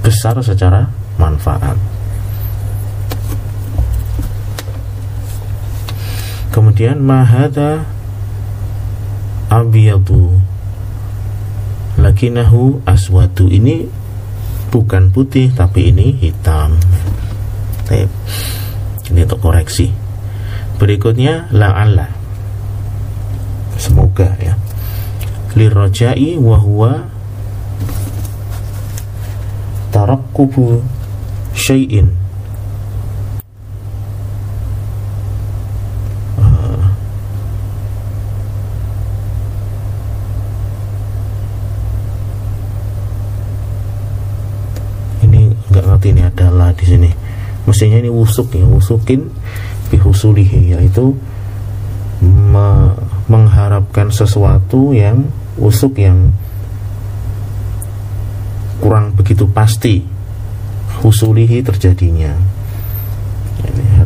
besar 0.00 0.40
secara 0.40 0.88
manfaat 1.20 1.76
kemudian 6.54 7.02
mahada 7.02 7.84
abiyadu 9.48 10.36
lakinahu 11.96 12.82
aswadu 12.84 13.48
ini 13.48 13.88
bukan 14.70 15.08
putih 15.14 15.50
tapi 15.54 15.94
ini 15.94 16.12
hitam. 16.20 16.76
Ini 19.06 19.22
untuk 19.22 19.40
koreksi. 19.40 19.88
Berikutnya 20.76 21.48
la'alla. 21.54 22.10
Semoga 23.78 24.34
ya. 24.42 24.58
Lirrojai 25.56 26.36
wahwa 26.36 27.08
tarakkubu 29.94 30.84
syai'in 31.56 32.25
ini 46.04 46.22
adalah 46.26 46.74
di 46.76 46.84
sini. 46.84 47.10
Mestinya 47.66 47.98
ini 47.98 48.10
wusuk 48.12 48.54
ya 48.54 48.66
wusukin 48.66 49.26
bihusulihi 49.90 50.76
yaitu 50.76 51.14
me 52.22 52.94
mengharapkan 53.26 54.06
sesuatu 54.14 54.94
yang 54.94 55.26
wusuk 55.58 55.98
yang 55.98 56.30
kurang 58.78 59.16
begitu 59.18 59.50
pasti 59.50 60.06
husulihi 61.02 61.58
terjadinya. 61.64 62.38
Ini 63.66 63.96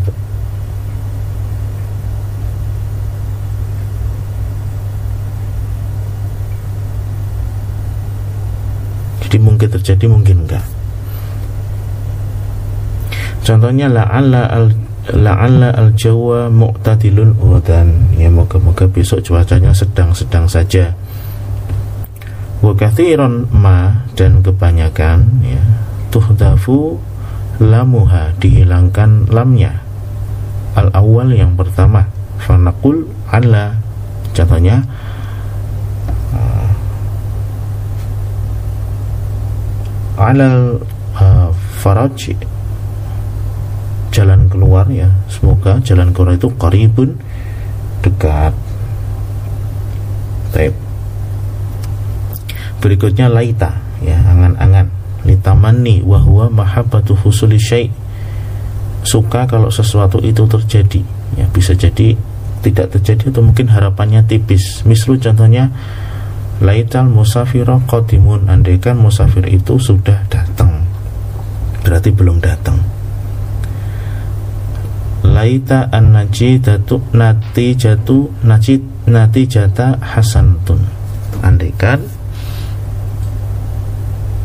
jadi 9.30 9.46
mungkin 9.46 9.70
terjadi 9.70 10.10
mungkin 10.10 10.42
enggak 10.42 10.79
Contohnya 13.40 13.88
la'alla 13.88 14.46
al 14.52 14.68
la'alla 15.10 15.72
al 15.74 15.96
jawa 15.96 16.52
mu'tadilun 16.52 17.34
dan 17.64 18.12
ya 18.14 18.28
moga-moga 18.28 18.84
besok 18.86 19.24
cuacanya 19.24 19.72
sedang-sedang 19.72 20.46
saja. 20.46 20.92
Wa 22.60 22.76
kathiran 22.76 23.48
ma 23.48 24.04
dan 24.12 24.44
kebanyakan 24.44 25.40
ya 25.40 25.62
tuhdafu 26.12 27.00
lamuha 27.58 28.36
dihilangkan 28.36 29.32
lamnya. 29.32 29.80
Al 30.76 30.92
awal 30.92 31.32
yang 31.32 31.56
pertama 31.56 32.06
fanaqul 32.38 33.08
ala 33.32 33.74
contohnya 34.36 34.84
alal 40.20 40.76
uh, 41.16 41.48
faraj 41.80 42.36
jalan 44.10 44.50
keluar 44.50 44.86
ya. 44.90 45.08
Semoga 45.30 45.78
jalan 45.82 46.10
keluar 46.14 46.36
itu 46.36 46.50
karibun 46.58 47.16
dekat. 48.02 48.54
Baik. 50.50 50.74
berikutnya 52.80 53.28
laita 53.28 53.76
ya 54.00 54.16
angan-angan. 54.24 54.88
Litamani 55.20 56.00
wahwa 56.00 56.48
mahabbatu 56.48 57.12
husuli 57.12 57.60
syai. 57.60 57.92
Suka 59.04 59.44
kalau 59.44 59.68
sesuatu 59.68 60.20
itu 60.24 60.48
terjadi 60.48 61.00
ya 61.36 61.44
bisa 61.52 61.76
jadi 61.76 62.16
tidak 62.64 62.96
terjadi 62.96 63.28
atau 63.28 63.44
mungkin 63.44 63.68
harapannya 63.68 64.24
tipis. 64.24 64.80
Mislu 64.88 65.20
contohnya 65.20 65.68
laital 66.64 67.04
musafiro 67.08 67.84
qadimun. 67.84 68.48
Andaikan 68.48 68.96
musafir 68.96 69.44
itu 69.44 69.76
sudah 69.76 70.24
datang 70.32 70.88
berarti 71.80 72.12
belum 72.12 72.40
datang 72.40 72.99
laita 75.24 75.88
an 75.92 76.16
najidatu 76.16 77.00
natijatu 77.12 78.32
najid 78.44 78.80
natijata 79.06 80.00
hasantun 80.00 80.86
andaikan 81.42 82.00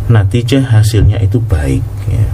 natijah 0.09 0.61
hasilnya 0.61 1.17
itu 1.23 1.41
baik 1.41 1.83
ya. 2.11 2.27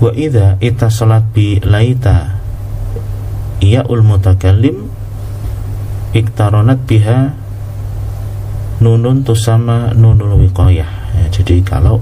wa 0.00 0.16
idza 0.16 0.56
itasalat 0.64 1.28
bi 1.36 1.60
laita 1.60 2.40
ya 3.60 3.84
ul 3.84 4.00
mutakallim 4.00 4.88
iktaronat 6.16 6.78
biha 6.86 7.34
nunun 8.80 9.22
tusama 9.22 9.92
nunul 9.94 10.48
wiqayah. 10.48 10.90
Ya, 11.14 11.24
jadi 11.30 11.60
kalau 11.62 12.00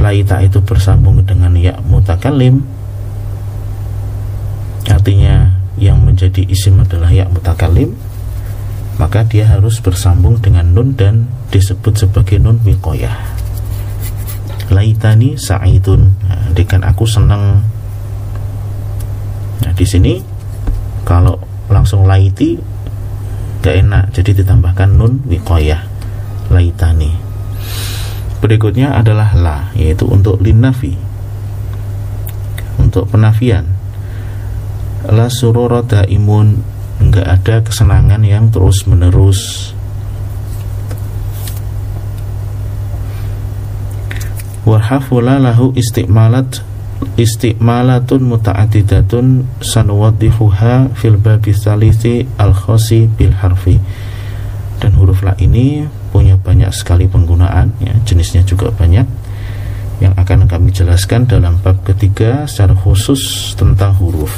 laita 0.00 0.40
itu 0.40 0.62
bersambung 0.64 1.20
dengan 1.28 1.52
ya 1.60 1.76
mutakalim 1.84 2.64
artinya 4.88 5.52
yang 5.76 6.00
menjadi 6.00 6.48
isim 6.48 6.80
adalah 6.80 7.12
ya 7.12 7.28
mutakalim 7.28 7.92
maka 8.96 9.24
dia 9.24 9.48
harus 9.48 9.80
bersambung 9.80 10.36
dengan 10.40 10.76
nun 10.76 10.92
dan 10.92 11.24
disebut 11.48 11.96
sebagai 11.96 12.36
nun 12.36 12.60
wiqayah. 12.60 13.16
Laitani 14.68 15.40
sa'idun. 15.40 16.20
Nah, 16.28 16.52
dengan 16.52 16.84
aku 16.84 17.08
senang 17.08 17.64
nah 19.60 19.72
di 19.72 19.84
sini 19.88 20.20
kalau 21.04 21.36
langsung 21.70 22.04
laiti 22.04 22.58
gak 23.64 23.76
enak. 23.86 24.04
Jadi 24.12 24.42
ditambahkan 24.42 24.90
nun 24.90 25.22
wiqayah 25.24 25.80
laitani. 26.50 27.14
Berikutnya 28.42 28.98
adalah 28.98 29.32
la 29.38 29.58
yaitu 29.78 30.04
untuk 30.10 30.42
linafi. 30.42 30.98
Untuk 32.76 33.06
penafian. 33.08 33.64
La 35.08 35.32
surura 35.32 35.86
imun 36.04 36.60
nggak 37.00 37.26
ada 37.26 37.56
kesenangan 37.64 38.20
yang 38.20 38.52
terus 38.52 38.84
menerus 38.84 39.72
warhafula 44.68 45.40
lahu 45.40 45.72
istimalat 45.72 46.60
istimalatun 47.16 48.24
muta'adidatun 48.24 49.60
sanuwaddihuha 49.60 50.96
fil 50.96 51.16
babi 51.20 51.52
salisi 51.52 52.24
al 52.36 52.52
khosi 52.52 53.08
bil 53.08 53.34
harfi. 53.36 53.76
Dan 54.80 54.96
huruf 54.96 55.20
la 55.20 55.36
ini 55.36 55.84
punya 56.08 56.40
banyak 56.40 56.72
sekali 56.72 57.04
penggunaan 57.04 57.76
ya, 57.84 57.92
jenisnya 58.08 58.40
juga 58.44 58.72
banyak. 58.72 59.04
Yang 60.00 60.14
akan 60.16 60.48
kami 60.48 60.72
jelaskan 60.72 61.28
dalam 61.28 61.60
bab 61.60 61.84
ketiga 61.84 62.48
secara 62.48 62.72
khusus 62.72 63.52
tentang 63.52 63.92
huruf. 64.00 64.32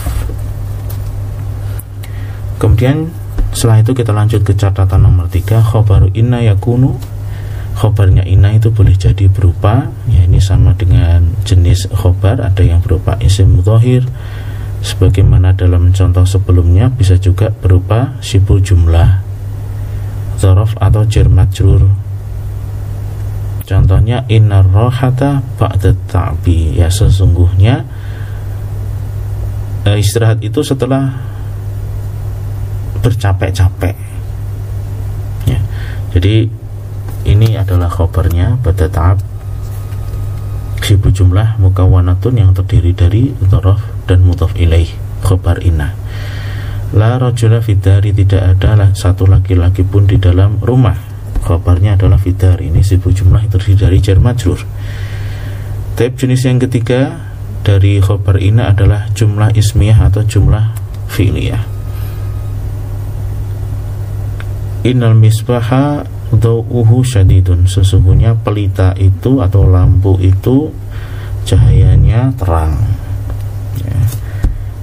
Kemudian 2.59 3.11
setelah 3.55 3.79
itu 3.79 3.95
kita 3.95 4.11
lanjut 4.11 4.43
ke 4.43 4.59
catatan 4.59 5.07
nomor 5.07 5.31
tiga 5.31 5.63
khobaru 5.63 6.11
inna 6.19 6.43
yakunu 6.43 6.99
khobarnya 7.83 8.23
ina 8.23 8.55
itu 8.55 8.71
boleh 8.71 8.95
jadi 8.95 9.27
berupa 9.27 9.91
ya 10.07 10.23
ini 10.23 10.39
sama 10.39 10.71
dengan 10.79 11.35
jenis 11.43 11.91
khobar 11.91 12.39
ada 12.39 12.63
yang 12.63 12.79
berupa 12.79 13.19
isim 13.19 13.59
mudhahir 13.59 14.07
sebagaimana 14.87 15.51
dalam 15.51 15.91
contoh 15.91 16.23
sebelumnya 16.23 16.87
bisa 16.95 17.19
juga 17.19 17.51
berupa 17.51 18.15
sibul 18.23 18.63
jumlah 18.63 19.33
zorof 20.43 20.75
atau 20.83 21.07
jar 21.07 21.31
majrur. 21.31 21.87
Contohnya 23.63 24.27
inna 24.27 24.59
rohata 24.67 25.39
ba'da 25.55 25.95
ta'bi. 26.11 26.75
Ya 26.75 26.91
sesungguhnya 26.91 27.87
eh, 29.87 30.03
istirahat 30.03 30.43
itu 30.43 30.67
setelah 30.67 31.15
bercapek-capek. 33.07 33.95
Ya 35.47 35.63
jadi 36.11 36.51
ini 37.25 37.55
adalah 37.55 37.89
khobarnya 37.89 38.59
pada 38.61 38.91
tahap 38.91 39.23
sibu 40.83 41.15
jumlah 41.15 41.63
mukawanatun 41.63 42.35
yang 42.37 42.51
terdiri 42.53 42.93
dari 42.93 43.31
dhorof 43.49 43.81
dan 44.11 44.27
mutaf 44.27 44.53
ilaih 44.59 44.91
khobar 45.23 45.63
inna. 45.63 45.95
La 46.93 47.17
rojula 47.17 47.65
fidari 47.65 48.13
tidak 48.13 48.59
ada 48.59 48.93
satu 48.93 49.25
laki-laki 49.25 49.81
pun 49.87 50.05
di 50.05 50.21
dalam 50.21 50.61
rumah. 50.61 50.99
Khobarnya 51.43 51.97
adalah 51.97 52.21
fidari 52.21 52.69
ini 52.69 52.85
sibu 52.85 53.09
jumlah 53.09 53.49
terdiri 53.49 53.89
dari 53.89 53.99
jar 54.05 54.21
majrur. 54.21 54.61
Tab 55.97 56.13
jenis 56.19 56.45
yang 56.45 56.61
ketiga 56.61 57.33
dari 57.65 58.03
khobar 58.03 58.37
ina 58.43 58.75
adalah 58.75 59.09
jumlah 59.15 59.55
ismiyah 59.57 60.11
atau 60.11 60.27
jumlah 60.27 60.77
fi'liyah. 61.09 61.63
Innal 64.83 65.15
misbaha 65.15 66.03
dawuhu 66.37 67.05
syadidun. 67.05 67.69
Sesungguhnya 67.69 68.37
pelita 68.39 68.97
itu 68.97 69.41
atau 69.41 69.69
lampu 69.69 70.17
itu 70.21 70.73
cahayanya 71.45 72.33
terang. 72.39 72.79
Ya. 73.83 73.99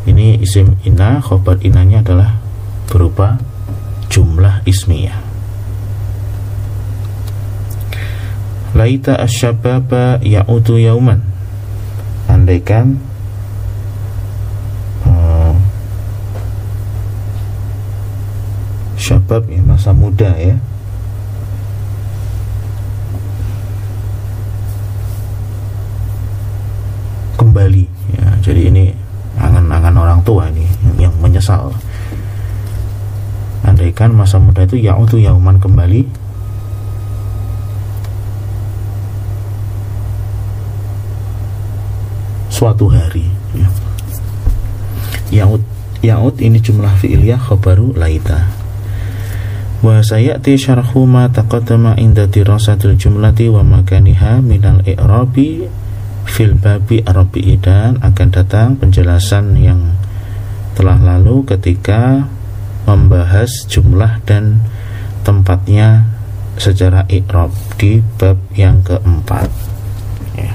Ini 0.10 0.42
isim 0.42 0.78
ina, 0.86 1.22
khobar 1.22 1.62
inanya 1.62 2.02
adalah 2.02 2.42
berupa 2.90 3.38
jumlah 4.10 4.66
ismiyah 4.66 5.30
Laita 8.74 9.18
asyababa 9.18 10.22
ya'udu 10.22 10.78
yauman. 10.78 11.22
Andaikan 12.30 13.02
syabab 19.00 19.50
ya 19.50 19.58
masa 19.66 19.90
muda 19.90 20.38
ya 20.38 20.54
kembali. 27.40 27.84
Ya 28.20 28.28
jadi 28.44 28.68
ini 28.68 28.92
angan-angan 29.40 29.96
orang 29.96 30.20
tua 30.28 30.52
ini 30.52 30.68
yang 31.00 31.16
menyesal. 31.24 31.72
Andaikan 33.64 34.12
masa 34.12 34.36
muda 34.36 34.68
itu 34.68 34.76
ya 34.76 35.00
untuk 35.00 35.24
yauman 35.24 35.56
kembali. 35.56 36.04
Suatu 42.52 42.92
hari 42.92 43.24
ya. 43.56 43.72
yaud 45.32 45.64
yaud 46.04 46.36
ini 46.44 46.60
jumlah 46.60 46.92
fi'liyah 47.00 47.40
khabaru 47.40 47.96
laita. 47.96 48.52
Wa 49.80 50.04
sayati 50.04 50.60
syarhu 50.60 51.08
ma 51.08 51.32
taqaddama 51.32 51.96
inda 51.96 52.28
dirasatil 52.28 53.00
jumlati 53.00 53.48
wa 53.48 53.64
makaniha 53.64 54.44
minal 54.44 54.84
i'rabi 54.84 55.72
fil 56.30 56.54
babi 56.54 57.02
arabi 57.02 57.58
dan 57.58 57.98
akan 58.06 58.28
datang 58.30 58.78
penjelasan 58.78 59.58
yang 59.58 59.98
telah 60.78 60.96
lalu 61.02 61.44
ketika 61.44 62.30
membahas 62.86 63.66
jumlah 63.66 64.22
dan 64.24 64.62
tempatnya 65.26 66.08
secara 66.56 67.04
i'rab 67.10 67.52
di 67.76 68.00
bab 68.22 68.38
yang 68.54 68.80
keempat 68.86 69.50
ya. 70.38 70.54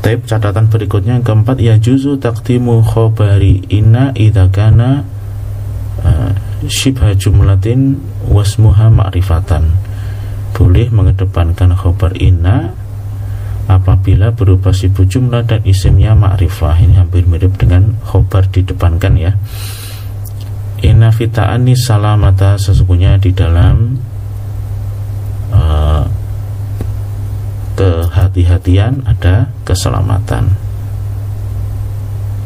Catatan 0.00 0.66
berikutnya 0.66 1.22
yang 1.22 1.26
keempat 1.26 1.62
ya 1.62 1.78
juzu 1.78 2.18
taktimu 2.18 2.82
khobari 2.82 3.62
inna 3.70 4.10
idakana 4.18 5.06
uh, 6.02 6.34
syibha 6.66 7.14
jumlatin 7.14 8.00
wasmuha 8.26 8.90
ma'rifatan 8.90 9.70
boleh 10.56 10.90
mengedepankan 10.92 11.72
khobar 11.72 12.12
inna 12.18 12.74
apabila 13.78 14.34
berupa 14.34 14.74
sibuk 14.74 15.06
jumlah 15.06 15.46
dan 15.46 15.60
isimnya 15.62 16.16
ma'rifah 16.16 16.74
ini 16.80 16.98
hampir 16.98 17.28
mirip 17.28 17.54
dengan 17.60 17.94
khobar 18.02 18.48
didepankan 18.48 19.14
ya. 19.14 19.32
Inna 20.80 21.12
fita'ani 21.12 21.76
salamata 21.76 22.56
sesungguhnya 22.56 23.20
di 23.20 23.30
dalam 23.36 24.00
uh, 25.52 26.04
kehati-hatian 27.76 29.04
ada 29.04 29.52
keselamatan. 29.68 30.56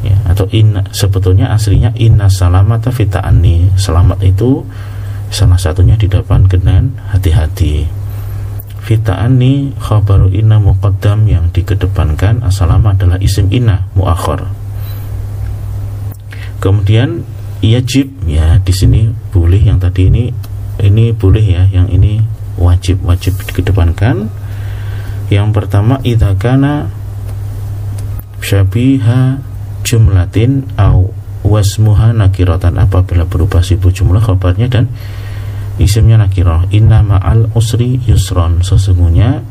Ya, 0.04 0.20
atau 0.28 0.44
inna 0.52 0.84
sebetulnya 0.92 1.48
aslinya 1.54 1.94
inna 1.96 2.28
salamata 2.28 2.92
fita'ani 2.92 3.72
selamat 3.80 4.20
itu 4.20 4.60
salah 5.32 5.56
satunya 5.56 5.96
didapat 5.96 6.44
dengan 6.52 6.92
hati-hati 7.08 8.03
fita'ani 8.84 9.72
khabaru 9.80 10.28
inna 10.28 10.60
muqaddam 10.60 11.24
yang 11.24 11.48
dikedepankan 11.48 12.44
asalama 12.44 12.92
adalah 12.92 13.16
isim 13.16 13.48
inna 13.48 13.88
muakhir. 13.96 14.44
Kemudian 16.60 17.24
yajib 17.64 18.12
ya 18.28 18.60
di 18.60 18.72
sini 18.76 19.08
boleh 19.32 19.60
yang 19.60 19.80
tadi 19.80 20.12
ini 20.12 20.24
ini 20.84 21.16
boleh 21.16 21.44
ya 21.44 21.64
yang 21.72 21.88
ini 21.88 22.20
wajib 22.60 23.00
wajib 23.08 23.40
dikedepankan. 23.48 24.28
Yang 25.32 25.48
pertama 25.56 26.04
idza 26.04 26.36
kana 26.36 26.92
syabiha 28.44 29.40
jumlatin 29.80 30.68
au 30.76 31.16
wasmuha 31.40 32.12
nakiratan. 32.12 32.76
Apabila 32.76 33.24
berupa 33.24 33.64
sibuk 33.64 33.96
jumlah 33.96 34.20
kabarnya 34.20 34.68
dan 34.68 34.92
isimnya 35.80 36.20
nakirah. 36.20 36.70
Inna 36.70 37.00
ma'al 37.02 37.50
usri 37.54 38.00
yusron. 38.04 38.62
Sesungguhnya 38.62 39.42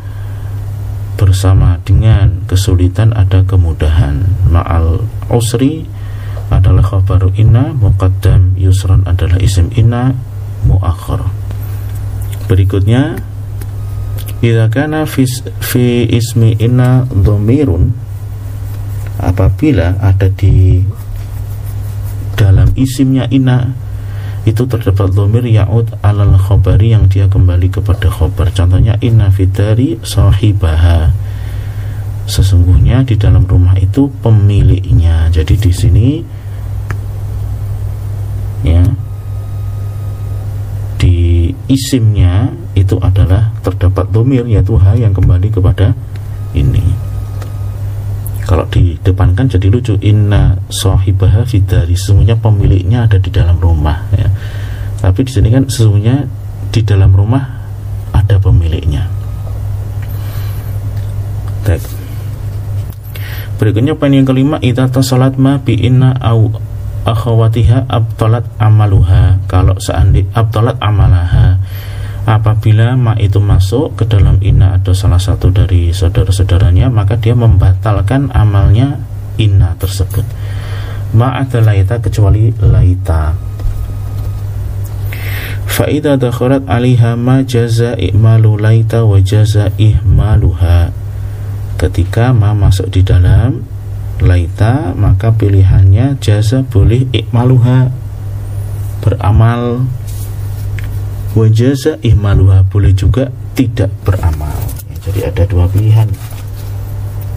bersama 1.16 1.80
dengan 1.84 2.44
kesulitan 2.50 3.16
ada 3.16 3.46
kemudahan. 3.46 4.24
Ma'al 4.50 5.04
usri 5.32 5.88
adalah 6.52 6.86
khabaru 6.86 7.34
inna 7.40 7.74
muqaddam 7.74 8.54
yusron 8.60 9.08
adalah 9.08 9.40
isim 9.40 9.72
inna 9.74 10.14
muakhir. 10.68 11.24
Berikutnya 12.46 13.18
Bila 14.44 14.68
kana 14.68 15.08
fi, 15.08 15.24
fi 15.64 16.04
ismi 16.04 16.60
inna 16.60 17.08
domirun 17.08 17.96
apabila 19.16 19.96
ada 20.04 20.28
di 20.28 20.84
dalam 22.36 22.68
isimnya 22.76 23.24
ina 23.32 23.72
itu 24.44 24.68
terdapat 24.68 25.16
domir 25.16 25.48
ya'ud 25.48 26.04
alal 26.04 26.36
khobari 26.36 26.92
yang 26.92 27.08
dia 27.08 27.32
kembali 27.32 27.72
kepada 27.72 28.12
khobar 28.12 28.52
contohnya 28.52 29.00
inna 29.00 29.32
fitari 29.32 29.96
sahibaha. 30.04 31.16
Sesungguhnya 32.28 33.04
di 33.08 33.16
dalam 33.16 33.48
rumah 33.48 33.76
itu 33.80 34.12
pemiliknya. 34.20 35.32
Jadi 35.32 35.56
di 35.60 35.72
sini 35.72 36.08
ya 38.64 38.84
di 41.00 41.52
isimnya 41.68 42.52
itu 42.80 42.96
adalah 43.00 43.52
terdapat 43.60 44.08
domir 44.12 44.48
yaitu 44.48 44.80
ha 44.80 44.96
yang 44.96 45.12
kembali 45.12 45.52
kepada 45.52 45.92
ini 46.56 47.13
kalau 48.54 48.70
didepankan 48.70 49.50
jadi 49.50 49.66
lucu 49.66 49.98
inna 50.06 50.54
sohibaha 50.70 51.42
fidari 51.42 51.98
sesungguhnya 51.98 52.38
pemiliknya 52.38 53.10
ada 53.10 53.18
di 53.18 53.34
dalam 53.34 53.58
rumah 53.58 54.06
ya. 54.14 54.30
tapi 55.02 55.26
di 55.26 55.34
sini 55.34 55.50
kan 55.50 55.66
sesungguhnya 55.66 56.30
di 56.70 56.86
dalam 56.86 57.10
rumah 57.18 57.42
ada 58.14 58.38
pemiliknya 58.38 59.10
Baik. 61.66 61.82
berikutnya 63.58 63.98
poin 63.98 64.14
yang 64.14 64.30
kelima 64.30 64.62
ita 64.62 64.86
tasalat 64.86 65.34
ma 65.34 65.58
bi 65.58 65.74
inna 65.74 66.14
au 66.22 66.54
akhawatiha 67.10 67.90
abtalat 67.90 68.46
amaluha 68.62 69.42
kalau 69.50 69.82
seandainya 69.82 70.30
abtalat 70.30 70.78
amalaha 70.78 71.58
Apabila 72.24 72.96
ma 72.96 73.20
itu 73.20 73.44
masuk 73.44 74.00
ke 74.00 74.08
dalam 74.08 74.40
inna 74.40 74.80
atau 74.80 74.96
salah 74.96 75.20
satu 75.20 75.52
dari 75.52 75.92
saudara-saudaranya 75.92 76.88
Maka 76.88 77.20
dia 77.20 77.36
membatalkan 77.36 78.32
amalnya 78.32 79.04
inna 79.36 79.76
tersebut. 79.76 80.24
Ma 81.14 81.36
ada 81.36 81.60
laita 81.60 82.00
kecuali 82.00 82.56
laita. 82.64 83.36
Fa'idha 85.68 86.16
dakharat 86.16 86.64
aliha 86.70 87.20
ma 87.20 87.44
jaza 87.44 87.98
i'malu 88.00 88.56
laita 88.62 89.04
wa 89.04 89.20
jaza 89.20 89.74
ihmaluha 89.76 90.94
Ketika 91.76 92.32
ma 92.32 92.56
masuk 92.56 92.88
di 92.94 93.04
dalam 93.04 93.68
laita 94.24 94.96
Maka 94.96 95.36
pilihannya 95.36 96.24
jaza 96.24 96.64
boleh 96.64 97.04
i'maluha. 97.12 97.92
Beramal 99.04 99.84
wajaza 101.34 101.98
ihmaluha 102.06 102.66
boleh 102.70 102.94
juga 102.94 103.30
tidak 103.58 103.90
beramal. 104.06 104.54
Ya, 104.90 104.96
jadi 105.10 105.20
ada 105.34 105.44
dua 105.50 105.66
pilihan. 105.70 106.10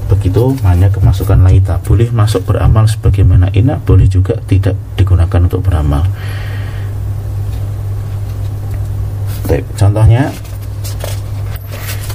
Begitu 0.06 0.54
hanya 0.62 0.86
kemasukan 0.86 1.42
laita 1.42 1.82
boleh 1.82 2.06
masuk 2.14 2.46
beramal 2.46 2.86
sebagaimana 2.86 3.50
ina 3.56 3.82
boleh 3.82 4.06
juga 4.06 4.38
tidak 4.46 4.78
digunakan 4.94 5.40
untuk 5.42 5.66
beramal. 5.66 6.06
Baik, 9.50 9.66
contohnya 9.74 10.30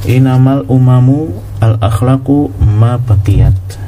inamal 0.08 0.64
umamu 0.72 1.36
al 1.60 1.78
akhlaku 1.84 2.50
ma 2.60 2.96
bakiyat 2.98 3.82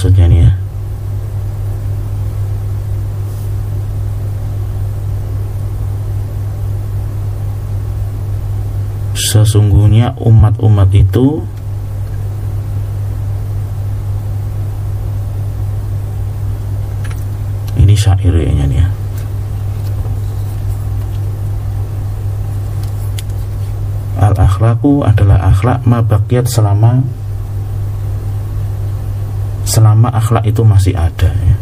maksudnya 0.00 0.32
nih 0.32 0.40
ya 0.48 0.52
sesungguhnya 9.12 10.16
umat-umat 10.16 10.79
itu 10.90 11.42
ini 17.78 17.94
syair 17.94 18.34
ya 18.34 18.66
nih 18.66 18.78
ya. 18.78 18.88
Al 24.20 24.36
akhlaku 24.36 25.00
adalah 25.00 25.48
akhlak 25.48 25.80
mabakiat 25.88 26.44
selama 26.44 27.00
selama 29.64 30.12
akhlak 30.12 30.44
itu 30.44 30.60
masih 30.66 30.92
ada 30.98 31.30
ya. 31.30 31.56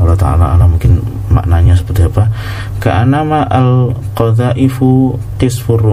Allah 0.00 0.16
Ta'ala 0.16 0.56
Allah 0.56 0.64
mungkin 0.64 1.04
maknanya 1.28 1.76
seperti 1.76 2.08
apa. 2.08 2.32
Ka'anama 2.80 3.44
al-qadhaifu 3.52 5.20
qisfur 5.36 5.84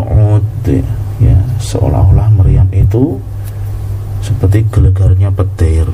Seolah-olah 1.59 2.31
meriam 2.33 2.67
itu 2.73 3.19
Seperti 4.23 4.65
gelegarnya 4.67 5.29
petir. 5.31 5.87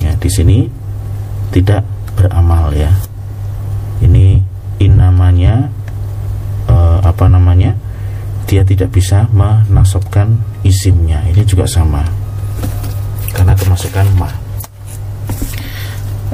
Ya 0.00 0.12
di 0.16 0.30
sini 0.30 0.68
Tidak 1.50 1.82
beramal 2.16 2.72
ya. 2.76 2.92
Ini 4.04 4.40
in 4.80 4.92
namanya 5.00 5.68
uh, 6.68 7.00
Apa 7.02 7.26
namanya? 7.26 7.74
Dia 8.46 8.62
tidak 8.62 8.94
bisa 8.94 9.26
menasabkan 9.34 10.38
isimnya. 10.62 11.18
Ini 11.26 11.42
juga 11.42 11.66
sama. 11.66 12.06
Karena 13.34 13.58
kemasukan 13.58 14.06
mah 14.14 14.45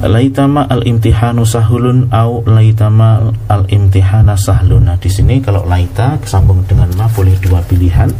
laitama 0.03 0.67
al-imtihanu 0.67 1.47
sahulun 1.47 2.11
au 2.11 2.43
laitama 2.43 3.31
al-imtihana 3.47 4.35
sahluna. 4.35 4.99
Di 4.99 5.07
sini 5.07 5.39
kalau 5.39 5.63
laita 5.63 6.19
sambung 6.27 6.67
dengan 6.67 6.91
ma 6.99 7.07
boleh 7.07 7.35
dua 7.39 7.63
pilihan. 7.63 8.11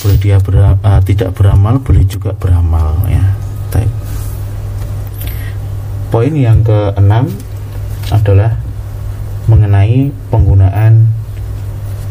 Boleh 0.00 0.16
dia 0.18 0.40
ber, 0.40 0.80
uh, 0.80 1.00
tidak 1.04 1.36
beramal, 1.36 1.78
boleh 1.78 2.02
juga 2.08 2.34
beramal 2.34 3.06
ya. 3.06 3.22
Baik. 3.70 3.90
Poin 6.10 6.32
yang 6.34 6.66
keenam 6.66 7.30
adalah 8.10 8.58
mengenai 9.46 10.10
penggunaan 10.30 11.06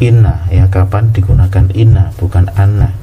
inna 0.00 0.48
ya 0.48 0.64
kapan 0.72 1.12
digunakan 1.12 1.68
inna 1.76 2.08
bukan 2.16 2.48
anna. 2.56 2.96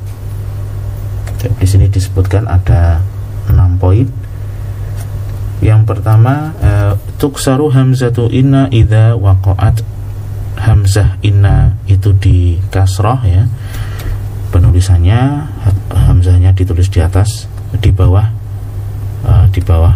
Di 1.38 1.68
sini 1.70 1.86
disebutkan 1.86 2.50
ada 2.50 2.98
enam 3.46 3.78
poin 3.78 4.10
yang 5.58 5.90
pertama 5.90 6.54
uh, 6.62 6.94
tuksaru 7.18 7.74
hamzatu 7.74 8.30
inna 8.30 8.70
idza 8.70 9.18
waqa'at 9.18 9.82
hamzah 10.58 11.18
inna 11.26 11.74
itu 11.90 12.14
di 12.18 12.62
kasroh 12.70 13.22
ya. 13.26 13.46
Penulisannya 14.54 15.44
hamzahnya 15.92 16.56
ditulis 16.56 16.88
di 16.88 17.04
atas, 17.04 17.50
di 17.78 17.90
bawah 17.92 18.26
uh, 19.26 19.46
di 19.50 19.60
bawah 19.60 19.94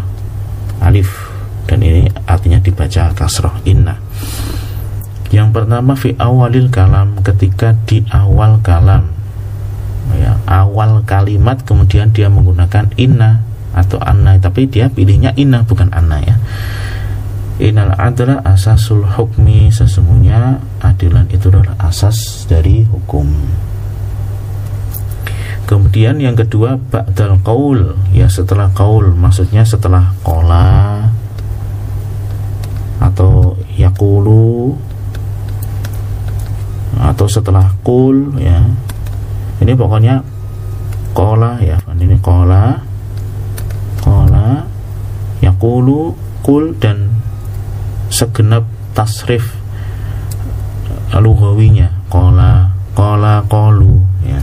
alif 0.82 1.30
dan 1.70 1.80
ini 1.86 2.10
artinya 2.26 2.58
dibaca 2.58 3.14
kasroh 3.14 3.54
inna. 3.64 4.02
Yang 5.32 5.50
pertama 5.56 5.96
fi 5.96 6.12
awalil 6.20 6.68
kalam 6.68 7.22
ketika 7.24 7.72
di 7.88 8.04
awal 8.12 8.60
kalam 8.60 9.08
ya, 10.18 10.36
awal 10.50 11.06
kalimat 11.08 11.64
kemudian 11.64 12.12
dia 12.12 12.28
menggunakan 12.28 12.92
inna 13.00 13.51
atau 13.72 13.98
anna 14.04 14.36
tapi 14.38 14.68
dia 14.68 14.92
pilihnya 14.92 15.32
inna 15.40 15.64
bukan 15.64 15.92
anna 15.96 16.20
ya. 16.20 16.36
Innal 17.62 17.94
adla 17.94 18.42
asasul 18.42 19.06
hukmi 19.06 19.70
Sesungguhnya 19.70 20.58
adilan 20.82 21.30
itu 21.30 21.54
adalah 21.54 21.78
asas 21.78 22.50
dari 22.50 22.82
hukum. 22.90 23.30
Kemudian 25.70 26.18
yang 26.18 26.34
kedua 26.34 26.76
Ba'dal 26.76 27.38
qaul 27.46 27.96
Ya 28.12 28.28
setelah 28.28 28.74
qaul 28.76 29.14
Maksudnya 29.16 29.64
setelah 29.64 30.12
kola 30.20 31.06
Atau 33.00 33.56
yakulu 33.78 34.76
Atau 36.98 37.30
setelah 37.30 37.72
kul 37.86 38.36
ya. 38.42 38.58
Ini 39.62 39.78
pokoknya 39.78 40.26
Kola 41.14 41.62
ya. 41.62 41.78
Ini 41.94 42.20
kola 42.20 42.91
Kola 44.02 44.66
Yakulu 45.40 46.18
Kul 46.42 46.74
dan 46.82 47.22
segenap 48.12 48.66
tasrif 48.98 49.62
lugawinya 51.16 51.88
Kola 52.10 52.68
Kola 52.98 53.46
Kolu 53.48 54.02
ya. 54.26 54.42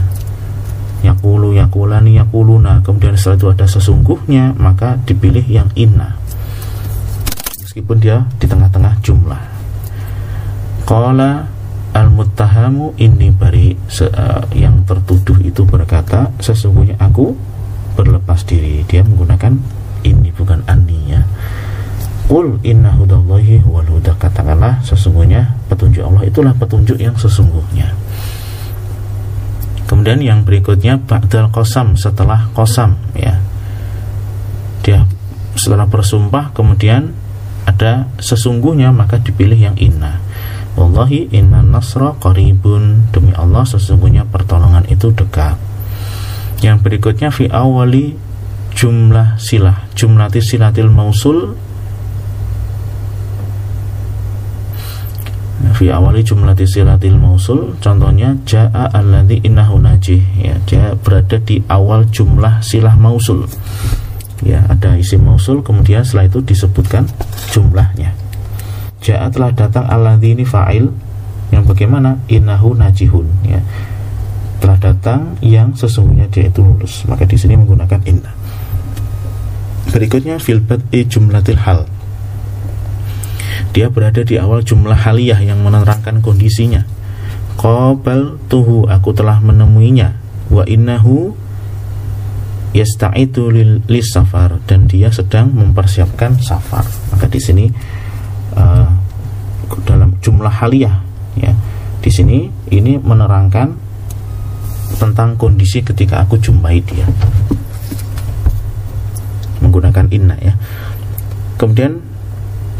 Yakulu 0.99 1.55
Yakulani 1.55 2.19
Yakuluna 2.19 2.83
kemudian 2.83 3.15
setelah 3.15 3.37
itu 3.37 3.47
ada 3.55 3.65
sesungguhnya 3.67 4.55
maka 4.57 4.99
dipilih 5.03 5.45
yang 5.47 5.69
inna. 5.75 6.17
Meskipun 7.61 7.97
dia 8.01 8.25
di 8.41 8.45
tengah-tengah 8.49 8.99
jumlah. 9.05 9.41
Kola 10.83 11.45
al-muttahamu 11.93 12.97
ini 12.97 13.29
bari 13.33 13.73
uh, 13.77 14.43
yang 14.53 14.85
tertuduh 14.85 15.37
itu 15.41 15.65
berkata 15.65 16.29
sesungguhnya 16.41 16.97
aku 17.01 17.33
berlepas 17.99 18.47
diri. 18.47 18.87
Dia 18.87 19.03
menggunakan 19.03 19.59
ini 20.07 20.31
bukan 20.31 20.63
aninya 20.71 21.27
Qul 22.29 22.61
inna 22.61 22.93
hudallahi 22.93 23.65
wal 23.65 23.89
huda 23.89 24.13
katakanlah 24.21 24.85
sesungguhnya 24.85 25.49
petunjuk 25.65 26.05
Allah 26.05 26.29
itulah 26.29 26.53
petunjuk 26.53 27.01
yang 27.01 27.17
sesungguhnya. 27.17 27.89
Kemudian 29.89 30.21
yang 30.21 30.45
berikutnya 30.45 31.01
ba'dal 31.01 31.49
qasam 31.49 31.97
setelah 31.97 32.53
qasam 32.53 33.01
ya. 33.17 33.33
Dia 34.85 35.09
setelah 35.57 35.89
bersumpah 35.89 36.53
kemudian 36.53 37.17
ada 37.65 38.05
sesungguhnya 38.21 38.93
maka 38.93 39.17
dipilih 39.17 39.57
yang 39.57 39.77
inna. 39.81 40.21
Wallahi 40.77 41.33
inna 41.33 41.65
nasra 41.65 42.13
qaribun. 42.21 43.09
Demi 43.09 43.33
Allah 43.33 43.65
sesungguhnya 43.65 44.29
pertolongan 44.29 44.85
itu 44.85 45.09
dekat 45.09 45.57
yang 46.59 46.83
berikutnya 46.83 47.31
fi 47.31 47.47
awali 47.47 48.15
jumlah 48.75 49.39
silah. 49.39 49.87
Jumlati 49.95 50.43
silatil 50.43 50.91
mausul. 50.91 51.55
Fi 55.75 55.87
awali 55.87 56.19
jumlati 56.19 56.67
silatil 56.67 57.15
mausul. 57.15 57.79
Contohnya 57.79 58.35
jaa 58.43 58.91
alladhi 58.91 59.39
innahu 59.43 59.79
najih. 59.79 60.19
Ya 60.35 60.55
dia 60.67 60.95
berada 60.99 61.39
di 61.39 61.63
awal 61.71 62.03
jumlah 62.11 62.59
silah 62.59 62.95
mausul. 62.99 63.47
Ya 64.43 64.63
ada 64.67 64.95
isi 64.95 65.19
mausul 65.19 65.63
kemudian 65.63 66.03
setelah 66.03 66.27
itu 66.27 66.39
disebutkan 66.43 67.07
jumlahnya. 67.51 68.11
Jaa 68.99 69.31
telah 69.31 69.55
datang 69.55 69.87
alladhi 69.87 70.35
ini 70.35 70.43
fa'il. 70.43 70.91
Yang 71.49 71.63
bagaimana? 71.71 72.19
Innahu 72.27 72.75
najihun. 72.75 73.25
Ya 73.47 73.63
telah 74.59 74.77
datang 74.77 75.39
yang 75.39 75.73
sesungguhnya 75.73 76.27
dia 76.29 76.51
itu 76.51 76.59
lulus. 76.61 77.03
Maka 77.07 77.25
di 77.25 77.39
sini 77.39 77.55
menggunakan 77.55 77.99
inna. 78.05 78.31
Berikutnya 79.89 80.37
filbat 80.37 80.85
e 80.93 81.07
jumlatil 81.07 81.59
hal. 81.63 81.89
Dia 83.73 83.89
berada 83.89 84.21
di 84.21 84.37
awal 84.37 84.61
jumlah 84.61 84.95
haliyah 84.95 85.39
yang 85.41 85.63
menerangkan 85.63 86.21
kondisinya. 86.21 86.85
Qobal 87.59 88.39
tuhu 88.47 88.87
aku 88.87 89.15
telah 89.15 89.41
menemuinya. 89.41 90.15
Wa 90.51 90.63
innahu 90.67 91.33
yasta'idu 92.75 93.49
lis 93.89 94.07
safar. 94.13 94.61
Dan 94.69 94.85
dia 94.85 95.09
sedang 95.09 95.49
mempersiapkan 95.55 96.37
safar. 96.37 96.85
Maka 97.09 97.25
di 97.25 97.39
sini 97.41 97.65
uh, 98.55 98.87
dalam 99.85 100.17
jumlah 100.21 100.49
haliyah 100.49 100.95
ya 101.37 101.53
di 101.99 102.09
sini 102.09 102.49
ini 102.71 102.97
menerangkan 102.97 103.88
tentang 104.97 105.37
kondisi 105.37 105.85
ketika 105.85 106.23
aku 106.23 106.41
jumpai 106.41 106.81
dia. 106.81 107.05
Menggunakan 109.61 110.07
inna 110.09 110.39
ya. 110.39 110.55
Kemudian 111.59 112.01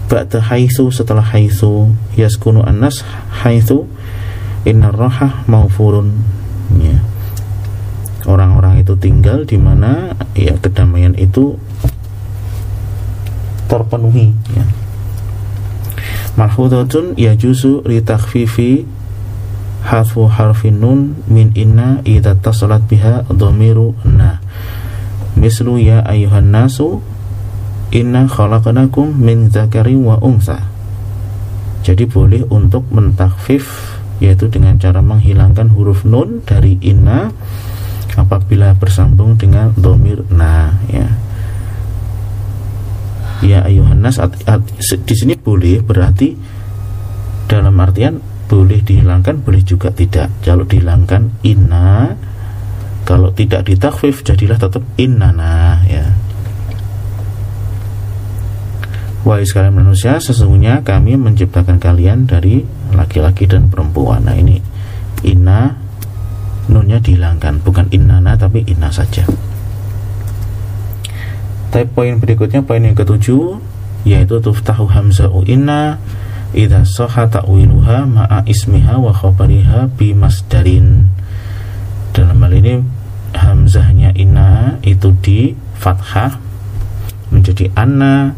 ba'da 0.10 0.42
haitsu 0.42 0.90
setelah 0.90 1.22
haitsu 1.22 1.94
yaskunu 2.18 2.66
annas 2.66 3.06
haitsu 3.44 3.86
inna 4.66 4.90
rohah 4.90 5.46
maufurun 5.46 6.16
ya. 6.80 6.98
Orang-orang 8.26 8.82
itu 8.84 8.98
tinggal 9.00 9.48
di 9.48 9.56
mana 9.56 10.18
ya 10.36 10.56
kedamaian 10.60 11.16
itu 11.16 11.56
terpenuhi 13.70 14.34
ya. 14.56 14.66
Malhudatun 16.36 17.20
ya 17.20 17.36
juzu 17.36 17.84
li 17.84 18.00
takhfifi 18.00 18.99
harfu 19.84 20.28
harfin 20.28 20.80
nun 20.80 21.20
min 21.28 21.56
inna 21.56 22.04
idza 22.04 22.36
tasalat 22.36 22.84
biha 22.88 23.28
dhamiru 23.32 23.96
na. 24.04 24.44
Mislu 25.40 25.80
ya 25.80 26.04
ayuhan 26.04 26.52
nasu 26.52 27.00
inna 27.96 28.28
khalaqnakum 28.28 29.16
min 29.16 29.48
zakari 29.50 29.96
wa 29.96 30.20
unsa 30.20 30.80
jadi 31.90 32.06
boleh 32.06 32.44
untuk 32.52 32.86
mentakfif 32.92 33.98
yaitu 34.20 34.52
dengan 34.52 34.76
cara 34.76 35.00
menghilangkan 35.00 35.72
huruf 35.72 36.04
nun 36.04 36.44
dari 36.44 36.76
inna 36.84 37.32
apabila 38.20 38.76
bersambung 38.76 39.40
dengan 39.40 39.72
domir 39.80 40.28
na 40.28 40.76
ya. 40.92 41.08
Ya 43.40 43.64
ayuhan 43.64 44.04
nas 44.04 44.20
di 45.08 45.16
sini 45.16 45.40
boleh 45.40 45.80
berarti 45.80 46.36
dalam 47.48 47.80
artian 47.80 48.20
boleh 48.50 48.82
dihilangkan 48.82 49.46
boleh 49.46 49.62
juga 49.62 49.94
tidak. 49.94 50.42
Kalau 50.42 50.66
dihilangkan 50.66 51.46
inna. 51.46 52.18
Kalau 53.06 53.34
tidak 53.34 53.66
ditakfif 53.66 54.22
jadilah 54.22 54.58
tetap 54.58 54.86
innana 54.98 55.82
ya. 55.86 56.06
Wahai 59.26 59.50
sekalian 59.50 59.82
manusia, 59.82 60.22
sesungguhnya 60.22 60.86
kami 60.86 61.18
menciptakan 61.18 61.82
kalian 61.82 62.30
dari 62.30 62.62
laki-laki 62.94 63.50
dan 63.50 63.66
perempuan. 63.66 64.30
Nah 64.30 64.38
ini 64.38 64.62
inna 65.26 65.74
nunnya 66.70 67.02
dihilangkan, 67.02 67.66
bukan 67.66 67.90
innana 67.90 68.38
tapi 68.38 68.62
inna 68.70 68.94
saja. 68.94 69.26
Tapi 71.74 71.86
poin 71.90 72.18
berikutnya 72.18 72.62
poin 72.62 72.82
yang 72.82 72.94
ketujuh 72.94 73.58
yaitu 74.06 74.38
tuftahu 74.38 74.86
hamza'u 74.86 75.44
inna 75.50 75.98
idza 76.54 76.82
sahha 76.86 77.30
ta'wiluha 77.30 78.10
ma'a 78.10 78.40
ismiha 78.46 78.98
wa 78.98 79.14
khabariha 79.14 79.90
bi 79.94 80.18
masdarin. 80.18 81.10
Dalam 82.16 82.42
hal 82.42 82.54
ini 82.58 82.74
hamzahnya 83.38 84.10
inna 84.18 84.82
itu 84.82 85.14
di 85.22 85.54
fathah 85.78 86.42
menjadi 87.30 87.70
anna 87.78 88.34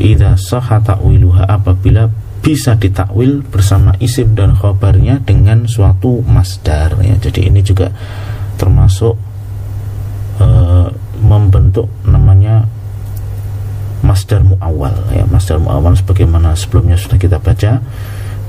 idza 0.00 0.34
sahha 0.40 0.80
ta'wiluha 0.80 1.44
apabila 1.46 2.08
bisa 2.42 2.74
ditakwil 2.74 3.46
bersama 3.46 3.94
isim 4.02 4.34
dan 4.34 4.58
khobarnya 4.58 5.22
dengan 5.22 5.70
suatu 5.70 6.26
masdar 6.26 6.98
ya. 6.98 7.14
Jadi 7.22 7.46
ini 7.46 7.62
juga 7.62 7.94
termasuk 8.58 9.14
e, 10.42 10.46
membentuk 11.22 11.86
namanya 12.02 12.66
masdar 14.12 14.44
muawal 14.44 14.92
ya. 15.16 15.24
Masdar 15.24 15.56
muawal 15.56 15.96
sebagaimana 15.96 16.52
sebelumnya 16.52 17.00
sudah 17.00 17.16
kita 17.16 17.40
baca 17.40 17.80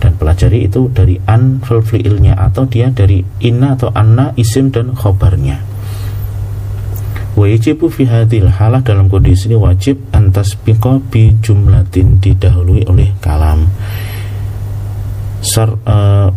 dan 0.03 0.11
pelajari 0.19 0.67
itu 0.67 0.91
dari 0.91 1.15
an 1.23 1.63
fi'ilnya 1.63 2.35
atau 2.35 2.67
dia 2.67 2.91
dari 2.91 3.23
inna 3.39 3.79
atau 3.79 3.87
anna 3.95 4.35
isim 4.35 4.67
dan 4.67 4.91
khobarnya 4.91 5.63
Wajibu 7.33 7.89
fi 7.89 8.05
hadil 8.05 8.45
halah 8.45 8.85
dalam 8.85 9.09
kondisi 9.09 9.49
ini 9.49 9.57
wajib 9.57 9.97
antas 10.13 10.53
piko 10.53 11.01
bi 11.01 11.33
jumlatin 11.41 12.21
didahului 12.21 12.85
oleh 12.85 13.09
kalam. 13.17 13.65
Sar, 15.41 15.73
uh, 15.73 16.29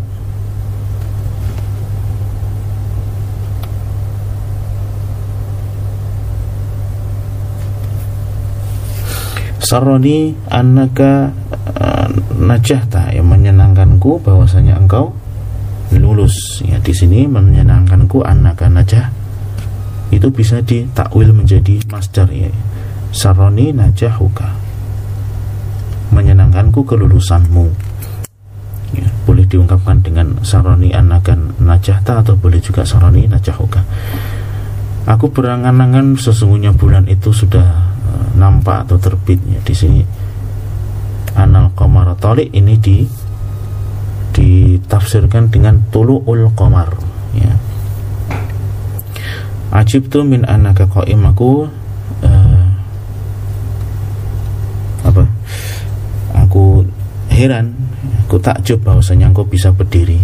Saroni 9.66 10.30
anaka 10.46 11.34
uh, 11.74 12.06
najahta 12.38 13.10
yang 13.10 13.26
menyenangkanku 13.26 14.22
bahwasanya 14.22 14.78
engkau 14.78 15.10
lulus. 15.90 16.62
Ya 16.62 16.78
di 16.78 16.94
sini 16.94 17.26
menyenangkanku 17.26 18.22
anaka 18.22 18.70
najah. 18.70 19.10
Itu 20.14 20.30
bisa 20.30 20.62
ditakwil 20.62 21.34
menjadi 21.34 21.82
masdar 21.90 22.30
ya. 22.30 22.46
Saroni 23.10 23.74
najahuka. 23.74 24.54
Menyenangkanku 26.14 26.86
kelulusanmu. 26.86 27.66
Ya, 28.94 29.10
boleh 29.26 29.50
diungkapkan 29.50 29.98
dengan 29.98 30.46
saroni 30.46 30.94
anakan 30.94 31.58
najahta 31.58 32.22
atau 32.22 32.38
boleh 32.38 32.62
juga 32.62 32.86
saroni 32.86 33.26
najahuka. 33.26 33.82
Aku 35.10 35.26
berangan-angan 35.34 36.14
sesungguhnya 36.14 36.70
bulan 36.70 37.10
itu 37.10 37.34
sudah 37.34 37.95
nampak 38.36 38.86
atau 38.88 38.96
terbitnya 39.00 39.58
di 39.64 39.74
sini 39.74 40.02
anal 41.36 41.72
qamar 41.76 42.16
ini 42.52 42.74
di 42.80 43.06
ditafsirkan 44.36 45.48
dengan 45.48 45.80
tulu'ul 45.88 46.52
qamar 46.52 46.92
ya 47.32 47.56
Ajib 49.76 50.08
tu 50.08 50.24
min 50.24 50.40
anaka 50.48 50.88
qaim 50.88 51.20
aku 51.26 51.68
uh, 52.24 52.66
apa? 55.04 55.24
Aku 56.46 56.86
heran, 57.28 57.76
aku 58.24 58.40
takjub 58.40 58.80
bahwasanya 58.80 59.28
engkau 59.28 59.44
bisa 59.44 59.74
berdiri. 59.76 60.16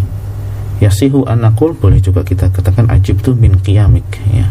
Yasihu 0.81 1.28
anakul 1.28 1.77
boleh 1.77 2.01
juga 2.01 2.25
kita 2.25 2.49
katakan 2.49 2.89
ajib 2.91 3.20
tu 3.20 3.36
min 3.36 3.61
qiyamik 3.61 4.09
ya. 4.33 4.49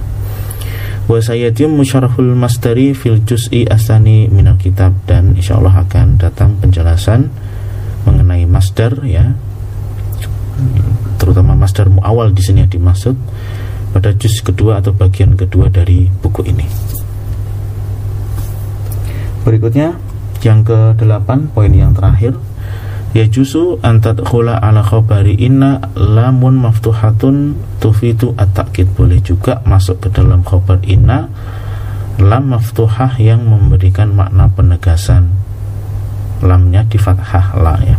Wa 1.09 1.17
sayyidum 1.17 1.77
musyarahul 1.77 2.38
masdari 2.38 2.93
fil 2.93 3.23
juz'i 3.25 3.65
asani 3.65 4.30
minal 4.30 4.57
kitab. 4.61 4.93
Dan 5.05 5.33
insyaallah 5.38 5.85
akan 5.88 6.21
datang 6.21 6.57
penjelasan 6.61 7.31
mengenai 8.05 8.45
masdar 8.49 9.01
ya. 9.05 9.33
Terutama 11.17 11.57
masdar 11.57 11.89
muawal 11.89 12.33
di 12.33 12.41
sini 12.45 12.65
yang 12.65 12.71
dimaksud 12.73 13.17
pada 13.91 14.13
juz 14.15 14.39
kedua 14.41 14.80
atau 14.80 14.95
bagian 14.95 15.35
kedua 15.35 15.67
dari 15.67 16.07
buku 16.07 16.47
ini. 16.47 16.65
Berikutnya 19.41 19.97
yang 20.41 20.61
ke-8 20.65 21.53
poin 21.53 21.73
yang 21.73 21.93
terakhir 21.97 22.38
ya 23.11 23.27
jusu 23.27 23.75
antat 23.83 24.23
khula 24.23 24.56
ala 24.56 24.80
khabari 24.80 25.35
inna 25.35 25.83
lamun 25.99 26.64
maftuhatun 26.64 27.59
tufitu 27.83 28.31
at-takkid 28.40 28.88
boleh 28.95 29.19
juga 29.19 29.59
masuk 29.67 30.07
ke 30.07 30.07
dalam 30.15 30.48
khabar 30.48 30.80
inna 30.88 31.27
lam 32.22 32.53
maftuhah 32.53 33.17
yang 33.17 33.41
memberikan 33.48 34.14
makna 34.14 34.45
penegasan. 34.51 35.33
Lamnya 36.41 36.85
di 36.85 36.98
fathah 37.01 37.57
la 37.57 37.75
ya. 37.81 37.98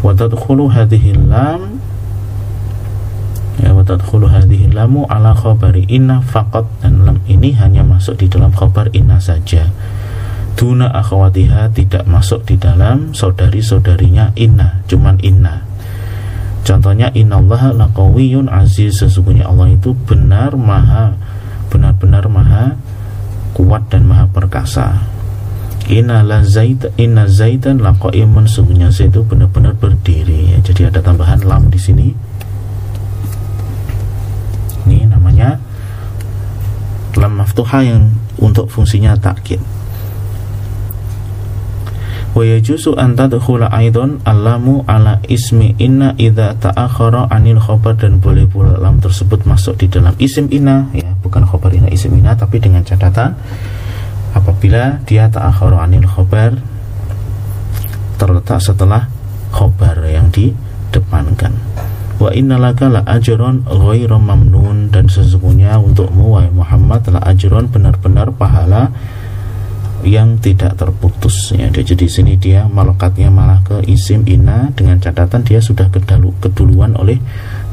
Wa 0.00 0.12
tadkhulu 0.16 0.72
hadhihi 0.72 1.16
lam 1.28 1.80
ya 3.60 3.72
wa 3.72 3.80
tadkhulu 3.84 4.28
hadhihi 4.28 4.72
lamu 4.72 5.04
ala 5.08 5.36
khabari 5.36 5.84
inna 5.88 6.24
faqat. 6.24 6.64
Dan 6.80 7.04
lam 7.04 7.18
ini 7.28 7.52
hanya 7.56 7.84
masuk 7.84 8.20
di 8.20 8.26
dalam 8.28 8.52
khabar 8.56 8.88
inna 8.96 9.20
saja 9.20 9.68
duna 10.56 10.88
akhwatiha 10.88 11.68
tidak 11.76 12.08
masuk 12.08 12.48
di 12.48 12.56
dalam 12.56 13.12
saudari-saudarinya 13.12 14.32
inna 14.40 14.80
cuman 14.88 15.20
inna. 15.20 15.62
Contohnya 16.66 17.12
innallaha 17.14 17.70
laqawiyyun 17.76 18.50
aziz. 18.50 18.98
Sesungguhnya 19.04 19.46
Allah 19.46 19.70
itu 19.70 19.94
benar 19.94 20.58
maha 20.58 21.14
benar-benar 21.70 22.26
maha 22.26 22.74
kuat 23.54 23.86
dan 23.92 24.08
maha 24.08 24.26
perkasa. 24.32 25.06
Inna 25.86 26.26
la 26.26 26.42
zaid 26.42 26.90
inna 26.98 27.30
zaidan 27.30 27.78
laqaimun 27.78 28.50
sesungguhnya 28.50 28.90
itu 28.90 29.22
benar-benar 29.22 29.78
berdiri. 29.78 30.56
Ya. 30.56 30.58
Jadi 30.64 30.90
ada 30.90 30.98
tambahan 31.04 31.46
lam 31.46 31.70
di 31.70 31.78
sini. 31.78 32.10
Ini 34.88 35.06
namanya 35.06 35.62
lam 37.14 37.32
maftuha 37.38 37.86
yang 37.86 38.10
untuk 38.42 38.66
fungsinya 38.66 39.14
takkid 39.14 39.75
wa 42.36 42.44
yajuzu 42.44 42.92
an 43.00 43.16
tadkhula 43.16 43.72
aidan 43.72 44.20
alamu 44.28 44.84
ala 44.84 45.24
ismi 45.24 45.72
inna 45.80 46.12
idza 46.20 46.52
ta'akhara 46.60 47.32
anil 47.32 47.56
khabar 47.56 47.96
dan 47.96 48.20
boleh 48.20 48.44
pula 48.44 48.76
lam 48.76 49.00
tersebut 49.00 49.48
masuk 49.48 49.80
di 49.80 49.88
dalam 49.88 50.12
isim 50.20 50.52
inna 50.52 50.92
ya 50.92 51.16
bukan 51.24 51.48
khabar 51.48 51.72
inna 51.72 51.88
isim 51.88 52.12
inna 52.12 52.36
tapi 52.36 52.60
dengan 52.60 52.84
catatan 52.84 53.32
apabila 54.36 55.00
dia 55.08 55.32
ta'akhara 55.32 55.80
anil 55.80 56.04
khabar 56.04 56.60
terletak 58.20 58.60
setelah 58.60 59.08
khobar 59.52 60.04
yang 60.04 60.28
didepankan. 60.28 61.56
Wa 62.16 62.32
innalaka 62.32 62.88
la 62.88 63.04
ajron 63.04 63.64
ghairu 63.68 64.16
mamnun 64.16 64.88
dan 64.88 65.08
sesungguhnya 65.08 65.76
untukmu 65.76 66.32
wahai 66.32 66.48
Muhammad 66.48 67.04
la 67.12 67.20
ajron 67.28 67.68
benar-benar 67.68 68.32
pahala 68.32 68.88
yang 70.06 70.38
tidak 70.38 70.78
terputus. 70.78 71.50
Ya 71.50 71.66
jadi 71.66 72.06
sini 72.06 72.38
dia 72.38 72.70
malokatnya 72.70 73.26
malah 73.28 73.58
ke 73.66 73.82
isim 73.90 74.22
inna. 74.24 74.70
Dengan 74.72 75.02
catatan 75.02 75.42
dia 75.42 75.58
sudah 75.58 75.90
kedalu, 75.90 76.30
keduluan 76.38 76.94
oleh 76.94 77.18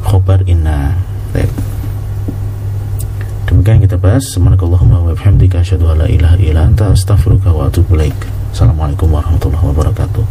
khobar 0.02 0.42
inna. 0.50 0.98
Baik. 1.32 1.50
demikian 3.54 3.86
kita 3.86 4.02
bahas. 4.02 4.26
La 5.94 6.10
ilaha 6.10 6.36
anta 6.58 6.90
assalamualaikum 8.54 9.14
warahmatullahi 9.14 9.66
wabarakatuh. 9.70 10.26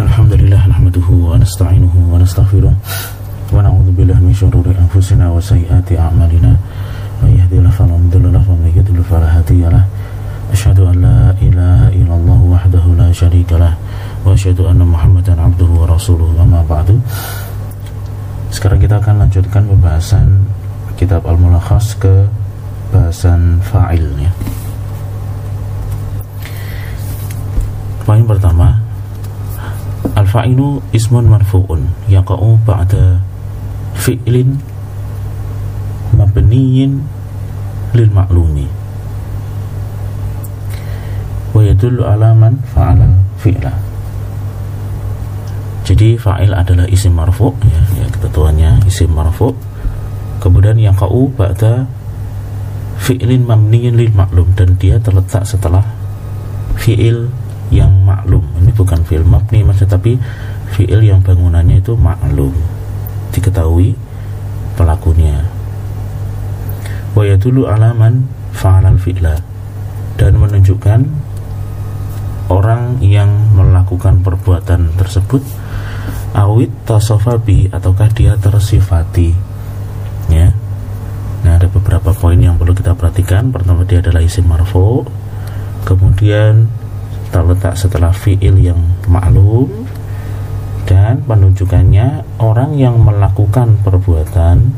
Alhamdulillah 0.00 0.62
nahmaduhu 0.70 1.34
wa 1.34 1.36
nasta'inuhu 1.36 2.14
wa 2.14 2.22
nastaghfiruh 2.22 2.72
ونعوذ 3.50 3.88
بالله 3.98 4.18
من 4.22 4.34
شرور 4.34 4.62
وسيئات 5.34 5.88
من 7.22 7.30
يهدي 7.34 7.56
الله 7.58 7.72
فلا 7.74 7.96
مضل 7.98 8.24
له 8.30 8.44
ومن 8.46 8.70
يضلل 8.78 9.02
فلا 9.10 9.28
هادي 9.38 9.66
له 9.66 9.84
لا 11.50 11.90
الله 12.14 12.40
وحده 12.54 12.84
لا 12.98 13.10
شريك 13.10 13.50
Sekarang 18.50 18.78
kita 18.82 18.98
akan 18.98 19.14
lanjutkan 19.26 19.62
pembahasan 19.66 20.26
kitab 20.98 21.22
Al-Mulakhas 21.22 21.94
ke 22.02 22.26
bahasan 22.90 23.62
fa'ilnya. 23.62 24.30
Poin 28.02 28.26
pertama 28.26 28.74
Al-fa'ilu 30.18 30.82
ismun 30.90 31.30
marfu'un 31.30 31.86
yaqa'u 32.10 32.58
ba'da 32.66 33.29
fi'lin 33.96 34.58
mabniyin 36.14 37.02
lil 37.94 38.10
ma'lumi. 38.10 38.68
Wa 41.50 41.60
yadullu 41.66 42.06
ala 42.06 42.30
man 42.34 42.62
fa'ala 42.70 43.06
fi'la. 43.42 43.72
Jadi 45.90 46.14
fa'il 46.14 46.54
adalah 46.54 46.86
isim 46.86 47.18
marfu 47.18 47.50
ya, 47.66 47.82
ya 47.98 48.06
ketentuannya 48.06 48.86
isim 48.86 49.10
marfu. 49.10 49.50
Kemudian 50.38 50.78
yang 50.78 50.94
kau 50.94 51.26
ba'da 51.34 51.84
fi'lin 53.00 53.42
mamniyin 53.48 53.98
lil 53.98 54.12
maklum 54.14 54.52
dan 54.54 54.76
dia 54.76 55.00
terletak 55.02 55.42
setelah 55.42 55.82
fi'il 56.78 57.32
yang 57.72 57.90
maklum 58.04 58.44
ini 58.60 58.70
bukan 58.74 59.00
fi'il 59.06 59.24
mabni 59.24 59.64
maksud 59.64 59.88
tapi 59.88 60.20
fi'il 60.74 61.00
yang 61.00 61.24
bangunannya 61.24 61.80
itu 61.80 61.96
maklum 61.96 62.52
diketahui 63.30 63.94
pelakunya. 64.74 65.46
Wa 67.16 67.26
yadulu 67.26 67.66
alaman 67.66 68.26
fa'alal 68.54 68.98
fi'la 68.98 69.34
dan 70.20 70.32
menunjukkan 70.38 71.00
orang 72.50 72.98
yang 73.00 73.30
melakukan 73.54 74.20
perbuatan 74.20 74.94
tersebut 74.98 75.42
awit 76.34 76.70
tasofabi 76.86 77.70
ataukah 77.70 78.10
dia 78.10 78.38
tersifati. 78.38 79.34
Ya. 80.30 80.54
Nah 81.42 81.56
ada 81.56 81.66
beberapa 81.66 82.12
poin 82.14 82.38
yang 82.38 82.60
perlu 82.60 82.76
kita 82.76 82.94
perhatikan. 82.94 83.50
Pertama 83.50 83.82
dia 83.86 84.02
adalah 84.02 84.22
isim 84.22 84.46
marfu. 84.46 85.02
Kemudian 85.86 86.68
terletak 87.30 87.78
setelah 87.78 88.12
fiil 88.12 88.58
yang 88.58 88.78
maklum 89.06 89.89
dan 90.88 91.22
penunjukannya 91.24 92.24
orang 92.40 92.76
yang 92.76 92.96
melakukan 93.00 93.76
perbuatan 93.84 94.72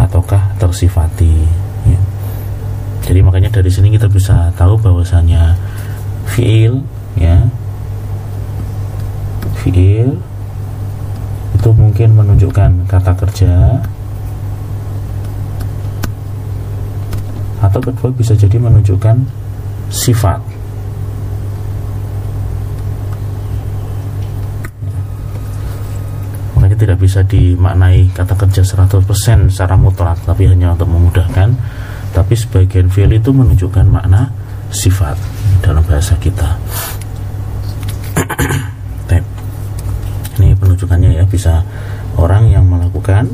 ataukah 0.00 0.56
tersifati 0.56 1.44
ya. 1.84 2.00
jadi 3.04 3.20
makanya 3.20 3.50
dari 3.52 3.68
sini 3.68 3.92
kita 3.92 4.08
bisa 4.08 4.48
tahu 4.56 4.80
bahwasanya 4.80 5.58
fiil 6.30 6.80
ya 7.18 7.44
fiil 9.60 10.16
itu 11.52 11.68
mungkin 11.76 12.16
menunjukkan 12.16 12.88
kata 12.88 13.12
kerja 13.18 13.84
atau 17.60 17.80
kedua 17.84 18.08
bisa 18.16 18.32
jadi 18.32 18.56
menunjukkan 18.56 19.20
sifat 19.92 20.40
makanya 26.70 26.86
tidak 26.86 27.02
bisa 27.02 27.26
dimaknai 27.26 28.14
kata 28.14 28.38
kerja 28.38 28.62
100% 28.62 29.02
secara 29.50 29.74
mutlak 29.74 30.22
tapi 30.22 30.46
hanya 30.46 30.70
untuk 30.78 30.86
memudahkan. 30.86 31.50
Tapi 32.14 32.34
sebagian 32.38 32.86
fiil 32.86 33.10
itu 33.10 33.34
menunjukkan 33.34 33.90
makna 33.90 34.30
sifat 34.70 35.18
dalam 35.66 35.82
bahasa 35.82 36.14
kita. 36.22 36.46
Ini 40.38 40.54
penunjukannya 40.54 41.18
ya 41.18 41.26
bisa 41.26 41.58
orang 42.14 42.54
yang 42.54 42.70
melakukan 42.70 43.26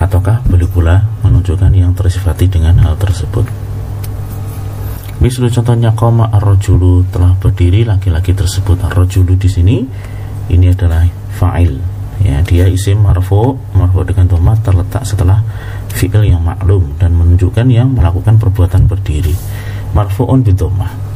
ataukah 0.00 0.40
boleh 0.48 0.64
pula 0.72 1.04
menunjukkan 1.28 1.76
yang 1.76 1.92
tersifati 1.92 2.48
dengan 2.48 2.88
hal 2.88 2.96
tersebut. 2.96 3.44
Misalnya 5.20 5.60
contohnya 5.60 5.90
koma 5.92 6.32
arrojulu 6.32 7.04
telah 7.12 7.36
berdiri 7.36 7.84
laki-laki 7.84 8.32
tersebut. 8.32 8.80
Arrojulu 8.80 9.36
di 9.36 9.48
sini 9.52 9.76
ini 10.48 10.72
adalah 10.72 11.04
fa'il 11.36 11.97
ya 12.22 12.42
dia 12.42 12.66
isim 12.66 13.02
marfu 13.02 13.54
marfu 13.74 14.02
dengan 14.02 14.26
tomat 14.26 14.58
terletak 14.62 15.06
setelah 15.06 15.42
fi'il 15.94 16.34
yang 16.34 16.42
maklum 16.42 16.94
dan 16.98 17.14
menunjukkan 17.14 17.66
yang 17.70 17.94
melakukan 17.94 18.38
perbuatan 18.38 18.90
berdiri. 18.90 19.34
Marfu'un 19.96 20.44
bidomah 20.44 21.08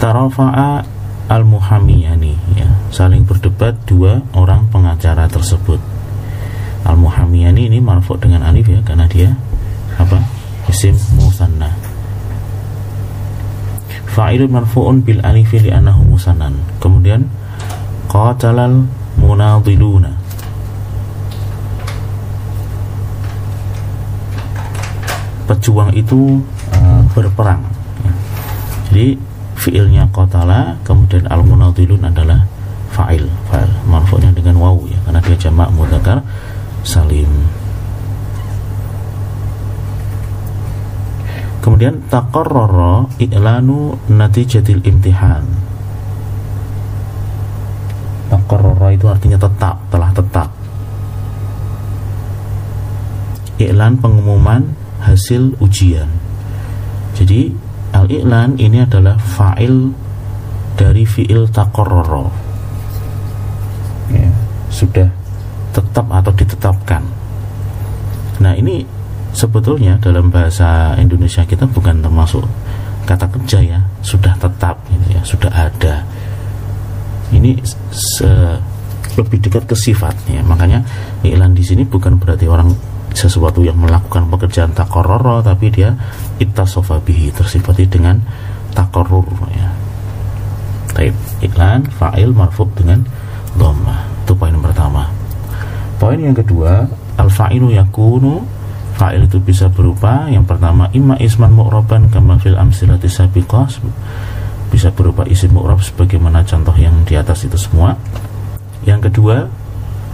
tarafa'a 0.00 0.80
al-muhamiyani 1.28 2.34
ya. 2.56 2.66
Saling 2.90 3.22
berdebat 3.28 3.76
dua 3.84 4.24
orang 4.34 4.66
pengacara 4.72 5.28
tersebut. 5.28 5.78
Al-muhamiyani 6.88 7.68
ini 7.70 7.78
marfu 7.78 8.16
dengan 8.16 8.48
alif 8.48 8.66
ya 8.66 8.80
karena 8.80 9.04
dia 9.06 9.30
apa? 10.00 10.16
Isim 10.72 10.96
musanna. 11.20 11.68
Fa'ilun 14.10 14.50
marfu'un 14.50 15.04
bil 15.04 15.22
alifi 15.22 15.60
li'annahu 15.62 16.16
musannan. 16.16 16.56
Kemudian 16.82 17.28
qatalal 18.10 18.90
munadiluna 19.22 20.10
pejuang 25.46 25.94
itu 25.94 26.42
uh, 26.74 27.02
berperang. 27.14 27.62
Jadi 28.90 29.14
fiilnya 29.54 30.10
qatala 30.10 30.78
kemudian 30.82 31.30
al 31.30 31.46
munadilun 31.46 32.02
adalah 32.02 32.46
fa'il. 32.90 33.30
Fa'il 33.46 33.70
marfu'nya 33.86 34.34
dengan 34.34 34.58
waw 34.58 34.78
ya 34.90 34.98
karena 35.06 35.22
dia 35.22 35.36
jamak 35.38 35.70
mudzakkar 35.74 36.22
salim. 36.82 37.30
Kemudian 41.62 42.02
taqarrara 42.10 43.06
i'lanu 43.22 43.94
natijatil 44.10 44.82
imtihan 44.82 45.59
taqarrara 48.50 48.90
itu 48.90 49.06
artinya 49.06 49.38
tetap 49.38 49.78
telah 49.94 50.10
tetap. 50.10 50.50
Iklan 53.62 53.94
pengumuman 54.02 54.74
hasil 54.98 55.54
ujian. 55.62 56.10
Jadi 57.14 57.70
Al-i'lan 57.90 58.54
ini 58.58 58.86
adalah 58.86 59.18
fa'il 59.18 59.90
dari 60.78 61.02
fi'il 61.02 61.50
takororo 61.50 62.30
ya, 64.14 64.30
Sudah 64.70 65.10
tetap 65.74 66.06
atau 66.06 66.30
ditetapkan. 66.30 67.02
Nah 68.38 68.54
ini 68.54 68.86
sebetulnya 69.34 69.98
dalam 69.98 70.30
bahasa 70.30 70.94
Indonesia 71.02 71.42
kita 71.42 71.66
bukan 71.66 71.98
termasuk 71.98 72.46
kata 73.10 73.26
kerja 73.26 73.58
ya 73.58 73.80
Sudah 74.06 74.38
tetap 74.38 74.78
gitu 74.86 75.06
ya, 75.10 75.22
sudah 75.26 75.50
ada 75.50 76.06
Ini 77.30 77.60
se 77.94 78.30
lebih 79.18 79.38
dekat 79.42 79.66
ke 79.66 79.74
sifatnya. 79.74 80.42
Makanya 80.46 80.82
i'lan 81.26 81.54
di 81.54 81.64
sini 81.66 81.82
bukan 81.82 82.18
berarti 82.18 82.46
orang 82.46 82.70
sesuatu 83.10 83.66
yang 83.66 83.74
melakukan 83.74 84.30
pekerjaan 84.30 84.70
takororo 84.70 85.42
tapi 85.42 85.68
dia 85.68 85.92
itasofabihi 86.38 87.34
tersifati 87.34 87.84
dengan 87.90 88.22
takorur 88.72 89.26
ya. 89.50 89.68
Taib 90.94 91.14
iklan 91.42 91.86
fa'il 91.98 92.30
marfuk 92.30 92.70
dengan 92.78 93.02
dhamma. 93.58 93.96
Itu 94.26 94.34
poin 94.38 94.54
pertama. 94.62 95.10
Poin 95.98 96.18
yang 96.18 96.34
kedua 96.34 96.86
al 97.18 97.28
fa'ilu 97.28 97.74
yakunu 97.74 98.40
fa'il 98.94 99.26
itu 99.26 99.38
bisa 99.42 99.68
berupa 99.68 100.28
yang 100.30 100.46
pertama 100.46 100.88
imma 100.92 101.18
isman 101.20 101.52
mu'roban 101.52 102.08
kama 102.12 102.36
fil 102.40 102.56
amsilati 102.56 103.08
sabiqah 103.08 103.68
bisa 104.70 104.94
berupa 104.94 105.26
isim 105.26 105.50
mu'rob 105.52 105.82
sebagaimana 105.82 106.46
contoh 106.46 106.72
yang 106.78 106.94
di 107.02 107.18
atas 107.18 107.44
itu 107.44 107.58
semua. 107.58 107.98
Yang 108.86 109.10
kedua 109.10 109.50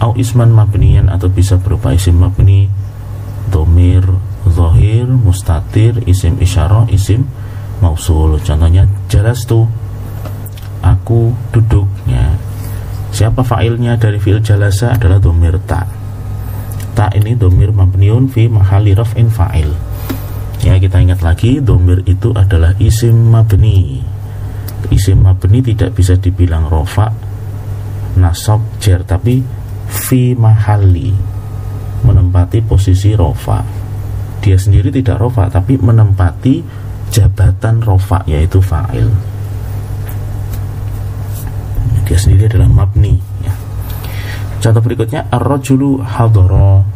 au 0.00 0.16
isman 0.16 0.50
mabniyan 0.50 1.12
atau 1.12 1.28
bisa 1.28 1.60
berupa 1.60 1.92
isim 1.92 2.16
mabni 2.16 2.66
domir 3.52 4.02
zohir 4.48 5.06
mustatir 5.06 6.00
isim 6.08 6.40
isyarah 6.40 6.88
isim 6.88 7.28
mausul. 7.84 8.40
Contohnya 8.40 8.88
jelas 9.12 9.44
tuh 9.44 9.68
aku 10.80 11.36
duduk 11.52 11.86
ya. 12.08 12.32
Siapa 13.12 13.40
fa'ilnya 13.40 13.96
dari 13.96 14.20
fi'il 14.20 14.44
jalasa 14.44 14.92
adalah 14.92 15.16
domir 15.16 15.56
ta. 15.64 15.88
Ta 16.96 17.12
ini 17.12 17.36
domir 17.36 17.72
mabniun 17.72 18.28
fi 18.28 18.48
mahali 18.48 18.92
raf'in 18.92 19.28
fa'il. 19.28 19.68
Ya 20.64 20.80
kita 20.80 21.00
ingat 21.00 21.20
lagi 21.20 21.60
domir 21.60 22.02
itu 22.08 22.32
adalah 22.32 22.72
isim 22.80 23.32
mabni 23.32 24.15
isim 24.92 25.24
mabni 25.24 25.60
tidak 25.64 25.96
bisa 25.96 26.16
dibilang 26.16 26.68
rofa 26.68 27.08
nasab 28.16 28.62
jer 28.80 29.04
tapi 29.04 29.44
fi 29.86 30.32
mahali 30.32 31.12
menempati 32.06 32.64
posisi 32.64 33.12
rofa 33.12 33.86
dia 34.46 34.54
sendiri 34.54 34.94
tidak 34.94 35.18
rofa 35.18 35.50
tapi 35.50 35.74
menempati 35.74 36.62
jabatan 37.10 37.82
rofa 37.82 38.22
yaitu 38.30 38.62
fa'il. 38.62 39.10
Dia 42.06 42.14
sendiri 42.14 42.46
adalah 42.46 42.70
mabni 42.70 43.18
ya. 43.42 43.50
contoh 44.62 44.78
berikutnya 44.78 45.26
ar-rajulu 45.30 45.98
hadoro 46.06 46.86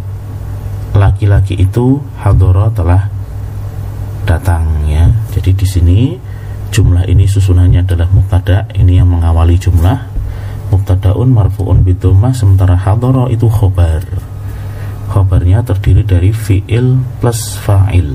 laki-laki 0.95 1.59
itu 1.59 1.99
hadoro 2.23 2.71
telah 2.71 3.11
datang 4.23 4.87
ya. 4.87 5.11
Jadi 5.35 5.51
di 5.59 5.67
sini 5.67 5.99
jumlah 6.71 7.05
ini 7.11 7.27
susunannya 7.27 7.85
adalah 7.85 8.09
mubtada. 8.11 8.67
Ini 8.73 9.03
yang 9.03 9.11
mengawali 9.11 9.59
jumlah. 9.59 9.99
Mubtadaun 10.71 11.35
marfuun 11.35 11.83
bidomah 11.83 12.31
sementara 12.31 12.79
hadoro 12.79 13.27
itu 13.27 13.51
khobar. 13.51 14.07
Khobarnya 15.11 15.67
terdiri 15.67 16.07
dari 16.07 16.31
fi'il 16.31 17.03
plus 17.19 17.59
fa'il. 17.59 18.15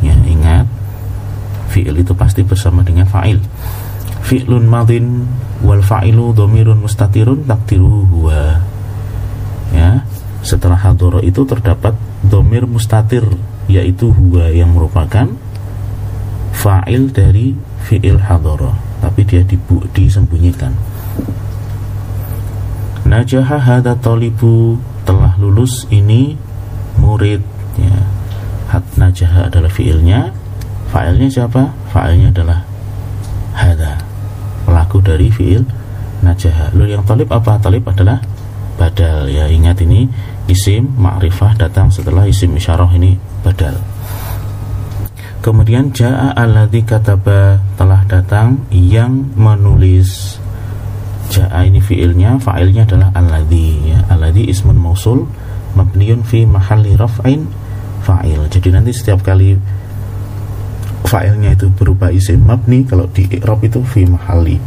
Ya 0.00 0.14
ingat 0.14 0.70
fi'il 1.74 1.98
itu 1.98 2.14
pasti 2.14 2.46
bersama 2.46 2.86
dengan 2.86 3.10
fa'il. 3.10 3.42
Fi'lun 4.22 4.70
madin 4.70 5.26
wal 5.66 5.82
fa'ilu 5.82 6.30
domirun 6.30 6.78
mustatirun 6.78 7.42
takdiruhu 7.42 8.00
huwa. 8.06 8.62
Ya 9.74 10.06
setelah 10.46 10.78
hadoro 10.78 11.18
itu 11.26 11.42
terdapat 11.42 11.98
domir 12.22 12.70
mustatir 12.70 13.26
yaitu 13.66 14.14
huwa 14.14 14.46
yang 14.54 14.70
merupakan 14.70 15.26
fa'il 16.54 17.10
dari 17.10 17.58
fi'il 17.86 18.18
hadoro 18.18 18.74
tapi 18.98 19.22
dia 19.22 19.46
dibu 19.46 19.86
disembunyikan. 19.94 20.74
Najaha 23.06 23.62
hada 23.62 23.94
tolibu 24.02 24.74
telah 25.06 25.38
lulus 25.38 25.86
ini 25.94 26.34
murid 26.98 27.38
ya. 27.78 27.96
Hat 28.66 28.82
najaha 28.98 29.46
adalah 29.46 29.70
fi'ilnya. 29.70 30.34
Fa'ilnya 30.90 31.30
siapa? 31.30 31.70
Fa'ilnya 31.94 32.34
adalah 32.34 32.66
hada 33.54 34.02
pelaku 34.66 34.98
dari 35.06 35.30
fi'il 35.30 35.62
najaha. 36.26 36.74
Lalu 36.74 36.98
yang 36.98 37.06
talib 37.06 37.30
apa? 37.30 37.62
Talib 37.62 37.86
adalah 37.86 38.18
badal. 38.74 39.30
Ya 39.30 39.46
ingat 39.46 39.78
ini 39.86 40.10
isim 40.50 40.90
ma'rifah 40.98 41.54
datang 41.54 41.94
setelah 41.94 42.26
isim 42.26 42.50
isyarah 42.58 42.90
ini 42.98 43.14
badal 43.46 43.78
Kemudian 45.46 45.94
jaa 45.94 46.34
alladzi 46.34 46.82
kataba 46.82 47.62
telah 47.78 48.02
datang 48.10 48.66
yang 48.74 49.30
menulis. 49.38 50.42
Jaa 51.30 51.62
ini 51.62 51.78
fiilnya, 51.78 52.34
fa'ilnya 52.42 52.82
adalah 52.82 53.14
alladzi 53.14 53.94
ya. 53.94 54.02
Alladzi 54.10 54.42
ismun 54.50 54.74
mausul 54.74 55.22
mabniun 55.78 56.26
fi 56.26 56.42
mahalli 56.42 56.98
raf'in 56.98 57.46
fa'il. 58.02 58.42
Jadi 58.50 58.74
nanti 58.74 58.90
setiap 58.90 59.22
kali 59.22 59.54
fa'ilnya 61.06 61.54
itu 61.54 61.70
berupa 61.78 62.10
isim 62.10 62.42
mabni 62.42 62.82
kalau 62.82 63.06
di 63.14 63.30
i'rab 63.30 63.62
itu 63.62 63.78
fi 63.86 64.02
mahalli 64.02 64.58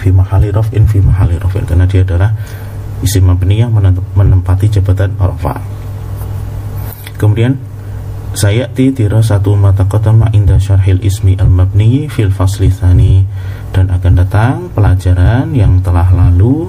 fi 0.00 0.08
mahalli 0.08 0.48
raf'in 0.48 0.88
fi 0.88 1.04
mahalli 1.04 1.36
raf'in 1.36 1.68
karena 1.68 1.84
dia 1.84 2.00
adalah 2.00 2.32
isim 3.04 3.28
mabni 3.28 3.60
yang 3.60 3.68
menempati 4.16 4.72
jabatan 4.72 5.12
rafa. 5.20 5.60
Kemudian 7.20 7.73
Sayati 8.34 8.90
tira 8.90 9.22
satu 9.22 9.54
mata 9.54 9.86
kotama 9.86 10.26
indah 10.34 10.58
syarhil 10.58 10.98
ismi 11.06 11.38
al-mabni 11.38 12.10
fil 12.10 12.34
fasli 12.34 12.66
dan 13.70 13.86
akan 13.94 14.12
datang 14.18 14.56
pelajaran 14.74 15.54
yang 15.54 15.78
telah 15.86 16.10
lalu 16.10 16.66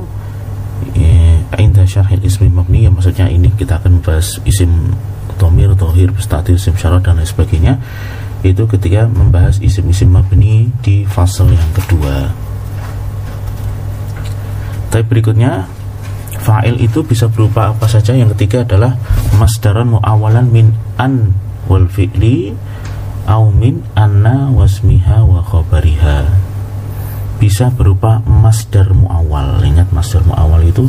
ya, 0.94 1.42
indah 1.58 1.90
syarhil 1.90 2.22
ismi 2.22 2.54
mabni. 2.54 2.86
Ya 2.86 2.94
maksudnya 2.94 3.26
ini 3.34 3.50
kita 3.58 3.82
akan 3.82 3.98
bahas 4.06 4.38
isim 4.46 4.94
tomir, 5.42 5.74
tohir, 5.74 6.14
statir, 6.22 6.54
isim 6.54 6.78
syarat 6.78 7.02
dan 7.02 7.18
lain 7.18 7.26
sebagainya. 7.26 7.74
Itu 8.46 8.70
ketika 8.70 9.10
membahas 9.10 9.58
isim-isim 9.58 10.14
mabni 10.14 10.70
di 10.86 11.02
fase 11.10 11.50
yang 11.50 11.72
kedua. 11.74 12.30
Tapi 14.94 15.02
berikutnya 15.02 15.66
fa'il 16.46 16.78
itu 16.78 17.02
bisa 17.02 17.26
berupa 17.26 17.74
apa 17.74 17.90
saja. 17.90 18.14
Yang 18.14 18.38
ketiga 18.38 18.62
adalah 18.62 18.94
masdaran 19.42 19.98
mu'awalan 19.98 20.46
min 20.54 20.70
an 21.02 21.34
wal 21.66 21.90
fi'li 21.90 22.54
au 23.26 23.50
min 23.50 23.82
anna 23.98 24.50
wasmiha 24.54 25.26
wa 25.26 25.42
khabariha. 25.42 26.30
Bisa 27.42 27.74
berupa 27.74 28.24
masdar 28.26 28.94
muawal 28.96 29.60
ingat 29.66 29.92
masdar 29.92 30.24
muawal 30.24 30.64
itu 30.64 30.88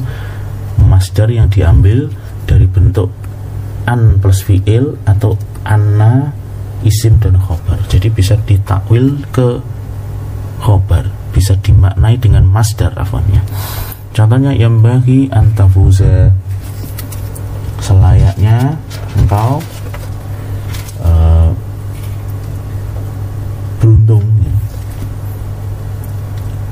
masdar 0.84 1.32
yang 1.32 1.50
diambil 1.50 2.12
dari 2.46 2.68
bentuk 2.68 3.10
an 3.86 4.18
plus 4.22 4.42
fi'il 4.42 4.98
atau 5.06 5.34
anna 5.66 6.30
isim 6.86 7.18
dan 7.18 7.38
khobar 7.38 7.78
jadi 7.90 8.10
bisa 8.12 8.34
ditakwil 8.46 9.22
ke 9.34 9.58
khobar 10.62 11.06
bisa 11.34 11.58
dimaknai 11.58 12.18
dengan 12.18 12.44
masdar 12.46 12.92
afonnya 12.98 13.40
contohnya 14.12 14.52
yang 14.52 14.82
bagi 14.82 15.30
antafuza 15.30 16.30
selayaknya 17.80 18.74
engkau 19.18 19.62
beruntung. 23.80 24.24
Ya. 24.42 24.54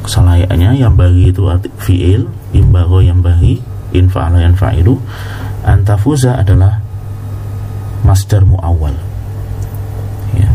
selayaknya 0.04 0.76
yang 0.76 0.94
bagi 1.00 1.32
itu 1.32 1.48
fiil 1.80 2.28
imbago 2.52 3.00
yang 3.00 3.24
bagi 3.24 3.56
infa'ala 3.96 4.44
yang 4.44 4.52
fa'ilu 4.52 5.00
antafuza 5.64 6.36
adalah 6.36 6.76
masdar 8.04 8.44
mu'awal 8.44 8.92
ya. 10.36 10.50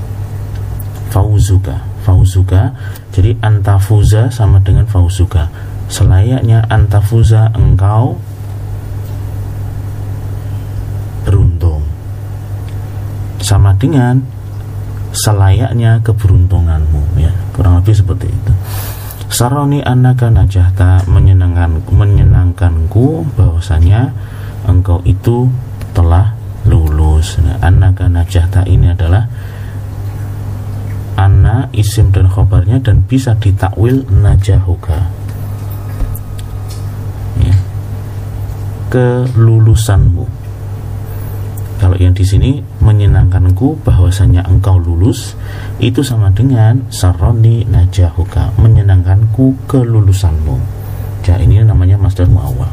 fauzuka. 1.09 1.81
Fauzuka 1.99 2.73
jadi 3.11 3.35
antafuza 3.43 4.31
sama 4.31 4.63
dengan 4.63 4.87
fauzuka. 4.87 5.51
Selayaknya 5.89 6.63
antafuza 6.69 7.51
engkau 7.57 8.15
beruntung. 11.27 11.83
Sama 13.43 13.75
dengan 13.75 14.23
selayaknya 15.13 16.01
keberuntunganmu 16.05 17.19
ya. 17.19 17.33
Kurang 17.53 17.81
lebih 17.81 17.95
seperti 17.97 18.29
itu. 18.29 18.53
Saroni 19.29 19.85
anaka 19.85 20.33
najahta 20.33 21.05
menyenangkan 21.05 21.85
menyenangkanku 21.93 23.29
bahwasanya 23.37 24.09
engkau 24.65 25.05
itu 25.05 25.45
telah 25.93 26.33
lulus. 26.65 27.37
Nah, 27.41 27.61
anaka 27.61 28.09
najahta 28.09 28.65
ini 28.65 28.89
adalah 28.89 29.29
anna 31.13 31.69
isim 31.75 32.09
dan 32.09 32.25
khobarnya 32.25 32.81
dan 32.81 33.05
bisa 33.05 33.37
ditakwil 33.37 34.07
najahuka. 34.09 35.19
Ya. 37.39 37.55
kelulusanmu 38.89 40.38
kalau 41.79 41.95
yang 41.95 42.11
di 42.11 42.27
sini 42.27 42.59
menyenangkanku 42.83 43.79
bahwasanya 43.87 44.43
engkau 44.51 44.75
lulus 44.75 45.39
itu 45.79 46.03
sama 46.03 46.27
dengan 46.35 46.83
saroni 46.91 47.63
najahuka 47.63 48.51
menyenangkanku 48.59 49.55
kelulusanmu. 49.63 50.59
Ya 51.23 51.39
ini 51.39 51.63
namanya 51.63 51.95
masdar 51.95 52.27
muawwal. 52.27 52.67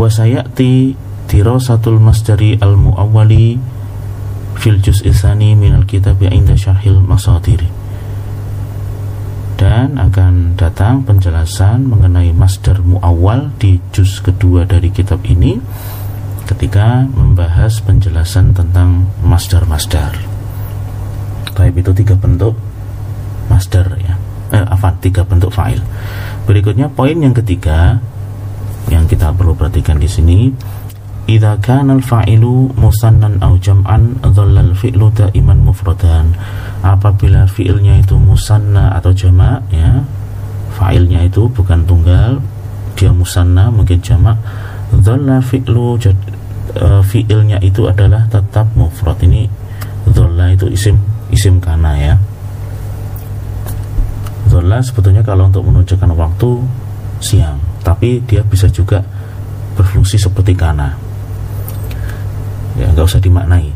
Wasayati 0.00 0.96
dirasatul 1.28 2.00
masdari 2.00 2.56
al 2.62 2.78
muawwali 2.80 3.60
fil 4.56 4.80
juz'i 4.80 5.12
tsani 5.12 5.52
minal 5.52 5.84
kitab 5.84 6.16
inda 6.22 6.56
syarhil 6.56 7.04
masadiri 7.04 7.85
dan 9.56 9.96
akan 9.96 10.54
datang 10.54 11.00
penjelasan 11.02 11.88
mengenai 11.88 12.30
masdar 12.36 12.80
muawal 12.84 13.48
di 13.56 13.80
juz 13.90 14.20
kedua 14.20 14.68
dari 14.68 14.92
kitab 14.92 15.24
ini 15.24 15.56
ketika 16.46 17.08
membahas 17.08 17.82
penjelasan 17.82 18.54
tentang 18.54 19.08
masdar-masdar. 19.24 20.14
Baik 21.56 21.82
itu 21.82 21.90
tiga 22.04 22.14
bentuk 22.14 22.54
masdar 23.48 23.96
ya. 23.96 24.14
Eh, 24.54 24.62
apa 24.62 24.94
tiga 25.02 25.26
bentuk 25.26 25.50
file. 25.50 25.82
Berikutnya 26.46 26.86
poin 26.86 27.18
yang 27.18 27.34
ketiga 27.34 27.98
yang 28.86 29.10
kita 29.10 29.34
perlu 29.34 29.58
perhatikan 29.58 29.98
di 29.98 30.06
sini 30.06 30.52
Idza 31.26 31.58
kana 31.58 31.98
al-fa'ilu 31.98 32.70
musannan 32.78 33.42
aw 33.42 33.58
jam'an 33.58 34.14
dhalla 34.22 34.62
al-fi'lu 34.62 35.10
daiman 35.10 35.58
mufradan. 35.66 36.30
Apabila 36.86 37.50
fi'ilnya 37.50 37.98
itu 37.98 38.14
musanna 38.14 38.94
atau 38.94 39.10
jamak 39.10 39.58
ya. 39.74 40.06
Fa'ilnya 40.78 41.26
itu 41.26 41.50
bukan 41.50 41.82
tunggal, 41.82 42.38
dia 42.94 43.10
musanna 43.10 43.66
mungkin 43.74 43.98
jamak. 43.98 44.38
Dhalla 44.94 45.42
fi'lu 45.42 45.98
uh, 45.98 47.02
fi'ilnya 47.02 47.58
itu 47.58 47.90
adalah 47.90 48.22
tetap 48.30 48.70
mufrad. 48.78 49.18
Ini 49.18 49.50
dhalla 50.06 50.54
itu 50.54 50.70
isim 50.70 50.94
isim 51.34 51.58
kana 51.58 51.90
ya. 51.98 52.14
Dhalla 54.46 54.78
sebetulnya 54.78 55.26
kalau 55.26 55.50
untuk 55.50 55.66
menunjukkan 55.66 56.14
waktu 56.14 56.62
siang 57.18 57.58
tapi 57.82 58.22
dia 58.30 58.46
bisa 58.46 58.70
juga 58.70 59.02
berfungsi 59.74 60.20
seperti 60.20 60.54
kana 60.54 61.05
ya 62.76 62.86
nggak 62.92 63.06
usah 63.08 63.20
dimaknai 63.20 63.72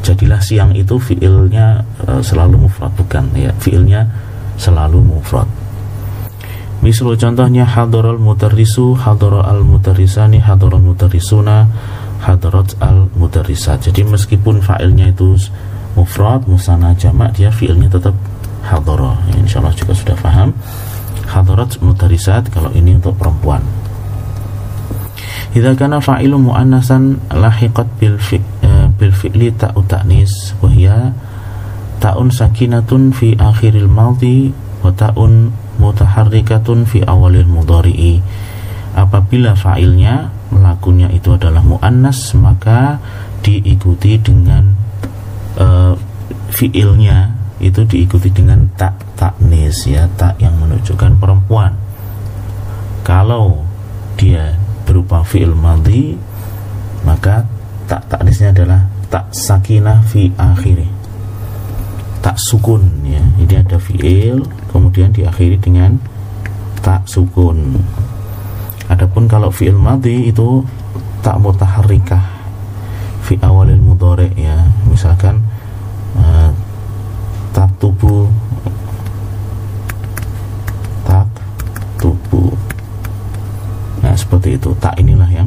jadilah 0.00 0.40
siang 0.40 0.72
itu 0.72 0.96
fiilnya 0.96 1.84
e, 2.06 2.24
selalu 2.24 2.66
mufrad 2.66 2.90
bukan 2.96 3.28
ya 3.36 3.52
fiilnya 3.60 4.08
selalu 4.56 5.02
mufrad 5.04 5.48
Misal 6.80 7.12
contohnya 7.20 7.68
hadorol 7.68 8.16
mutarrisu, 8.16 8.96
hadorol 8.96 9.44
al 9.44 9.60
mutarrisani, 9.60 10.40
hadorol 10.40 10.80
mutarrisuna, 10.80 11.68
hadorot 12.24 12.72
al 12.80 13.04
mutarrisat. 13.20 13.84
Jadi 13.84 14.00
meskipun 14.08 14.64
fa'ilnya 14.64 15.12
itu 15.12 15.36
mufrad, 15.92 16.48
musana 16.48 16.96
jamak, 16.96 17.36
dia 17.36 17.52
fiilnya 17.52 17.92
tetap 17.92 18.16
hadoro. 18.64 19.12
Ya, 19.28 19.44
insya 19.44 19.60
Allah 19.60 19.76
juga 19.76 19.92
sudah 19.92 20.16
paham. 20.24 20.56
Hadorot 21.28 21.84
mutarrisat 21.84 22.48
kalau 22.48 22.72
ini 22.72 22.96
untuk 22.96 23.12
perempuan. 23.20 23.60
Idza 25.50 25.74
kana 25.74 25.98
fa'ilu 25.98 26.38
muannasan 26.38 27.18
lahiqat 27.26 27.98
bil 27.98 28.22
uh, 28.22 28.86
bil 28.94 29.10
fi'li 29.10 29.50
ta'u 29.50 29.82
ta'nis 29.82 30.54
wa 30.62 30.70
hiya 30.70 31.10
ta'un 31.98 32.30
sakinatun 32.30 33.10
fi 33.10 33.34
akhiril 33.34 33.90
madhi 33.90 34.54
wa 34.80 34.94
ta'un 34.94 35.50
mutaharrikatun 35.82 36.86
fi 36.86 37.02
awalil 37.02 37.50
mudhari'i. 37.50 38.22
Apabila 38.94 39.58
fa'ilnya 39.58 40.30
melakunya 40.54 41.10
itu 41.10 41.34
adalah 41.34 41.66
muannas 41.66 42.30
maka 42.38 43.02
diikuti 43.42 44.22
dengan 44.22 44.70
uh, 45.58 45.98
fiilnya 46.54 47.34
itu 47.58 47.84
diikuti 47.84 48.30
dengan 48.30 48.70
tak 48.78 48.96
taknis 49.18 49.84
ya 49.84 50.06
tak 50.14 50.38
yang 50.38 50.54
menunjukkan 50.62 51.18
perempuan. 51.18 51.74
Kalau 53.02 53.66
dia 54.14 54.54
berupa 54.90 55.22
fiil 55.22 55.54
madhi 55.54 56.18
maka 57.06 57.46
tak 57.86 58.10
taknisnya 58.10 58.50
adalah 58.50 58.82
tak 59.06 59.30
sakinah 59.30 60.02
fi 60.10 60.26
akhirih 60.34 61.00
tak 62.20 62.36
sukun 62.36 62.84
ya. 63.04 63.20
Ini 63.40 63.64
ada 63.64 63.80
fiil 63.80 64.44
kemudian 64.68 65.08
diakhiri 65.10 65.56
dengan 65.56 65.96
tak 66.84 67.04
sukun. 67.08 67.80
Adapun 68.92 69.24
kalau 69.24 69.48
fiil 69.48 69.76
madhi 69.76 70.28
itu 70.28 70.60
tak 71.24 71.40
mutaharrikah 71.40 72.20
fi 73.24 73.40
awalil 73.40 73.80
mudhari 73.80 74.28
ya. 74.36 74.56
Misalkan 74.88 75.40
uh, 76.16 76.52
tak 77.56 77.72
tubuh 77.80 78.28
tak 81.08 81.26
tubuh 81.96 82.52
nah 84.10 84.18
seperti 84.18 84.58
itu. 84.58 84.74
Tak 84.82 84.98
inilah 84.98 85.30
yang 85.30 85.46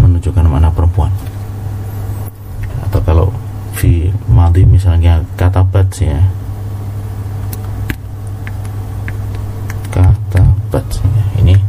menunjukkan 0.00 0.48
mana 0.48 0.72
perempuan. 0.72 1.12
Atau 2.88 3.04
kalau 3.04 3.28
fi 3.76 4.08
madi 4.24 4.64
misalnya 4.64 5.20
katabat 5.36 5.84
ya. 6.00 6.16
Katabat 9.92 10.86
ya. 10.96 11.24
ini 11.44 11.60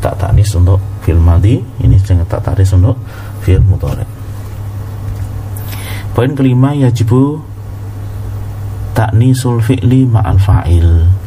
tak 0.00 0.16
tanis 0.16 0.56
untuk 0.56 0.80
fil 1.04 1.20
madi 1.20 1.60
ini 1.84 2.00
jangan 2.00 2.24
tak 2.24 2.40
tanis 2.40 2.72
untuk 2.72 2.96
fil 3.44 3.60
mudhari. 3.60 4.08
Poin 6.16 6.32
kelima 6.32 6.72
yajibu 6.72 7.44
taknisul 8.96 9.60
fi'li 9.60 10.08
ma'al 10.08 10.40
fa'il 10.40 11.19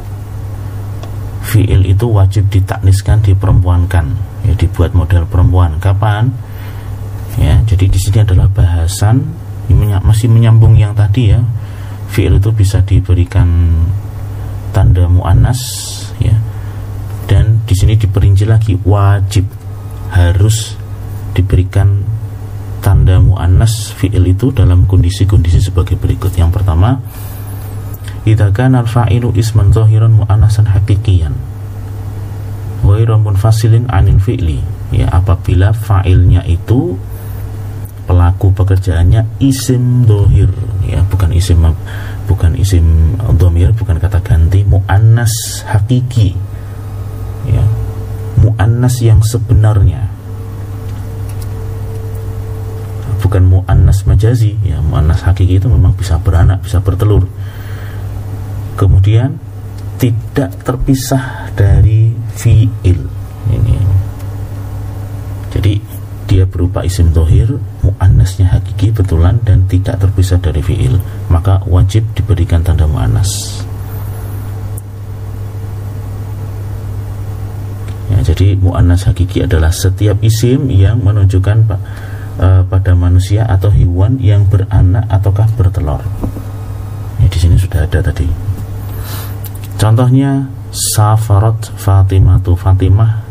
fi'il 1.44 1.84
itu 1.84 2.08
wajib 2.08 2.48
ditakniskan 2.48 3.20
diperempuankan. 3.22 4.06
Ya 4.48 4.54
dibuat 4.56 4.96
model 4.96 5.28
perempuan. 5.28 5.78
Kapan? 5.84 6.32
Ya 7.36 7.60
jadi 7.68 7.92
di 7.92 8.00
sini 8.00 8.24
adalah 8.24 8.48
bahasan. 8.48 9.22
Masih 10.04 10.32
menyambung 10.32 10.74
yang 10.80 10.96
tadi 10.96 11.36
ya. 11.36 11.44
Fi'il 12.10 12.40
itu 12.40 12.50
bisa 12.56 12.82
diberikan 12.82 13.48
tanda 14.74 15.06
muannas 15.06 15.62
ya. 16.18 16.34
Dan 17.30 17.62
di 17.68 17.74
sini 17.78 18.00
diperinci 18.00 18.46
lagi 18.48 18.74
wajib 18.84 19.46
harus 20.14 20.78
diberikan 21.34 22.06
tanda 22.84 23.18
muannas 23.18 23.96
fi'il 23.96 24.28
itu 24.28 24.52
dalam 24.54 24.86
kondisi-kondisi 24.86 25.64
sebagai 25.64 25.98
berikut. 25.98 26.36
Yang 26.36 26.62
pertama 26.62 27.00
idza 28.24 28.56
kana 28.56 28.88
al-fa'ilu 28.88 29.36
isman 29.36 29.76
zahiran 29.76 30.16
muannasan 30.16 30.68
haqiqiyan. 30.72 31.36
Ghairu 32.84 33.16
munfasilin 33.20 33.88
anil 33.92 34.20
fi'li. 34.20 34.60
Ya 34.92 35.12
apabila 35.12 35.72
fa'ilnya 35.72 36.44
itu 36.48 36.96
pelaku 38.04 38.52
pekerjaannya 38.56 39.40
isim 39.40 40.08
dohir. 40.08 40.52
Ya 40.88 41.04
bukan 41.08 41.32
isim 41.32 41.64
bukan 42.28 42.56
isim 42.60 43.16
domir 43.36 43.72
bukan 43.76 44.00
kata 44.00 44.20
ganti 44.24 44.64
muannas 44.68 45.64
hakiki. 45.68 46.36
Ya 47.48 47.64
muannas 48.40 49.00
yang 49.04 49.24
sebenarnya. 49.24 50.12
Bukan 53.24 53.48
muannas 53.48 54.04
majazi. 54.04 54.60
Ya 54.64 54.84
muannas 54.84 55.24
hakiki 55.24 55.60
itu 55.60 55.68
memang 55.72 55.96
bisa 55.96 56.20
beranak 56.20 56.60
bisa 56.64 56.84
bertelur 56.84 57.28
kemudian 58.76 59.38
tidak 59.98 60.52
terpisah 60.66 61.50
dari 61.56 62.12
fiil. 62.36 63.00
Ini 63.48 63.78
jadi 65.54 65.78
dia 66.26 66.50
berupa 66.50 66.82
isim 66.82 67.14
dohir 67.14 67.62
muannasnya 67.86 68.50
hakiki 68.50 68.90
betulan 68.90 69.38
dan 69.46 69.70
tidak 69.70 70.02
terpisah 70.02 70.42
dari 70.42 70.66
fiil. 70.66 70.98
Maka 71.30 71.62
wajib 71.70 72.02
diberikan 72.18 72.66
tanda 72.66 72.90
muannas. 72.90 73.62
Ya, 78.10 78.20
jadi 78.26 78.58
muannas 78.58 79.06
hakiki 79.06 79.46
adalah 79.46 79.70
setiap 79.70 80.18
isim 80.26 80.74
yang 80.74 81.06
menunjukkan 81.06 81.70
uh, 82.42 82.66
pada 82.66 82.92
manusia 82.98 83.46
atau 83.46 83.70
hewan 83.70 84.18
yang 84.18 84.50
beranak 84.50 85.06
ataukah 85.14 85.46
bertelur. 85.54 86.02
Ya, 87.22 87.30
di 87.30 87.38
sini 87.38 87.62
sudah 87.62 87.86
ada 87.86 88.02
tadi 88.02 88.53
contohnya 89.78 90.48
safarat 90.74 91.70
Fatimatu 91.78 92.58
Fatimah 92.58 93.22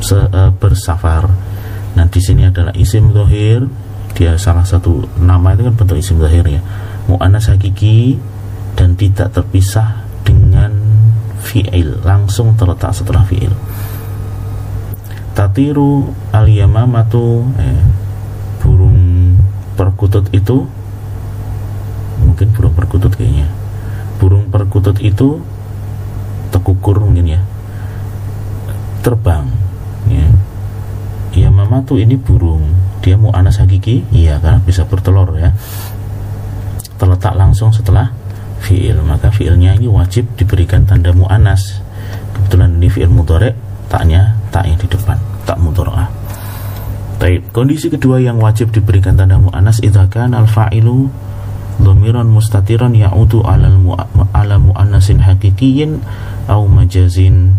se, 0.00 0.16
uh, 0.16 0.52
bersafar 0.52 1.50
Nah 1.94 2.06
di 2.06 2.20
sini 2.22 2.46
adalah 2.46 2.70
isim 2.78 3.10
zahir, 3.10 3.66
dia 4.14 4.38
salah 4.38 4.62
satu 4.62 5.06
nama 5.18 5.54
itu 5.54 5.66
kan 5.66 5.74
bentuk 5.74 5.96
isim 5.98 6.22
zahir 6.22 6.46
ya. 6.46 6.62
Mu'annas 7.10 7.50
hakiki 7.50 8.20
dan 8.78 8.94
tidak 8.94 9.34
terpisah 9.34 10.06
dengan 10.22 10.70
fi'il, 11.42 11.98
langsung 12.06 12.54
terletak 12.54 12.94
setelah 12.94 13.26
fi'il. 13.26 13.50
Tatiru 15.34 16.10
al-yamamatu 16.30 17.48
eh, 17.58 17.82
burung 18.60 19.34
perkutut 19.74 20.28
itu 20.30 20.68
mungkin 22.20 22.48
burung 22.54 22.74
perkutut 22.76 23.12
kayaknya. 23.18 23.48
Burung 24.20 24.52
perkutut 24.52 25.00
itu 25.00 25.40
tekukur 26.50 26.98
mungkin 27.00 27.38
ya. 27.38 27.40
Terbang 29.00 29.48
ya. 30.10 30.26
Ya 31.34 31.48
mama 31.48 31.80
tuh 31.86 32.02
ini 32.02 32.18
burung. 32.18 32.66
Dia 33.00 33.16
mau 33.16 33.32
anas 33.32 33.62
hakiki? 33.62 34.04
Iya 34.12 34.42
karena 34.42 34.60
bisa 34.60 34.84
bertelur 34.84 35.32
ya. 35.40 35.54
Terletak 37.00 37.32
langsung 37.32 37.72
setelah 37.72 38.12
fiil. 38.60 39.00
Maka 39.00 39.32
fiilnya 39.32 39.72
ini 39.78 39.88
wajib 39.88 40.28
diberikan 40.36 40.84
tanda 40.84 41.14
mu'anas 41.16 41.80
kebetulan 42.40 42.70
ini 42.80 42.88
fiil 42.88 43.10
mudorek 43.12 43.54
taknya 43.92 44.34
tak 44.48 44.66
yang 44.66 44.78
di 44.80 44.88
depan 44.88 45.18
tak 45.44 45.60
mudorah 45.60 46.08
Baik, 47.20 47.52
kondisi 47.52 47.92
kedua 47.92 48.16
yang 48.16 48.40
wajib 48.40 48.72
diberikan 48.72 49.12
tanda 49.12 49.36
mu'anas 49.36 49.84
idzakan 49.84 50.32
al-fa'ilu 50.32 51.12
dhamiran 51.84 52.24
mustatiran 52.32 52.96
ya'udu 52.96 53.44
ala 53.44 53.68
ala 54.32 54.56
mu'annasin 54.56 55.20
hakikiyin 55.20 56.00
au 56.50 56.66
majazin. 56.66 57.54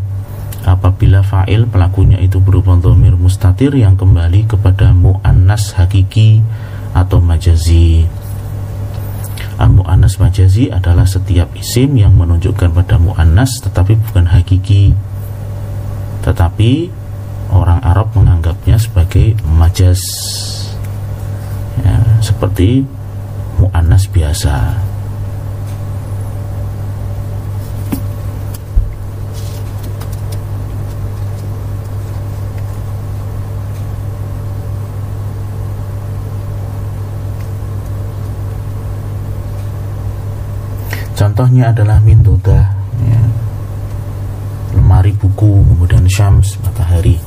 Apabila 0.61 1.26
fa'il 1.26 1.66
pelakunya 1.66 2.22
itu 2.22 2.38
berupa 2.38 2.78
domir 2.78 3.18
mustatir 3.18 3.74
yang 3.74 3.98
kembali 3.98 4.45
kepada 4.45 4.94
mu'annas 4.94 5.74
hakiki 5.74 6.44
atau 6.94 7.18
majazi. 7.18 8.06
Al-mu'annas 9.58 10.22
majazi 10.22 10.70
adalah 10.70 11.10
setiap 11.10 11.50
isim 11.58 11.98
yang 11.98 12.14
menunjukkan 12.14 12.70
pada 12.78 13.02
mu'annas 13.02 13.64
tetapi 13.66 13.98
bukan 13.98 14.30
hakiki. 14.30 14.94
Tetapi 16.22 16.72
orang 17.50 17.82
Arab 17.82 18.14
menganggapnya 18.14 18.78
sebagai 18.78 19.34
majaz. 19.50 20.02
Ya, 21.82 21.98
seperti 22.22 22.86
mu'annas 23.58 24.06
biasa 24.14 24.78
contohnya 41.22 41.69
adalah 41.69 42.01
mintoda 42.01 42.66
ya. 43.06 43.22
lemari 44.74 45.14
buku 45.14 45.61
kemudian 45.69 46.09
syams 46.09 46.58
matahari. 46.66 47.22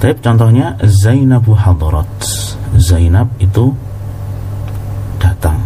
Tapi 0.00 0.16
contohnya 0.24 0.72
Zainabu 0.88 1.52
hadarat 1.52 2.08
Zainab 2.80 3.28
itu 3.36 3.76
datang. 5.20 5.60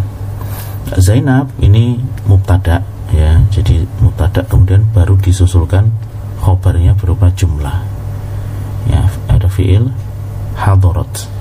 Zainab 0.98 1.46
ini 1.62 2.02
mubtada 2.26 2.82
ya. 3.14 3.38
Jadi 3.54 3.86
mubtada 4.02 4.42
kemudian 4.42 4.82
baru 4.90 5.14
disusulkan 5.14 5.94
khobarnya 6.42 6.90
berupa 6.98 7.30
jumlah. 7.38 7.86
Ya 8.90 9.06
ada 9.30 9.46
fiil 9.46 9.94
hadarat 10.58 11.37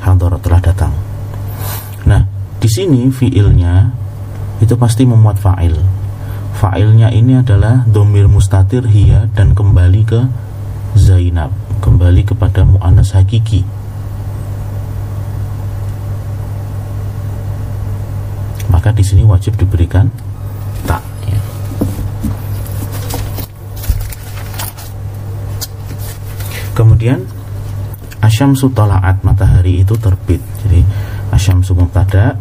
hadarat 0.00 0.40
telah 0.40 0.60
datang. 0.60 0.92
Nah 2.08 2.24
di 2.60 2.68
sini 2.68 3.08
fiilnya 3.12 3.92
itu 4.60 4.76
pasti 4.76 5.08
memuat 5.08 5.40
fa'il. 5.40 5.76
Fa'ilnya 6.60 7.08
ini 7.08 7.40
adalah 7.40 7.88
domir 7.88 8.28
mustatir 8.28 8.84
hiya 8.84 9.32
dan 9.32 9.56
kembali 9.56 10.02
ke 10.04 10.20
Zainab 10.98 11.54
kembali 11.80 12.22
kepada 12.28 12.66
mu'anas 12.68 13.16
hakiki. 13.16 13.64
Maka 18.68 18.92
di 18.94 19.02
sini 19.02 19.26
wajib 19.26 19.56
diberikan 19.56 20.12
tak 20.86 21.02
ya. 21.26 21.40
kemudian 26.76 27.26
asyam 28.20 28.52
sutolaat 28.56 29.20
matahari 29.24 29.80
itu 29.80 29.96
terbit. 29.96 30.40
Jadi 30.64 30.80
asyam 31.32 31.64
mubtada 31.76 32.36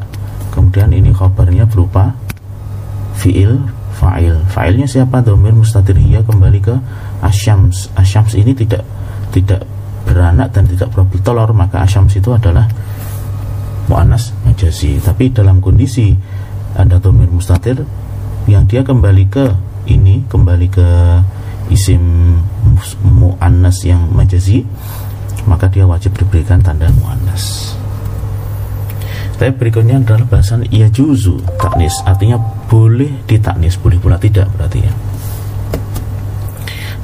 kemudian 0.52 0.92
ini 0.92 1.12
khabarnya 1.16 1.68
berupa 1.68 2.12
fiil 3.16 3.60
fa'il. 4.00 4.36
Fa'ilnya 4.48 4.88
siapa? 4.88 5.20
Domir 5.20 5.52
mustatiriyah 5.52 6.24
kembali 6.24 6.60
ke 6.64 6.76
asyams. 7.20 7.92
Asyams 8.00 8.34
ini 8.40 8.56
tidak 8.56 8.88
tidak 9.36 9.68
beranak 10.08 10.56
dan 10.56 10.66
tidak 10.66 10.90
telur 11.22 11.52
maka 11.52 11.84
asyams 11.84 12.16
itu 12.16 12.32
adalah 12.32 12.66
mu'anas 13.92 14.32
majazi. 14.48 14.98
Tapi 15.04 15.36
dalam 15.36 15.60
kondisi 15.60 16.16
ada 16.78 16.96
domir 17.02 17.28
mustatir 17.28 17.82
yang 18.48 18.64
dia 18.70 18.86
kembali 18.86 19.26
ke 19.28 19.46
ini 19.90 20.24
kembali 20.30 20.68
ke 20.72 20.88
isim 21.70 22.02
mu'annas 23.06 23.86
yang 23.86 24.10
majazi 24.10 24.66
maka 25.46 25.70
dia 25.72 25.86
wajib 25.88 26.16
diberikan 26.18 26.60
tanda 26.60 26.90
mu'annas. 27.00 27.76
Tapi 29.40 29.56
berikutnya 29.56 30.04
adalah 30.04 30.28
bahasan 30.28 30.68
ia 30.68 30.92
juzu 30.92 31.40
taknis. 31.56 31.96
Artinya 32.04 32.36
boleh 32.68 33.24
ditaknis 33.24 33.80
boleh 33.80 33.96
pula 33.96 34.20
tidak 34.20 34.52
berarti 34.52 34.84
ya. 34.84 34.94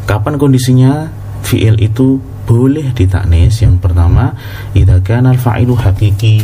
Kapan 0.04 0.36
kondisinya? 0.36 1.08
Fi'il 1.48 1.80
itu 1.80 2.20
boleh 2.44 2.92
ditaknis. 2.92 3.64
Yang 3.64 3.80
pertama 3.80 4.36
idza 4.76 5.00
kana 5.00 5.32
al-fa'ilu 5.32 5.80
hakiki 5.80 6.44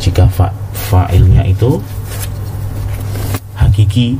jika 0.00 0.24
fa 0.28 0.52
fa'ilnya 0.72 1.44
itu 1.44 1.76
hakiki 3.56 4.16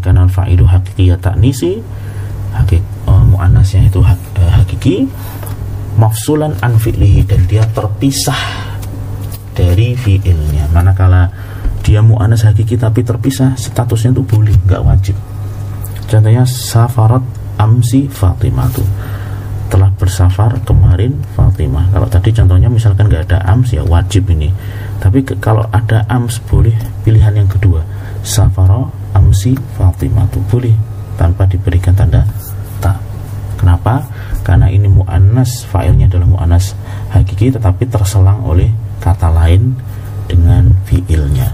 idza 0.00 0.08
kana 0.08 0.24
al-fa'ilu 0.24 0.64
hakiki 0.64 1.12
ya 1.12 1.20
taknisi 1.20 1.76
hakik 2.56 2.80
uh, 3.04 3.20
muannasnya 3.28 3.84
itu 3.92 4.00
hak, 4.00 4.40
uh, 4.40 4.52
hakiki. 4.56 5.04
Mafsulan 6.00 6.56
an 6.64 6.80
fi'lihi 6.80 7.28
dan 7.28 7.44
dia 7.44 7.68
terpisah 7.76 8.72
dari 9.52 9.92
fi'ilnya. 9.92 10.72
Manakala 10.72 11.28
dia 11.84 12.00
mu'anas 12.00 12.48
hakiki 12.48 12.80
tapi 12.80 13.04
terpisah 13.04 13.52
statusnya 13.60 14.16
itu 14.16 14.24
boleh 14.24 14.56
nggak 14.64 14.80
wajib. 14.80 15.16
Contohnya 16.08 16.48
safarat 16.48 17.22
amsi 17.60 18.08
Fatimah 18.08 18.68
tuh 18.72 18.88
telah 19.68 19.92
bersafar 19.94 20.56
kemarin 20.64 21.20
Fatimah. 21.36 21.92
Kalau 21.92 22.08
tadi 22.08 22.32
contohnya 22.32 22.72
misalkan 22.72 23.06
nggak 23.06 23.30
ada 23.30 23.38
ams 23.44 23.70
ya 23.70 23.84
wajib 23.84 24.32
ini. 24.32 24.48
Tapi 24.98 25.22
ke, 25.22 25.36
kalau 25.36 25.68
ada 25.68 26.08
ams 26.08 26.40
boleh 26.48 26.74
pilihan 27.04 27.44
yang 27.44 27.50
kedua. 27.50 27.84
Safara 28.24 28.99
amsi 29.20 29.52
Fatimah 29.76 30.24
tuh 30.32 30.40
boleh 30.48 30.72
tanpa 31.20 31.44
diberikan 31.44 31.92
tanda 31.92 32.24
tak. 32.80 32.96
Kenapa? 33.60 34.00
Karena 34.40 34.72
ini 34.72 34.88
mu'annas 34.88 35.68
fa'ilnya 35.68 36.08
adalah 36.08 36.28
mu'annas 36.32 36.72
hakiki 37.12 37.52
tetapi 37.52 37.84
terselang 37.84 38.40
oleh 38.40 38.72
kata 39.04 39.28
lain 39.28 39.76
dengan 40.24 40.72
fi'ilnya. 40.88 41.52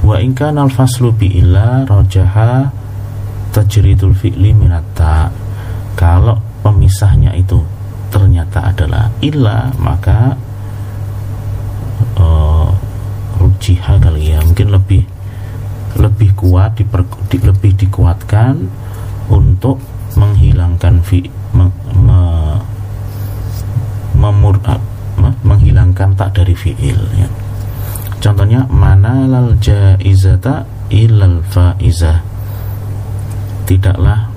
Wa 0.00 0.16
inka 0.16 0.48
al 0.48 0.72
faslu 0.72 1.12
bi 1.12 1.28
illa 1.44 1.84
rajaha 1.84 2.72
tajridul 3.52 4.16
fi'li 4.16 4.56
minata 4.56 5.28
kalau 5.92 6.40
pemisahnya 6.64 7.36
itu 7.36 7.60
ternyata 8.08 8.72
adalah 8.72 9.12
illa 9.20 9.68
maka 9.76 10.34
uh, 12.16 12.72
rujiha 13.38 14.00
kali 14.00 14.34
ya 14.34 14.38
mungkin 14.40 14.72
lebih 14.72 15.02
lebih 15.98 16.34
kuat 16.38 16.78
diper, 16.78 17.02
di, 17.26 17.38
lebih 17.42 17.74
dikuatkan 17.74 18.68
untuk 19.30 19.78
menghilangkan 20.14 21.02
fi, 21.02 21.26
me, 21.54 21.70
me, 21.94 22.20
memur, 24.14 24.58
menghilangkan 25.44 26.12
tak 26.16 26.36
dari 26.36 26.54
fiil 26.54 27.00
ya. 27.16 27.28
contohnya 28.20 28.66
mana 28.68 29.24
lal 29.24 29.56
jaizata 29.58 30.64
ilal 30.92 31.40
faizah 31.48 32.20
tidaklah 33.64 34.28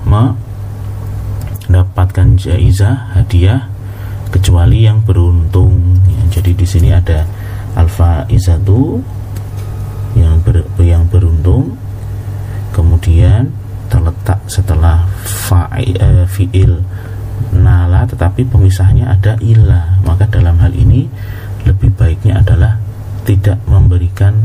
mendapatkan 1.68 2.38
jaizah 2.38 3.12
hadiah 3.18 3.68
kecuali 4.30 4.86
yang 4.86 5.02
beruntung 5.02 6.00
ya, 6.08 6.40
jadi 6.40 6.50
di 6.54 6.66
sini 6.66 6.90
ada 6.94 7.26
alfa 7.74 8.24
izatu 8.30 9.02
yang 10.14 10.40
ber, 10.42 10.64
yang 10.80 11.04
beruntung 11.10 11.76
kemudian 12.74 13.50
terletak 13.86 14.40
setelah 14.50 15.06
fa'il 15.22 15.94
eh, 15.98 16.26
fiil 16.26 16.82
nala 17.54 18.06
tetapi 18.06 18.46
pemisahnya 18.46 19.14
ada 19.14 19.38
ilah 19.42 19.98
maka 20.02 20.26
dalam 20.26 20.58
hal 20.58 20.74
ini 20.74 21.06
lebih 21.64 21.94
baiknya 21.94 22.42
adalah 22.42 22.78
tidak 23.24 23.56
memberikan 23.64 24.36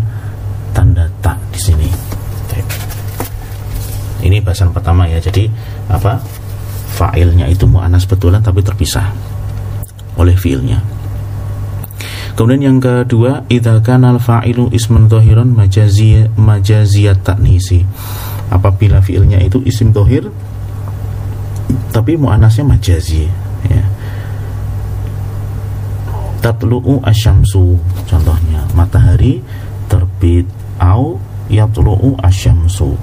tanda 0.71 1.11
tak 1.19 1.35
di 1.51 1.59
sini. 1.59 1.89
Ini 4.19 4.43
bahasan 4.43 4.75
pertama 4.75 5.07
ya. 5.07 5.19
Jadi 5.19 5.47
apa? 5.87 6.19
Fa'ilnya 6.99 7.47
itu 7.47 7.63
mu'anas 7.63 8.03
betulan 8.03 8.43
tapi 8.43 8.59
terpisah 8.59 9.07
oleh 10.19 10.35
fiilnya 10.35 10.83
Kemudian 12.37 12.61
yang 12.61 12.79
kedua, 12.79 13.45
idza 13.49 13.79
kana 13.81 14.15
al-fa'ilu 14.15 14.69
isman 14.73 15.09
dhahiran 15.09 15.53
majazi 15.53 16.29
majaziyat 16.37 17.25
taknisi. 17.25 17.83
Apabila 18.49 19.01
fiilnya 19.01 19.37
itu 19.45 19.61
isim 19.61 19.93
dohir 19.93 20.25
tapi 21.93 22.17
muannasnya 22.17 22.65
majazi 22.65 23.29
ya. 23.69 23.83
Tatlu'u 26.39 27.03
asyamsu 27.03 27.75
contohnya 28.07 28.63
matahari 28.73 29.43
terbit 29.91 30.47
au 30.79 31.19
yatlu'u 31.51 32.15
asyamsu. 32.23 32.95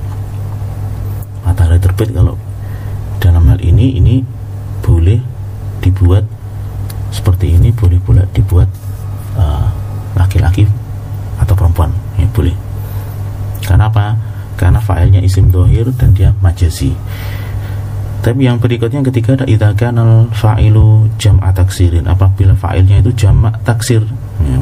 Matahari 1.44 1.78
terbit 1.78 2.10
kalau 2.10 2.34
dalam 3.20 3.46
hal 3.52 3.60
ini 3.60 4.00
ini 4.00 4.24
boleh 4.80 5.20
dibuat 5.84 6.24
seperti 7.12 7.54
ini 7.54 7.70
boleh 7.70 8.00
pula 8.02 8.24
dibuat 8.32 8.66
laki-laki 10.16 10.64
uh, 10.64 11.42
atau 11.42 11.54
perempuan? 11.54 11.92
Ya 12.16 12.26
boleh. 12.32 12.56
Karena 13.64 13.88
apa? 13.92 14.16
Karena 14.56 14.80
failnya 14.80 15.20
isim 15.20 15.52
dohir 15.52 15.92
dan 15.96 16.16
dia 16.16 16.32
majazi. 16.40 16.96
Tapi 18.24 18.42
yang 18.42 18.58
berikutnya 18.58 19.06
ketika 19.06 19.38
ada 19.38 19.46
idakan 19.46 19.94
al 20.02 20.12
fa'ilu 20.34 21.06
jam'a 21.20 21.54
taksirin. 21.54 22.08
Apabila 22.10 22.56
fa'ilnya 22.56 22.98
itu 23.04 23.12
jamak 23.14 23.60
taksir. 23.62 24.02
Ya. 24.42 24.60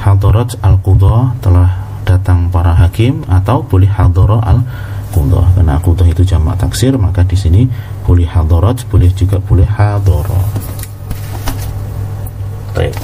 hadarat 0.00 0.56
al 0.64 0.80
qudah 0.80 1.36
telah 1.44 1.68
datang 2.08 2.48
para 2.48 2.72
hakim 2.72 3.20
atau 3.28 3.60
boleh 3.60 3.86
hadara 3.86 4.40
al 4.40 4.64
qudah 5.12 5.44
karena 5.52 5.76
qudah 5.76 6.08
itu 6.08 6.24
jamak 6.24 6.56
taksir 6.56 6.96
maka 6.96 7.20
di 7.26 7.36
sini 7.36 7.68
boleh 8.08 8.24
hadarat 8.24 8.80
boleh 8.88 9.12
juga 9.12 9.36
boleh 9.38 9.68
hadara 9.68 10.40
Baik. 12.70 12.94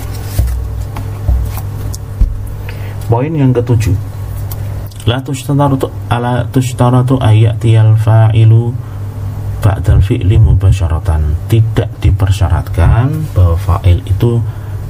Poin 3.07 3.31
yang 3.31 3.55
ketujuh. 3.55 3.94
La 5.07 5.23
tushtaratu 5.23 5.86
ala 6.10 6.43
tushtaratu 6.51 7.23
ayati 7.23 7.78
al 7.78 7.94
fa'ilu 7.94 8.75
ba'dal 9.62 10.02
fi'li 10.02 10.35
mubasyaratan 10.43 11.47
tidak 11.47 11.91
dipersyaratkan 12.02 13.31
bahwa 13.31 13.55
fa'il 13.55 14.02
itu 14.02 14.43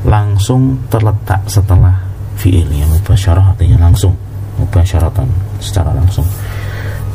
langsung 0.08 0.88
terletak 0.88 1.44
setelah 1.44 2.00
fi'il 2.40 2.64
yang 2.72 2.88
mubasyarah 2.96 3.52
artinya 3.52 3.88
langsung 3.88 4.16
mubasyaratan 4.56 5.28
secara 5.60 5.92
langsung. 5.92 6.24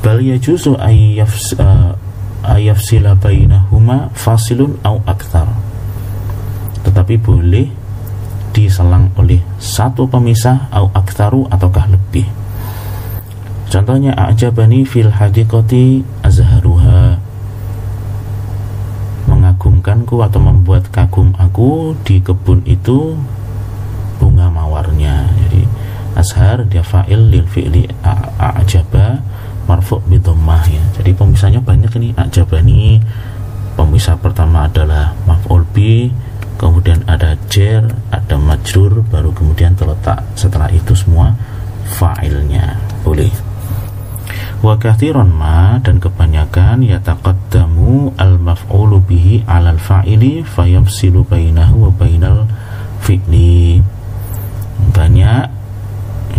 Bal 0.05 0.21
yajuzu 0.21 0.77
ayyafs 0.77 1.57
uh, 1.57 1.97
ayafsila 2.45 3.17
bainahuma 3.17 4.09
fasilun 4.13 4.77
au 4.81 5.01
aktar 5.05 5.45
tetapi 6.81 7.21
boleh 7.21 7.69
diselang 8.51 9.11
oleh 9.15 9.39
satu 9.57 10.07
pemisah 10.07 10.67
au 10.71 10.91
aktaru 10.91 11.47
ataukah 11.47 11.88
lebih. 11.88 12.27
Contohnya 13.71 14.11
a'jabani 14.19 14.83
fil 14.83 15.07
hadiqati 15.07 16.03
azharuha. 16.27 17.15
Mengagumkanku 19.31 20.19
atau 20.19 20.43
membuat 20.43 20.91
kagum 20.91 21.31
aku 21.39 21.95
di 22.03 22.19
kebun 22.19 22.67
itu 22.67 23.15
bunga 24.19 24.51
mawarnya. 24.51 25.31
Jadi 25.47 25.63
ashar 26.19 26.67
dia 26.67 26.83
fa'il 26.83 27.31
lil 27.31 27.47
fi'li 27.47 27.88
a'jaba 28.38 29.23
marfu' 29.71 30.03
bidomah 30.03 30.67
ya. 30.67 30.83
Jadi 30.99 31.15
pemisahnya 31.15 31.63
banyak 31.63 31.95
ini. 31.95 32.11
A'jabani 32.19 32.99
pemisah 33.80 34.19
pertama 34.19 34.67
adalah 34.67 35.15
maf'ul 35.23 35.63
bi 35.71 36.11
kemudian 36.59 37.03
ada 37.07 37.38
jer 37.47 37.85
ada 38.11 38.35
majrur 38.35 39.01
baru 39.07 39.33
kemudian 39.33 39.73
terletak 39.75 40.21
setelah 40.35 40.69
itu 40.71 40.93
semua 40.93 41.33
fa'ilnya. 41.97 42.80
Boleh. 43.03 43.31
Wa 44.61 44.77
kathiran 44.77 45.33
ma 45.33 45.81
dan 45.81 45.97
kebanyakan 45.97 46.85
yataqaddamu 46.85 48.13
al 48.15 48.38
maf'ulu 48.38 49.01
bihi 49.01 49.41
'ala 49.49 49.73
al 49.73 49.81
fa'ili 49.81 50.45
fayafsilu 50.45 51.25
bainahu 51.25 51.89
wa 51.89 51.91
bainal 51.97 52.45
fi'li. 53.01 53.81
Banyak 54.93 55.45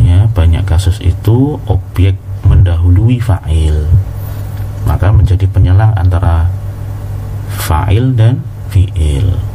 ya 0.02 0.18
banyak 0.30 0.64
kasus 0.64 1.02
itu 1.02 1.58
objek 1.66 2.14
mendahului 2.46 3.18
fa'il. 3.18 3.90
Maka 4.86 5.10
menjadi 5.10 5.46
penyelang 5.50 5.94
antara 5.98 6.46
fa'il 7.58 8.14
dan 8.14 8.38
fi'il 8.70 9.52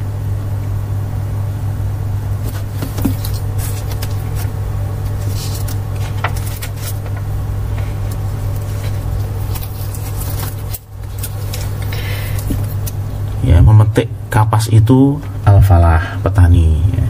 memetik 13.64 14.12
kapas 14.28 14.68
itu 14.70 15.16
al-falah 15.48 16.20
petani 16.20 16.84
ya. 16.92 17.08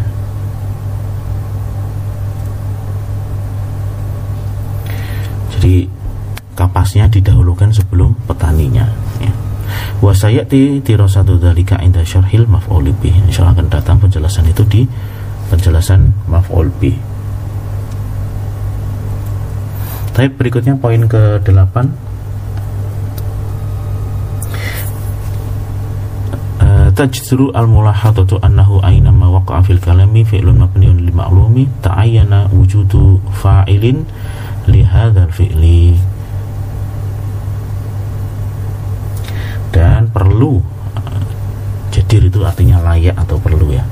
jadi 5.57 5.89
kapasnya 6.53 7.09
didahulukan 7.09 7.73
sebelum 7.73 8.13
petaninya 8.29 8.85
ya. 9.17 9.33
wasayati 10.05 10.85
tirasatu 10.85 11.41
dalika 11.41 11.81
inda 11.81 12.05
syarhil 12.05 12.45
maf'ul 12.45 12.93
bih 13.01 13.17
insyaallah 13.25 13.57
akan 13.57 13.67
datang 13.73 13.97
penjelasan 13.97 14.45
itu 14.45 14.61
di 14.69 14.81
penjelasan 15.49 16.13
maf'ul 16.29 16.69
bih 16.77 16.97
Tapi 20.17 20.33
berikutnya 20.33 20.73
poin 20.81 20.97
ke-8 21.05 22.06
tajzuru 26.97 27.53
al-mulahadatu 27.53 28.41
annahu 28.41 28.81
aynama 28.81 29.29
waqa'a 29.37 29.61
fil 29.61 29.77
kalami 29.77 30.25
fi'lun 30.25 30.65
mabniun 30.65 30.97
lil 30.97 31.13
ma'lumi 31.13 31.69
ta'ayyana 31.85 32.49
wujudu 32.49 33.21
fa'ilin 33.37 34.01
li 34.65 34.81
hadzal 34.81 35.29
fi'li 35.29 35.93
dan 39.69 40.09
perlu 40.09 40.57
jadir 41.93 42.33
itu 42.33 42.41
artinya 42.41 42.81
layak 42.81 43.13
atau 43.13 43.37
perlu 43.37 43.77
ya. 43.77 43.85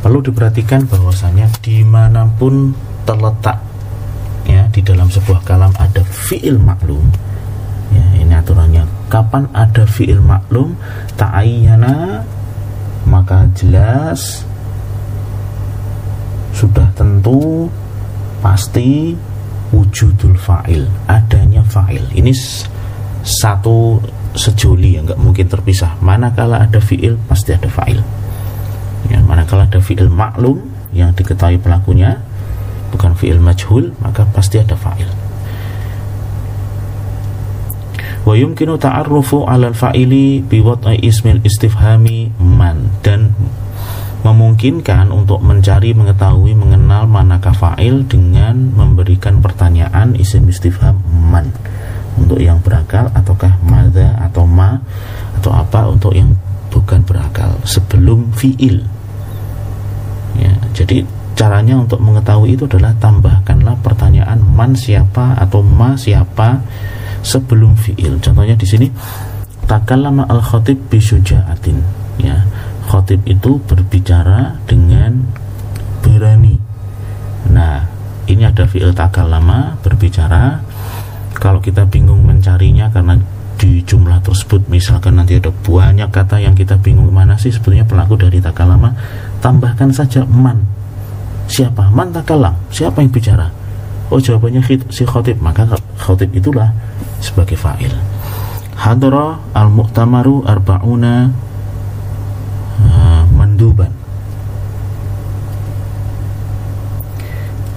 Perlu 0.00 0.24
diperhatikan 0.24 0.88
bahwasanya 0.88 1.44
di 1.60 1.84
mana 1.84 2.24
pun 2.24 2.72
terletak 3.04 3.60
ya 4.48 4.64
di 4.72 4.80
dalam 4.80 5.12
sebuah 5.12 5.44
kalam 5.44 5.76
ada 5.76 6.00
fi'il 6.08 6.56
maklum 6.56 7.04
ya 7.90 8.06
ini 8.18 8.34
aturannya. 8.34 8.84
Kapan 9.10 9.50
ada 9.54 9.84
fi'il 9.86 10.22
maklum? 10.22 10.74
Ta'ayyana. 11.18 12.22
Maka 13.06 13.50
jelas. 13.58 14.46
Sudah 16.54 16.86
tentu. 16.94 17.66
Pasti 18.40 19.14
wujudul 19.74 20.34
fa'il. 20.38 20.86
Adanya 21.10 21.62
fa'il. 21.66 22.02
Ini 22.14 22.32
satu 23.20 24.00
sejoli 24.32 24.96
yang 24.96 25.10
nggak 25.10 25.20
mungkin 25.20 25.46
terpisah. 25.50 25.98
Manakala 26.00 26.64
ada 26.64 26.78
fi'il 26.78 27.18
pasti 27.26 27.52
ada 27.52 27.66
fa'il. 27.66 28.00
Ya, 29.10 29.18
manakala 29.26 29.66
ada 29.66 29.82
fi'il 29.82 30.06
maklum 30.06 30.60
yang 30.94 31.14
diketahui 31.14 31.58
pelakunya 31.62 32.18
bukan 32.90 33.14
fi'il 33.14 33.38
majhul 33.38 33.94
maka 34.02 34.26
pasti 34.34 34.58
ada 34.58 34.74
fa'il 34.74 35.06
wa 38.24 38.34
yumkinu 38.36 38.76
ta'arrufu 38.76 39.48
'alal 39.48 39.76
fa'ili 39.76 40.44
biwad'i 40.44 41.00
ismil 41.04 41.40
istifhami 41.44 42.32
man. 42.40 42.92
Dan 43.00 43.32
memungkinkan 44.20 45.08
untuk 45.08 45.40
mencari, 45.40 45.96
mengetahui, 45.96 46.52
mengenal 46.52 47.08
manakah 47.08 47.56
fa'il 47.56 48.04
dengan 48.04 48.76
memberikan 48.76 49.40
pertanyaan 49.40 50.12
isim 50.16 50.44
istifham 50.48 51.00
man. 51.08 51.48
Untuk 52.20 52.36
yang 52.36 52.60
berakal 52.60 53.08
ataukah 53.16 53.56
mada 53.64 54.12
atau 54.20 54.44
ma 54.44 54.76
atau 55.40 55.56
apa 55.56 55.88
untuk 55.88 56.12
yang 56.12 56.36
bukan 56.68 57.00
berakal 57.00 57.56
sebelum 57.64 58.28
fi'il. 58.36 58.84
Ya, 60.36 60.52
jadi 60.76 61.08
caranya 61.32 61.80
untuk 61.80 62.04
mengetahui 62.04 62.60
itu 62.60 62.68
adalah 62.68 62.92
tambahkanlah 63.00 63.80
pertanyaan 63.80 64.44
man 64.44 64.76
siapa 64.76 65.40
atau 65.40 65.64
ma 65.64 65.96
siapa 65.96 66.60
sebelum 67.20 67.76
fiil. 67.76 68.20
Contohnya 68.20 68.56
di 68.56 68.66
sini 68.66 68.86
takallama 69.64 70.26
al 70.28 70.42
khatib 70.42 70.76
bisujaatin 70.90 71.78
ya. 72.20 72.44
Khatib 72.90 73.22
itu 73.28 73.62
berbicara 73.62 74.58
dengan 74.66 75.22
berani. 76.02 76.58
Nah, 77.54 77.86
ini 78.26 78.42
ada 78.42 78.66
fiil 78.66 78.90
takallama 78.90 79.78
berbicara. 79.78 80.58
Kalau 81.38 81.62
kita 81.62 81.88
bingung 81.88 82.26
mencarinya 82.26 82.90
karena 82.92 83.16
di 83.60 83.84
jumlah 83.84 84.24
tersebut 84.24 84.72
misalkan 84.72 85.20
nanti 85.20 85.36
ada 85.36 85.52
banyak 85.52 86.08
kata 86.08 86.40
yang 86.40 86.56
kita 86.56 86.80
bingung 86.80 87.12
mana 87.12 87.36
sih 87.36 87.52
sebetulnya 87.52 87.84
pelaku 87.84 88.16
dari 88.16 88.40
takalama 88.40 88.88
tambahkan 89.44 89.92
saja 89.92 90.24
man 90.24 90.64
siapa 91.44 91.92
man 91.92 92.08
takalam 92.08 92.56
siapa 92.72 93.04
yang 93.04 93.12
bicara 93.12 93.52
oh 94.10 94.20
jawabannya 94.20 94.60
si 94.90 95.02
khotib. 95.06 95.38
Maka 95.40 95.66
khotib 95.98 96.34
itulah 96.34 96.74
sebagai 97.22 97.56
fa'il. 97.56 97.92
Hadra 98.76 99.38
al-mu'tamaru 99.54 100.44
arba'una 100.44 101.30
uh, 102.84 103.22
manduban. 103.32 103.92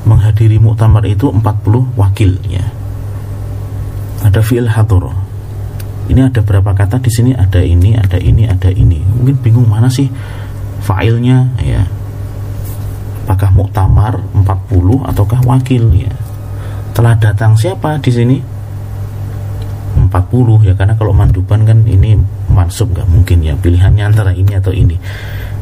Menghadiri 0.04 0.60
muktamar 0.60 1.08
itu 1.08 1.32
40 1.32 1.96
wakil 1.96 2.36
ya 2.52 2.84
ada 4.24 4.40
fi'il 4.40 4.72
hadra. 4.72 5.12
Ini 6.08 6.32
ada 6.32 6.40
berapa 6.44 6.72
kata 6.76 7.00
di 7.00 7.12
sini? 7.12 7.32
Ada 7.36 7.64
ini 7.64 7.96
ada 7.96 8.20
ini 8.20 8.48
ada 8.48 8.72
ini. 8.72 9.00
Mungkin 9.04 9.40
bingung 9.40 9.68
mana 9.68 9.92
sih 9.92 10.08
fa'ilnya 10.84 11.60
ya 11.64 11.84
apakah 13.24 13.50
muktamar 13.56 14.20
40 14.36 15.10
ataukah 15.10 15.40
wakil? 15.48 15.88
Ya. 15.96 16.12
Telah 16.92 17.16
datang 17.16 17.56
siapa 17.56 17.98
di 18.04 18.12
sini? 18.12 18.38
40 20.04 20.68
ya 20.68 20.74
karena 20.76 20.94
kalau 21.00 21.16
manduban 21.16 21.64
kan 21.64 21.80
ini 21.88 22.20
mansub 22.52 22.92
nggak 22.92 23.08
mungkin 23.08 23.40
ya. 23.42 23.56
Pilihannya 23.56 24.04
antara 24.12 24.36
ini 24.36 24.52
atau 24.54 24.76
ini. 24.76 25.00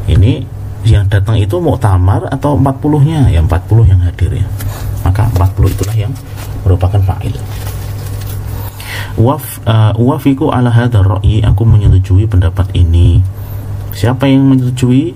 Ini 0.10 0.42
yang 0.82 1.06
datang 1.06 1.38
itu 1.38 1.62
mau 1.62 1.78
tamar 1.78 2.26
atau 2.34 2.58
40 2.58 3.06
nya 3.06 3.30
ya 3.30 3.40
40 3.46 3.86
yang 3.86 4.02
hadir 4.02 4.34
ya. 4.34 4.48
Maka 5.06 5.30
40 5.30 5.74
itulah 5.78 5.96
yang 5.96 6.14
merupakan 6.66 7.00
fa'il. 7.06 7.38
Waf, 9.22 9.62
uh, 9.68 9.94
wafiku 10.00 10.50
ala 10.50 10.72
hadar 10.74 11.04
ro'i 11.06 11.44
aku 11.46 11.62
menyetujui 11.68 12.26
pendapat 12.26 12.74
ini. 12.74 13.22
Siapa 13.92 14.26
yang 14.26 14.48
menyetujui 14.48 15.14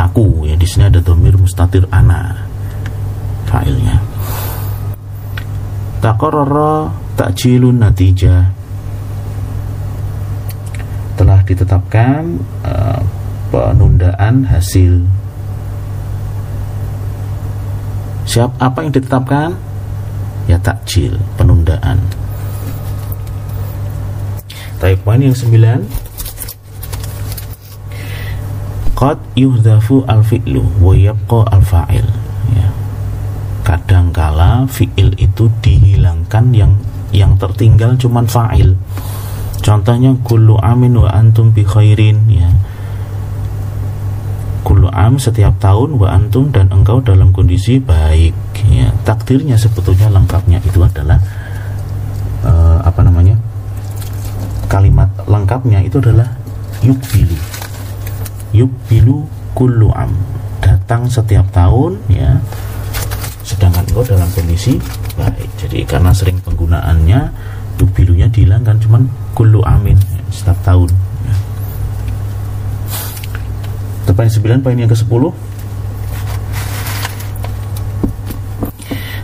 aku 0.00 0.48
ya 0.48 0.56
di 0.56 0.64
sini 0.64 0.88
ada 0.88 1.04
domir 1.04 1.36
mustatir 1.36 1.84
ana 1.92 2.32
fa'ilnya 3.44 4.00
takororo 6.00 6.88
takjilun 7.20 7.76
natijah 7.76 8.60
telah 11.20 11.44
ditetapkan 11.44 12.40
uh, 12.64 12.96
penundaan 13.52 14.46
hasil. 14.48 15.04
Siap 18.24 18.56
apa 18.56 18.86
yang 18.86 18.94
ditetapkan? 18.94 19.52
Ya 20.48 20.56
takjil 20.56 21.20
penundaan. 21.36 22.00
Tapi 24.80 24.96
poin 25.04 25.20
yang 25.20 25.36
sembilan 25.36 25.84
Qad 29.00 29.16
yuhdafu 29.32 30.04
al-fi'lu 30.04 30.60
wa 30.76 30.92
yabqa 30.92 31.48
al-fa'il 31.56 32.04
ya. 32.52 32.68
Kadangkala 33.64 34.68
fi'il 34.68 35.16
itu 35.16 35.48
dihilangkan 35.64 36.52
yang 36.52 36.76
yang 37.10 37.32
tertinggal 37.40 37.96
cuman 37.96 38.28
fa'il 38.28 38.76
Contohnya 39.60 40.16
kullu 40.24 40.56
amin 40.56 40.96
wa 40.96 41.12
antum 41.12 41.52
bi 41.52 41.60
khairin 41.60 42.16
ya. 42.32 42.48
Kullu 44.64 44.88
am 44.92 45.20
setiap 45.20 45.56
tahun 45.60 46.00
wa 46.00 46.08
antum 46.08 46.48
dan 46.48 46.72
engkau 46.72 47.00
dalam 47.04 47.32
kondisi 47.32 47.76
baik 47.76 48.32
ya. 48.64 48.88
Takdirnya 49.04 49.60
sebetulnya 49.60 50.08
lengkapnya 50.08 50.64
itu 50.64 50.80
adalah 50.80 51.20
uh, 52.44 52.80
apa 52.84 53.00
namanya? 53.04 53.36
Kalimat 54.68 55.08
lengkapnya 55.28 55.84
itu 55.84 56.00
adalah 56.00 56.28
yukbilu. 56.80 57.36
Yukbilu 58.50 59.22
kullu 59.54 59.90
am 59.94 60.10
datang 60.58 61.06
setiap 61.06 61.46
tahun 61.54 61.98
ya. 62.10 62.34
Sedangkan 63.46 63.82
engkau 63.86 64.02
dalam 64.06 64.26
kondisi 64.34 64.78
baik. 65.14 65.48
Jadi 65.58 65.86
karena 65.86 66.10
sering 66.10 66.38
penggunaannya 66.42 67.30
yukbilunya 67.80 68.28
dihilangkan 68.28 68.76
cuman 68.76 69.08
kullu 69.32 69.64
amin 69.64 69.96
ya, 69.96 70.20
setiap 70.28 70.58
tahun 70.60 70.90
ya. 71.24 71.34
Poin 74.10 74.28
9 74.28 74.60
poin 74.60 74.76
yang 74.76 74.90
ke-10 74.90 75.22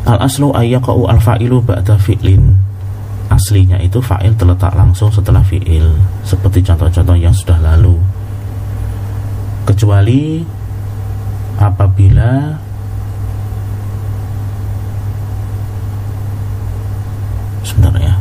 Al 0.06 0.18
aslu 0.22 0.54
ayyaqa'u 0.54 1.10
al 1.10 1.20
fa'ilu 1.20 1.60
ba'da 1.60 1.98
fi'lin 2.00 2.54
Aslinya 3.28 3.76
itu 3.82 3.98
fa'il 3.98 4.32
terletak 4.38 4.72
langsung 4.72 5.10
setelah 5.10 5.42
fi'il 5.42 5.90
Seperti 6.22 6.62
contoh-contoh 6.62 7.18
yang 7.18 7.34
sudah 7.34 7.58
lalu 7.58 7.98
Kecuali 9.66 10.46
apabila 11.58 12.54
sebentar 17.66 17.98
ya. 17.98 18.14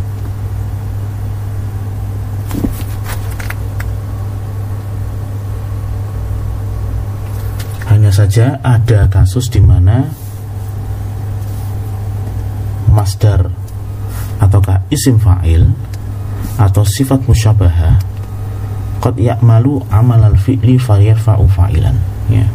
Hanya 7.93 8.09
saja 8.09 8.57
ada 8.65 9.05
kasus 9.07 9.45
di 9.53 9.61
mana 9.61 10.09
masdar 12.89 13.53
ataukah 14.41 14.81
isim 14.89 15.21
fa'il 15.21 15.69
atau 16.57 16.81
sifat 16.81 17.21
musyabahah 17.29 18.14
qad 19.05 19.21
ya'malu 19.21 19.85
amal 19.93 20.17
al-fi'li 20.17 20.81
fayarfa'u 20.81 21.45
fa'ilan. 21.45 21.93
Ya. 22.33 22.49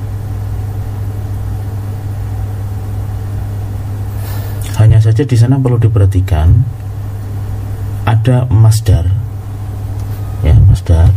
Hanya 4.83 4.99
saja 4.99 5.23
di 5.23 5.39
sana 5.39 5.63
perlu 5.63 5.79
diperhatikan 5.79 6.51
ada 8.03 8.51
masdar. 8.51 9.07
Ya 10.43 10.59
masdar. 10.67 11.15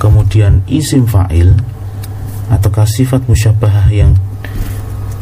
Kemudian 0.00 0.64
isim 0.64 1.04
fa'il 1.04 1.52
ataukah 2.48 2.88
sifat 2.88 3.28
musyabahah 3.28 3.92
yang 3.92 4.16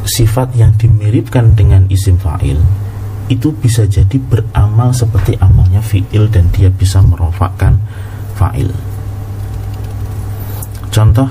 sifat 0.07 0.55
yang 0.55 0.71
dimiripkan 0.79 1.59
dengan 1.59 1.91
isim 1.91 2.15
fa'il 2.15 2.63
itu 3.27 3.55
bisa 3.59 3.87
jadi 3.87 4.19
beramal 4.19 4.95
seperti 4.95 5.35
amalnya 5.39 5.83
fi'il 5.83 6.31
dan 6.31 6.47
dia 6.55 6.71
bisa 6.71 6.99
merofakkan 7.03 7.79
fa'il 8.35 8.71
contoh 10.91 11.31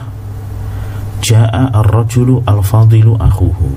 Ja'a 1.19 1.75
ar-rajulu 1.75 2.47
al-fadilu 2.47 3.19
akhuhu. 3.19 3.69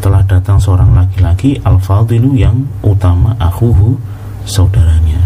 Telah 0.00 0.22
datang 0.24 0.56
seorang 0.56 0.94
laki-laki 0.96 1.58
al-fadilu 1.60 2.38
yang 2.38 2.62
utama 2.80 3.34
akhuhu 3.36 3.98
saudaranya. 4.46 5.20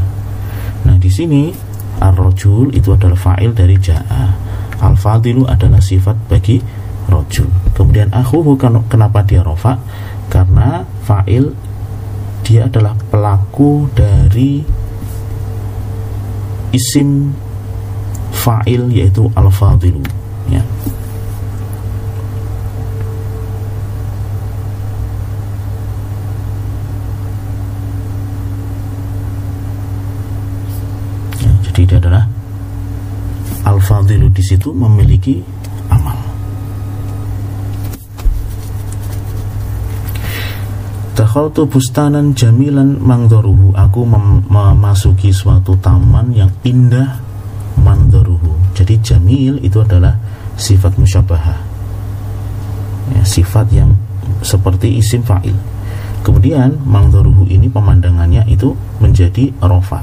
Nah 0.89 0.97
di 0.97 1.13
sini 1.13 1.53
ar-rajul 2.01 2.73
itu 2.73 2.97
adalah 2.97 3.15
fa'il 3.15 3.53
dari 3.53 3.77
ja'a. 3.77 4.25
Al-fadilu 4.81 5.49
adalah 5.49 5.81
sifat 5.81 6.29
bagi 6.29 6.61
rojul 7.09 7.49
Kemudian 7.73 8.13
akhuhu 8.13 8.57
kenapa 8.61 9.25
dia 9.25 9.41
rofa? 9.41 9.77
Karena 10.29 10.83
fa'il 11.05 11.53
dia 12.45 12.69
adalah 12.69 12.93
pelaku 13.09 13.89
dari 13.93 14.61
isim 16.75 17.33
fa'il 18.35 18.91
yaitu 18.93 19.31
al-fadilu 19.39 20.03
ya. 20.51 20.61
ya 31.41 31.53
jadi 31.71 31.83
dia 31.89 31.99
adalah 32.03 32.25
al-fadilu 33.65 34.29
di 34.29 34.43
situ 34.45 34.77
memiliki 34.77 35.41
amal. 35.89 36.17
Takhaltu 41.15 41.65
bustanan 41.71 42.35
jamilan 42.35 42.99
mangdoruhu 42.99 43.71
Aku 43.73 44.03
mem 44.03 44.43
memasuki 44.51 45.31
suatu 45.31 45.79
taman 45.79 46.35
yang 46.35 46.51
indah 46.67 47.24
mangdoruhu 47.85 48.57
Jadi 48.73 48.99
jamil 49.05 49.61
itu 49.61 49.79
adalah 49.79 50.17
sifat 50.57 50.97
musyabahah. 50.97 51.59
Ya, 53.15 53.23
Sifat 53.23 53.69
yang 53.71 53.95
seperti 54.41 54.99
isim 54.99 55.21
fa'il. 55.21 55.55
Kemudian 56.25 56.81
mangdoruhu 56.89 57.45
ini 57.53 57.69
pemandangannya 57.69 58.49
itu 58.49 58.73
menjadi 58.97 59.53
rofa 59.61 60.01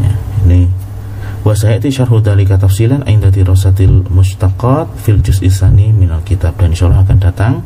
ya, 0.00 0.14
Ini 0.48 0.64
wa 1.44 1.52
sayati 1.52 1.92
syarhu 1.92 2.24
dalika 2.24 2.56
tafsilan 2.56 3.04
inda 3.06 3.28
dirasatil 3.28 4.08
mustaqat 4.08 4.88
fil 4.96 5.20
juz 5.20 5.44
isani 5.44 5.92
minal 5.92 6.24
kitab. 6.24 6.56
Dan 6.56 6.72
insyaallah 6.72 7.04
akan 7.04 7.18
datang 7.20 7.60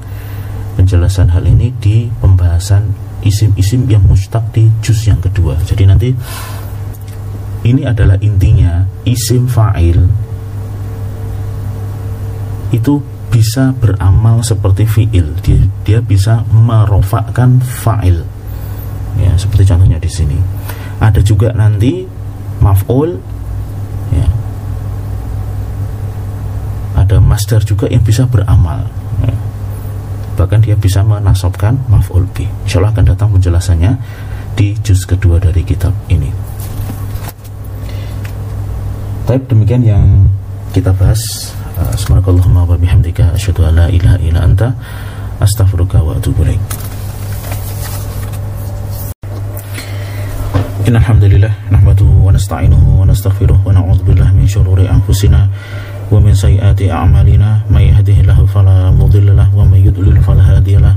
penjelasan 0.75 1.31
hal 1.31 1.47
ini 1.47 1.71
di 1.79 2.11
pembahasan 2.21 2.91
isim-isim 3.23 3.87
yang 3.87 4.03
mustaq 4.05 4.43
di 4.51 4.67
juz 4.83 5.07
yang 5.07 5.23
kedua. 5.23 5.57
Jadi 5.63 5.83
nanti 5.87 6.09
ini 7.61 7.85
adalah 7.85 8.17
intinya 8.25 8.89
isim 9.05 9.45
fa'il. 9.45 10.09
Itu 12.73 13.05
bisa 13.29 13.77
beramal 13.77 14.41
seperti 14.41 14.89
fi'il. 14.89 15.29
Dia, 15.45 15.61
dia 15.85 15.99
bisa 16.01 16.41
merofakkan 16.49 17.61
fa'il. 17.61 18.25
Ya 19.21 19.37
seperti 19.37 19.69
contohnya 19.69 20.01
di 20.01 20.09
sini. 20.09 20.39
Ada 21.01 21.21
juga 21.21 21.53
nanti 21.53 22.09
maf'ul 22.61 23.17
ya. 24.13 24.29
ada 26.97 27.17
masdar 27.21 27.65
juga 27.65 27.89
yang 27.89 28.05
bisa 28.05 28.29
beramal 28.29 28.85
ya. 29.25 29.33
bahkan 30.37 30.61
dia 30.61 30.77
bisa 30.77 31.01
menasobkan 31.01 31.81
maf'ul 31.89 32.29
bi. 32.33 32.45
Insyaallah 32.69 32.93
akan 32.93 33.05
datang 33.09 33.29
penjelasannya 33.33 33.97
di 34.57 34.77
juz 34.85 35.09
kedua 35.09 35.41
dari 35.41 35.65
kitab 35.65 35.97
ini 36.13 36.51
Baik 39.30 39.50
demikian 39.50 39.82
yang 39.82 40.06
kita 40.72 40.94
bahas 40.94 41.20
Subhanakallahumma 41.76 42.64
wa 42.64 42.78
bihamdika 42.80 43.36
asyhadu 43.36 43.68
an 43.68 43.74
la 43.76 43.86
ilaha 43.92 44.18
illa 44.24 44.40
anta 44.48 44.72
astaghfiruka 45.44 46.00
wa 46.00 46.16
atubu 46.16 46.44
ilaik 46.48 46.62
إن 50.86 50.94
الحمد 51.02 51.24
لله 51.34 51.54
نحمده 51.74 52.06
ونستعينه 52.06 52.82
ونستغفره 53.02 53.58
ونعوذ 53.66 54.00
بالله 54.06 54.30
من 54.38 54.46
شرور 54.46 54.86
أنفسنا 54.86 55.50
ومن 56.11 56.35
سيئات 56.35 56.83
أعمالنا 56.83 57.71
من 57.71 57.81
يهده 57.81 58.17
الله 58.27 58.39
فلا 58.51 58.91
مضل 58.91 59.37
له 59.37 59.49
ومن 59.55 59.79
يضلل 59.87 60.19
فلا 60.27 60.43
هادي 60.43 60.77
له 60.77 60.95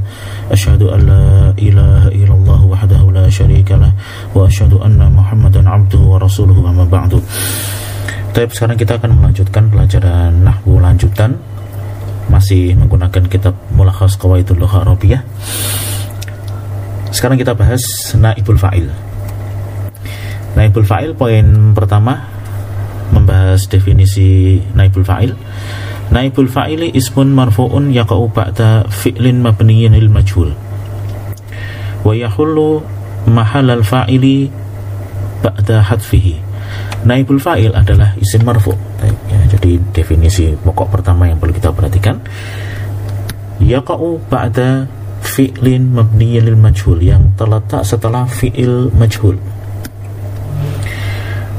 أشهد 0.51 0.81
أن 0.81 0.99
لا 1.05 1.25
إله 1.53 2.01
إلا 2.17 2.33
الله 2.33 2.61
وحده 2.65 3.01
لا 3.13 3.29
شريك 3.29 3.71
له 3.71 3.93
وأشهد 4.35 4.73
أن 4.73 4.97
محمدا 5.13 5.69
عبده 5.69 6.01
ورسوله 6.01 6.57
وما 6.57 6.85
بعد 6.89 7.21
طيب 8.33 8.49
sekarang 8.49 8.77
kita 8.81 8.97
akan 8.97 9.21
melanjutkan 9.21 9.69
pelajaran 9.69 10.33
nahwu 10.41 10.81
lanjutan 10.81 11.37
masih 12.33 12.73
menggunakan 12.73 13.29
kitab 13.29 13.53
Mulakhas 13.77 14.17
Qawaidul 14.17 14.57
Lugha 14.57 14.81
Arabiyah. 14.81 15.21
Sekarang 17.13 17.37
kita 17.37 17.53
bahas 17.53 17.83
naibul 18.17 18.57
fa'il. 18.57 18.89
Naibul 20.57 20.81
fa'il 20.81 21.13
poin 21.13 21.45
pertama 21.77 22.25
membahas 23.13 23.69
definisi 23.69 24.57
naibul 24.73 25.05
fa'il. 25.05 25.37
Naibul 26.09 26.49
fa'ili 26.49 26.89
ismun 26.97 27.31
marfu'un 27.31 27.93
yaqa'u 27.93 28.27
ba'da 28.33 28.89
fi'lin 28.89 29.45
mabniyin 29.45 29.93
lil 29.93 30.09
majhul. 30.09 30.51
Wa 32.03 32.11
yahullu 32.11 32.81
mahal 33.29 33.69
fa'ili 33.85 34.49
ba'da 35.45 35.85
hadfihi. 35.93 36.35
Naibul 37.05 37.39
fa'il 37.39 37.71
adalah 37.71 38.17
isim 38.19 38.41
marfu. 38.43 38.73
Ya, 39.29 39.39
jadi 39.53 39.79
definisi 39.93 40.55
pokok 40.57 40.99
pertama 40.99 41.29
yang 41.29 41.37
perlu 41.37 41.53
kita 41.53 41.69
perhatikan. 41.71 42.17
Yaqa'u 43.63 44.19
ba'da 44.27 44.89
fi'lin 45.23 45.95
mabniyin 45.95 46.43
lil 46.51 46.59
majhul 46.59 46.99
yang 46.99 47.31
terletak 47.39 47.87
setelah 47.87 48.27
fi'il 48.27 48.91
majhul 48.91 49.39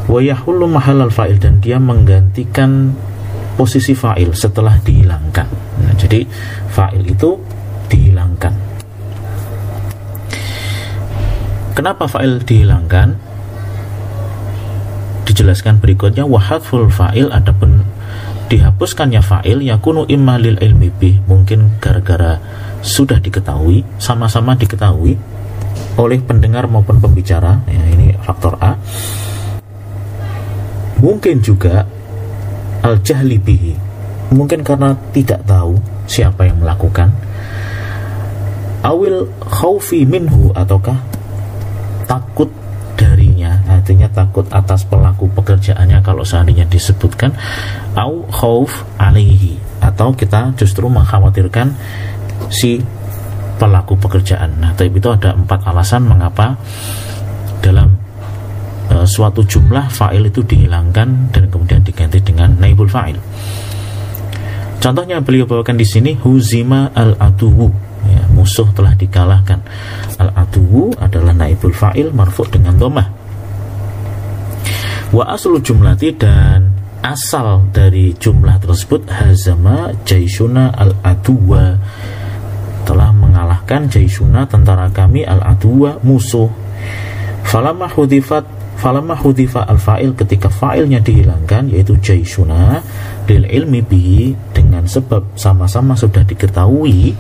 wa 0.04 0.20
yahullu 0.20 0.68
mahal 0.68 1.08
fa'il 1.08 1.40
dan 1.40 1.58
dia 1.64 1.80
menggantikan 1.80 2.92
posisi 3.54 3.94
fa'il 3.94 4.34
setelah 4.34 4.76
dihilangkan. 4.82 5.48
Nah, 5.80 5.94
jadi 5.96 6.26
fa'il 6.68 7.06
itu 7.08 7.38
dihilangkan. 7.88 8.52
Kenapa 11.74 12.06
fa'il 12.06 12.42
dihilangkan? 12.42 13.18
Dijelaskan 15.24 15.80
berikutnya 15.80 16.28
wahadful 16.28 16.86
fa'il 16.92 17.32
adapun 17.32 17.82
dihapuskannya 18.46 19.24
fa'il 19.24 19.64
yakunu 19.64 20.04
imma 20.06 20.36
lil 20.36 20.60
ilmi 20.60 20.92
bih 20.92 21.16
mungkin 21.24 21.80
gara-gara 21.80 22.38
sudah 22.84 23.16
diketahui 23.16 23.80
sama-sama 23.96 24.52
diketahui 24.52 25.16
oleh 25.96 26.18
pendengar 26.20 26.68
maupun 26.68 27.00
pembicara. 27.00 27.64
Ya 27.66 27.82
ini 27.88 28.12
faktor 28.20 28.60
A 28.60 28.76
mungkin 31.04 31.44
juga 31.44 31.84
al 32.80 32.96
jahli 33.04 33.36
bihi 33.36 33.76
mungkin 34.32 34.64
karena 34.64 34.96
tidak 35.12 35.44
tahu 35.44 35.76
siapa 36.08 36.48
yang 36.48 36.64
melakukan 36.64 37.12
awil 38.80 39.28
khaufi 39.44 40.08
minhu 40.08 40.48
ataukah 40.56 40.96
takut 42.08 42.48
darinya 42.96 43.60
artinya 43.68 44.08
takut 44.08 44.48
atas 44.48 44.88
pelaku 44.88 45.28
pekerjaannya 45.36 46.00
kalau 46.00 46.24
seandainya 46.24 46.64
disebutkan 46.72 47.36
au 48.00 48.24
khauf 48.32 48.88
alaihi 48.96 49.60
atau 49.84 50.16
kita 50.16 50.56
justru 50.56 50.88
mengkhawatirkan 50.88 51.68
si 52.48 52.80
pelaku 53.56 53.94
pekerjaan. 53.96 54.58
Nah, 54.58 54.74
itu 54.76 55.08
ada 55.08 55.32
empat 55.32 55.60
alasan 55.64 56.04
mengapa 56.04 56.58
dalam 57.62 58.03
e, 58.94 59.02
suatu 59.02 59.42
jumlah 59.42 59.90
fa'il 59.90 60.30
itu 60.30 60.46
dihilangkan 60.46 61.34
dan 61.34 61.44
kemudian 61.50 61.82
diganti 61.82 62.22
dengan 62.22 62.54
naibul 62.54 62.86
fa'il. 62.86 63.18
Contohnya 64.78 65.18
beliau 65.18 65.48
bawakan 65.48 65.74
di 65.74 65.86
sini 65.88 66.14
huzima 66.14 66.94
al 66.94 67.18
aduwu 67.18 67.66
ya, 68.06 68.22
musuh 68.30 68.70
telah 68.70 68.94
dikalahkan. 68.94 69.58
Al 70.22 70.30
aduwu 70.30 70.94
adalah 71.02 71.34
naibul 71.34 71.74
fa'il 71.74 72.14
marfu 72.14 72.46
dengan 72.46 72.78
domah. 72.78 73.08
Wa 75.10 75.34
aslu 75.34 75.58
jumlati 75.58 76.14
dan 76.14 76.70
asal 77.02 77.66
dari 77.74 78.14
jumlah 78.14 78.62
tersebut 78.62 79.10
hazama 79.10 79.92
jaisuna 80.06 80.72
al 80.72 80.94
aduwa 81.02 81.76
telah 82.84 83.10
mengalahkan 83.16 83.88
Jaisuna 83.88 84.44
tentara 84.44 84.92
kami 84.92 85.24
al-adwa 85.24 85.96
musuh 86.04 86.52
falamah 87.42 87.88
hudifat 87.96 88.44
falamah 88.76 89.18
hudifa 89.18 89.64
al-fa'il 89.64 90.12
ketika 90.18 90.50
fa'ilnya 90.50 91.00
dihilangkan 91.00 91.70
yaitu 91.72 91.96
Jaisuna 91.98 92.82
lil 93.30 93.44
ilmi 93.48 93.80
bihi 93.80 94.36
dengan 94.52 94.84
sebab 94.84 95.38
sama-sama 95.38 95.96
sudah 95.96 96.26
diketahui 96.26 97.16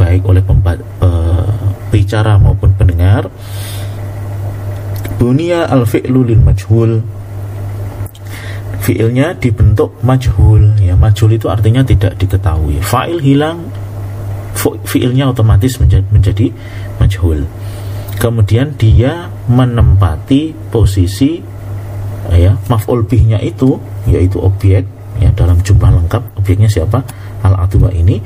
baik 0.00 0.26
oleh 0.26 0.42
pembicara 0.42 2.40
maupun 2.40 2.74
pendengar 2.74 3.30
bunia 5.16 5.64
al-fi'lu 5.70 6.20
lil 6.26 6.42
majhul. 6.42 7.00
Fiilnya 8.84 9.32
dibentuk 9.32 9.96
majhul. 10.04 10.76
Ya 10.76 10.92
majhul 10.92 11.40
itu 11.40 11.48
artinya 11.48 11.80
tidak 11.80 12.20
diketahui. 12.20 12.84
Fa'il 12.84 13.16
hilang 13.24 13.64
fiilnya 14.84 15.28
otomatis 15.28 15.76
menjadi, 15.82 16.06
menjadi 16.08 16.46
majhul 16.96 17.44
kemudian 18.18 18.74
dia 18.78 19.28
menempati 19.50 20.54
posisi 20.72 21.40
ya 22.32 22.56
maf'ul 22.72 23.04
bihnya 23.04 23.36
itu 23.44 23.76
yaitu 24.08 24.40
objek 24.40 24.84
ya 25.20 25.30
dalam 25.34 25.60
jumlah 25.60 25.90
lengkap. 26.02 26.22
Objeknya 26.40 26.66
siapa? 26.70 27.02
Al 27.44 27.54
atwa 27.60 27.90
ini. 27.92 28.18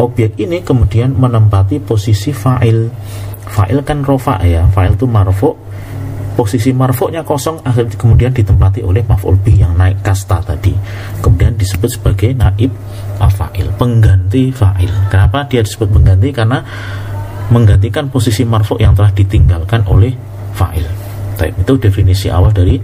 Objek 0.00 0.40
ini 0.40 0.64
kemudian 0.64 1.12
menempati 1.12 1.80
posisi 1.82 2.32
fa'il. 2.32 2.88
Fa'il 3.52 3.78
kan 3.84 4.00
rofa 4.00 4.40
ya 4.44 4.64
fa'il 4.72 4.96
itu 4.96 5.04
marfu. 5.04 5.52
Posisi 6.32 6.72
marfuknya 6.72 7.20
kosong 7.20 7.60
akhirnya 7.60 7.92
kemudian 7.92 8.32
ditempati 8.32 8.80
oleh 8.80 9.04
maf'ul 9.04 9.36
bih 9.36 9.60
yang 9.60 9.76
naik 9.76 10.00
kasta 10.00 10.40
tadi. 10.40 10.72
Kemudian 11.20 11.60
disebut 11.60 11.92
sebagai 11.92 12.32
naib 12.32 12.72
fa'il 13.20 13.68
pengganti 13.76 14.48
fa'il. 14.48 14.90
Kenapa 15.12 15.44
dia 15.44 15.60
disebut 15.60 15.92
pengganti? 15.92 16.32
Karena 16.32 16.64
menggantikan 17.52 18.08
posisi 18.08 18.48
marfu 18.48 18.80
yang 18.80 18.96
telah 18.96 19.12
ditinggalkan 19.12 19.84
oleh 19.86 20.16
fa'il 20.56 20.88
itu 21.42 21.74
definisi 21.76 22.32
awal 22.32 22.54
dari 22.54 22.80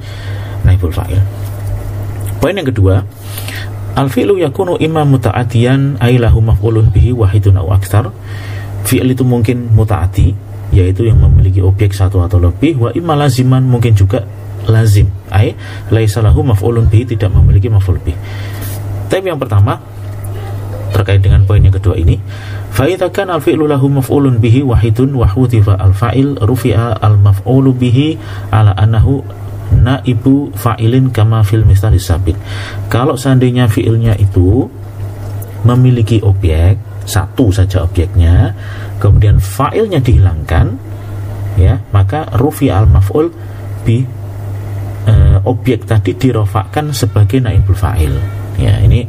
naibul 0.67 0.93
fa'il 0.93 1.19
poin 2.39 2.53
yang 2.53 2.69
kedua 2.69 3.01
Al-fi'lu 3.99 4.39
yakunu 4.39 4.79
imma 4.79 5.03
muta'atiyan 5.03 5.99
ailahu 5.99 6.39
maf'ulun 6.39 6.95
bihi 6.95 7.11
wahidun 7.11 7.59
au 7.59 7.75
aktsar. 7.75 8.07
Fi'il 8.87 9.11
itu 9.11 9.27
mungkin 9.27 9.75
muta'ati 9.75 10.31
yaitu 10.71 11.03
yang 11.03 11.19
memiliki 11.19 11.59
objek 11.59 11.91
satu 11.91 12.23
atau 12.23 12.39
lebih 12.39 12.79
wa 12.79 12.95
imma 12.95 13.19
laziman 13.19 13.65
mungkin 13.65 13.97
juga 13.99 14.23
lazim 14.69 15.09
ai 15.33 15.57
laisa 15.91 16.21
lahu 16.21 16.45
maf'ulun 16.47 16.87
bihi 16.87 17.17
tidak 17.17 17.35
memiliki 17.35 17.67
maf'ul 17.67 17.99
bihi. 17.99 18.15
Tapi 19.11 19.27
yang 19.27 19.41
pertama 19.41 19.81
terkait 20.95 21.19
dengan 21.19 21.43
poin 21.43 21.59
yang 21.59 21.75
kedua 21.75 21.99
ini 21.99 22.21
lahu 22.77 23.87
maf'ulun 23.89 24.39
bihi 24.39 24.63
wahidun 24.63 25.17
wa 25.17 25.27
hudhifa 25.27 25.79
al 25.81 25.93
fa'il 25.97 26.37
rufi'a 26.39 27.01
al 27.01 27.17
maf'ulu 27.19 27.75
bihi 27.75 28.19
ala 28.53 28.77
annahu 28.77 29.25
naibu 29.73 30.53
fa'ilin 30.55 31.13
kama 31.13 31.45
fil 31.45 31.65
misal 31.65 31.93
sabiq 31.97 32.37
kalau 32.89 33.17
seandainya 33.19 33.69
fi'ilnya 33.69 34.17
itu 34.17 34.69
memiliki 35.67 36.23
objek 36.23 36.79
satu 37.09 37.51
saja 37.51 37.83
objeknya 37.83 38.55
kemudian 39.01 39.41
fa'ilnya 39.41 39.99
dihilangkan 39.99 40.77
ya 41.59 41.83
maka 41.91 42.31
rufi 42.39 42.71
al 42.71 42.87
maf'ul 42.87 43.33
bi 43.83 44.19
e, 45.09 45.13
objek 45.49 45.89
tadi 45.89 46.13
dirofakkan 46.15 46.93
sebagai 46.93 47.41
naibul 47.41 47.77
fa'il. 47.77 48.13
Ya 48.61 48.77
ini 48.83 49.07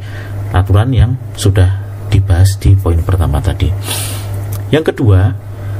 aturan 0.56 0.94
yang 0.94 1.12
sudah 1.36 1.89
dibahas 2.10 2.58
di 2.58 2.74
poin 2.76 3.00
pertama 3.06 3.38
tadi. 3.40 3.70
Yang 4.70 4.94
kedua, 4.94 5.34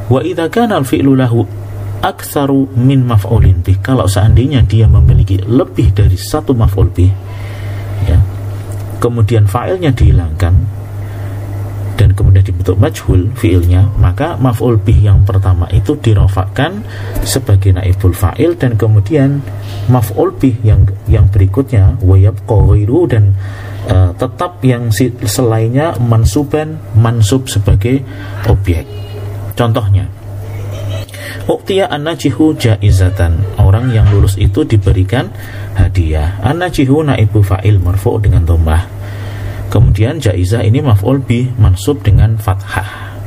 wa 0.10 0.20
idza 0.22 0.50
kana 0.50 0.82
al-fi'lu 0.82 1.14
lahu 1.14 1.46
aktsaru 2.00 2.72
min 2.80 3.04
maf'ulin 3.04 3.60
bih. 3.62 3.78
Kalau 3.84 4.08
seandainya 4.08 4.64
dia 4.64 4.88
memiliki 4.88 5.42
lebih 5.44 5.92
dari 5.92 6.16
satu 6.16 6.56
maf'ul 6.56 6.88
bih, 6.90 7.12
ya. 8.08 8.18
Kemudian 9.00 9.48
fa'ilnya 9.48 9.96
dihilangkan 9.96 10.80
dan 12.00 12.16
kemudian 12.16 12.44
dibentuk 12.48 12.80
majhul 12.80 13.28
fiilnya, 13.36 13.84
maka 14.00 14.40
maf'ul 14.40 14.80
bih 14.80 14.96
yang 14.96 15.28
pertama 15.28 15.68
itu 15.76 16.00
dirofakkan 16.00 16.84
sebagai 17.28 17.76
naibul 17.76 18.16
fa'il 18.16 18.56
dan 18.56 18.80
kemudian 18.80 19.44
maf'ul 19.92 20.32
bih 20.40 20.56
yang 20.64 20.88
yang 21.12 21.28
berikutnya 21.28 22.00
wayab 22.00 22.40
dan 23.12 23.36
uh, 23.88 24.12
tetap 24.20 24.60
yang 24.66 24.92
selainnya 25.24 25.96
mansuban 26.02 26.82
mansub 27.00 27.48
sebagai 27.48 28.04
objek. 28.50 28.84
Contohnya 29.56 30.20
Uktia 31.50 31.90
an-najihu 31.90 32.54
jaizatan. 32.54 33.58
Orang 33.58 33.90
yang 33.90 34.06
lulus 34.14 34.38
itu 34.38 34.62
diberikan 34.62 35.34
hadiah. 35.74 36.38
An-najihu 36.46 37.02
naibu 37.02 37.42
fa'il 37.42 37.82
marfu' 37.82 38.22
dengan 38.22 38.46
tombah. 38.46 38.86
Kemudian 39.74 40.22
jaizah 40.22 40.62
ini 40.62 40.78
maf'ul 40.82 41.18
bi 41.22 41.50
mansub 41.58 42.06
dengan 42.06 42.38
fathah. 42.38 43.18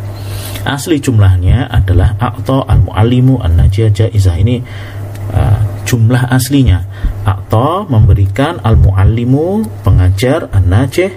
Asli 0.62 1.02
jumlahnya 1.02 1.66
adalah 1.66 2.14
A'to 2.22 2.62
al-mu'allimu 2.62 3.42
an-najiyah 3.42 3.90
jaizah. 3.90 4.38
Ini 4.38 4.62
uh, 5.34 5.58
jumlah 5.82 6.30
aslinya 6.30 6.78
atau 7.22 7.86
memberikan 7.86 8.58
al-muallimu 8.62 9.62
pengajar 9.86 10.50
an-najih 10.50 11.14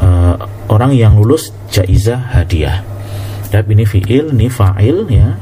uh, 0.00 0.36
orang 0.68 0.92
yang 0.92 1.16
lulus 1.16 1.52
jaizah 1.72 2.34
hadiah. 2.34 2.84
Dan 3.48 3.64
ini 3.70 3.86
fiil, 3.86 4.34
ini 4.34 4.50
fa'il 4.50 5.06
ya. 5.08 5.38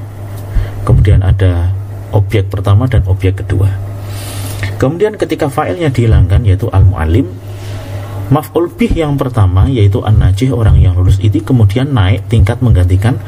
Kemudian 0.83 1.23
ada 1.25 1.73
objek 2.13 2.53
pertama 2.53 2.87
dan 2.87 3.03
objek 3.09 3.43
kedua 3.43 3.93
kemudian 4.83 5.15
ketika 5.15 5.47
fa'ilnya 5.47 5.95
dihilangkan 5.95 6.43
yaitu 6.43 6.67
al-mu'alim 6.67 7.27
maf'ul 8.35 8.67
bih 8.67 8.93
yang 8.93 9.15
pertama 9.15 9.67
yaitu 9.71 10.03
an-najih 10.05 10.51
orang 10.51 10.79
yang 10.79 10.99
lulus 10.99 11.19
itu 11.23 11.39
kemudian 11.43 11.91
naik 11.91 12.27
tingkat 12.27 12.59
menggantikan 12.59 13.19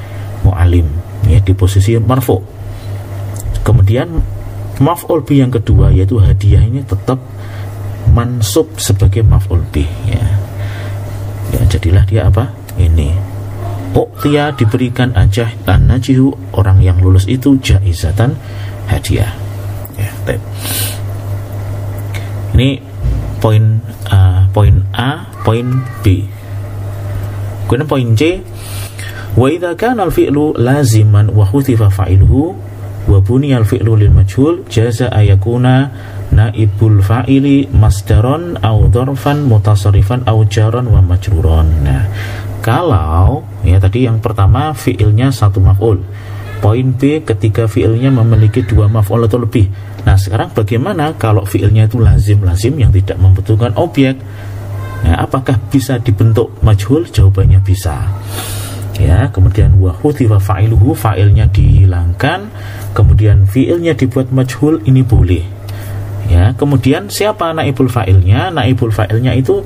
mu'alim 0.42 0.86
ya 1.30 1.38
di 1.38 1.54
posisi 1.56 1.96
marfu 1.96 2.42
kemudian 3.64 4.20
maf'ul 4.82 5.22
bih 5.22 5.46
yang 5.46 5.52
kedua 5.52 5.94
yaitu 5.94 6.18
hadiah 6.18 6.62
ini 6.62 6.82
tetap 6.82 7.20
mansub 8.10 8.70
sebagai 8.78 9.22
maf'ul 9.22 9.62
bih 9.70 9.88
ya. 10.06 10.24
ya 11.54 11.60
jadilah 11.70 12.04
dia 12.06 12.26
apa 12.26 12.50
ini 12.78 13.34
Uktia 13.94 14.50
diberikan 14.58 15.14
ajah 15.14 15.54
dan 15.62 15.86
najihu 15.86 16.34
orang 16.50 16.82
yang 16.82 16.98
lulus 16.98 17.30
itu 17.30 17.54
jaizatan 17.62 18.34
hadiah. 18.90 19.30
Ya, 19.94 20.10
tep. 20.26 20.42
Ini 22.58 22.82
poin 23.38 23.78
uh, 24.10 24.50
poin 24.50 24.82
A, 24.98 25.30
poin 25.46 25.78
B. 26.02 26.26
Kemudian 27.70 27.86
poin 27.86 28.08
C, 28.18 28.42
wa 29.38 29.46
idza 29.46 29.78
kana 29.78 30.10
al-fi'lu 30.10 30.58
laziman 30.58 31.30
wa 31.30 31.46
khutifa 31.46 31.86
fa'iluhu 31.86 32.50
wa 33.04 33.18
buniya 33.20 33.60
al-fi'lu 33.60 34.00
lil 34.00 34.12
majhul 34.12 34.64
jaza 34.68 35.12
ayakuna 35.12 35.92
naibul 36.32 37.04
fa'ili 37.04 37.68
masdaron 37.68 38.56
au 38.64 38.88
dorfan 38.88 39.44
mutasarrifan 39.44 40.24
au 40.24 40.42
jaran 40.48 40.88
wa 40.88 41.04
majruron. 41.04 41.68
Nah, 41.84 42.08
kalau 42.64 43.44
ya 43.62 43.76
tadi 43.76 44.08
yang 44.08 44.18
pertama 44.24 44.72
fiilnya 44.72 45.28
satu 45.28 45.60
maf'ul. 45.60 46.00
Poin 46.64 46.96
B 46.96 47.20
ketika 47.20 47.68
fiilnya 47.68 48.08
memiliki 48.08 48.64
dua 48.64 48.88
maf'ul 48.88 49.28
atau 49.28 49.36
lebih. 49.36 49.68
Nah, 50.08 50.16
sekarang 50.16 50.56
bagaimana 50.56 51.12
kalau 51.20 51.44
fiilnya 51.44 51.84
itu 51.84 52.00
lazim-lazim 52.00 52.72
yang 52.80 52.88
tidak 52.88 53.20
membutuhkan 53.20 53.76
objek? 53.76 54.16
Nah, 55.04 55.20
apakah 55.20 55.60
bisa 55.68 56.00
dibentuk 56.00 56.56
majhul? 56.64 57.04
Jawabannya 57.04 57.60
bisa. 57.60 58.08
Ya, 58.96 59.28
kemudian 59.28 59.76
wa 59.76 59.92
hutifa 59.92 60.40
fa'iluhu 60.40 60.94
fa'ilnya 60.96 61.50
dihilangkan, 61.50 62.48
kemudian 62.94 63.44
fiilnya 63.50 63.98
dibuat 63.98 64.30
majhul 64.30 64.80
ini 64.86 65.02
boleh. 65.02 65.42
Ya, 66.30 66.56
kemudian 66.56 67.12
siapa 67.12 67.52
naibul 67.52 67.90
fa'ilnya? 67.90 68.48
Naibul 68.48 68.88
fa'ilnya 68.88 69.36
itu 69.36 69.60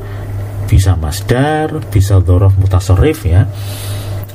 bisa 0.67 0.99
masdar, 0.99 1.71
bisa 1.93 2.19
dorof 2.19 2.59
mutasorif 2.59 3.23
ya. 3.23 3.47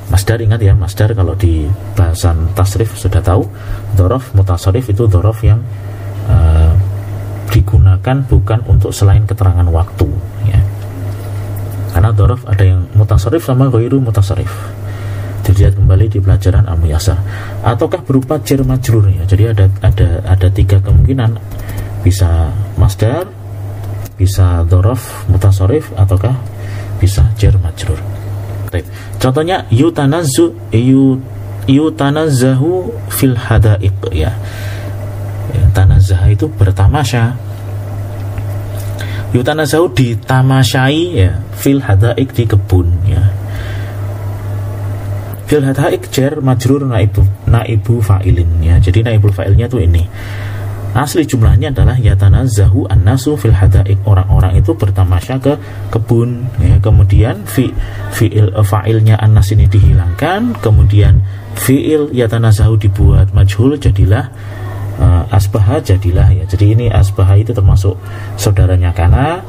Masdar 0.08 0.40
ingat 0.40 0.62
ya, 0.64 0.72
masdar 0.72 1.12
kalau 1.12 1.36
di 1.36 1.68
bahasan 1.92 2.48
tasrif 2.56 2.96
sudah 2.96 3.20
tahu, 3.20 3.44
dorof 3.98 4.32
mutasorif 4.32 4.88
itu 4.88 5.04
dorof 5.04 5.44
yang 5.44 5.60
uh, 6.30 6.72
digunakan 7.52 8.24
bukan 8.24 8.60
untuk 8.70 8.94
selain 8.94 9.28
keterangan 9.28 9.68
waktu 9.68 10.08
ya. 10.48 10.60
Karena 11.92 12.10
dorof 12.10 12.42
ada 12.48 12.64
yang 12.64 12.88
mutasorif 12.96 13.44
sama 13.44 13.68
goiru 13.68 14.00
mutasorif 14.00 14.50
dilihat 15.44 15.76
kembali 15.76 16.08
di 16.08 16.18
pelajaran 16.24 16.64
amuyasa 16.64 17.20
ataukah 17.60 18.00
berupa 18.00 18.40
jar 18.40 18.64
majrur 18.64 19.12
ya? 19.12 19.28
Jadi 19.28 19.44
ada 19.52 19.68
ada 19.84 20.08
ada 20.24 20.48
tiga 20.48 20.80
kemungkinan. 20.80 21.36
Bisa 22.00 22.48
masdar 22.80 23.28
bisa 24.16 24.64
dorof 24.64 25.26
mutasorif 25.28 25.92
ataukah 25.94 26.34
bisa 26.96 27.28
jar 27.36 27.54
majrur. 27.60 28.00
Contohnya 29.22 29.68
yutanazu 29.70 30.50
yu 30.74 31.22
yutanazzahu 31.70 32.90
fil 33.08 33.38
hadaiq 33.38 33.94
ya, 34.10 34.34
ya 35.54 35.64
tanazah 35.72 36.26
itu 36.26 36.50
bertamasya. 36.50 37.38
Yutanazahu 39.34 39.90
ditamasyai 39.94 41.04
ya 41.14 41.30
fil 41.58 41.82
hadaik 41.82 42.30
di 42.34 42.46
kebun 42.46 42.86
ya 43.06 43.22
fil 45.44 45.64
hadaik 45.64 46.08
jar 46.08 46.40
majrur 46.40 46.84
naibu 46.88 47.24
naibu 47.48 48.00
fa'ilin 48.00 48.64
ya 48.64 48.80
jadi 48.80 49.12
naibu 49.12 49.28
fa'ilnya 49.28 49.68
tuh 49.68 49.84
ini 49.84 50.04
Asli 50.94 51.26
jumlahnya 51.26 51.74
adalah 51.74 51.98
zahu 52.46 52.86
an-nasu 52.86 53.34
fil 53.34 53.50
hadaik. 53.50 53.98
Orang-orang 54.06 54.62
itu 54.62 54.78
bertamasya 54.78 55.42
ke 55.42 55.58
kebun. 55.90 56.46
Ya, 56.62 56.78
kemudian 56.78 57.42
fi 57.50 57.74
fiil 58.14 58.54
fa'ilnya 58.54 59.18
an-nas 59.18 59.50
ini 59.50 59.66
dihilangkan, 59.66 60.54
kemudian 60.62 61.18
fiil 61.58 62.14
zahu 62.54 62.78
dibuat 62.78 63.34
majhul 63.34 63.74
jadilah 63.74 64.30
uh, 65.02 65.26
asbaha 65.34 65.82
jadilah 65.82 66.30
ya. 66.30 66.46
Jadi 66.46 66.78
ini 66.78 66.86
asbaha 66.86 67.42
itu 67.42 67.50
termasuk 67.50 67.98
saudaranya 68.38 68.94
karena 68.94 69.42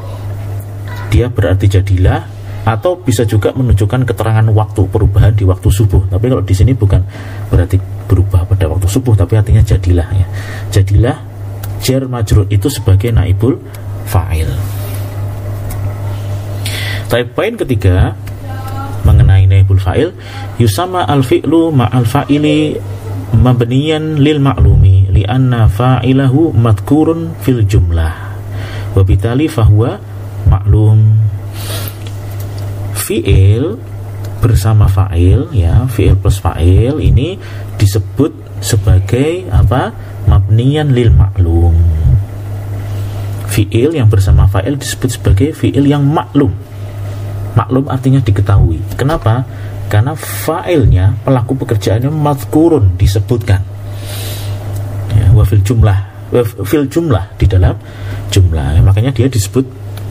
dia 1.14 1.30
berarti 1.30 1.70
jadilah 1.70 2.26
atau 2.66 2.98
bisa 2.98 3.22
juga 3.30 3.53
menunjukkan 3.53 4.10
keterangan 4.10 4.45
waktu 4.50 4.90
perubahan 4.90 5.38
di 5.38 5.45
waktu 5.45 5.69
subuh. 5.69 6.10
Tapi 6.10 6.26
kalau 6.34 6.42
di 6.42 6.56
sini 6.58 6.74
bukan 6.74 7.00
berarti 7.53 7.77
berubah 8.10 8.50
pada 8.50 8.66
waktu 8.66 8.90
subuh, 8.90 9.14
tapi 9.14 9.38
artinya 9.38 9.61
jadilah 9.61 10.10
ya. 10.10 10.27
Jadilah 10.74 11.18
jar 11.85 12.10
majrur 12.10 12.50
itu 12.50 12.66
sebagai 12.66 13.14
naibul 13.14 13.61
fa'il. 14.10 14.50
Tapi 17.06 17.24
poin 17.38 17.53
ketiga 17.53 18.18
mengenai 19.06 19.45
naibul 19.45 19.77
fa'il 19.77 20.10
yusama 20.58 21.06
al 21.06 21.22
fi'lu 21.22 21.69
ma'al 21.69 22.10
fa'ili 22.10 22.74
mabniyan 23.38 24.18
lil 24.18 24.42
ma'lumi 24.42 25.14
li'anna 25.14 25.69
fa'ilahu 25.69 26.50
madkurun 26.58 27.38
fil 27.45 27.61
jumlah 27.61 28.14
wabitali 28.98 29.45
fahuwa 29.45 30.02
maklum 30.50 31.14
fi'il 33.06 33.77
bersama 34.42 34.90
fa'il 34.90 35.45
ya 35.53 35.85
fi'il 35.85 36.17
plus 36.17 36.42
fa'il 36.42 36.98
ini 36.98 37.38
disebut 37.77 38.34
sebagai 38.66 39.45
apa? 39.53 39.93
Mabniyan 40.25 40.90
lil 40.90 41.14
maklum 41.14 41.77
fiil 43.45 43.93
yang 43.93 44.09
bersama 44.09 44.50
fa'il 44.50 44.74
disebut 44.74 45.22
sebagai 45.22 45.53
fiil 45.53 45.85
yang 45.85 46.01
maklum 46.01 46.50
maklum 47.56 47.88
artinya 47.88 48.19
diketahui. 48.19 48.82
Kenapa? 49.00 49.45
Karena 49.88 50.17
fa'ilnya 50.17 51.16
pelaku 51.24 51.56
pekerjaannya 51.56 52.11
mazkurun 52.11 53.00
disebutkan. 53.00 53.61
Ya, 55.16 55.32
wafil 55.32 55.64
jumlah 55.64 55.95
wafil 56.34 56.90
jumlah 56.90 57.38
di 57.40 57.45
dalam 57.48 57.77
jumlah. 58.34 58.75
Ya, 58.75 58.82
makanya 58.84 59.14
dia 59.16 59.30
disebut 59.30 59.64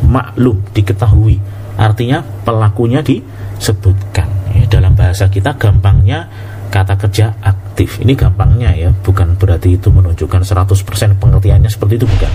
maklum 0.06 0.62
diketahui 0.72 1.36
artinya 1.78 2.22
pelakunya 2.46 3.00
disebutkan. 3.02 4.28
Ya, 4.54 4.64
dalam 4.70 4.94
bahasa 4.94 5.26
kita 5.26 5.58
gampangnya 5.58 6.26
kata 6.74 6.98
kerja 6.98 7.34
aktif. 7.42 8.02
Ini 8.02 8.18
gampangnya 8.18 8.74
ya 8.74 8.90
bukan 8.90 9.38
berarti 9.38 9.78
itu 9.78 9.94
menunjukkan 9.94 10.42
100% 10.42 11.22
pengertiannya 11.22 11.70
seperti 11.70 12.02
itu 12.02 12.06
bukan. 12.06 12.32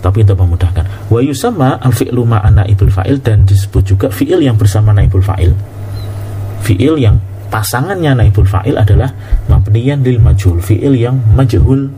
Tapi 0.00 0.24
untuk 0.24 0.40
memudahkan. 0.40 1.12
Wa 1.12 1.20
yusama 1.20 1.76
al 1.76 1.92
fi'lu 1.92 2.24
ma'ana 2.24 2.64
ibul 2.68 2.88
fa'il 2.88 3.20
dan 3.20 3.44
disebut 3.44 3.84
juga 3.84 4.06
fi'il 4.08 4.40
yang 4.40 4.56
bersama 4.56 4.96
naibul 4.96 5.20
fa'il. 5.20 5.52
Fi'il 6.64 6.96
yang 7.00 7.20
pasangannya 7.52 8.16
naibul 8.16 8.48
fa'il 8.48 8.76
adalah 8.76 9.12
mabniyan 9.48 10.00
lil 10.00 10.16
majhul 10.20 10.60
fi'il 10.60 10.96
yang 10.96 11.20
majhul 11.36 11.92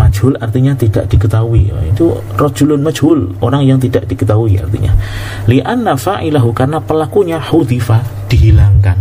majhul 0.00 0.32
artinya 0.40 0.72
tidak 0.72 1.04
diketahui. 1.12 1.68
Itu 1.92 2.16
rojulun 2.40 2.80
majhul 2.80 3.36
orang 3.44 3.68
yang 3.68 3.76
tidak 3.76 4.08
diketahui 4.08 4.56
artinya. 4.56 4.96
Li'anna 5.44 6.00
fa'ilahu 6.00 6.56
karena 6.56 6.80
pelakunya 6.80 7.36
hudifa 7.36 8.00
dihilangkan. 8.32 8.96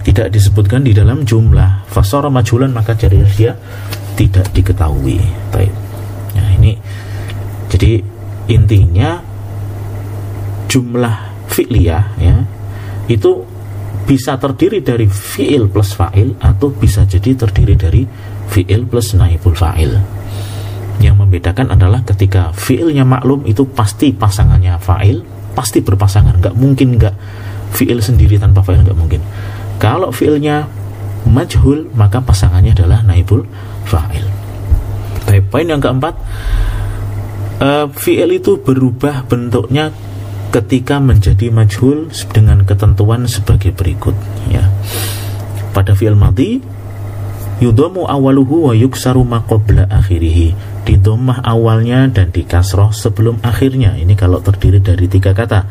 Tidak 0.00 0.32
disebutkan 0.32 0.80
di 0.88 0.96
dalam 0.96 1.28
jumlah. 1.28 1.84
Fasara 1.92 2.32
majhulan 2.32 2.72
maka 2.72 2.96
jadi 2.96 3.20
dia 3.36 3.52
tidak 4.16 4.48
diketahui. 4.56 5.20
Baik. 5.52 5.72
Nah 6.32 6.48
ini 6.56 6.72
jadi 7.68 8.00
intinya 8.48 9.20
jumlah 10.70 11.16
fi'liyah 11.50 12.04
ya 12.18 12.36
itu 13.06 13.42
bisa 14.06 14.38
terdiri 14.38 14.86
dari 14.86 15.10
fi'il 15.10 15.66
plus 15.66 15.98
fa'il 15.98 16.38
atau 16.38 16.70
bisa 16.70 17.02
jadi 17.02 17.34
terdiri 17.34 17.74
dari 17.74 18.02
fi'il 18.52 18.86
plus 18.86 19.14
naibul 19.18 19.54
fa'il 19.54 19.98
yang 21.02 21.20
membedakan 21.20 21.76
adalah 21.76 22.00
ketika 22.06 22.50
fi'ilnya 22.56 23.04
maklum 23.04 23.44
itu 23.44 23.68
pasti 23.68 24.16
pasangannya 24.16 24.80
fa'il 24.80 25.22
pasti 25.52 25.84
berpasangan 25.84 26.40
nggak 26.40 26.54
mungkin 26.56 26.96
nggak 26.96 27.14
fi'il 27.76 28.00
sendiri 28.00 28.40
tanpa 28.40 28.64
fa'il 28.64 28.80
nggak 28.84 28.98
mungkin 28.98 29.20
kalau 29.76 30.08
fiilnya 30.08 30.64
majhul, 31.28 31.90
maka 31.92 32.22
pasangannya 32.22 32.72
adalah 32.72 33.04
naibul 33.04 33.44
fa'il. 33.84 34.24
Tapi 35.26 35.40
poin 35.42 35.66
yang 35.66 35.82
keempat, 35.82 36.14
uh, 37.60 37.86
fiil 37.92 38.30
itu 38.30 38.62
berubah 38.62 39.26
bentuknya 39.26 39.90
ketika 40.54 41.02
menjadi 41.02 41.50
majhul 41.50 42.08
dengan 42.30 42.62
ketentuan 42.64 43.26
sebagai 43.26 43.74
berikut. 43.74 44.14
Ya. 44.48 44.70
Pada 45.74 45.92
fiil 45.92 46.16
mati 46.16 46.62
yudomu 47.62 48.04
awaluhu 48.04 48.70
wa 48.70 48.72
yuksaru 48.76 49.24
maqobla 49.24 49.88
akhirihi. 49.88 50.54
Di 50.86 50.94
domah 50.94 51.42
awalnya 51.42 52.06
dan 52.06 52.30
di 52.30 52.46
kasroh 52.46 52.94
sebelum 52.94 53.42
akhirnya. 53.42 53.98
Ini 53.98 54.14
kalau 54.14 54.38
terdiri 54.38 54.78
dari 54.78 55.10
tiga 55.10 55.34
kata. 55.34 55.66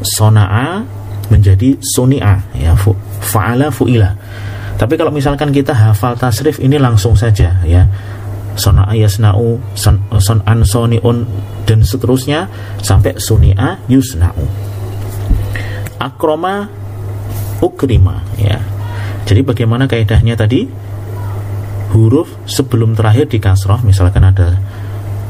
Sona'a 0.00 0.84
menjadi 1.30 1.74
suni'a. 1.80 2.54
Ya 2.54 2.72
fu, 2.78 2.94
fa'ala 3.20 3.68
fu'ila. 3.74 4.14
Tapi 4.80 4.96
kalau 4.96 5.12
misalkan 5.12 5.52
kita 5.52 5.76
hafal 5.76 6.16
tasrif 6.16 6.56
ini 6.62 6.80
langsung 6.80 7.12
saja 7.12 7.60
ya. 7.66 7.84
Sona'a 8.56 8.92
yasna'u 8.96 9.60
son, 9.76 10.00
son'an 10.20 10.64
soni'un 10.64 11.24
dan 11.68 11.80
seterusnya 11.84 12.48
sampai 12.80 13.18
suni'a 13.18 13.76
yusna'u. 13.90 14.44
Akroma 16.00 16.64
ukrima 17.60 18.24
ya. 18.40 18.56
Jadi 19.28 19.44
bagaimana 19.44 19.84
kaidahnya 19.84 20.34
tadi 20.34 20.64
huruf 21.90 22.30
sebelum 22.46 22.94
terakhir 22.94 23.26
di 23.26 23.38
kasroh 23.42 23.82
misalkan 23.82 24.22
ada 24.22 24.58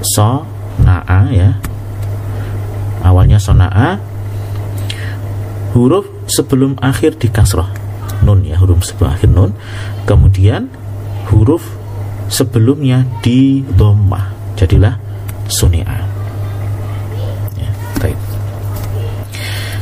so 0.04 0.44
na'a 0.80 1.20
ya. 1.32 1.50
Awalnya 3.00 3.40
so 3.40 3.56
na'a 3.56 3.96
huruf 5.72 6.04
sebelum 6.28 6.76
akhir 6.80 7.16
di 7.16 7.32
kasroh 7.32 7.68
nun 8.20 8.44
ya 8.44 8.60
huruf 8.60 8.84
sebelum 8.84 9.10
akhir 9.16 9.28
nun. 9.32 9.50
Kemudian 10.04 10.68
huruf 11.32 11.64
sebelumnya 12.28 13.04
di 13.24 13.64
domah 13.64 14.54
jadilah 14.56 14.96
suni'a. 15.48 15.98
Ya, 17.56 17.70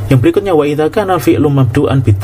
yang 0.09 0.25
berikutnya 0.25 0.57
wa 0.57 0.65
idza 0.65 0.89
kana 0.89 1.21
fi'lu 1.21 1.53
mabdu'an 1.53 2.01
bi 2.01 2.17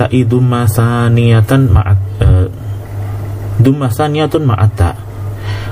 Dumma 3.60 3.91
saniyatun 3.91 4.42
ma'ata 4.47 4.94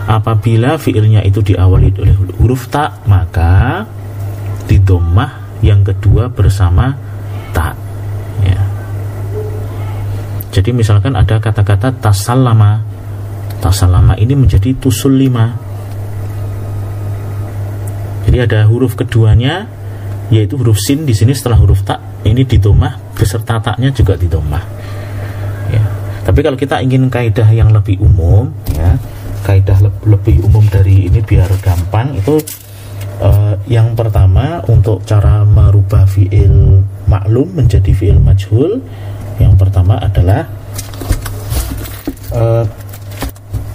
Apabila 0.07 0.77
fiilnya 0.79 1.23
itu 1.23 1.43
diawali 1.43 1.95
oleh 1.99 2.15
huruf 2.39 2.71
tak 2.71 3.07
Maka 3.07 3.83
di 4.67 4.79
domah 4.79 5.61
yang 5.63 5.87
kedua 5.87 6.27
bersama 6.33 6.91
tak 7.55 7.77
ya. 8.43 8.59
Jadi 10.51 10.75
misalkan 10.75 11.15
ada 11.15 11.39
kata-kata 11.39 11.95
tasallama. 12.03 12.83
Tasallama 13.63 14.19
ini 14.19 14.35
menjadi 14.35 14.75
tusul 14.75 15.23
lima 15.23 15.55
Jadi 18.27 18.39
ada 18.43 18.67
huruf 18.67 18.99
keduanya 18.99 19.71
yaitu 20.33 20.57
huruf 20.57 20.81
sin 20.81 21.05
di 21.05 21.13
sini 21.13 21.37
setelah 21.37 21.61
huruf 21.61 21.85
tak 21.85 22.01
ini 22.25 22.49
di 22.49 22.57
domah 22.57 23.13
beserta 23.13 23.61
taknya 23.61 23.93
juga 23.93 24.17
di 24.17 24.25
domah 24.25 24.65
ya 24.65 24.82
tapi 26.23 26.39
kalau 26.39 26.55
kita 26.55 26.79
ingin 26.79 27.11
kaidah 27.11 27.47
yang 27.51 27.75
lebih 27.75 27.99
umum, 27.99 28.47
ya, 28.71 28.95
kaidah 29.43 29.75
le 29.83 29.91
lebih 30.07 30.39
umum 30.47 30.63
dari 30.71 31.11
ini 31.11 31.19
biar 31.19 31.51
gampang 31.59 32.15
itu 32.15 32.39
uh, 33.19 33.59
yang 33.67 33.99
pertama 33.99 34.63
untuk 34.71 35.03
cara 35.03 35.43
merubah 35.43 36.07
fiil 36.07 36.87
maklum 37.11 37.51
menjadi 37.59 37.91
fiil 37.91 38.23
majhul, 38.23 38.79
yang 39.43 39.59
pertama 39.59 39.99
adalah 39.99 40.47
uh, 42.31 42.63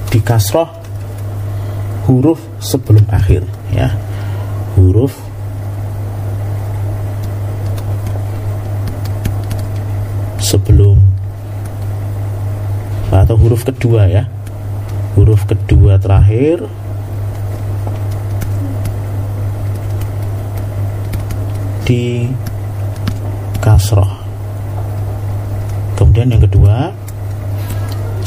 di 0.07 0.23
kasroh 0.23 0.71
huruf 2.07 2.39
sebelum 2.63 3.03
akhir, 3.11 3.43
ya, 3.75 3.91
huruf 4.79 5.11
sebelum 10.39 11.16
atau 13.11 13.35
huruf 13.39 13.63
kedua 13.63 14.07
ya. 14.09 14.27
Huruf 15.15 15.47
kedua 15.47 15.97
terakhir. 15.97 16.67
Di 21.87 22.27
kasroh. 23.63 24.11
Kemudian 25.97 26.29
yang 26.29 26.43
kedua 26.43 26.91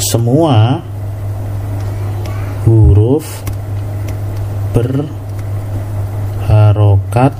semua 0.01 0.81
huruf 2.65 3.23
berharokat 6.47 7.33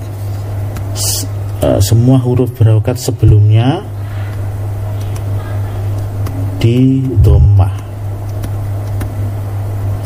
uh, 1.61 1.79
semua 1.81 2.17
huruf 2.21 2.53
berharokat 2.55 2.97
sebelumnya 3.01 3.83
di 6.61 7.01
domah. 7.25 7.73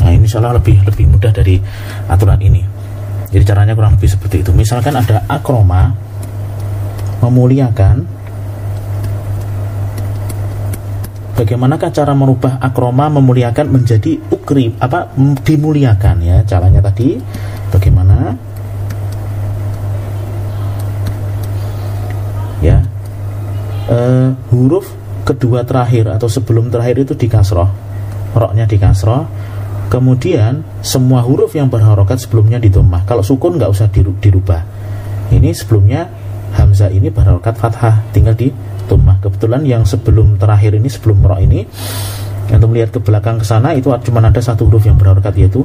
Nah 0.00 0.10
ini 0.10 0.24
salah 0.24 0.56
lebih 0.56 0.80
lebih 0.88 1.04
mudah 1.12 1.28
dari 1.28 1.60
aturan 2.08 2.40
ini. 2.40 2.64
Jadi 3.28 3.44
caranya 3.44 3.76
kurang 3.76 4.00
lebih 4.00 4.08
seperti 4.08 4.40
itu. 4.40 4.50
Misalkan 4.56 4.96
ada 4.96 5.28
akroma 5.28 5.92
memuliakan 7.20 8.08
bagaimanakah 11.36 11.92
cara 11.92 12.16
merubah 12.16 12.56
akroma 12.64 13.12
memuliakan 13.12 13.68
menjadi 13.68 14.16
ukri 14.32 14.72
apa 14.80 15.12
dimuliakan 15.44 16.24
ya 16.24 16.40
caranya 16.48 16.80
tadi? 16.80 17.20
Bagaimana? 17.68 18.32
Ya. 22.64 22.80
Uh, 23.86 24.32
huruf 24.48 25.05
kedua 25.26 25.66
terakhir 25.66 26.06
atau 26.06 26.30
sebelum 26.30 26.70
terakhir 26.70 27.02
itu 27.02 27.18
di 27.18 27.26
kasroh. 27.26 27.66
Roknya 28.32 28.70
di 28.70 28.78
kasroh. 28.78 29.26
Kemudian 29.86 30.82
semua 30.82 31.22
huruf 31.22 31.54
yang 31.54 31.70
berharokat 31.70 32.18
sebelumnya 32.18 32.58
di 32.58 32.70
domah 32.70 33.06
kalau 33.06 33.22
sukun 33.22 33.58
nggak 33.58 33.70
usah 33.70 33.86
dirubah. 33.94 34.62
Ini 35.30 35.50
sebelumnya 35.54 36.06
hamzah 36.54 36.90
ini 36.90 37.10
berharokat 37.10 37.54
fathah 37.54 38.02
tinggal 38.10 38.34
di 38.34 38.50
domah 38.86 39.18
kebetulan 39.22 39.62
yang 39.62 39.82
sebelum 39.86 40.38
terakhir 40.38 40.74
ini 40.78 40.86
sebelum 40.90 41.22
rok 41.22 41.38
ini 41.42 41.66
untuk 42.46 42.70
melihat 42.70 42.94
ke 42.94 42.98
belakang 43.02 43.42
ke 43.42 43.46
sana 43.46 43.74
itu 43.74 43.90
cuma 44.06 44.22
ada 44.22 44.38
satu 44.38 44.70
huruf 44.70 44.86
yang 44.86 44.98
berharokat 44.98 45.34
yaitu 45.38 45.62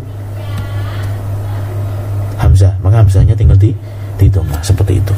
hamzah. 2.37 2.77
Maka 2.81 3.05
hamzahnya 3.05 3.33
tinggal 3.33 3.57
di 3.57 3.73
di 4.21 4.29
domah 4.29 4.61
seperti 4.61 5.01
itu. 5.01 5.13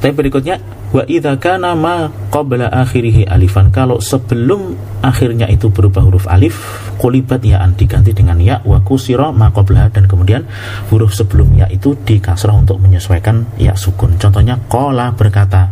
Tapi 0.00 0.12
berikutnya 0.12 0.60
Wa 0.90 1.06
idza 1.06 1.38
kana 1.38 1.78
ma 1.78 2.10
qabla 2.34 2.66
akhirih 2.66 3.30
alifan 3.30 3.70
kalau 3.70 4.02
sebelum 4.02 4.74
akhirnya 5.06 5.46
itu 5.46 5.70
berubah 5.70 6.02
huruf 6.02 6.26
alif 6.26 6.58
kulibat 6.98 7.46
ya'an 7.46 7.78
diganti 7.78 8.10
dengan 8.10 8.42
ya 8.42 8.58
wa 8.66 8.82
kusira 8.82 9.30
ma 9.30 9.54
qabla 9.54 9.86
dan 9.94 10.10
kemudian 10.10 10.42
huruf 10.90 11.14
sebelum 11.14 11.54
ya 11.54 11.70
itu 11.70 11.94
dikasrah 11.94 12.58
untuk 12.58 12.82
menyesuaikan 12.82 13.54
ya 13.54 13.78
sukun. 13.78 14.18
Contohnya 14.18 14.58
qala 14.66 15.14
berkata. 15.14 15.70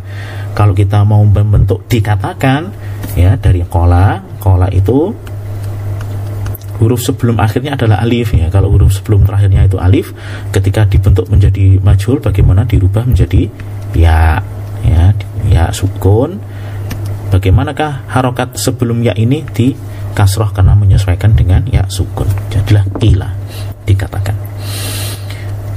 Kalau 0.54 0.74
kita 0.74 1.06
mau 1.06 1.22
membentuk 1.22 1.86
dikatakan 1.86 2.70
ya 3.14 3.38
dari 3.38 3.62
qala, 3.66 4.22
qala 4.42 4.66
itu 4.74 5.14
huruf 6.78 7.02
sebelum 7.02 7.42
akhirnya 7.42 7.74
adalah 7.74 8.02
alif 8.02 8.34
ya. 8.34 8.46
Kalau 8.50 8.70
huruf 8.70 8.94
sebelum 8.94 9.26
terakhirnya 9.26 9.66
itu 9.66 9.78
alif, 9.82 10.14
ketika 10.54 10.86
dibentuk 10.86 11.26
menjadi 11.26 11.82
majhul 11.82 12.22
bagaimana 12.22 12.62
dirubah 12.66 13.02
menjadi 13.06 13.50
ya 13.94 14.38
ya 14.84 15.14
ya 15.48 15.64
sukun. 15.74 16.38
Bagaimanakah 17.28 18.08
harokat 18.08 18.56
sebelum 18.56 19.04
ya 19.04 19.12
ini 19.12 19.44
di 19.52 19.76
kasroh 20.16 20.48
karena 20.48 20.72
menyesuaikan 20.72 21.36
dengan 21.36 21.60
ya 21.68 21.84
sukun? 21.88 22.28
Jadilah 22.48 22.84
kila 22.96 23.28
dikatakan. 23.84 24.36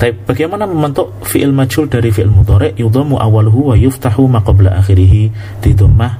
Tapi 0.01 0.17
bagaimana 0.25 0.65
membentuk 0.65 1.13
fi'il 1.21 1.53
majul 1.53 1.85
dari 1.85 2.09
fi'il 2.09 2.31
mudhari? 2.31 2.73
Yudhamu 2.73 3.21
awaluhu 3.21 3.69
wa 3.69 3.75
yuftahu 3.77 4.25
maqabla 4.25 4.81
akhirih 4.81 5.29
di 5.61 5.71
dhammah 5.77 6.17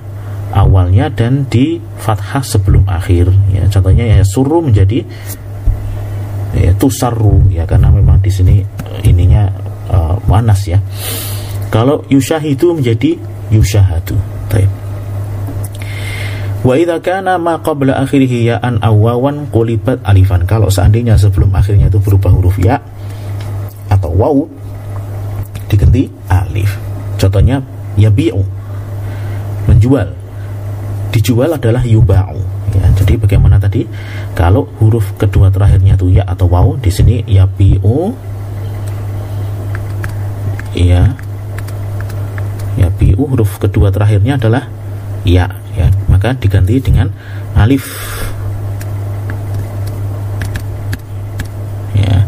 awalnya 0.53 1.09
dan 1.09 1.49
di 1.49 1.81
fathah 1.97 2.45
sebelum 2.45 2.85
akhir. 2.85 3.33
Ya 3.49 3.65
contohnya 3.71 4.05
ya 4.05 4.21
suruh 4.21 4.61
menjadi 4.61 5.01
ya 6.53 6.77
tusarru. 6.77 7.49
Ya 7.49 7.65
karena 7.65 7.89
memang 7.89 8.21
di 8.21 8.29
sini 8.29 8.61
ininya 9.01 9.49
uh, 9.89 10.13
manas 10.29 10.61
ya 10.69 10.77
kalau 11.71 12.03
yushahidu 12.11 12.75
menjadi 12.75 13.15
yushahadu. 13.47 14.19
Baik. 14.51 14.67
Wa 16.61 16.77
idza 16.77 16.99
kana 17.01 17.41
ma 17.41 17.57
qabla 17.57 17.97
akhirih 18.03 18.53
ya'an 18.53 18.77
awawan 18.83 19.49
qulibat 19.49 20.03
alifan. 20.05 20.45
Kalau 20.45 20.67
seandainya 20.69 21.17
sebelum 21.17 21.49
akhirnya 21.55 21.89
itu 21.89 21.97
berubah 21.97 22.29
huruf 22.29 22.59
ya 22.59 22.77
atau 23.87 24.11
waw 24.13 24.37
diganti 25.71 26.11
alif. 26.27 26.75
Contohnya 27.15 27.63
yabi'u 27.95 28.43
menjual. 29.71 30.11
Dijual 31.11 31.55
adalah 31.55 31.83
yuba'u. 31.87 32.39
Ya, 32.71 32.87
jadi 32.99 33.19
bagaimana 33.19 33.59
tadi? 33.59 33.83
Kalau 34.31 34.67
huruf 34.79 35.15
kedua 35.19 35.51
terakhirnya 35.51 35.99
itu 35.99 36.07
ya 36.07 36.23
atau 36.23 36.47
waw, 36.47 36.79
di 36.79 36.87
sini 36.87 37.19
yabi'u 37.27 38.15
ya 40.71 41.11
ya 42.79 42.87
biu 42.91 43.27
huruf 43.27 43.59
kedua 43.59 43.91
terakhirnya 43.91 44.39
adalah 44.39 44.67
ya 45.27 45.49
ya. 45.75 45.87
Maka 46.11 46.35
diganti 46.37 46.77
dengan 46.81 47.09
alif. 47.55 47.87
Ya. 51.97 52.23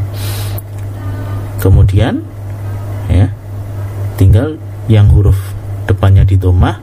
Kemudian 1.60 2.24
ya 3.08 3.28
tinggal 4.20 4.60
yang 4.92 5.08
huruf 5.12 5.38
depannya 5.88 6.28
di 6.28 6.36
domah 6.36 6.80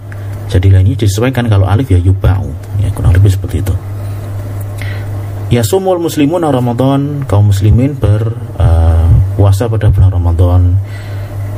jadilah 0.50 0.82
ini 0.82 0.98
disesuaikan. 0.98 1.46
Kalau 1.46 1.68
alif 1.68 1.88
ya 1.88 2.00
yubau. 2.00 2.50
Ya 2.80 2.88
kurang 2.92 3.14
lebih 3.14 3.30
seperti 3.30 3.62
itu. 3.62 3.74
Ya 5.50 5.66
sumul 5.66 5.98
muslimun 5.98 6.46
Ramadan. 6.46 7.26
Kaum 7.26 7.50
muslimin 7.50 7.98
berpuasa 7.98 9.66
uh, 9.66 9.70
pada 9.70 9.90
bulan 9.90 10.10
Ramadan. 10.10 10.62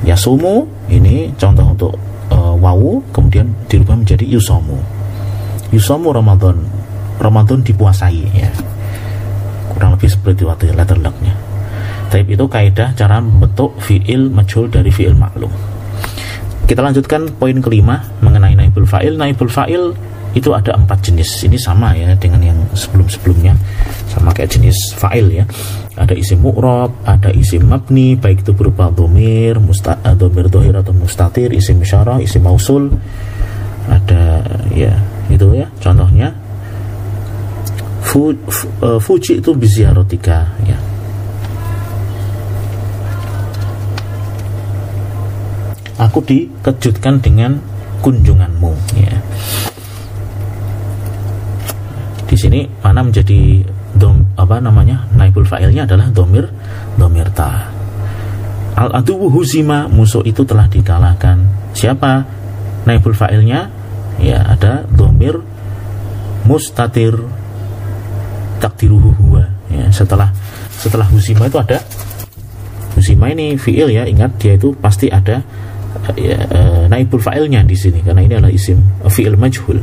Ya 0.02 0.18
sumu 0.18 0.66
ini 0.92 1.32
contoh 1.40 1.72
untuk 1.72 1.92
uh, 2.28 2.54
wawu 2.60 3.00
kemudian 3.16 3.48
dirubah 3.72 3.96
menjadi 3.96 4.28
yusomu 4.28 4.76
yusomu 5.72 6.12
Ramadan. 6.12 6.60
Ramadan 7.16 7.62
dipuasai 7.62 8.18
ya. 8.34 8.50
Kurang 9.70 9.94
lebih 9.94 10.10
seperti 10.10 10.42
waktu 10.44 10.74
letter 10.74 10.98
lucknya 11.00 11.32
tapi 12.12 12.36
itu 12.36 12.44
kaidah 12.44 12.92
cara 12.92 13.24
membentuk 13.24 13.72
fiil 13.80 14.28
majhul 14.28 14.68
dari 14.68 14.92
fiil 14.92 15.16
maklum 15.16 15.48
kita 16.68 16.84
lanjutkan 16.84 17.28
poin 17.36 17.58
kelima 17.58 18.00
mengenai 18.22 18.54
naibul 18.54 18.86
fa'il. 18.86 19.18
Naibul 19.18 19.50
fa'il 19.50 19.92
itu 20.32 20.48
ada 20.52 20.72
empat 20.76 21.12
jenis. 21.12 21.44
Ini 21.44 21.58
sama 21.60 21.92
ya 21.92 22.16
dengan 22.16 22.40
yang 22.40 22.58
sebelum-sebelumnya. 22.72 23.52
Sama 24.08 24.32
kayak 24.32 24.56
jenis 24.56 24.96
fa'il 24.96 25.28
ya. 25.28 25.44
Ada 25.96 26.16
isim 26.16 26.40
mu'rob 26.40 27.04
ada 27.04 27.28
isim 27.36 27.68
mabni 27.68 28.16
baik 28.16 28.40
itu 28.40 28.56
berupa 28.56 28.88
domir 28.88 29.60
musta, 29.60 30.00
eh, 30.00 30.16
domir 30.16 30.48
dohir 30.48 30.72
atau 30.72 30.96
mustatir 30.96 31.52
isim 31.52 31.84
syarah 31.84 32.16
isim 32.20 32.40
mausul. 32.40 32.88
Ada 33.88 34.40
ya 34.72 34.96
itu 35.28 35.46
ya 35.52 35.68
contohnya. 35.80 36.32
Fu, 38.02 38.28
fu, 38.44 38.68
uh, 38.84 39.00
fuji 39.00 39.40
itu 39.40 39.56
biziarotika 39.56 40.44
ya. 40.68 40.76
Aku 45.96 46.20
dikejutkan 46.20 47.22
dengan 47.22 47.56
kunjunganmu 48.02 48.74
ya 48.98 49.16
di 52.32 52.36
sini 52.40 52.64
mana 52.80 53.04
menjadi 53.04 53.60
dom 53.92 54.24
apa 54.40 54.56
namanya 54.56 55.04
naibul 55.12 55.44
fa'ilnya 55.44 55.84
adalah 55.84 56.08
domir 56.08 56.48
domir 56.96 57.28
ta 57.36 57.68
al 58.76 58.90
adu 58.96 59.28
huzima 59.28 59.88
musuh 59.88 60.24
itu 60.24 60.42
telah 60.48 60.66
dikalahkan. 60.68 61.38
Siapa 61.76 62.24
naibul 62.88 63.12
fa'ilnya? 63.12 63.68
Ya 64.20 64.44
ada 64.44 64.86
domir 64.88 65.40
mustatir 66.46 67.16
takdiruhu 68.60 69.10
huwa. 69.18 69.44
Ya 69.68 69.88
setelah 69.92 70.32
setelah 70.76 71.08
huzima 71.08 71.48
itu 71.48 71.58
ada. 71.60 71.80
Huzima 72.92 73.32
ini 73.32 73.56
fi'il 73.56 73.88
ya 73.88 74.04
ingat 74.04 74.36
dia 74.36 74.52
itu 74.60 74.76
pasti 74.76 75.08
ada 75.08 75.40
ya, 76.12 76.36
e, 76.44 76.60
naibul 76.92 77.20
fa'ilnya 77.20 77.64
di 77.64 77.76
sini. 77.76 78.04
Karena 78.04 78.20
ini 78.24 78.34
adalah 78.36 78.52
isim 78.52 78.80
fi'il 79.08 79.36
majhul. 79.36 79.80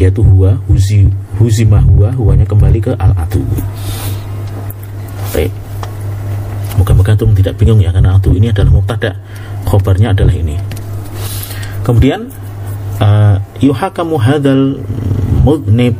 Yaitu 0.00 0.24
huwa 0.24 0.56
huzi 0.64 1.04
huzimah 1.40 1.80
huwa 1.88 2.12
huwanya 2.12 2.44
kembali 2.44 2.78
ke 2.84 2.92
al 3.00 3.16
atu 3.16 3.40
baik. 5.32 5.52
Moga-moga 6.76 7.16
antum 7.16 7.32
tidak 7.32 7.56
bingung 7.56 7.80
ya 7.80 7.92
karena 7.92 8.16
atu 8.16 8.36
ini 8.36 8.52
adalah 8.52 8.72
mubtada. 8.72 9.16
Khobarnya 9.64 10.12
adalah 10.12 10.32
ini. 10.32 10.56
Kemudian 11.84 12.28
uh, 13.00 13.36
yuhakamu 13.60 14.16
hadal 14.20 14.80
mudnib. 15.44 15.96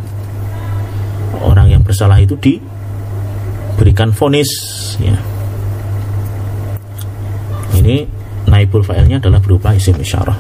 Orang 1.41 1.73
yang 1.73 1.81
bersalah 1.81 2.21
itu 2.21 2.37
diberikan 2.37 4.13
fonis 4.13 4.49
ya. 5.01 5.17
Ini 7.81 8.05
naibul 8.45 8.85
fa'ilnya 8.85 9.21
adalah 9.25 9.41
berupa 9.41 9.73
isim 9.73 9.97
isyarah 9.97 10.37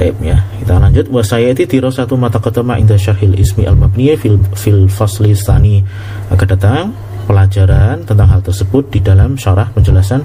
Taib 0.00 0.16
ya. 0.24 0.40
Kita 0.56 0.80
lanjut 0.80 1.12
wasayati 1.12 1.68
satu 1.68 2.16
mata 2.16 2.40
ketema 2.40 2.80
inda 2.80 2.96
syarhil 2.96 3.36
ismi 3.36 3.68
al 3.68 3.76
mabniyah 3.76 4.16
fil 4.16 4.40
fil 4.56 4.88
fasli 4.88 5.36
sani 5.36 5.84
akan 6.32 6.46
datang 6.48 6.96
pelajaran 7.28 8.08
tentang 8.08 8.32
hal 8.32 8.40
tersebut 8.40 8.88
di 8.88 9.04
dalam 9.04 9.36
syarah 9.36 9.68
penjelasan 9.76 10.24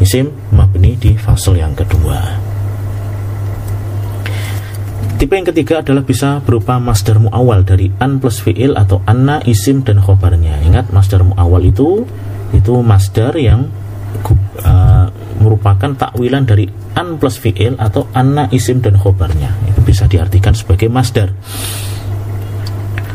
isim 0.00 0.32
mabni 0.56 0.96
di 0.96 1.20
fasal 1.20 1.52
yang 1.60 1.76
kedua. 1.76 2.16
Tipe 5.20 5.36
yang 5.36 5.44
ketiga 5.44 5.84
adalah 5.84 6.00
bisa 6.00 6.40
berupa 6.40 6.80
masdar 6.80 7.20
muawal 7.20 7.60
dari 7.60 7.92
an 8.00 8.24
plus 8.24 8.40
fiil 8.40 8.72
atau 8.72 9.04
anna 9.04 9.44
isim 9.44 9.84
dan 9.84 10.00
khobarnya. 10.00 10.64
Ingat 10.64 10.96
masdar 10.96 11.20
muawal 11.20 11.68
itu 11.68 12.08
itu 12.56 12.72
masdar 12.80 13.36
yang 13.36 13.68
uh, 14.64 15.12
merupakan 15.40 15.90
takwilan 15.96 16.44
dari 16.44 16.68
an 16.94 17.16
plus 17.16 17.40
fi'il 17.40 17.74
atau 17.80 18.06
anna 18.12 18.46
isim 18.52 18.84
dan 18.84 18.94
khobarnya. 18.94 19.50
Itu 19.66 19.80
bisa 19.80 20.04
diartikan 20.06 20.52
sebagai 20.52 20.92
masdar. 20.92 21.32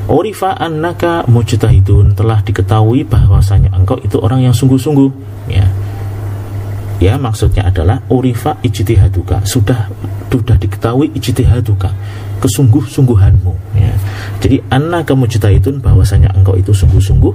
Orifa 0.06 0.54
annaka 0.58 1.26
mujtahidun. 1.26 2.14
Telah 2.14 2.42
diketahui 2.46 3.06
bahwasanya 3.06 3.74
engkau 3.74 3.98
itu 4.02 4.18
orang 4.22 4.46
yang 4.46 4.54
sungguh-sungguh. 4.54 5.10
Ya. 5.50 5.66
Ya 7.02 7.20
maksudnya 7.20 7.70
adalah 7.70 8.02
orifa 8.10 8.58
ijtihaduka. 8.62 9.46
Sudah 9.46 9.90
sudah 10.30 10.58
diketahui 10.60 11.16
ijtihaduka. 11.16 11.90
Kesungguh-sungguhanmu. 12.44 13.54
Ya. 13.80 13.96
jadi 14.44 14.62
annaka 14.70 15.16
mujtahidun 15.18 15.82
bahwasanya 15.82 16.36
engkau 16.36 16.54
itu 16.60 16.76
sungguh-sungguh 16.76 17.34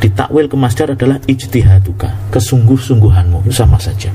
ditakwil 0.00 0.48
ke 0.48 0.56
masdar 0.56 0.96
adalah 0.96 1.20
ijtihaduka 1.28 2.32
kesungguh-sungguhanmu 2.32 3.44
itu 3.44 3.54
sama 3.54 3.76
saja 3.76 4.08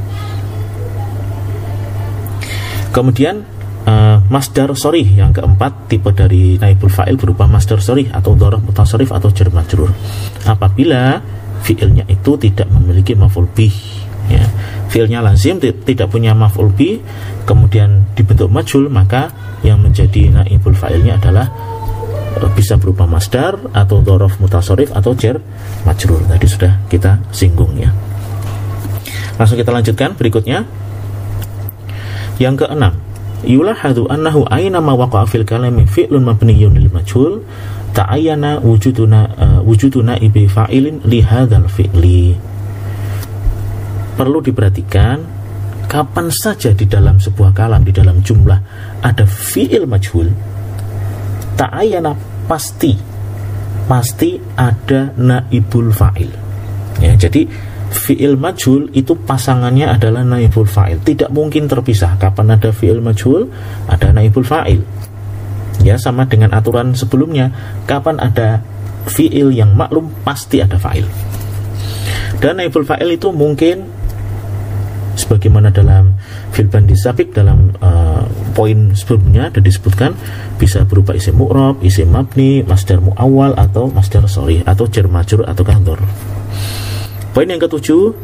Kemudian 2.96 3.44
uh, 3.84 4.24
masdar 4.32 4.72
sorry 4.80 5.04
yang 5.04 5.36
keempat 5.36 5.92
tipe 5.92 6.16
dari 6.16 6.56
naibul 6.56 6.88
fa'il 6.88 7.20
berupa 7.20 7.44
masdar 7.44 7.84
sorry 7.84 8.08
atau 8.08 8.40
doroh 8.40 8.64
mutasorif 8.64 9.12
atau 9.12 9.36
jar 9.36 9.52
majrur. 9.52 9.92
Apabila 10.48 11.20
fiilnya 11.60 12.08
itu 12.08 12.40
tidak 12.40 12.72
memiliki 12.72 13.12
maf'ul 13.20 13.52
bih 13.52 13.76
ya. 14.32 14.48
Fiilnya 14.88 15.20
lazim 15.20 15.60
tidak 15.60 16.08
punya 16.08 16.32
maf'ul 16.32 16.72
bih 16.72 17.04
kemudian 17.44 18.08
dibentuk 18.16 18.48
majul 18.48 18.88
maka 18.88 19.28
yang 19.60 19.84
menjadi 19.84 20.32
naibul 20.32 20.72
fa'ilnya 20.72 21.20
adalah 21.20 21.52
bisa 22.56 22.76
berupa 22.76 23.08
masdar 23.08 23.56
atau 23.72 24.04
dorof 24.04 24.38
mutasorif 24.44 24.92
atau 24.92 25.16
jar 25.16 25.40
majrur. 25.88 26.24
Tadi 26.28 26.48
sudah 26.48 26.74
kita 26.92 27.20
singgung 27.32 27.76
ya. 27.80 27.92
Langsung 29.36 29.60
kita 29.60 29.72
lanjutkan 29.72 30.16
berikutnya 30.16 30.64
yang 32.40 32.56
keenam, 32.60 32.96
yulahadu 33.48 34.08
annahu 34.12 34.44
aina 34.52 34.84
ma 34.84 34.96
waqa'a 34.96 35.28
fil 35.28 35.48
kalami 35.48 35.88
fi'lun 35.88 36.24
mabniyun 36.24 36.76
lil 36.76 36.92
majhul 36.92 37.44
ta'ayyana 37.96 38.60
wujuduna 38.60 39.20
uh, 39.40 39.60
wujuduna 39.64 40.20
ibi 40.20 40.48
fa'ilin 40.52 41.04
li 41.08 41.24
hadzal 41.24 41.68
fi'li. 41.72 42.36
Perlu 44.16 44.40
diperhatikan 44.44 45.20
kapan 45.88 46.28
saja 46.32 46.76
di 46.76 46.88
dalam 46.88 47.20
sebuah 47.20 47.56
kalam 47.56 47.84
di 47.88 47.92
dalam 47.96 48.20
jumlah 48.20 48.60
ada 49.00 49.24
fi'il 49.24 49.88
majhul 49.88 50.55
ta'ayyana 51.56 52.12
pasti 52.46 52.94
pasti 53.86 54.38
ada 54.58 55.14
naibul 55.16 55.94
fa'il. 55.94 56.32
Ya, 57.00 57.14
jadi 57.14 57.46
fi'il 57.96 58.36
majhul 58.36 58.90
itu 58.92 59.14
pasangannya 59.14 59.88
adalah 59.88 60.26
naibul 60.26 60.68
fa'il. 60.68 61.00
Tidak 61.02 61.30
mungkin 61.32 61.70
terpisah. 61.70 62.18
Kapan 62.18 62.58
ada 62.58 62.74
fi'il 62.74 63.00
majhul 63.00 63.48
ada 63.88 64.12
naibul 64.12 64.46
fa'il. 64.46 64.82
Ya 65.86 65.96
sama 66.02 66.26
dengan 66.26 66.52
aturan 66.58 66.98
sebelumnya. 66.98 67.54
Kapan 67.86 68.18
ada 68.18 68.64
fi'il 69.06 69.54
yang 69.54 69.78
maklum 69.78 70.10
pasti 70.26 70.60
ada 70.60 70.82
fa'il. 70.82 71.06
Dan 72.42 72.58
naibul 72.60 72.84
fa'il 72.84 73.16
itu 73.16 73.30
mungkin 73.30 73.86
sebagaimana 75.16 75.72
dalam 75.72 76.16
fil 76.52 76.68
sabik 76.96 77.32
dalam 77.32 77.72
uh, 77.80 78.24
poin 78.56 78.92
sebelumnya 78.96 79.50
ada 79.50 79.60
disebutkan 79.64 80.16
bisa 80.56 80.84
berupa 80.84 81.16
isim 81.16 81.36
mu'rob, 81.40 81.80
isim 81.84 82.12
mabni, 82.12 82.64
masdar 82.64 83.00
mu'awal 83.00 83.56
atau 83.56 83.92
masdar 83.92 84.28
sorry 84.28 84.64
atau 84.64 84.88
jar 84.88 85.08
atau 85.10 85.64
kantor. 85.64 86.00
Poin 87.36 87.48
yang 87.48 87.60
ketujuh 87.60 88.16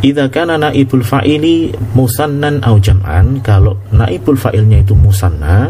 Idza 0.00 0.32
kana 0.32 0.56
naibul 0.56 1.04
fa'ili 1.04 1.76
musannan 1.92 2.64
au 2.64 2.80
jam'an 2.80 3.36
kalau 3.44 3.76
naibul 3.92 4.32
fa'ilnya 4.32 4.80
itu 4.80 4.96
musanna 4.96 5.68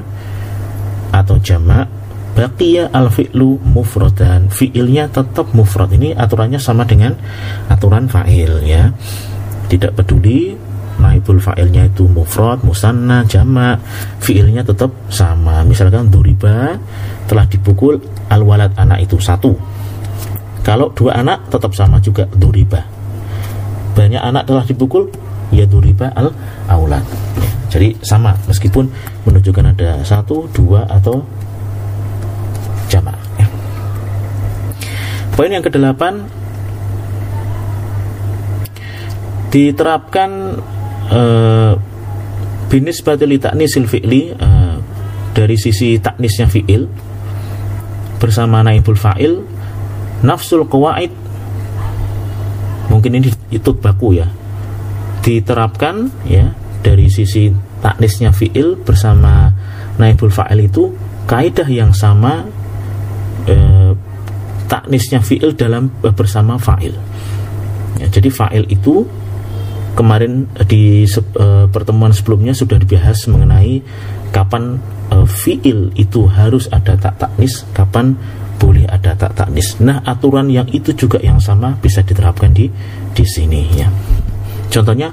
atau 1.10 1.34
jamak 1.42 1.90
baqiya 2.38 2.94
al 2.94 3.10
fi'lu 3.10 3.58
mufradan 3.58 4.46
fi'ilnya 4.46 5.10
tetap 5.10 5.50
mufrad. 5.50 5.90
Ini 5.90 6.14
aturannya 6.14 6.62
sama 6.62 6.86
dengan 6.86 7.18
aturan 7.66 8.06
fa'il 8.06 8.70
ya 8.70 8.94
tidak 9.70 9.94
peduli 9.94 10.58
naibul 11.00 11.40
fa'ilnya 11.40 11.88
itu 11.88 12.04
mufrad, 12.04 12.60
musanna, 12.60 13.24
jama, 13.24 13.78
fiilnya 14.20 14.60
tetap 14.60 14.92
sama. 15.08 15.64
Misalkan 15.64 16.12
duriba 16.12 16.76
telah 17.24 17.48
dipukul 17.48 17.96
al-walad 18.28 18.74
anak 18.76 19.08
itu 19.08 19.16
satu. 19.16 19.56
Kalau 20.60 20.92
dua 20.92 21.24
anak 21.24 21.48
tetap 21.48 21.72
sama 21.72 21.96
juga 22.04 22.28
duriba. 22.36 22.84
Banyak 23.96 24.20
anak 24.20 24.44
telah 24.44 24.64
dipukul 24.68 25.08
ya 25.50 25.64
duriba 25.64 26.12
al 26.12 26.30
aulad. 26.68 27.02
Jadi 27.72 27.96
sama 28.04 28.36
meskipun 28.44 28.90
menunjukkan 29.24 29.72
ada 29.72 30.04
satu, 30.04 30.50
dua 30.52 30.84
atau 30.90 31.22
jama. 32.92 33.14
Ya. 33.40 33.46
Poin 35.32 35.48
yang 35.48 35.64
kedelapan 35.64 36.28
diterapkan 39.50 40.30
uh, 41.10 41.74
binis 42.70 43.02
batili 43.02 43.36
taknisil 43.42 43.90
fi'li 43.90 44.30
uh, 44.34 44.78
dari 45.34 45.58
sisi 45.58 45.98
taknisnya 45.98 46.46
fi'il 46.46 46.86
bersama 48.22 48.62
naibul 48.62 48.98
fa'il 48.98 49.42
nafsul 50.22 50.68
qawaid 50.70 51.10
mungkin 52.90 53.18
ini 53.18 53.30
itu 53.50 53.70
baku 53.74 54.22
ya 54.22 54.28
diterapkan 55.22 56.10
ya 56.26 56.54
dari 56.80 57.10
sisi 57.12 57.52
taknisnya 57.80 58.32
fi'il 58.32 58.76
bersama 58.80 59.52
naibul 60.00 60.32
fa'il 60.32 60.68
itu 60.68 60.92
kaidah 61.28 61.68
yang 61.68 61.92
sama 61.92 62.48
eh, 63.46 63.92
taknisnya 64.66 65.20
fi'il 65.20 65.54
dalam 65.54 65.92
eh, 66.02 66.14
bersama 66.14 66.56
fa'il. 66.56 66.94
Ya, 68.00 68.06
jadi 68.08 68.32
fa'il 68.32 68.64
itu 68.72 69.04
kemarin 69.94 70.46
di 70.66 71.04
uh, 71.06 71.66
pertemuan 71.70 72.14
sebelumnya 72.14 72.54
sudah 72.54 72.78
dibahas 72.78 73.26
mengenai 73.26 73.82
kapan 74.30 74.78
uh, 75.10 75.26
fiil 75.26 75.90
itu 75.98 76.26
harus 76.30 76.70
ada 76.70 76.94
tak 76.96 77.18
taknis, 77.18 77.66
kapan 77.74 78.14
boleh 78.60 78.84
ada 78.86 79.16
tak 79.16 79.32
taknis. 79.34 79.80
Nah, 79.80 80.04
aturan 80.04 80.52
yang 80.52 80.68
itu 80.70 80.92
juga 80.92 81.16
yang 81.18 81.40
sama 81.40 81.74
bisa 81.80 82.04
diterapkan 82.04 82.52
di 82.52 82.68
di 83.16 83.24
sini 83.24 83.64
ya. 83.72 83.88
Contohnya 84.70 85.10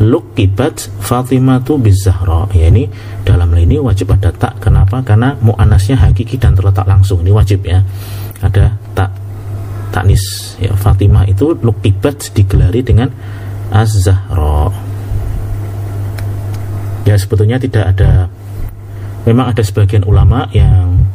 lukibat 0.00 0.88
Fatimatu 1.02 1.76
bizahra 1.76 2.48
ya 2.56 2.70
ini 2.72 2.88
dalam 3.26 3.52
hal 3.52 3.60
ini 3.64 3.76
wajib 3.80 4.12
ada 4.14 4.30
tak. 4.32 4.62
Kenapa? 4.62 5.00
Karena 5.04 5.36
muannasnya 5.40 5.98
hakiki 5.98 6.36
dan 6.38 6.56
terletak 6.56 6.86
langsung. 6.86 7.20
Ini 7.24 7.32
wajib 7.34 7.64
ya. 7.66 7.82
Ada 8.40 8.72
tak 8.92 9.10
taknis. 9.92 10.54
Ya 10.58 10.72
Fatimah 10.74 11.28
itu 11.28 11.56
lukibat 11.60 12.32
digelari 12.32 12.80
dengan 12.80 13.10
Az-Zahra 13.72 14.68
ya 17.08 17.16
sebetulnya 17.16 17.56
tidak 17.56 17.96
ada. 17.96 18.28
Memang 19.24 19.54
ada 19.54 19.62
sebagian 19.64 20.04
ulama 20.04 20.46
yang 20.52 21.08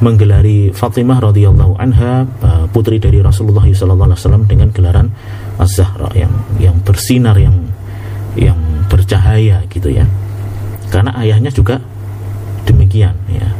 menggelari 0.00 0.72
Fatimah 0.72 1.20
radhiyallahu 1.20 1.76
anha 1.76 2.24
eh, 2.24 2.64
putri 2.72 2.96
dari 2.96 3.20
Rasulullah 3.20 3.66
SAW 3.68 4.46
dengan 4.48 4.72
gelaran 4.72 5.12
Az-Zahra 5.60 6.14
yang 6.16 6.32
yang 6.56 6.78
bersinar 6.80 7.36
yang 7.36 7.58
yang 8.38 8.56
bercahaya 8.88 9.66
gitu 9.68 9.90
ya. 9.90 10.06
Karena 10.88 11.14
ayahnya 11.20 11.50
juga 11.50 11.82
demikian 12.64 13.14
ya. 13.30 13.50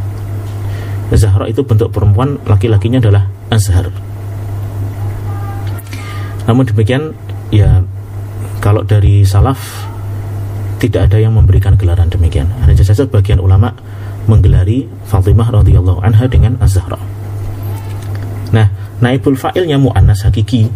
Zahra 1.11 1.51
itu 1.51 1.67
bentuk 1.67 1.91
perempuan 1.91 2.39
laki-lakinya 2.47 3.03
adalah 3.03 3.27
Azhar. 3.51 3.91
Namun 6.47 6.71
demikian 6.71 7.19
ya 7.51 7.83
kalau 8.61 8.85
dari 8.85 9.25
salaf 9.25 9.89
tidak 10.81 11.13
ada 11.13 11.19
yang 11.21 11.37
memberikan 11.37 11.77
gelaran 11.77 12.09
demikian. 12.09 12.49
Hanya 12.65 12.81
saja 12.81 13.05
bagian 13.05 13.41
ulama 13.41 13.73
menggelari 14.29 14.89
Fatimah 15.09 15.49
radhiyallahu 15.53 16.01
anha 16.01 16.25
dengan 16.29 16.57
Az-Zahra. 16.61 16.97
Nah, 18.53 18.67
naibul 19.01 19.37
fa'ilnya 19.37 19.77
mu'annas 19.81 20.29
hakiki 20.29 20.69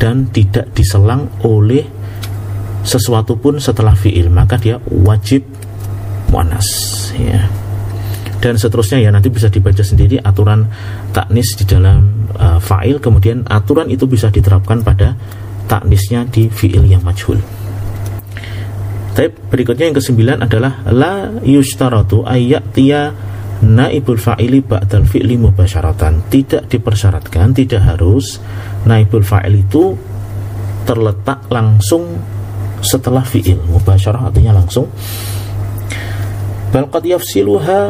dan 0.00 0.28
tidak 0.32 0.72
diselang 0.72 1.28
oleh 1.44 1.84
sesuatu 2.80 3.36
pun 3.36 3.60
setelah 3.60 3.92
fi'il, 3.92 4.32
maka 4.32 4.56
dia 4.56 4.80
wajib 4.80 5.44
mu'annas 6.32 6.68
ya. 7.16 7.44
Dan 8.40 8.56
seterusnya 8.56 9.04
ya 9.04 9.12
nanti 9.12 9.28
bisa 9.28 9.52
dibaca 9.52 9.84
sendiri 9.84 10.16
aturan 10.16 10.64
taknis 11.12 11.52
di 11.60 11.68
dalam 11.68 12.24
uh, 12.40 12.56
fa'il 12.56 12.96
kemudian 12.96 13.44
aturan 13.44 13.92
itu 13.92 14.08
bisa 14.08 14.32
diterapkan 14.32 14.80
pada 14.80 15.12
taknisnya 15.70 16.26
di 16.26 16.50
fiil 16.50 16.82
yang 16.82 17.06
majhul. 17.06 17.38
Tapi 19.14 19.30
berikutnya 19.30 19.90
yang 19.90 19.96
kesembilan 19.96 20.38
adalah 20.42 20.82
la 20.90 21.30
yustaratu 21.46 22.26
tia 22.74 23.14
naibul 23.62 24.18
fa'ili 24.18 24.58
ba'dal 24.64 25.06
fi'li 25.06 25.38
mubasyaratan. 25.38 26.26
Tidak 26.26 26.66
dipersyaratkan, 26.66 27.54
tidak 27.54 27.86
harus 27.86 28.42
naibul 28.82 29.22
fa'il 29.22 29.62
itu 29.62 29.94
terletak 30.88 31.46
langsung 31.52 32.18
setelah 32.82 33.22
fi'il. 33.22 33.60
Mubasyarah 33.70 34.32
artinya 34.32 34.56
langsung. 34.58 34.88
Balqad 36.70 37.02
yafsiluha 37.02 37.80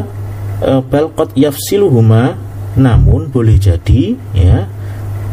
eh, 0.64 0.82
balqad 0.84 1.36
yafsiluhuma 1.36 2.36
namun 2.80 3.28
boleh 3.28 3.58
jadi 3.58 4.14
ya 4.32 4.64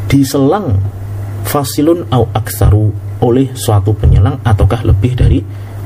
diselang 0.09 0.81
fasilun 1.47 2.03
au 2.11 2.27
aksaru 2.35 2.91
oleh 3.23 3.49
suatu 3.55 3.95
penyelang 3.95 4.37
ataukah 4.43 4.83
lebih 4.83 5.15
dari 5.15 5.39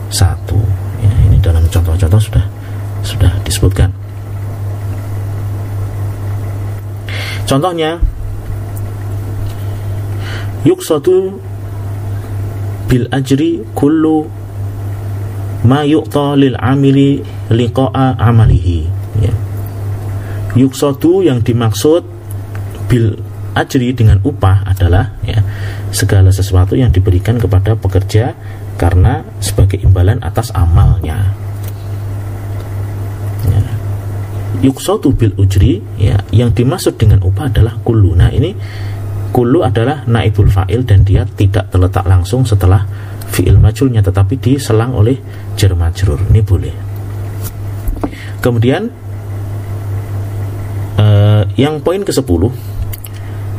satu. 0.09 0.57
Ya, 0.99 1.11
ini 1.29 1.37
dalam 1.39 1.63
contoh-contoh 1.69 2.19
sudah 2.19 2.45
sudah 3.05 3.31
disebutkan. 3.45 3.93
Contohnya 7.45 8.01
yuksatu 10.65 11.35
bil 12.89 13.05
ajri 13.13 13.63
kullu 13.77 14.27
ma 15.63 15.85
yu'ta 15.85 16.35
lil 16.35 16.57
amili 16.57 17.21
liqa'a 17.53 18.17
amalihi. 18.17 18.79
Ya. 19.21 19.33
yuksatu 20.55 21.21
yang 21.23 21.43
dimaksud 21.43 22.03
bil 22.87 23.19
ajri 23.55 23.91
dengan 23.91 24.19
upah 24.23 24.63
adalah 24.67 25.15
ya, 25.25 25.43
segala 25.91 26.31
sesuatu 26.31 26.77
yang 26.77 26.91
diberikan 26.91 27.35
kepada 27.35 27.75
pekerja 27.75 28.35
karena 28.79 29.21
sebagai 29.43 29.79
imbalan 29.83 30.19
atas 30.23 30.49
amalnya. 30.55 31.35
Ya. 33.45 33.61
Yuksotu 34.61 35.11
bil 35.11 35.33
ujri 35.35 35.81
ya, 35.97 36.21
yang 36.31 36.53
dimaksud 36.53 36.95
dengan 36.95 37.25
upah 37.25 37.51
adalah 37.51 37.75
kulu. 37.81 38.15
Nah 38.15 38.29
ini 38.31 38.55
kulu 39.31 39.63
adalah 39.63 40.03
naibul 40.05 40.51
fa'il 40.51 40.83
dan 40.83 41.07
dia 41.07 41.23
tidak 41.23 41.71
terletak 41.71 42.03
langsung 42.05 42.43
setelah 42.43 42.83
fi'il 43.31 43.57
majulnya 43.57 44.03
tetapi 44.03 44.37
diselang 44.37 44.91
oleh 44.93 45.17
jar 45.55 45.73
majrur. 45.73 46.19
Ini 46.29 46.41
boleh. 46.43 46.75
Kemudian 48.41 48.89
uh, 50.97 51.43
yang 51.55 51.79
poin 51.79 52.01
ke-10 52.01 52.70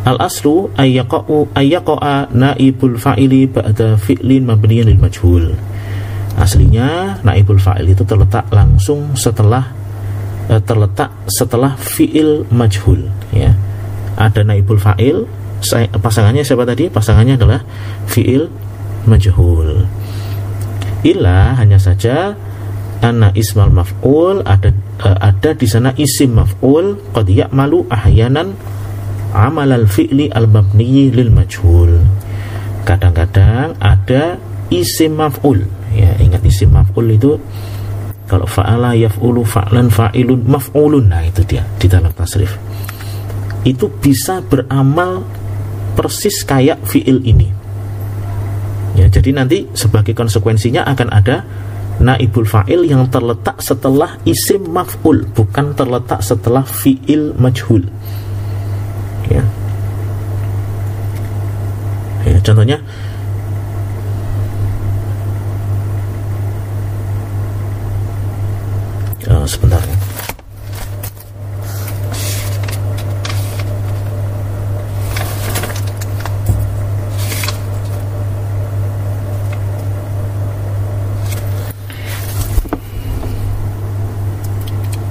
Al 0.03 0.19
aslu 0.19 0.71
ayyaqa'u 0.75 1.55
ayyaqa'a 1.55 2.35
naibul 2.35 2.99
fa'ili 2.99 3.47
ba'da 3.47 3.95
fi'lin 3.95 4.43
mabniyan 4.51 4.91
lil 4.91 4.99
majhul. 4.99 5.55
Aslinya 6.35 7.23
naibul 7.23 7.63
fa'il 7.63 7.93
itu 7.93 8.03
terletak 8.03 8.51
langsung 8.51 9.15
setelah 9.15 9.71
eh, 10.51 10.59
terletak 10.59 11.13
setelah 11.31 11.79
fi'il 11.79 12.49
majhul 12.51 13.07
ya. 13.31 13.55
Ada 14.19 14.43
naibul 14.43 14.83
fa'il 14.83 15.23
pasangannya 16.03 16.43
siapa 16.43 16.67
tadi? 16.67 16.91
Pasangannya 16.91 17.39
adalah 17.39 17.63
fi'il 18.11 18.51
majhul. 19.07 19.87
Ila 21.03 21.59
hanya 21.59 21.79
saja 21.79 22.35
anna 23.03 23.35
ismal 23.35 23.75
maf'ul 23.75 24.47
ada 24.47 24.71
uh, 25.03 25.19
ada 25.19 25.51
di 25.59 25.67
sana 25.67 25.91
isim 25.99 26.39
maf'ul 26.39 26.95
qad 27.11 27.27
ya'malu 27.27 27.91
ahyanan 27.91 28.55
amal 29.33 29.69
al-fi'li 29.73 30.29
al-mabni 30.29 31.09
lil 31.09 31.33
majhul. 31.33 32.01
Kadang-kadang 32.85 33.77
ada 33.81 34.37
isim 34.69 35.17
maf'ul. 35.17 35.65
Ya, 35.93 36.13
ingat 36.21 36.45
isim 36.45 36.73
maf'ul 36.73 37.17
itu 37.17 37.37
kalau 38.29 38.49
fa'ala 38.49 38.97
yaf'ulu 38.97 39.45
fa'lan 39.45 39.89
fa'ilun 39.93 40.45
maf'ulun. 40.49 41.05
Nah, 41.09 41.25
itu 41.25 41.45
dia 41.45 41.65
di 41.77 41.89
dalam 41.89 42.13
tasrif. 42.13 42.57
Itu 43.65 43.89
bisa 43.89 44.41
beramal 44.45 45.25
persis 45.97 46.45
kayak 46.45 46.85
fi'il 46.85 47.21
ini. 47.25 47.49
Ya, 48.97 49.09
jadi 49.09 49.33
nanti 49.33 49.69
sebagai 49.73 50.13
konsekuensinya 50.13 50.85
akan 50.85 51.09
ada 51.09 51.45
naibul 52.01 52.45
fa'il 52.45 52.85
yang 52.89 53.09
terletak 53.09 53.61
setelah 53.63 54.21
isim 54.29 54.69
maf'ul, 54.69 55.25
bukan 55.33 55.73
terletak 55.77 56.21
setelah 56.21 56.65
fi'il 56.65 57.33
majhul 57.39 57.89
ya, 59.31 59.45
ya 62.27 62.39
contohnya 62.43 62.79
uh, 69.31 69.47
sebentar 69.47 69.83
ya. 69.87 70.13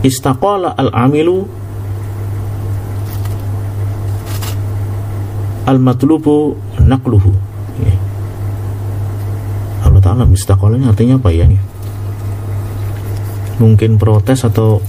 istaqala 0.02 0.74
al-amilu 0.78 1.61
al-matlubu 5.72 6.60
naqluhu 6.84 7.32
ya. 7.80 7.96
Allah 9.88 10.04
Ta'ala 10.04 10.28
istaqalanya 10.28 10.92
artinya 10.92 11.16
apa 11.16 11.32
ya 11.32 11.48
mungkin 13.62 13.96
protes 13.96 14.44
atau 14.44 14.84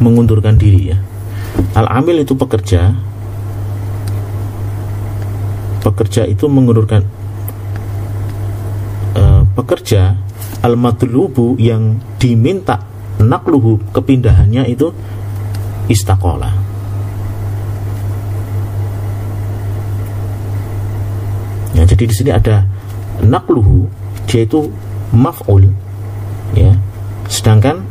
mengundurkan 0.00 0.56
diri 0.56 0.94
ya. 0.94 0.98
Al-amil 1.76 2.24
itu 2.24 2.32
pekerja. 2.38 2.94
Pekerja 5.80 6.24
itu 6.24 6.46
mengundurkan 6.48 7.02
uh, 9.16 9.42
pekerja 9.58 10.16
al-matlubu 10.60 11.56
yang 11.60 11.98
diminta 12.20 12.84
nakluhu 13.20 13.80
kepindahannya 13.92 14.64
itu 14.68 14.92
istakola 15.88 16.69
jadi 21.90 22.04
di 22.06 22.14
sini 22.14 22.30
ada 22.30 22.62
nakluhu 23.26 23.90
dia 24.30 24.46
itu 24.46 24.70
maf'ul 25.10 25.66
ya. 26.54 26.70
Sedangkan 27.26 27.82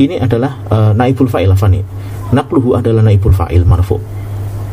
ini 0.00 0.16
adalah 0.16 0.56
uh, 0.72 0.92
naibul 0.96 1.28
fa'il 1.28 1.52
afani 1.52 1.84
nakluhu 2.32 2.72
adalah 2.72 3.04
naibul 3.04 3.36
fa'il 3.36 3.68
marfu. 3.68 4.00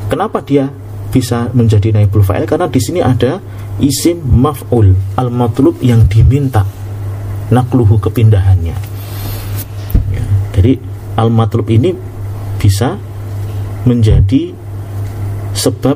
Kenapa 0.08 0.40
dia 0.40 0.72
bisa 1.12 1.52
menjadi 1.52 1.92
naibul 1.92 2.24
fa'il? 2.24 2.48
Karena 2.48 2.72
di 2.72 2.80
sini 2.80 3.04
ada 3.04 3.44
isim 3.84 4.24
maf'ul 4.24 5.20
al 5.20 5.28
matlub 5.28 5.76
yang 5.84 6.08
diminta 6.08 6.64
nakluhu 7.52 8.00
kepindahannya. 8.00 8.78
Jadi 10.60 10.74
al-matlub 11.16 11.68
ini 11.72 11.96
bisa 12.60 13.00
menjadi 13.88 14.52
sebab 15.56 15.96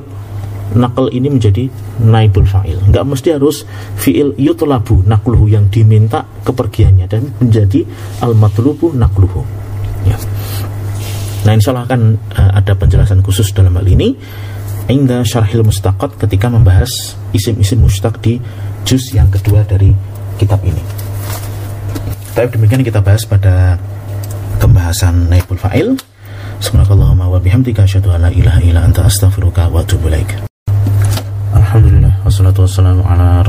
nakal 0.74 1.12
ini 1.12 1.28
menjadi 1.28 1.68
naibul 2.02 2.48
fa'il. 2.48 2.80
Enggak 2.90 3.06
mesti 3.06 3.38
harus 3.38 3.68
fi'il 4.00 4.34
yutlabu 4.40 5.06
nakluhu 5.06 5.46
yang 5.52 5.70
diminta 5.70 6.26
kepergiannya 6.42 7.06
dan 7.06 7.30
menjadi 7.38 7.86
al-matlubu 8.24 8.96
nakluhu. 8.96 9.46
Ya. 10.08 10.18
Nah, 11.44 11.52
insya 11.54 11.76
Allah 11.76 11.86
akan 11.92 12.02
uh, 12.40 12.52
ada 12.56 12.74
penjelasan 12.74 13.20
khusus 13.20 13.52
dalam 13.52 13.76
hal 13.76 13.88
ini 13.88 14.16
Indah 14.92 15.24
syarhil 15.24 15.64
mustaqat 15.64 16.20
ketika 16.20 16.52
membahas 16.52 17.16
isim-isim 17.32 17.80
mustaq 17.80 18.20
di 18.20 18.36
juz 18.84 19.16
yang 19.16 19.32
kedua 19.32 19.64
dari 19.64 19.96
kitab 20.36 20.60
ini. 20.60 20.84
Tapi 22.36 22.52
demikian 22.52 22.84
kita 22.84 23.00
bahas 23.00 23.24
pada 23.24 23.80
pembahasan 24.60 25.32
naibul 25.32 25.56
fa'il 25.56 25.96
Subhanakallahumma 26.64 27.28
wa 27.28 27.40
bihamdika 27.40 27.84
asyhadu 27.84 28.12
an 28.16 28.28
la 28.28 28.32
ilaha 28.32 28.60
illa 28.64 28.84
anta 28.84 29.04
astaghfiruka 29.08 29.68
wa. 29.72 29.84
Wassalatu 32.24 32.64
wassalamu 32.64 33.04
ala. 33.04 33.44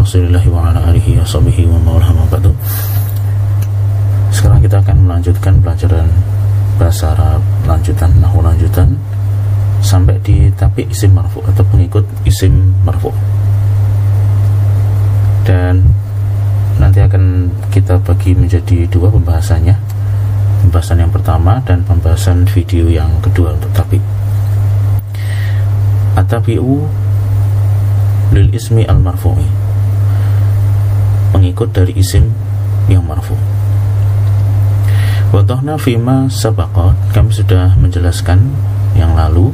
Sekarang 4.35 4.59
kita 4.59 4.77
akan 4.83 4.97
melanjutkan 5.07 5.55
pelajaran 5.63 6.11
bahasa 6.75 7.15
Arab 7.15 7.39
lanjutan 7.71 8.11
nahwu 8.19 8.43
lanjutan 8.43 8.99
sampai 9.79 10.19
di 10.27 10.51
tapi 10.59 10.91
isim 10.91 11.15
marfu 11.15 11.39
atau 11.47 11.63
pengikut 11.71 12.03
isim 12.27 12.75
marfu. 12.83 13.15
Dan 15.47 15.87
nanti 16.83 16.99
akan 16.99 17.47
kita 17.71 17.95
bagi 18.03 18.35
menjadi 18.35 18.91
dua 18.91 19.07
pembahasannya 19.07 19.79
pembahasan 20.67 20.99
yang 20.99 21.13
pertama 21.15 21.63
dan 21.63 21.79
pembahasan 21.87 22.43
video 22.51 22.91
yang 22.91 23.07
kedua 23.23 23.55
untuk 23.55 23.71
tapi 23.71 24.03
atabiu 26.19 26.83
lil 28.33 28.49
ismi 28.55 28.87
al 28.89 29.03
marfu'i. 29.03 29.45
Mengikut 31.35 31.75
dari 31.75 31.93
isim 31.99 32.31
yang 32.89 33.05
marfu. 33.05 33.35
Wadahna 35.35 35.75
fima 35.75 36.31
sabakot 36.31 36.95
kami 37.11 37.35
sudah 37.35 37.75
menjelaskan 37.77 38.55
yang 38.95 39.19
lalu. 39.19 39.51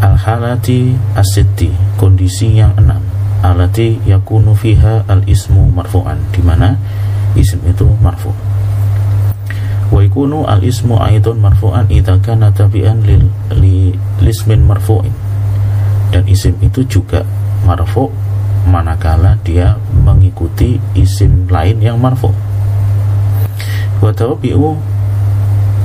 Al 0.00 0.16
halati 0.16 0.96
asiti 1.18 1.68
kondisi 2.00 2.56
yang 2.56 2.72
enam. 2.78 3.02
Alati 3.44 4.00
yakunu 4.08 4.56
fiha 4.56 5.04
al 5.10 5.26
ismu 5.26 5.68
marfu'an. 5.74 6.16
Di 6.32 6.40
mana 6.40 6.78
isim 7.36 7.60
itu 7.66 7.84
marfu' 8.00 8.50
wa 9.90 10.06
yakunu 10.06 10.46
al 10.46 10.62
ismu 10.62 11.02
aidun 11.02 11.42
marfu'an 11.42 11.90
idza 11.90 12.14
kana 12.22 12.54
tabi'an 12.54 13.02
lil 13.02 13.26
li, 13.58 13.90
lismin 14.22 14.62
marfu'in. 14.62 15.12
Dan 16.14 16.26
isim 16.30 16.54
itu 16.62 16.86
juga 16.86 17.26
marfu 17.70 18.10
manakala 18.66 19.38
dia 19.46 19.78
mengikuti 19.94 20.82
isim 20.98 21.46
lain 21.46 21.78
yang 21.78 22.02
marfu 22.02 22.34
wa 24.02 24.10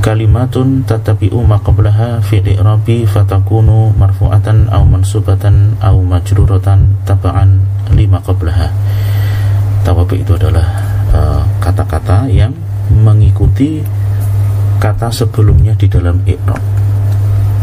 kalimatun 0.01 0.85
tatabi'u 0.85 1.41
ma 1.45 1.61
qablaha 1.61 2.21
fi 2.25 2.41
i'rabi 2.41 3.05
fatakunu 3.05 3.93
marfu'atan 3.97 4.69
aw 4.69 4.81
mansubatan 4.85 5.77
aw 5.81 5.97
majruratan 5.97 7.05
taba'an 7.05 7.61
lima 7.93 8.21
qablaha 8.21 8.69
tawabi 9.85 10.25
itu 10.25 10.33
adalah 10.33 10.65
eh, 11.13 11.41
kata-kata 11.61 12.25
uh, 12.25 12.29
yang 12.29 12.53
mengikuti 12.89 13.85
kata 14.81 15.09
sebelumnya 15.09 15.73
di 15.77 15.89
dalam 15.89 16.21
i'rab. 16.25 16.61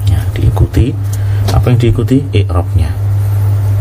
Ya, 0.07 0.23
diikuti 0.35 0.91
apa 1.55 1.71
yang 1.71 1.79
diikuti 1.79 2.23
i'rabnya. 2.35 2.91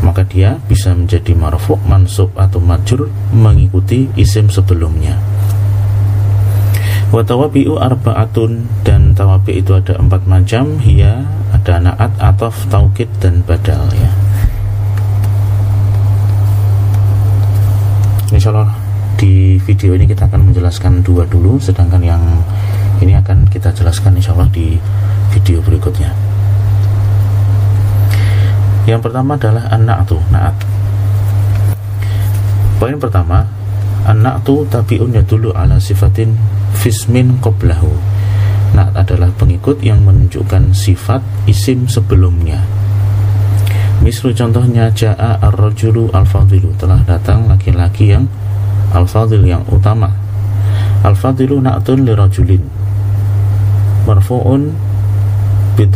Maka 0.02 0.26
dia 0.26 0.58
bisa 0.66 0.92
menjadi 0.98 1.38
marfu, 1.38 1.78
mansub 1.86 2.34
atau 2.34 2.58
majur 2.58 3.10
mengikuti 3.32 4.10
isim 4.18 4.50
sebelumnya. 4.50 5.18
Wa 7.14 7.22
tawabi'u 7.22 7.78
arba'atun 7.78 8.66
dan 8.82 9.14
tawabi 9.14 9.62
itu 9.62 9.78
ada 9.78 10.00
empat 10.00 10.26
macam, 10.26 10.80
hia 10.82 11.22
ada 11.54 11.78
naat, 11.78 12.12
ataf, 12.18 12.66
taukid 12.72 13.12
dan 13.22 13.46
badal 13.46 13.84
ya. 13.94 14.12
Insyaallah 18.32 18.72
di 19.20 19.60
video 19.62 19.94
ini 19.94 20.10
kita 20.10 20.26
akan 20.26 20.50
menjelaskan 20.50 21.06
dua 21.06 21.28
dulu 21.30 21.62
sedangkan 21.62 22.02
yang 22.02 22.24
ini 23.04 23.14
akan 23.14 23.46
kita 23.54 23.70
jelaskan 23.70 24.18
insya 24.18 24.34
Allah 24.34 24.50
di 24.50 24.82
video 25.30 25.62
berikutnya 25.62 26.31
yang 28.90 29.02
pertama 29.02 29.38
adalah 29.38 29.70
anak 29.70 30.10
tu 30.10 30.18
naat. 30.34 30.56
Poin 32.82 32.98
pertama 32.98 33.46
anak 34.10 34.42
tu 34.42 34.66
tabiun 34.66 35.14
dulu 35.22 35.54
ala 35.54 35.78
sifatin 35.78 36.34
fismin 36.74 37.38
qoblahu. 37.38 37.94
Naat 38.72 39.06
adalah 39.06 39.30
pengikut 39.36 39.84
yang 39.84 40.02
menunjukkan 40.02 40.72
sifat 40.72 41.22
isim 41.46 41.86
sebelumnya. 41.86 42.64
Misru 44.02 44.34
contohnya 44.34 44.90
Ja'a 44.90 45.38
ar-rajulu 45.44 46.10
al-fadilu. 46.10 46.74
Telah 46.80 47.06
datang 47.06 47.46
laki-laki 47.46 48.16
yang 48.16 48.26
al-fadil 48.98 49.46
yang 49.46 49.62
utama. 49.70 50.10
Al-fadilu 51.06 51.62
na'tun 51.62 52.02
li 52.02 52.14
rajulin. 52.16 52.64
Marfu'un 54.10 54.74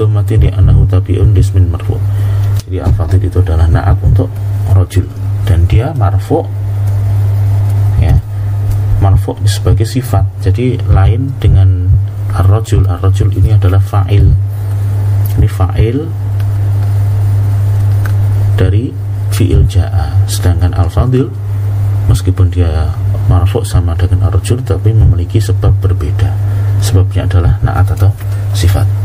mati 0.09 0.35
di 0.37 0.49
anahu 0.49 0.85
tabi'un 0.85 1.33
dismin 1.33 1.69
marfu' 1.69 1.97
jadi 2.75 2.91
al-fadil 2.91 3.23
itu 3.23 3.39
adalah 3.39 3.71
na'at 3.71 3.95
untuk 4.03 4.27
rajul 4.75 5.07
dan 5.47 5.63
dia 5.63 5.95
marfu' 5.95 6.43
ya 8.03 8.11
marfu' 8.99 9.39
sebagai 9.47 9.87
sifat. 9.87 10.27
Jadi 10.43 10.75
lain 10.91 11.31
dengan 11.39 11.87
ar-rajul 12.35 12.83
ar-rajul 12.83 13.31
ini 13.31 13.55
adalah 13.55 13.79
fa'il. 13.79 14.27
Ini 15.39 15.47
fa'il 15.47 16.03
dari 18.59 18.91
fi'il 19.31 19.63
ja'a. 19.71 20.27
Sedangkan 20.27 20.75
al-fadil 20.75 21.31
meskipun 22.11 22.51
dia 22.51 22.91
marfu 23.31 23.63
sama 23.63 23.95
dengan 23.95 24.27
arjul 24.27 24.59
tapi 24.67 24.91
memiliki 24.91 25.39
sebab 25.39 25.71
berbeda. 25.79 26.27
Sebabnya 26.83 27.23
adalah 27.23 27.55
naat 27.63 27.87
atau 27.95 28.11
sifat 28.51 29.04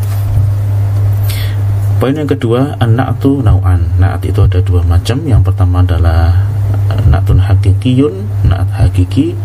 poin 2.01 2.17
yang 2.17 2.25
kedua 2.27 2.81
an-na'tu 2.81 3.45
nau'an. 3.45 3.85
Naat 4.01 4.25
itu 4.25 4.41
ada 4.41 4.65
dua 4.65 4.81
macam. 4.81 5.21
Yang 5.29 5.53
pertama 5.53 5.85
adalah 5.85 6.49
na'tun 7.13 7.37
hakikiyun 7.45 8.49
naat 8.49 8.73
hakiki 8.73 9.37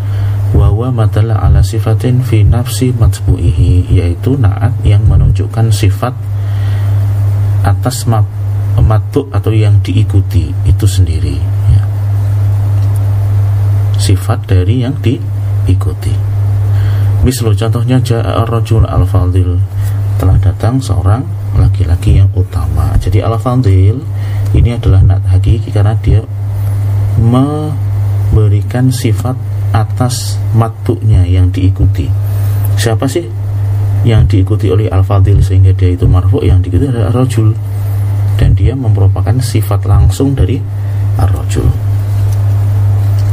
wawa 0.56 0.88
madalla 0.88 1.36
ala 1.44 1.60
sifatin 1.60 2.24
fi 2.24 2.40
nafsi 2.40 2.96
matbu'ihi 2.96 3.92
yaitu 3.92 4.40
naat 4.40 4.72
yang 4.88 5.04
menunjukkan 5.04 5.68
sifat 5.68 6.16
atas 7.66 8.08
mat, 8.08 8.24
atau 9.34 9.50
yang 9.50 9.82
diikuti 9.82 10.54
itu 10.62 10.86
sendiri 10.86 11.34
ya. 11.68 11.82
sifat 13.98 14.46
dari 14.46 14.86
yang 14.86 14.94
diikuti. 15.02 16.14
Misal 17.26 17.58
contohnya 17.58 17.98
ja'a 17.98 18.46
rajul 18.46 18.86
al-fadil. 18.86 19.58
Telah 20.16 20.38
datang 20.38 20.78
seorang 20.78 21.26
laki-laki 21.56 22.20
yang 22.20 22.30
utama. 22.36 22.94
Jadi 23.00 23.20
al-fadil 23.24 24.00
ini 24.54 24.70
adalah 24.76 25.02
naat 25.02 25.24
hakiki 25.28 25.72
karena 25.72 25.96
dia 26.00 26.20
memberikan 27.18 28.92
sifat 28.92 29.34
atas 29.72 30.40
matbuknya 30.54 31.24
yang 31.26 31.50
diikuti. 31.50 32.08
Siapa 32.76 33.08
sih 33.08 33.24
yang 34.06 34.28
diikuti 34.28 34.70
oleh 34.70 34.86
al-fadil 34.92 35.40
sehingga 35.40 35.72
dia 35.74 35.92
itu 35.92 36.04
marfu? 36.06 36.44
Yang 36.44 36.68
diikuti 36.68 36.84
adalah 36.88 37.10
ar-rajul. 37.12 37.50
Dan 38.36 38.52
dia 38.52 38.76
merupakan 38.76 39.32
sifat 39.40 39.88
langsung 39.88 40.36
dari 40.36 40.60
ar-rajul. 41.16 41.66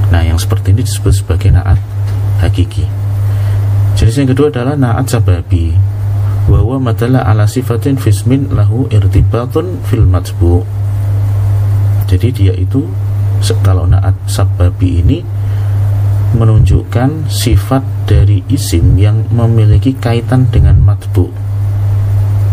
Nah 0.10 0.22
yang 0.24 0.40
seperti 0.40 0.72
ini 0.72 0.88
disebut 0.88 1.12
sebagai 1.12 1.52
naat 1.52 1.80
hakiki. 2.40 2.88
Jenis 3.94 4.16
yang 4.18 4.30
kedua 4.32 4.48
adalah 4.50 4.74
naat 4.74 5.06
sababi 5.12 5.76
bahwa 6.50 6.80
madalla 6.80 7.24
ala 7.24 7.48
sifatin 7.48 7.96
fismin 7.96 8.52
lahu 8.52 8.88
irtibatun 8.92 9.80
fil 9.88 10.04
matbu 10.04 10.68
jadi 12.08 12.28
dia 12.30 12.54
itu 12.54 12.86
kalau 13.66 13.90
naat 13.90 14.16
sababi 14.30 15.04
ini 15.04 15.20
menunjukkan 16.34 17.30
sifat 17.30 17.84
dari 18.10 18.42
isim 18.50 18.98
yang 18.98 19.26
memiliki 19.30 19.94
kaitan 19.98 20.50
dengan 20.50 20.78
matbu 20.82 21.30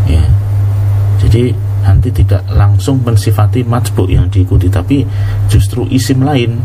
ya. 0.08 0.24
Jadi 1.20 1.52
nanti 1.84 2.08
tidak 2.12 2.44
langsung 2.52 3.00
mensifati 3.00 3.64
matbu 3.64 4.08
yang 4.08 4.28
diikuti 4.28 4.68
tapi 4.68 5.04
justru 5.48 5.84
isim 5.88 6.24
lain. 6.24 6.60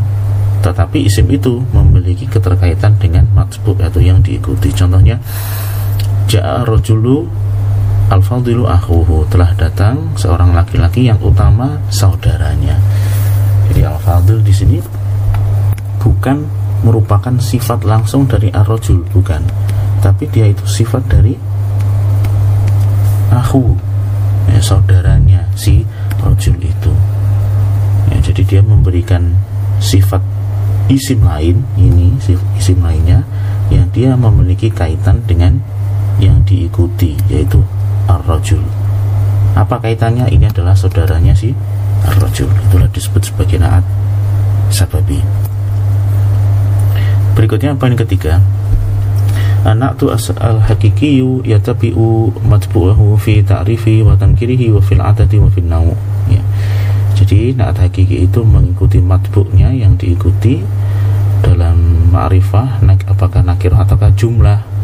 Tetapi 0.64 1.06
isim 1.06 1.30
itu 1.30 1.62
memiliki 1.76 2.26
keterkaitan 2.26 2.98
dengan 2.98 3.28
matbu 3.36 3.78
atau 3.78 4.02
yang 4.02 4.20
diikuti. 4.24 4.74
Contohnya 4.74 5.20
ja'a 6.30 6.66
rojulu 6.66 7.26
al-fadilu 8.10 8.66
akhuhu. 8.70 9.26
Telah 9.30 9.52
datang 9.58 10.14
seorang 10.18 10.54
laki-laki 10.54 11.10
yang 11.10 11.18
utama 11.22 11.80
saudaranya. 11.90 12.78
Jadi 13.72 13.82
al-fadil 13.82 14.40
di 14.45 14.54
sini 14.54 14.78
bukan 15.98 16.45
merupakan 16.86 17.34
sifat 17.42 17.82
langsung 17.82 18.30
dari 18.30 18.54
ar-rajul 18.54 19.02
bukan. 19.10 19.42
Tapi 20.06 20.30
dia 20.30 20.45
itu 20.45 20.66
sifat 20.70 21.02
dari 21.10 21.34
aku 23.34 23.74
ya, 24.54 24.62
saudaranya 24.62 25.50
si 25.58 25.82
rojul 26.22 26.62
itu. 26.62 26.94
Ya, 28.14 28.22
jadi 28.22 28.42
dia 28.45 28.62
memberikan 28.62 29.34
sifat 29.82 30.22
isim 30.86 31.26
lain 31.26 31.66
ini 31.74 32.14
isim 32.62 32.78
lainnya 32.86 33.26
yang 33.74 33.90
dia 33.90 34.14
memiliki 34.14 34.70
kaitan 34.70 35.26
dengan 35.26 35.58
yang 36.22 36.42
diikuti 36.48 37.16
yaitu 37.27 37.60
ar-rajul. 38.08 38.61
Apa 39.56 39.80
kaitannya? 39.80 40.27
Ini 40.27 40.52
adalah 40.52 40.76
saudaranya 40.76 41.32
si 41.32 41.56
ar-rajul. 42.03 42.52
Itulah 42.69 42.92
disebut 42.92 43.24
sebagai 43.24 43.60
naat 43.60 43.84
sababi. 44.72 45.19
Berikutnya 47.35 47.76
poin 47.76 47.95
ketiga. 47.95 48.40
Anak 49.66 49.98
tu 49.98 50.14
al 50.14 50.61
hakikiyu 50.61 51.42
yatabi'u 51.42 52.38
matbu'ahu 52.45 53.18
fi 53.18 53.42
ta'rifi 53.42 54.06
wa 54.06 54.14
tankirihi 54.14 54.69
wa 54.69 54.77
fil 54.77 55.02
adati 55.02 55.42
wa 55.42 55.50
fil 55.50 55.66
nawu 55.66 55.92
ya. 56.30 56.44
Jadi 57.16 57.56
naat 57.56 57.80
hakiki 57.80 58.27
itu 58.27 58.44
mengikuti 58.44 59.00
matbu'nya 59.02 59.72
yang 59.74 59.95
diikuti 59.95 60.61
dalam 61.42 62.11
ma'rifah 62.11 62.84
apakah 63.08 63.42
nakirah 63.42 63.88
ataukah 63.88 64.11
jumlah 64.14 64.75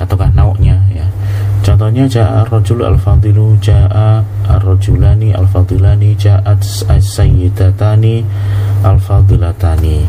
ataukah 0.00 0.32
nauknya 0.32 0.80
ya. 0.88 1.04
Contohnya 1.60 2.08
ja'a 2.08 2.48
rajul 2.48 2.88
al-fadilu 2.88 3.60
ja'a 3.60 4.24
ar-rajulani 4.48 5.36
al-fadilani 5.36 6.16
ja'at 6.16 6.64
as-sayyidatani 6.88 8.24
al-fadilatani. 8.80 10.08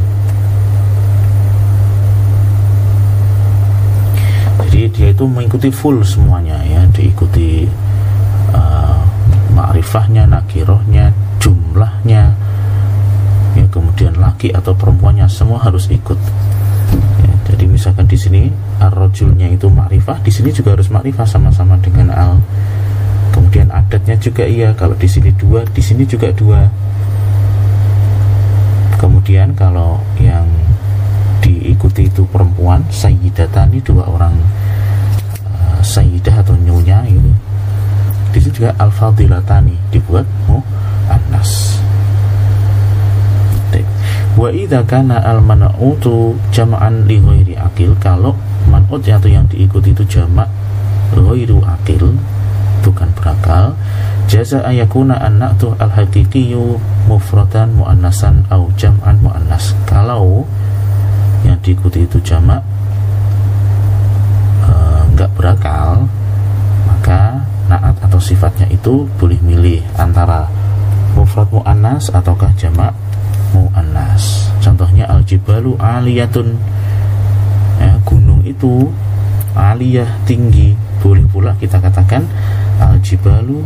Jadi 4.71 4.87
dia 4.95 5.07
itu 5.11 5.27
mengikuti 5.27 5.67
full 5.67 5.99
semuanya 6.07 6.55
ya. 6.63 6.87
Diikuti 6.95 7.67
uh, 8.55 9.03
ma'rifahnya 9.51 10.23
nakirohnya 10.31 11.11
jumlahnya. 11.43 12.31
Ya 13.59 13.65
kemudian 13.67 14.15
laki 14.15 14.55
atau 14.55 14.71
perempuannya 14.71 15.27
semua 15.27 15.59
harus 15.59 15.91
ikut 15.91 16.15
jadi 17.41 17.65
misalkan 17.65 18.05
di 18.05 18.17
sini 18.17 18.41
ar-rajulnya 18.77 19.49
itu 19.49 19.65
ma'rifah 19.65 20.21
di 20.21 20.29
sini 20.29 20.53
juga 20.53 20.77
harus 20.77 20.93
ma'rifah 20.93 21.25
sama-sama 21.25 21.73
dengan 21.81 22.13
al. 22.13 22.37
Kemudian 23.33 23.71
adatnya 23.73 24.13
juga 24.19 24.45
iya 24.45 24.75
kalau 24.77 24.93
di 24.93 25.09
sini 25.09 25.33
dua 25.33 25.65
di 25.65 25.81
sini 25.81 26.05
juga 26.05 26.29
dua. 26.29 26.61
Kemudian 29.01 29.57
kalau 29.57 29.97
yang 30.21 30.45
diikuti 31.41 32.05
itu 32.05 32.21
perempuan 32.29 32.85
sayyidatani 32.93 33.81
dua 33.81 34.05
orang 34.05 34.37
uh, 35.41 35.81
sayyidah 35.81 36.45
atau 36.45 36.53
nyonya 36.61 37.01
itu. 37.09 37.31
Di 38.31 38.37
situ 38.39 38.63
juga 38.63 38.71
al-fadilatani 38.77 39.75
dibuat 39.91 40.23
mu'annas 40.45 41.81
wa 44.40 44.48
idza 44.48 44.84
kana 44.88 45.19
al 45.19 45.43
man'utu 45.43 46.40
jama'an 46.56 47.03
li 47.08 47.19
ghairi 47.19 47.56
akil 47.60 47.92
kalau 48.00 48.35
man'ut 48.72 49.03
atau 49.03 49.27
yang 49.27 49.43
diikuti 49.51 49.92
itu 49.92 50.03
jamak 50.08 50.48
ghairu 51.11 51.60
akil 51.68 52.16
bukan 52.82 53.10
berakal 53.14 53.76
jaza 54.32 54.64
ayakuna 54.64 55.19
an-na'tu 55.19 55.76
al-haqiqiyyu 55.76 56.80
mufradan 57.11 57.76
muannasan 57.76 58.48
au 58.48 58.72
jam'an 58.80 59.19
muannas. 59.19 59.76
Kalau 59.84 60.48
yang 61.43 61.60
diikuti 61.60 62.08
itu 62.08 62.18
jamak 62.24 62.64
eh, 64.66 65.27
berakal 65.35 66.08
maka 66.88 67.43
naat 67.68 67.95
atau 68.03 68.19
sifatnya 68.22 68.68
itu 68.72 69.03
boleh 69.19 69.40
milih 69.43 69.82
antara 70.00 70.48
mufrad 71.16 71.50
mu'annas 71.51 72.14
ataukah 72.14 72.51
jamak 72.56 72.95
mu'annas 73.51 74.51
contohnya 74.63 75.09
al-jibalu 75.09 75.75
aliyatun. 75.81 76.55
Ya, 77.81 77.97
gunung 78.05 78.45
itu 78.45 78.93
aliyah 79.57 80.07
tinggi. 80.30 80.77
Boleh 81.01 81.25
pula 81.25 81.57
kita 81.57 81.81
katakan 81.81 82.30
al-jibalu 82.77 83.65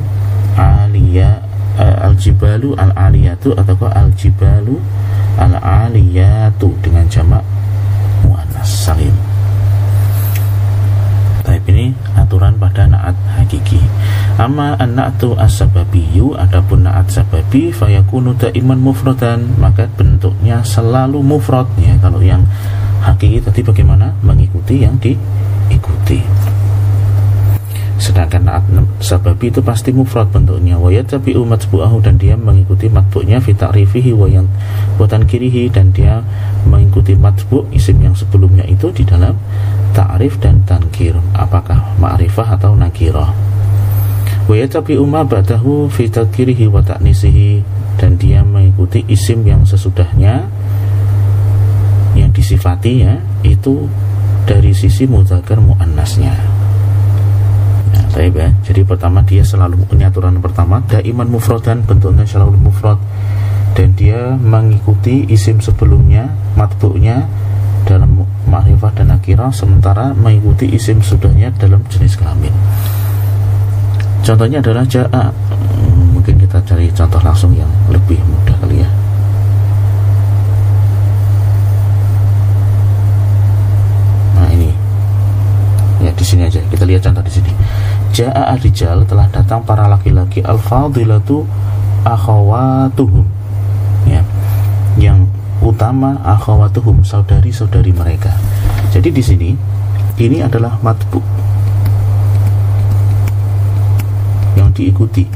aliyah 0.55 1.43
uh, 1.79 2.07
al-jibalu 2.07 2.73
al-aliyatu 2.79 3.51
ataukah 3.59 3.91
al-jibalu 3.91 4.79
al-aliyatu 5.35 6.71
dengan 6.79 7.05
jamak 7.11 7.43
muannas 8.23 8.71
salim 8.71 9.34
ini 11.65 11.91
aturan 12.13 12.57
pada 12.61 12.85
naat 12.85 13.17
hakiki. 13.37 13.81
Amma 14.35 14.75
an-na'tu 14.75 15.31
as-sababiyu 15.39 16.35
Adapun 16.35 16.83
naat 16.83 17.07
sababi 17.07 17.71
Fayakunu 17.71 18.35
da'iman 18.35 18.75
mufradan 18.75 19.47
Maka 19.55 19.87
bentuknya 19.95 20.59
selalu 20.59 21.23
mufrad 21.23 21.63
ya, 21.79 21.95
Kalau 22.03 22.19
yang 22.19 22.43
hakiki 22.99 23.39
tadi 23.39 23.63
bagaimana? 23.63 24.11
Mengikuti 24.19 24.83
yang 24.83 24.99
diikuti 24.99 26.19
sedangkan 27.95 28.43
sababi 28.99 29.47
itu 29.47 29.63
pasti 29.63 29.95
mufrad 29.95 30.27
bentuknya. 30.27 30.75
Wa 30.75 30.91
yatabi'u 30.91 31.47
matbu'ahu 31.47 32.03
dan 32.03 32.19
dia 32.19 32.35
mengikuti 32.35 32.91
matbu'nya 32.91 33.39
fi 33.39 33.55
ta'rifihi 33.55 34.11
wa 34.11 34.27
yang 34.27 34.47
buatan 34.99 35.23
kirihi 35.23 35.71
dan 35.71 35.95
dia 35.95 36.19
mengikuti 36.67 37.15
matbu' 37.15 37.71
isim 37.71 38.03
yang 38.03 38.11
sebelumnya 38.11 38.67
itu 38.67 38.91
di 38.91 39.07
dalam 39.07 39.39
ta'rif 39.95 40.35
dan 40.43 40.59
tankir. 40.67 41.15
Apakah 41.31 41.95
ma'rifah 41.95 42.59
atau 42.59 42.75
nakirah? 42.75 43.31
Wa 44.45 44.55
yatabi'u 44.55 45.03
ma 45.07 45.23
ba'dahu 45.23 45.87
fi 45.87 46.11
tadkirihi 46.11 46.67
wa 46.67 46.83
dan 47.95 48.19
dia 48.19 48.43
mengikuti 48.43 49.07
isim 49.07 49.47
yang 49.47 49.63
sesudahnya 49.63 50.43
yang 52.15 52.31
disifati 52.31 53.07
ya 53.07 53.15
itu 53.43 53.87
dari 54.43 54.71
sisi 54.71 55.07
mudzakkar 55.07 55.59
muannasnya 55.63 56.54
Taib 58.15 58.39
ya. 58.39 58.47
Jadi 58.63 58.87
pertama 58.87 59.19
dia 59.27 59.43
selalu 59.43 59.83
punya 59.91 60.07
aturan 60.07 60.39
pertama. 60.39 60.79
Daiman 60.87 61.27
mufradan 61.27 61.83
bentuknya 61.83 62.23
selalu 62.23 62.55
mufrad. 62.55 62.95
Dan 63.75 63.91
dia 63.99 64.39
mengikuti 64.39 65.27
isim 65.27 65.59
sebelumnya 65.59 66.31
matbu'nya 66.55 67.27
dalam 67.83 68.23
ma'rifah 68.47 68.95
dan 68.95 69.11
nakirah 69.11 69.51
sementara 69.51 70.15
mengikuti 70.15 70.71
isim 70.71 71.03
sudahnya 71.03 71.51
dalam 71.59 71.83
jenis 71.91 72.15
kelamin. 72.15 72.55
Contohnya 74.23 74.63
adalah 74.63 74.87
ja'a. 74.87 75.27
Hmm, 75.75 76.15
mungkin 76.25 76.41
kita 76.41 76.57
cari 76.65 76.89
contoh 76.89 77.21
langsung 77.21 77.53
yang 77.53 77.69
lebih 77.93 78.17
mudah 78.25 78.57
kali 78.57 78.81
ya 78.81 78.89
nah 84.33 84.49
ini 84.49 84.73
ya 86.01 86.04
di 86.15 86.23
sini 86.23 86.47
aja 86.47 86.63
kita 86.71 86.87
lihat 86.87 87.03
contoh 87.03 87.23
di 87.23 87.31
sini 87.31 87.51
ja'a 88.15 88.55
adijal 88.55 89.03
telah 89.03 89.27
datang 89.27 89.61
para 89.67 89.91
laki-laki 89.91 90.39
al-fadilatu 90.41 91.43
akhawatuhum 92.07 93.27
ya 94.07 94.23
yang 94.95 95.27
utama 95.63 96.19
akhawatuhum 96.23 97.03
saudari-saudari 97.03 97.95
mereka. 97.95 98.31
Jadi 98.91 99.09
di 99.11 99.23
sini 99.23 99.49
ini 100.19 100.39
adalah 100.43 100.79
matbu 100.79 101.19
yang 104.55 104.71
diikuti. 104.71 105.27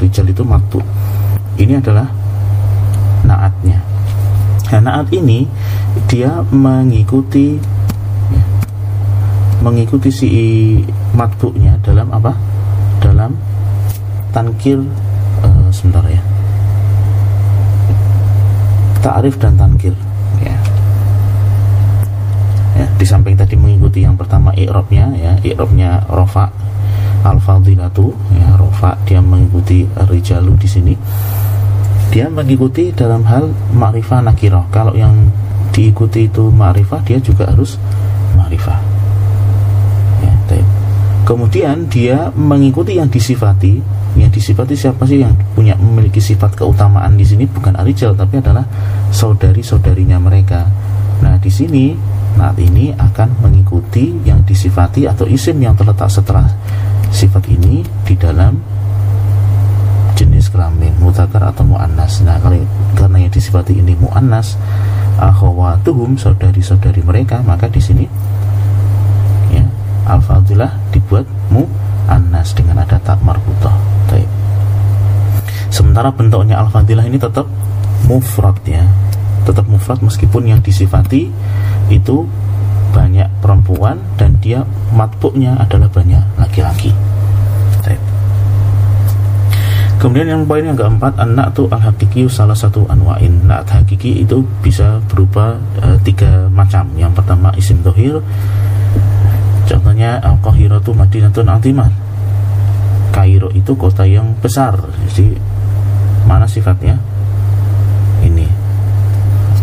Rijal 0.00 0.32
itu 0.32 0.46
matbu. 0.46 0.80
Ini 1.60 1.76
adalah 1.76 2.08
naatnya. 3.26 3.78
Nah, 4.70 4.80
naat 4.80 5.10
ini 5.12 5.44
dia 6.06 6.40
mengikuti 6.54 7.58
mengikuti 9.60 10.10
si 10.12 10.28
matbunya 11.12 11.76
dalam 11.84 12.08
apa? 12.12 12.32
Dalam 13.00 13.32
tankir 14.30 14.78
uh, 15.42 15.68
sebentar 15.74 16.06
ya 16.06 16.22
ta'rif 19.00 19.34
dan 19.40 19.56
tankir 19.56 19.94
ya. 20.44 20.54
ya 22.76 22.86
di 22.94 23.04
samping 23.08 23.34
tadi 23.34 23.56
mengikuti 23.56 24.04
yang 24.04 24.14
pertama 24.14 24.52
i'rabnya 24.54 25.10
ya 25.16 25.32
i'rabnya 25.42 26.04
rofa 26.12 26.52
al-fadilatu 27.24 28.12
ya 28.36 28.56
rofa 28.56 28.96
dia 29.08 29.20
mengikuti 29.20 29.84
rijalu 30.08 30.52
di 30.60 30.68
sini 30.68 30.94
dia 32.12 32.26
mengikuti 32.28 32.92
dalam 32.92 33.22
hal 33.24 33.48
ma'rifah 33.72 34.20
nakirah 34.24 34.66
kalau 34.68 34.92
yang 34.96 35.30
diikuti 35.70 36.26
itu 36.26 36.50
ma'rifah 36.50 37.00
dia 37.06 37.18
juga 37.22 37.48
harus 37.48 37.80
ma'rifah 38.36 38.89
kemudian 41.30 41.86
dia 41.86 42.34
mengikuti 42.34 42.98
yang 42.98 43.06
disifati 43.06 43.78
yang 44.18 44.34
disifati 44.34 44.74
siapa 44.74 45.06
sih 45.06 45.22
yang 45.22 45.30
punya 45.54 45.78
memiliki 45.78 46.18
sifat 46.18 46.58
keutamaan 46.58 47.14
di 47.14 47.22
sini 47.22 47.46
bukan 47.46 47.78
arijal 47.78 48.18
tapi 48.18 48.42
adalah 48.42 48.66
saudari-saudarinya 49.14 50.18
mereka. 50.18 50.66
Nah, 51.22 51.38
di 51.38 51.46
sini 51.46 51.94
naat 52.34 52.58
ini 52.58 52.90
akan 52.90 53.46
mengikuti 53.46 54.10
yang 54.26 54.42
disifati 54.42 55.06
atau 55.06 55.30
isim 55.30 55.62
yang 55.62 55.78
terletak 55.78 56.10
setelah 56.10 56.50
sifat 57.14 57.46
ini 57.46 57.86
di 58.02 58.18
dalam 58.18 58.58
jenis 60.18 60.50
kelamin 60.50 60.98
mutakar 60.98 61.46
atau 61.46 61.62
muannas. 61.62 62.26
Nah, 62.26 62.42
kalau 62.42 62.58
karena 62.98 63.22
yang 63.22 63.32
disifati 63.32 63.78
ini 63.78 63.94
muannas, 63.94 64.58
akhwatuhum 65.22 66.18
saudari-saudari 66.18 67.06
mereka, 67.06 67.38
maka 67.46 67.70
di 67.70 67.78
sini 67.78 68.04
al-fadilah 70.08 70.72
dibuat 70.94 71.26
mu 71.52 71.66
anas 72.08 72.54
dengan 72.56 72.82
ada 72.82 72.96
tak 73.00 73.20
marbutah 73.24 73.90
sementara 75.80 76.12
bentuknya 76.12 76.60
al-fadilah 76.60 77.08
ini 77.08 77.16
tetap 77.16 77.48
mufrad 78.04 78.52
ya. 78.68 78.84
Tetap 79.48 79.64
mufrad 79.64 80.04
meskipun 80.04 80.52
yang 80.52 80.60
disifati 80.60 81.32
itu 81.88 82.28
banyak 82.92 83.26
perempuan 83.40 83.96
dan 84.20 84.36
dia 84.44 84.66
matbuknya 84.92 85.56
adalah 85.56 85.88
banyak 85.88 86.20
laki-laki. 86.36 86.92
Kemudian 90.00 90.32
yang 90.32 90.48
poin 90.48 90.64
yang 90.64 90.80
keempat 90.80 91.12
anak 91.20 91.52
tuh 91.52 91.68
al 91.68 91.76
hakiki 91.76 92.24
salah 92.24 92.56
satu 92.56 92.88
anwain. 92.88 93.36
Nah 93.44 93.60
hakiki 93.60 94.24
itu 94.24 94.40
bisa 94.64 94.96
berupa 95.12 95.60
e, 95.76 96.00
tiga 96.00 96.48
macam. 96.48 96.88
Yang 96.96 97.20
pertama 97.20 97.52
isim 97.60 97.84
tohir, 97.84 98.16
Contohnya 99.70 100.18
Al-Qahiratu 100.18 100.90
Madinatun 100.90 101.46
Azimah. 101.46 101.90
Kairo 103.14 103.54
itu 103.54 103.78
kota 103.78 104.02
yang 104.02 104.34
besar. 104.42 104.74
Jadi 105.06 105.38
mana 106.26 106.42
sifatnya? 106.50 106.98
Ini. 108.26 108.50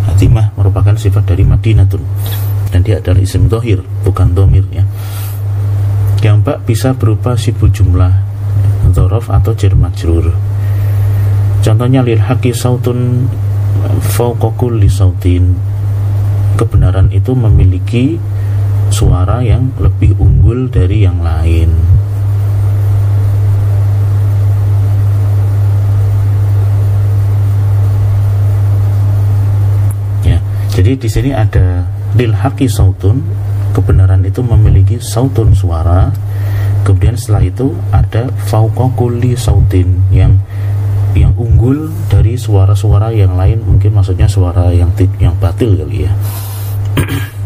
Azimah 0.07 0.55
merupakan 0.55 0.95
sifat 0.95 1.27
dari 1.27 1.43
Madinatun 1.43 1.99
dan 2.71 2.79
dia 2.87 3.03
adalah 3.03 3.19
isim 3.19 3.51
dohir 3.51 3.83
bukan 4.07 4.31
domir 4.31 4.63
ya. 4.71 4.87
Yang 6.23 6.35
empat 6.39 6.57
bisa 6.63 6.95
berupa 6.95 7.35
sibuk 7.35 7.75
jumlah 7.75 8.11
Zorof 8.95 9.27
atau 9.27 9.51
jar 9.59 9.75
majrur. 9.75 10.31
Contohnya 11.59 11.99
lil 11.99 12.23
haqi 12.23 12.55
sautun 12.55 13.27
fauqa 14.15 14.71
li 14.71 14.87
sautin. 14.87 15.51
Kebenaran 16.57 17.11
itu 17.13 17.35
memiliki 17.37 18.17
suara 18.89 19.43
yang 19.43 19.69
lebih 19.77 20.15
unggul 20.17 20.67
dari 20.71 21.03
yang 21.03 21.19
lain. 21.21 21.69
Ya, 30.23 30.39
jadi 30.73 30.97
di 30.97 31.09
sini 31.09 31.31
ada 31.31 31.85
lil 32.15 32.33
haqi 32.33 32.67
sautun, 32.67 33.23
kebenaran 33.71 34.23
itu 34.25 34.41
memiliki 34.41 34.97
sautun 34.99 35.53
suara. 35.53 36.09
Kemudian 36.83 37.19
setelah 37.19 37.43
itu 37.43 37.75
ada 37.91 38.31
fauqa 38.47 38.87
sautin 39.35 39.99
yang 40.07 40.39
yang 41.17 41.33
unggul 41.35 41.89
dari 42.07 42.37
suara-suara 42.37 43.09
yang 43.09 43.33
lain 43.33 43.59
mungkin 43.65 43.97
maksudnya 43.97 44.29
suara 44.29 44.69
yang 44.69 44.93
yang 45.17 45.33
batil 45.41 45.73
kali 45.73 46.05
ya 46.05 46.13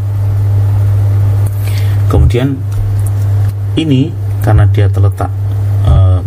kemudian 2.12 2.60
ini 3.80 4.12
karena 4.44 4.68
dia 4.68 4.92
terletak 4.92 5.32
uh, 5.88 6.20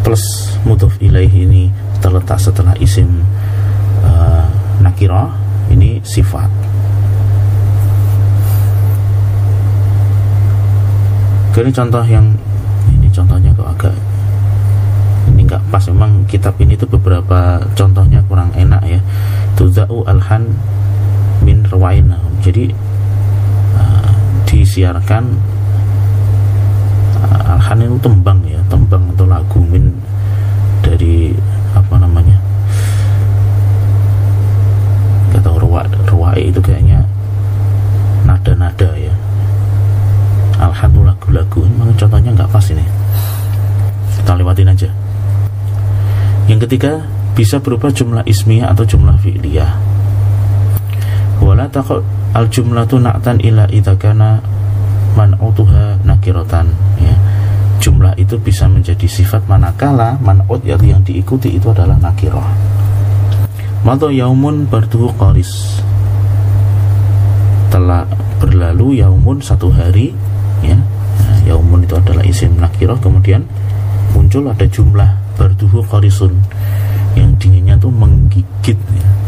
plus 0.00 0.56
mudhof 0.64 0.96
ilaih 1.04 1.28
ini 1.28 1.68
terletak 2.00 2.40
setelah 2.40 2.72
isim 2.80 3.20
uh, 4.00 4.48
ini 5.70 6.00
sifat. 6.02 6.48
Ini 11.60 11.68
contoh 11.76 12.00
yang 12.08 12.32
ini 12.88 13.12
contohnya 13.12 13.52
kok 13.52 13.68
agak 13.68 13.94
ini 15.28 15.44
nggak 15.44 15.60
pas. 15.68 15.84
Memang 15.92 16.24
kitab 16.24 16.56
ini 16.56 16.72
tuh 16.72 16.88
beberapa 16.88 17.60
contohnya 17.76 18.24
kurang 18.24 18.48
enak 18.56 18.80
ya. 18.88 19.00
Tuzau 19.60 20.08
alhan 20.08 20.56
min 21.44 21.68
rawaina 21.68 22.16
jadi 22.40 22.72
disiarkan 24.50 25.24
uh, 27.22 27.54
alhan 27.54 27.86
itu 27.86 27.98
tembang 28.02 28.42
ya 28.42 28.58
tembang 28.66 29.06
atau 29.14 29.26
lagu 29.30 29.62
min 29.62 29.94
dari 30.82 31.30
apa 31.70 31.94
namanya 32.02 32.34
gak 35.30 35.46
tahu 35.46 35.62
ruwa 35.62 35.86
ruwa 36.10 36.34
itu 36.34 36.58
kayaknya 36.58 37.06
nada-nada 38.26 38.90
ya. 38.98 39.14
Alhan 40.60 40.92
itu 40.92 41.00
lagu-lagu 41.00 41.58
memang 41.64 41.96
contohnya 41.96 42.30
nggak 42.36 42.50
pas 42.52 42.66
ini. 42.68 42.84
Kita 44.20 44.36
lewatin 44.36 44.68
aja. 44.68 44.90
Yang 46.44 46.68
ketiga 46.68 47.00
bisa 47.32 47.56
berupa 47.62 47.88
jumlah 47.88 48.26
ismiyah 48.28 48.74
atau 48.74 48.84
jumlah 48.84 49.16
fi'liyah. 49.24 49.72
Wala 51.40 51.64
takut 51.72 52.04
al 52.34 52.46
jumlatu 52.46 53.02
na'tan 53.02 53.42
ila 53.42 53.66
idza 53.70 53.98
kana 53.98 54.38
man'utuha 55.18 56.02
nakiratan 56.06 56.70
ya. 57.02 57.14
Jumlah 57.80 58.12
itu 58.20 58.36
bisa 58.36 58.68
menjadi 58.68 59.08
sifat 59.08 59.48
manakala 59.48 60.20
man'ut 60.20 60.60
yang 60.62 61.00
diikuti 61.00 61.56
itu 61.56 61.72
adalah 61.72 61.96
nakirah. 61.96 62.52
Mato 63.80 64.12
yaumun 64.12 64.68
bertuhu 64.68 65.08
qaris 65.16 65.80
telah 67.72 68.04
berlalu 68.36 69.00
yaumun 69.00 69.40
satu 69.40 69.72
hari 69.72 70.12
ya. 70.60 70.76
Nah, 70.76 71.38
yaumun 71.48 71.88
itu 71.88 71.96
adalah 71.96 72.20
isim 72.20 72.52
nakirah 72.60 73.00
kemudian 73.00 73.48
muncul 74.12 74.44
ada 74.52 74.68
jumlah 74.68 75.08
bertuhu 75.40 75.80
qarisun 75.88 76.36
yang 77.16 77.32
dinginnya 77.40 77.80
tuh 77.80 77.90
menggigit 77.90 78.76
ya 78.76 79.19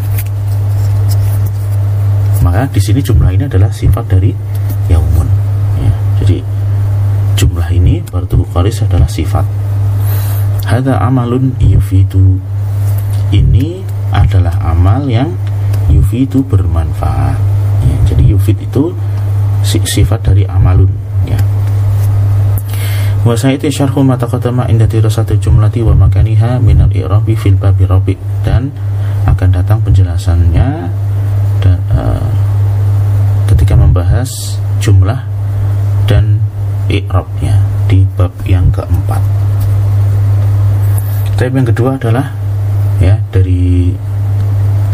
maka 2.43 2.67
di 2.69 2.83
sini 2.83 2.99
jumlah 2.99 3.31
ini 3.31 3.47
adalah 3.47 3.71
sifat 3.71 4.05
dari 4.11 4.35
yaumun. 4.91 5.29
Ya, 5.79 5.95
jadi 6.23 6.39
jumlah 7.39 7.69
ini 7.71 8.03
bertubuh 8.11 8.47
karis 8.51 8.83
adalah 8.83 9.07
sifat. 9.07 9.47
Hada 10.67 10.99
amalun 11.03 11.55
yufidu. 11.63 12.39
Ini 13.33 13.81
adalah 14.13 14.53
amal 14.61 15.09
yang 15.09 15.33
yufidu 15.89 16.45
bermanfaat. 16.45 17.39
Ya, 17.87 17.97
jadi 18.13 18.37
yufid 18.37 18.59
itu 18.61 18.93
sifat 19.63 20.21
dari 20.27 20.45
amalun 20.45 20.91
ya. 21.25 21.39
Sayyidi 23.23 23.71
syarhu 23.71 24.03
ma 24.03 24.19
taqaddama 24.19 24.67
inda 24.67 24.83
dirasati 24.83 25.39
jumlati 25.39 25.79
wa 25.87 25.95
makaniha 25.95 26.59
min 26.59 26.83
al-i'rabi 26.83 27.39
fil 27.39 27.55
babi 27.55 27.87
dan 28.43 28.75
akan 29.31 29.49
datang 29.55 29.79
penjelasannya 29.87 30.91
dan, 31.63 31.79
uh, 31.95 32.27
ketika 33.47 33.79
membahas 33.79 34.59
jumlah 34.83 35.23
dan 36.11 36.43
i'rabnya 36.91 37.63
di 37.87 38.03
bab 38.19 38.35
yang 38.45 38.67
keempat. 38.75 39.23
Tapi 41.39 41.55
yang 41.55 41.69
kedua 41.71 41.97
adalah 41.97 42.27
ya 42.99 43.19
dari 43.31 43.95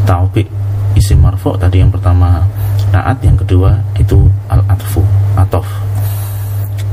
taubik 0.05 0.49
isim 0.97 1.21
marfu 1.21 1.53
tadi 1.61 1.81
yang 1.81 1.93
pertama 1.93 2.47
naat 2.89 3.21
yang 3.21 3.37
kedua 3.37 3.77
itu 4.01 4.29
al-atfu 4.49 5.05
atof 5.37 5.69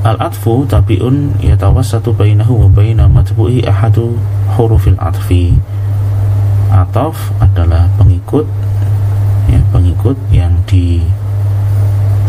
Al-atfu 0.05 0.69
tabi'un 0.69 1.41
yatawassatu 1.41 2.13
bainahu 2.13 2.61
wa 2.61 2.69
baina 2.69 3.09
matbu'i 3.09 3.65
ahadu 3.65 4.13
hurufil 4.53 4.93
atfi. 5.01 5.57
Ataf 6.69 7.17
adalah 7.41 7.89
pengikut 7.97 8.45
pengikut 10.05 10.21
yang 10.29 10.53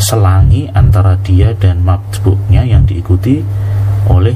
diselangi 0.01 0.65
antara 0.73 1.13
dia 1.21 1.53
dan 1.61 1.85
matbu'nya 1.85 2.65
yang 2.65 2.89
diikuti 2.89 3.45
oleh 4.09 4.33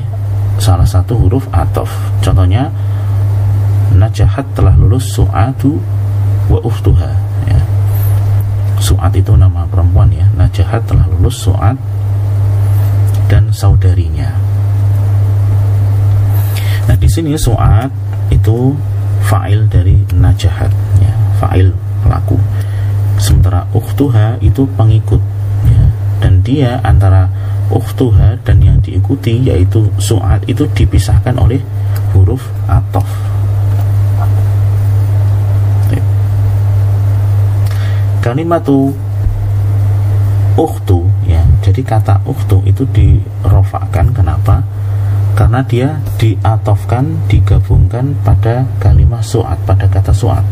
salah 0.61 0.85
satu 0.85 1.17
huruf 1.17 1.49
ataf. 1.49 1.89
Contohnya 2.21 2.69
najahat 3.97 4.45
telah 4.53 4.77
lulus 4.77 5.17
su'atu 5.17 5.73
wa 6.53 6.61
uftuha 6.61 7.09
ya. 7.49 7.57
Su'at 8.77 9.17
itu 9.17 9.33
nama 9.33 9.65
perempuan 9.73 10.13
ya. 10.13 10.29
Najahat 10.37 10.85
telah 10.85 11.09
lulus 11.09 11.41
su'at 11.41 11.81
dan 13.33 13.49
saudarinya. 13.57 14.37
Nah, 16.93 16.97
di 17.01 17.09
sini 17.09 17.41
suat 17.41 17.89
itu 18.29 18.77
fa'il 19.25 19.65
dari 19.73 19.97
najahat 20.13 20.69
ya, 21.01 21.17
fa'il 21.41 21.73
pelaku. 22.05 22.37
Sementara 23.21 23.69
ukhtuha 23.77 24.41
itu 24.41 24.65
pengikut 24.75 25.21
ya. 25.69 25.85
Dan 26.25 26.41
dia 26.41 26.81
antara 26.81 27.29
ukhtuha 27.69 28.41
dan 28.43 28.59
yang 28.65 28.81
diikuti 28.81 29.45
yaitu 29.45 29.87
suat 30.01 30.43
itu 30.49 30.65
dipisahkan 30.73 31.37
oleh 31.37 31.61
huruf 32.17 32.43
atof. 32.67 33.07
Kalimatu 38.21 38.93
ukhtu 40.61 41.09
ya 41.25 41.41
jadi 41.65 41.81
kata 41.81 42.21
ukhtu 42.29 42.61
itu 42.69 42.85
dirofakan 42.93 44.13
kenapa 44.13 44.61
karena 45.33 45.65
dia 45.65 45.89
diatofkan 46.21 47.17
digabungkan 47.33 48.13
pada 48.21 48.69
kalimat 48.77 49.25
suat 49.25 49.57
pada 49.65 49.89
kata 49.89 50.13
suat 50.13 50.45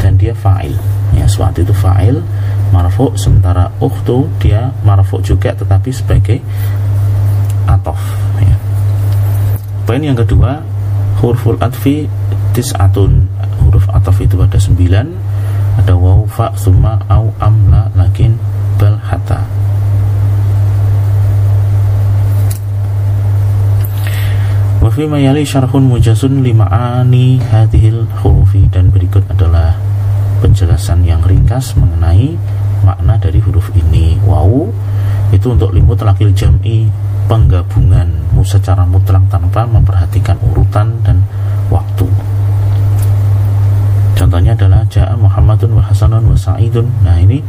dan 0.00 0.16
dia 0.20 0.32
fa'il. 0.36 0.76
Ya 1.16 1.26
suat 1.28 1.56
itu 1.56 1.72
fa'il 1.72 2.20
marfu 2.74 3.14
sementara 3.14 3.70
ukhtu 3.78 4.26
dia 4.42 4.74
marfu 4.82 5.22
juga 5.22 5.54
tetapi 5.54 5.90
sebagai 5.94 6.38
atof 7.66 8.00
ya. 8.42 8.56
poin 9.86 10.02
yang 10.02 10.18
kedua 10.18 10.62
huruful 11.22 11.58
atfi 11.62 12.10
tis'atun. 12.52 13.26
Huruf 13.66 13.88
atof 13.90 14.22
itu 14.22 14.38
ada 14.38 14.60
sembilan 14.60 15.06
ada 15.76 15.92
waw 15.92 16.24
fa 16.24 16.52
summa 16.56 16.96
au 17.12 17.28
amla 17.40 17.92
lakin 17.92 18.32
bal 18.80 18.96
hatta 18.96 19.44
wa 24.80 24.88
fi 24.88 25.04
ma 25.04 25.20
yali 25.20 25.44
syarhun 25.44 25.84
mujazun 25.92 26.40
lima'ani 26.40 27.42
hadhil 27.52 28.08
hurufi 28.24 28.64
dan 28.72 28.88
berikut 28.88 29.24
adalah 29.28 29.76
penjelasan 30.40 31.02
yang 31.06 31.20
ringkas 31.24 31.74
mengenai 31.76 32.36
makna 32.84 33.18
dari 33.18 33.40
huruf 33.42 33.72
ini. 33.74 34.20
Waw 34.22 34.70
itu 35.34 35.52
untuk 35.52 35.74
limut 35.74 35.98
lakil 35.98 36.30
jam'i 36.30 36.86
penggabungan 37.26 38.26
secara 38.46 38.86
mutlak 38.86 39.26
tanpa 39.26 39.66
memperhatikan 39.66 40.38
urutan 40.54 40.94
dan 41.02 41.18
waktu. 41.66 42.06
Contohnya 44.14 44.54
adalah 44.54 44.86
ja'a 44.86 45.18
Muhammadun 45.18 45.76
wa 45.76 45.82
Hasanun 45.82 46.30
wa 46.30 46.38
Sa'idun. 46.38 46.86
Nah 47.02 47.18
ini 47.18 47.42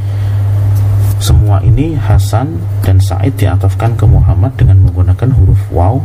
semua 1.22 1.62
ini 1.62 1.94
Hasan 1.94 2.58
dan 2.82 2.98
Said 3.02 3.38
diatafkan 3.38 3.94
ke 3.98 4.06
Muhammad 4.06 4.54
dengan 4.58 4.86
menggunakan 4.86 5.30
huruf 5.34 5.62
waw 5.74 5.98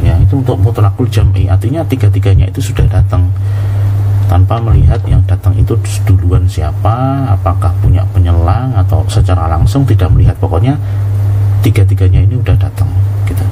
ya 0.00 0.16
itu 0.18 0.40
untuk 0.40 0.58
mutlakul 0.58 1.06
jam'i. 1.08 1.46
Artinya 1.46 1.84
tiga-tiganya 1.84 2.48
itu 2.48 2.60
sudah 2.72 2.88
datang 2.88 3.28
tanpa 4.28 4.60
melihat 4.60 5.00
yang 5.08 5.24
datang 5.24 5.56
itu 5.56 5.74
duluan 6.04 6.44
siapa 6.44 7.26
apakah 7.32 7.72
punya 7.80 8.04
penyelang 8.12 8.70
atau 8.76 9.02
secara 9.08 9.48
langsung 9.48 9.82
tidak 9.88 10.12
melihat. 10.12 10.36
Pokoknya 10.38 10.76
tiga-tiganya 11.64 12.22
ini 12.22 12.38
sudah 12.38 12.56
datang 12.56 12.88
gitu. 13.26 13.44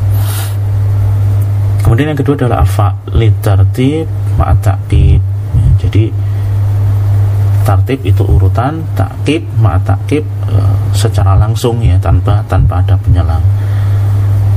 kemudian 1.82 2.14
yang 2.14 2.18
kedua 2.18 2.34
adalah 2.34 2.66
afa 2.66 2.94
litartib 3.14 4.06
ma'ataqib 4.38 5.20
ya, 5.54 5.66
jadi 5.86 6.10
tartib 7.66 7.98
itu 8.06 8.22
urutan 8.22 8.78
takib 8.94 9.42
ma 9.58 9.74
takib 9.82 10.22
e, 10.46 10.54
secara 10.94 11.34
langsung 11.34 11.82
ya 11.82 11.98
tanpa 11.98 12.38
tanpa 12.46 12.78
ada 12.78 12.94
penyelang. 13.02 13.42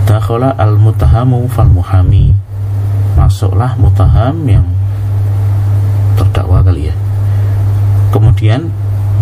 Dakhala 0.06 0.54
al 0.58 0.78
mutahamu 0.78 1.50
fal 1.50 1.70
muhami 1.70 2.34
masuklah 3.18 3.74
mutaham 3.82 4.46
yang 4.46 4.66
terdakwa 6.20 6.60
kali 6.60 6.92
ya. 6.92 6.96
Kemudian 8.12 8.68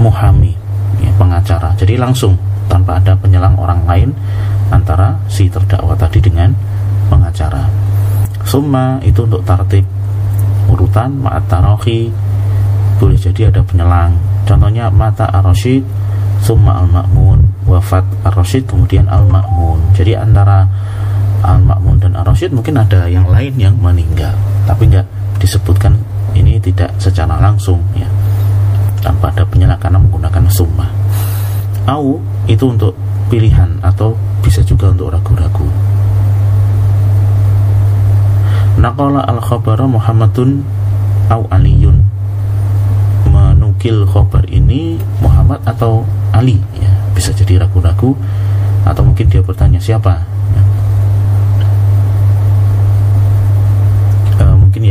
muhami 0.01 0.57
ya, 0.97 1.13
pengacara. 1.21 1.77
Jadi 1.77 1.93
langsung 2.01 2.33
tanpa 2.65 2.97
ada 2.97 3.13
penyelang 3.13 3.53
orang 3.61 3.85
lain 3.85 4.09
antara 4.73 5.15
si 5.29 5.47
terdakwa 5.47 5.93
tadi 5.93 6.17
dengan 6.17 6.51
pengacara. 7.07 7.69
Summa 8.47 8.97
itu 9.03 9.27
untuk 9.27 9.43
tartib 9.43 9.83
urutan 10.71 11.15
ma'at 11.19 11.45
tarohi. 11.47 12.11
Boleh 12.97 13.19
jadi 13.19 13.53
ada 13.53 13.61
penyelang. 13.61 14.15
Contohnya 14.47 14.89
mata 14.89 15.27
ar-rasyid 15.29 15.83
summa 16.41 16.79
al-ma'mun 16.81 17.43
wafat 17.67 18.03
ar-rasyid 18.23 18.63
kemudian 18.65 19.05
al-ma'mun. 19.11 19.93
Jadi 19.93 20.15
antara 20.15 20.63
al-ma'mun 21.43 21.99
dan 21.99 22.15
ar-rasyid 22.15 22.55
mungkin 22.55 22.79
ada 22.79 23.05
yang 23.11 23.27
lain 23.27 23.53
yang 23.59 23.75
meninggal. 23.77 24.33
Tapi 24.65 24.87
nggak 24.91 25.07
disebutkan 25.43 25.95
ini 26.37 26.61
tidak 26.61 26.93
secara 27.01 27.41
langsung 27.41 27.81
ya. 27.97 28.07
Tanpa 29.01 29.33
ada 29.33 29.43
penyelang 29.45 29.79
karena 29.81 29.97
menggunakan 29.97 30.45
summa. 30.49 30.85
Au 31.87 32.19
itu 32.45 32.65
untuk 32.67 32.93
pilihan 33.27 33.79
atau 33.81 34.13
bisa 34.43 34.61
juga 34.63 34.91
untuk 34.91 35.11
ragu-ragu. 35.11 35.67
Naqala 38.77 39.25
al-khabara 39.25 39.89
Muhammadun 39.89 40.61
au 41.33 41.41
aliyun. 41.49 41.97
Menukil 43.27 44.05
khobar 44.07 44.45
ini 44.47 45.01
Muhammad 45.19 45.59
atau 45.65 46.05
Ali 46.31 46.61
ya. 46.77 46.91
Bisa 47.17 47.33
jadi 47.33 47.65
ragu-ragu 47.65 48.13
atau 48.87 49.01
mungkin 49.03 49.27
dia 49.27 49.43
bertanya 49.43 49.81
siapa 49.81 50.36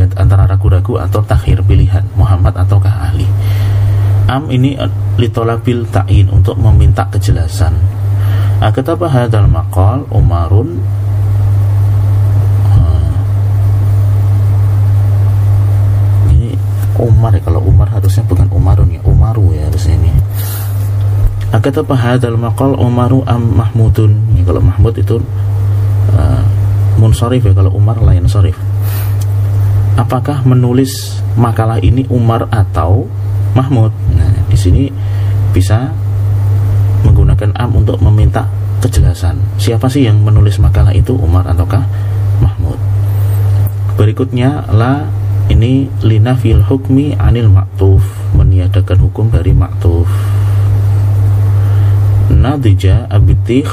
ya. 0.03 0.07
antara 0.19 0.45
ragu-ragu 0.45 1.01
atau 1.01 1.25
takhir 1.25 1.65
pilihan 1.65 2.05
Muhammad 2.19 2.53
ataukah 2.57 3.13
Ali 3.13 3.29
am 4.27 4.51
ini 4.51 4.75
litolabil 5.17 5.87
ta'in 5.89 6.27
untuk 6.29 6.59
meminta 6.59 7.07
kejelasan. 7.09 7.73
Akataba 8.59 9.07
hadal 9.07 9.47
maqal 9.47 10.03
Umarun? 10.11 10.83
Umar 16.97 17.29
ya 17.37 17.45
kalau 17.45 17.61
Umar 17.61 17.93
harusnya 17.93 18.25
bukan 18.25 18.49
Umarun 18.49 18.89
ya 18.89 19.01
Umaru 19.05 19.53
ya 19.53 19.69
harusnya 19.69 20.01
ini. 20.01 20.09
Kata 21.53 21.85
hadzal 21.85 22.41
maqal 22.41 22.73
Umaru 22.77 23.21
am 23.29 23.53
Mahmudun? 23.53 24.13
Ya, 24.37 24.43
kalau 24.45 24.65
Mahmud 24.65 24.97
itu 24.97 25.17
uh, 26.17 26.43
munsharif 26.97 27.45
ya 27.45 27.53
kalau 27.53 27.73
Umar 27.77 28.01
lain 28.01 28.25
sorif 28.29 28.57
apakah 29.97 30.45
menulis 30.45 31.19
makalah 31.35 31.81
ini 31.81 32.05
Umar 32.13 32.47
atau 32.53 33.09
Mahmud? 33.57 33.91
Nah 34.13 34.33
di 34.47 34.57
sini 34.57 34.85
bisa 35.51 35.89
menggunakan 37.03 37.57
am 37.57 37.73
untuk 37.81 37.99
meminta 38.05 38.45
kejelasan. 38.85 39.41
Siapa 39.57 39.89
sih 39.89 40.05
yang 40.05 40.21
menulis 40.21 40.61
makalah 40.61 40.93
itu 40.93 41.17
Umar 41.17 41.49
ataukah 41.49 41.83
Mahmud? 42.45 42.77
Berikutnya 43.97 44.69
la 44.71 45.09
ini 45.49 45.89
lina 46.05 46.37
fil 46.37 46.61
hukmi 46.61 47.17
anil 47.17 47.49
maktuf 47.49 48.05
meniadakan 48.37 48.99
hukum 49.01 49.33
dari 49.33 49.57
maktuf 49.57 50.11
nadija 52.29 53.09
abitih 53.09 53.67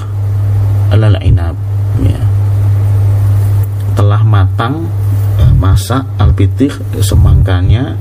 alal 0.93 1.19
inab. 1.19 1.57
Ya. 2.01 2.21
Telah 3.93 4.21
matang 4.25 4.89
masak 5.57 6.05
albitih 6.21 6.71
semangkanya 6.99 7.95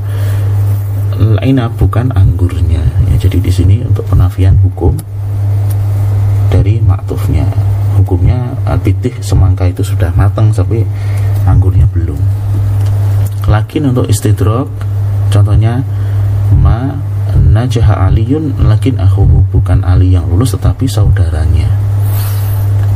inab 1.45 1.77
bukan 1.77 2.11
anggurnya. 2.15 2.83
Ya, 3.11 3.15
jadi 3.29 3.39
di 3.39 3.53
sini 3.53 3.77
untuk 3.85 4.07
penafian 4.09 4.59
hukum 4.61 4.97
dari 6.51 6.81
maktufnya. 6.83 7.47
Hukumnya 7.93 8.57
albitih 8.65 9.13
semangka 9.21 9.69
itu 9.69 9.85
sudah 9.85 10.11
matang 10.17 10.51
tapi 10.51 10.83
anggurnya 11.45 11.85
belum. 11.93 12.19
Lagi 13.47 13.83
untuk 13.83 14.09
istidrok 14.09 14.71
contohnya 15.29 15.85
ma 16.57 16.93
najaha 17.33 18.09
aliyun 18.09 18.53
lakin 18.69 19.01
aku 19.01 19.25
bukan 19.53 19.85
ali 19.85 20.17
yang 20.17 20.25
lulus 20.29 20.57
tetapi 20.57 20.89
saudaranya. 20.89 21.69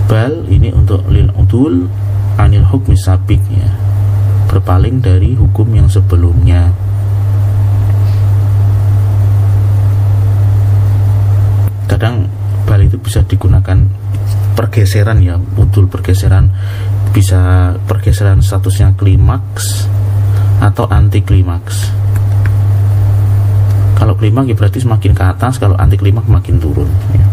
Bal 0.06 0.46
ini 0.48 0.70
untuk 0.70 1.02
lil 1.10 1.28
udul 1.34 1.90
anil 2.38 2.62
hukmi 2.62 2.94
sabiknya 2.94 3.86
berpaling 4.56 5.04
dari 5.04 5.36
hukum 5.36 5.68
yang 5.68 5.84
sebelumnya. 5.84 6.72
Kadang 11.84 12.24
bal 12.64 12.80
itu 12.80 12.96
bisa 12.96 13.20
digunakan 13.28 13.76
pergeseran 14.56 15.20
ya 15.20 15.36
udul 15.60 15.92
pergeseran. 15.92 16.48
Bisa 17.12 17.72
pergeseran 17.84 18.40
statusnya 18.40 18.96
klimaks 18.96 19.84
atau 20.56 20.88
anti 20.88 21.20
klimaks 21.20 21.92
kalau 23.96 24.16
klimaks 24.16 24.48
ya 24.48 24.56
berarti 24.56 24.80
semakin 24.80 25.12
ke 25.12 25.24
atas 25.24 25.56
kalau 25.60 25.76
anti 25.76 26.00
klimaks 26.00 26.28
makin 26.28 26.56
turun 26.60 26.88
ya. 27.12 27.26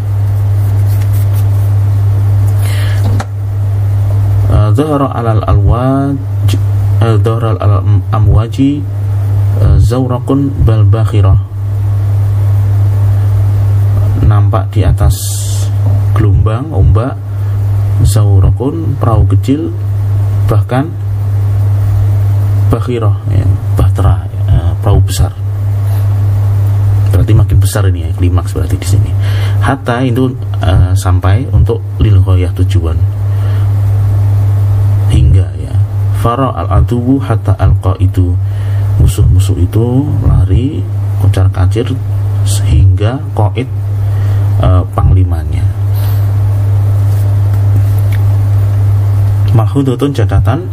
Zahara 4.73 5.11
alal 5.11 5.43
alwaj 7.03 7.19
Zahara 7.19 7.51
al 7.59 7.83
amwaji 8.15 8.79
Zawrakun 9.83 10.49
bal 10.63 10.87
bakhirah 10.87 11.37
Nampak 14.23 14.71
di 14.71 14.81
atas 14.87 15.19
gelombang, 16.15 16.71
ombak 16.71 17.19
Zawrakun, 18.07 18.95
perahu 18.97 19.27
kecil 19.35 19.69
Bahkan 20.47 20.85
Bakhirah, 22.71 23.21
ya, 23.29 23.45
bahtera, 23.77 24.25
ya, 24.49 24.73
perahu 24.81 24.97
besar. 25.05 25.29
Berarti 27.13 27.37
makin 27.37 27.61
besar 27.61 27.85
ini 27.85 28.01
ya 28.01 28.09
klimaks 28.17 28.57
berarti 28.57 28.81
di 28.81 28.87
sini. 28.89 29.13
Hatta 29.61 30.01
itu 30.01 30.33
uh, 30.57 30.97
sampai 30.97 31.45
untuk 31.53 31.85
lil 32.01 32.17
tujuan 32.25 32.97
fara 36.23 36.55
al 36.55 36.79
adubu 36.79 37.19
hatta 37.19 37.51
alqa 37.59 37.99
itu. 37.99 38.31
Musuh-musuh 39.03 39.59
itu 39.59 40.07
lari 40.23 40.79
kocar 41.19 41.51
kacir 41.51 41.91
sehingga 42.47 43.19
koit 43.35 43.67
uh, 44.63 44.87
panglimanya. 44.95 45.67
Mahudotun 49.51 50.15
catatan 50.15 50.65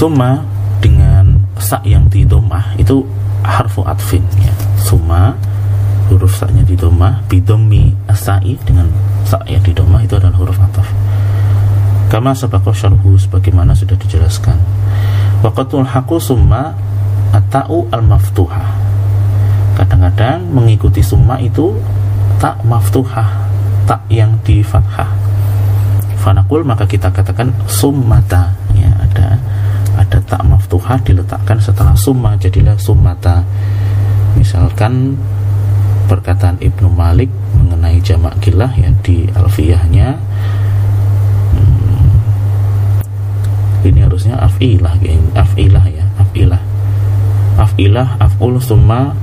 Suma 0.00 0.40
dengan 0.80 1.36
sak 1.60 1.84
yang 1.84 2.08
di 2.08 2.24
domah 2.24 2.72
itu 2.80 3.04
harfu 3.44 3.84
atfin 3.84 4.24
ya. 4.40 4.48
Suma 4.80 5.36
huruf 6.08 6.40
saknya 6.40 6.64
di 6.64 6.72
domah 6.72 7.20
bidomi 7.28 7.92
asai 8.08 8.56
dengan 8.64 8.88
sak 9.30 9.46
yang 9.46 9.62
di 9.62 9.70
domah 9.70 10.02
itu 10.02 10.18
adalah 10.18 10.34
huruf 10.34 10.58
ataf 10.58 10.90
kama 12.10 12.34
sabaqa 12.34 12.74
syarhu 12.74 13.14
sebagaimana 13.14 13.70
sudah 13.70 13.94
dijelaskan. 13.94 14.58
Waqatul 15.46 15.86
haqu 15.86 16.18
summa 16.18 16.74
atau 17.30 17.86
al 17.94 18.02
maftuha 18.02 18.66
kadang-kadang 19.78 20.42
mengikuti 20.50 20.98
summa 20.98 21.38
itu 21.38 21.78
tak 22.42 22.58
maftuha 22.66 23.22
tak 23.86 24.02
yang 24.10 24.34
di 24.42 24.60
fathah 24.66 25.08
fanakul 26.20 26.60
maka 26.66 26.84
kita 26.84 27.08
katakan 27.08 27.48
summata. 27.64 28.52
Ya 28.76 28.92
ada 28.92 29.40
ada 29.96 30.18
tak 30.28 30.42
maftuha 30.44 31.00
diletakkan 31.00 31.56
setelah 31.62 31.96
summa 31.96 32.36
jadilah 32.36 32.76
summata. 32.76 33.40
Misalkan 34.36 35.16
perkataan 36.10 36.58
Ibnu 36.58 36.90
Malik 36.90 37.30
mengenai 37.54 38.02
jamak 38.02 38.34
gilah 38.42 38.74
ya 38.74 38.90
di 39.06 39.30
alfiyahnya. 39.30 40.18
Hmm, 41.54 42.10
ini 43.86 44.02
harusnya 44.02 44.34
afilah 44.42 44.98
afilah 45.38 45.86
ya 45.86 46.02
afilah. 46.18 46.58
Afilah 47.54 48.18
aful 48.18 48.58
summa 48.58 49.14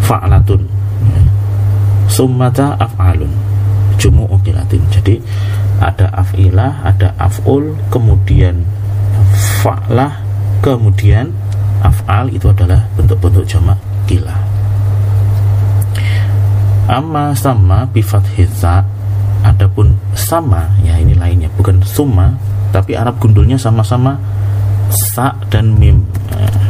fa'latun. 0.00 0.64
Ya. 1.12 1.22
summata 2.08 2.80
af'alun. 2.80 3.28
Jumu'u 4.00 4.40
kilatin. 4.40 4.80
Jadi 4.88 5.20
ada 5.84 6.08
afilah 6.16 6.80
ada 6.80 7.12
af'ul 7.20 7.76
kemudian 7.92 8.64
fa'lah 9.60 10.16
kemudian 10.64 11.28
af'al 11.82 12.30
itu 12.30 12.46
adalah 12.48 12.86
bentuk-bentuk 12.94 13.44
jamak 13.50 13.76
gilah 14.06 14.51
Amma 16.90 17.30
sama 17.36 17.86
bifat 17.90 18.26
hitsa 18.34 18.82
Adapun 19.42 19.98
sama 20.14 20.70
ya 20.86 20.94
ini 21.02 21.18
lainnya 21.18 21.50
bukan 21.58 21.82
summa 21.82 22.30
tapi 22.70 22.94
Arab 22.94 23.18
gundulnya 23.18 23.58
sama-sama 23.58 24.14
sa 24.88 25.34
dan 25.50 25.74
mim. 25.74 26.06
Nah, 26.30 26.62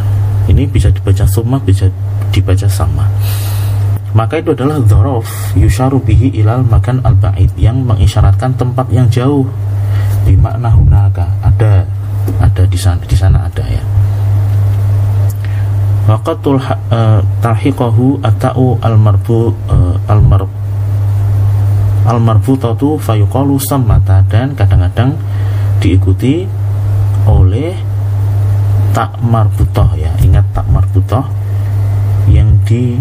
ini 0.49 0.65
bisa 0.65 0.89
dibaca 0.89 1.23
summa 1.29 1.61
bisa 1.61 1.87
dibaca 2.33 2.65
sama. 2.67 3.07
Maka 4.17 4.41
itu 4.41 4.57
adalah 4.57 4.81
dzaraf 4.81 5.57
yusharu 5.57 6.01
ilal 6.09 6.65
makan 6.65 7.05
al 7.05 7.17
ba'id 7.17 7.53
yang 7.61 7.85
mengisyaratkan 7.85 8.57
tempat 8.57 8.89
yang 8.89 9.07
jauh. 9.13 9.45
Di 10.25 10.33
makna 10.33 10.73
hunaka 10.73 11.29
ada 11.45 11.85
ada 12.41 12.63
di 12.65 12.79
sana 12.79 13.05
di 13.05 13.17
sana 13.19 13.47
ada 13.47 13.65
ya 13.69 13.83
waqatul 16.03 16.59
uh, 16.59 17.21
talhiqahu 17.39 18.19
atau 18.23 18.75
al-marbu 18.83 19.55
uh, 19.71 19.95
al-mar 20.11 20.47
al-marbutatu 22.03 22.99
fayuqalu 22.99 23.63
sammata. 23.63 24.27
Dan 24.27 24.59
kadang-kadang 24.59 25.15
diikuti 25.79 26.43
oleh 27.31 27.75
tak 28.91 29.15
marbutoh 29.23 29.95
ya. 29.95 30.11
Ingat 30.21 30.45
tak 30.51 30.67
marbutoh 30.69 31.23
yang 32.27 32.51
di 32.67 32.99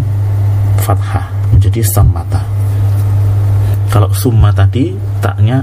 fathah 0.78 1.26
menjadi 1.50 1.82
sammata. 1.82 2.40
Kalau 3.90 4.08
summa 4.14 4.54
tadi 4.54 4.94
taknya 5.20 5.60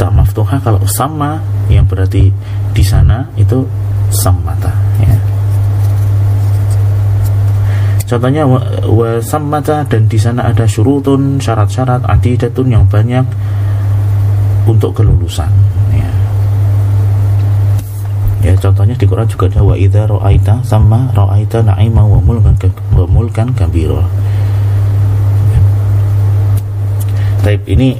tak 0.00 0.08
maftuhah. 0.14 0.62
Kalau 0.62 0.80
sama 0.88 1.42
yang 1.68 1.84
berarti 1.84 2.32
di 2.72 2.84
sana 2.86 3.26
itu 3.34 3.66
sammata 4.08 4.70
ya 5.02 5.16
Contohnya 8.06 8.46
wa 8.86 9.18
sammata 9.18 9.82
dan 9.82 10.06
di 10.06 10.14
sana 10.14 10.46
ada 10.46 10.62
syurutun 10.62 11.42
syarat-syarat 11.42 12.06
adidatun 12.06 12.70
yang 12.70 12.86
banyak 12.86 13.26
untuk 14.62 14.94
kelulusan. 14.94 15.50
Ya. 15.90 16.10
ya 18.46 18.54
contohnya 18.62 18.94
di 18.94 19.10
Quran 19.10 19.26
juga 19.26 19.50
ada 19.50 19.66
wa 19.66 19.74
idza 19.74 20.06
ra'aita 20.06 20.62
sama 20.62 21.10
ra'aita 21.18 21.66
na'ima 21.66 22.06
wa 22.06 22.22
mulkan 22.22 22.54
wa 22.94 23.06
mulkan. 23.10 23.50
Ya. 23.58 24.06
Taib 27.42 27.62
ini 27.66 27.98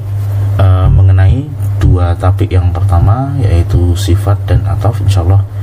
uh, 0.63 0.87
mengenai 0.87 1.51
dua 1.83 2.15
topik 2.15 2.55
yang 2.55 2.71
pertama 2.71 3.35
yaitu 3.43 3.99
sifat 3.99 4.39
dan 4.47 4.63
ataf 4.71 5.03
insyaallah 5.03 5.56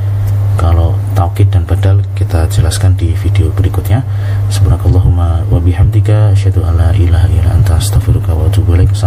kalau 0.55 0.93
taukid 1.17 1.49
dan 1.49 1.65
badal 1.65 1.99
kita 2.13 2.45
jelaskan 2.47 2.93
di 2.93 3.17
video 3.17 3.49
berikutnya. 3.51 4.05
Subhanakallahumma 4.53 5.49
wa 5.49 5.59
bihamdika 5.59 6.37
asyhadu 6.37 6.61
alla 6.61 6.93
ilaha 6.93 7.27
illa 7.33 7.49
anta 7.57 7.81
astaghfiruka 7.81 8.37
wa 8.37 8.45
atubu 8.45 8.77
ilaik 8.77 8.93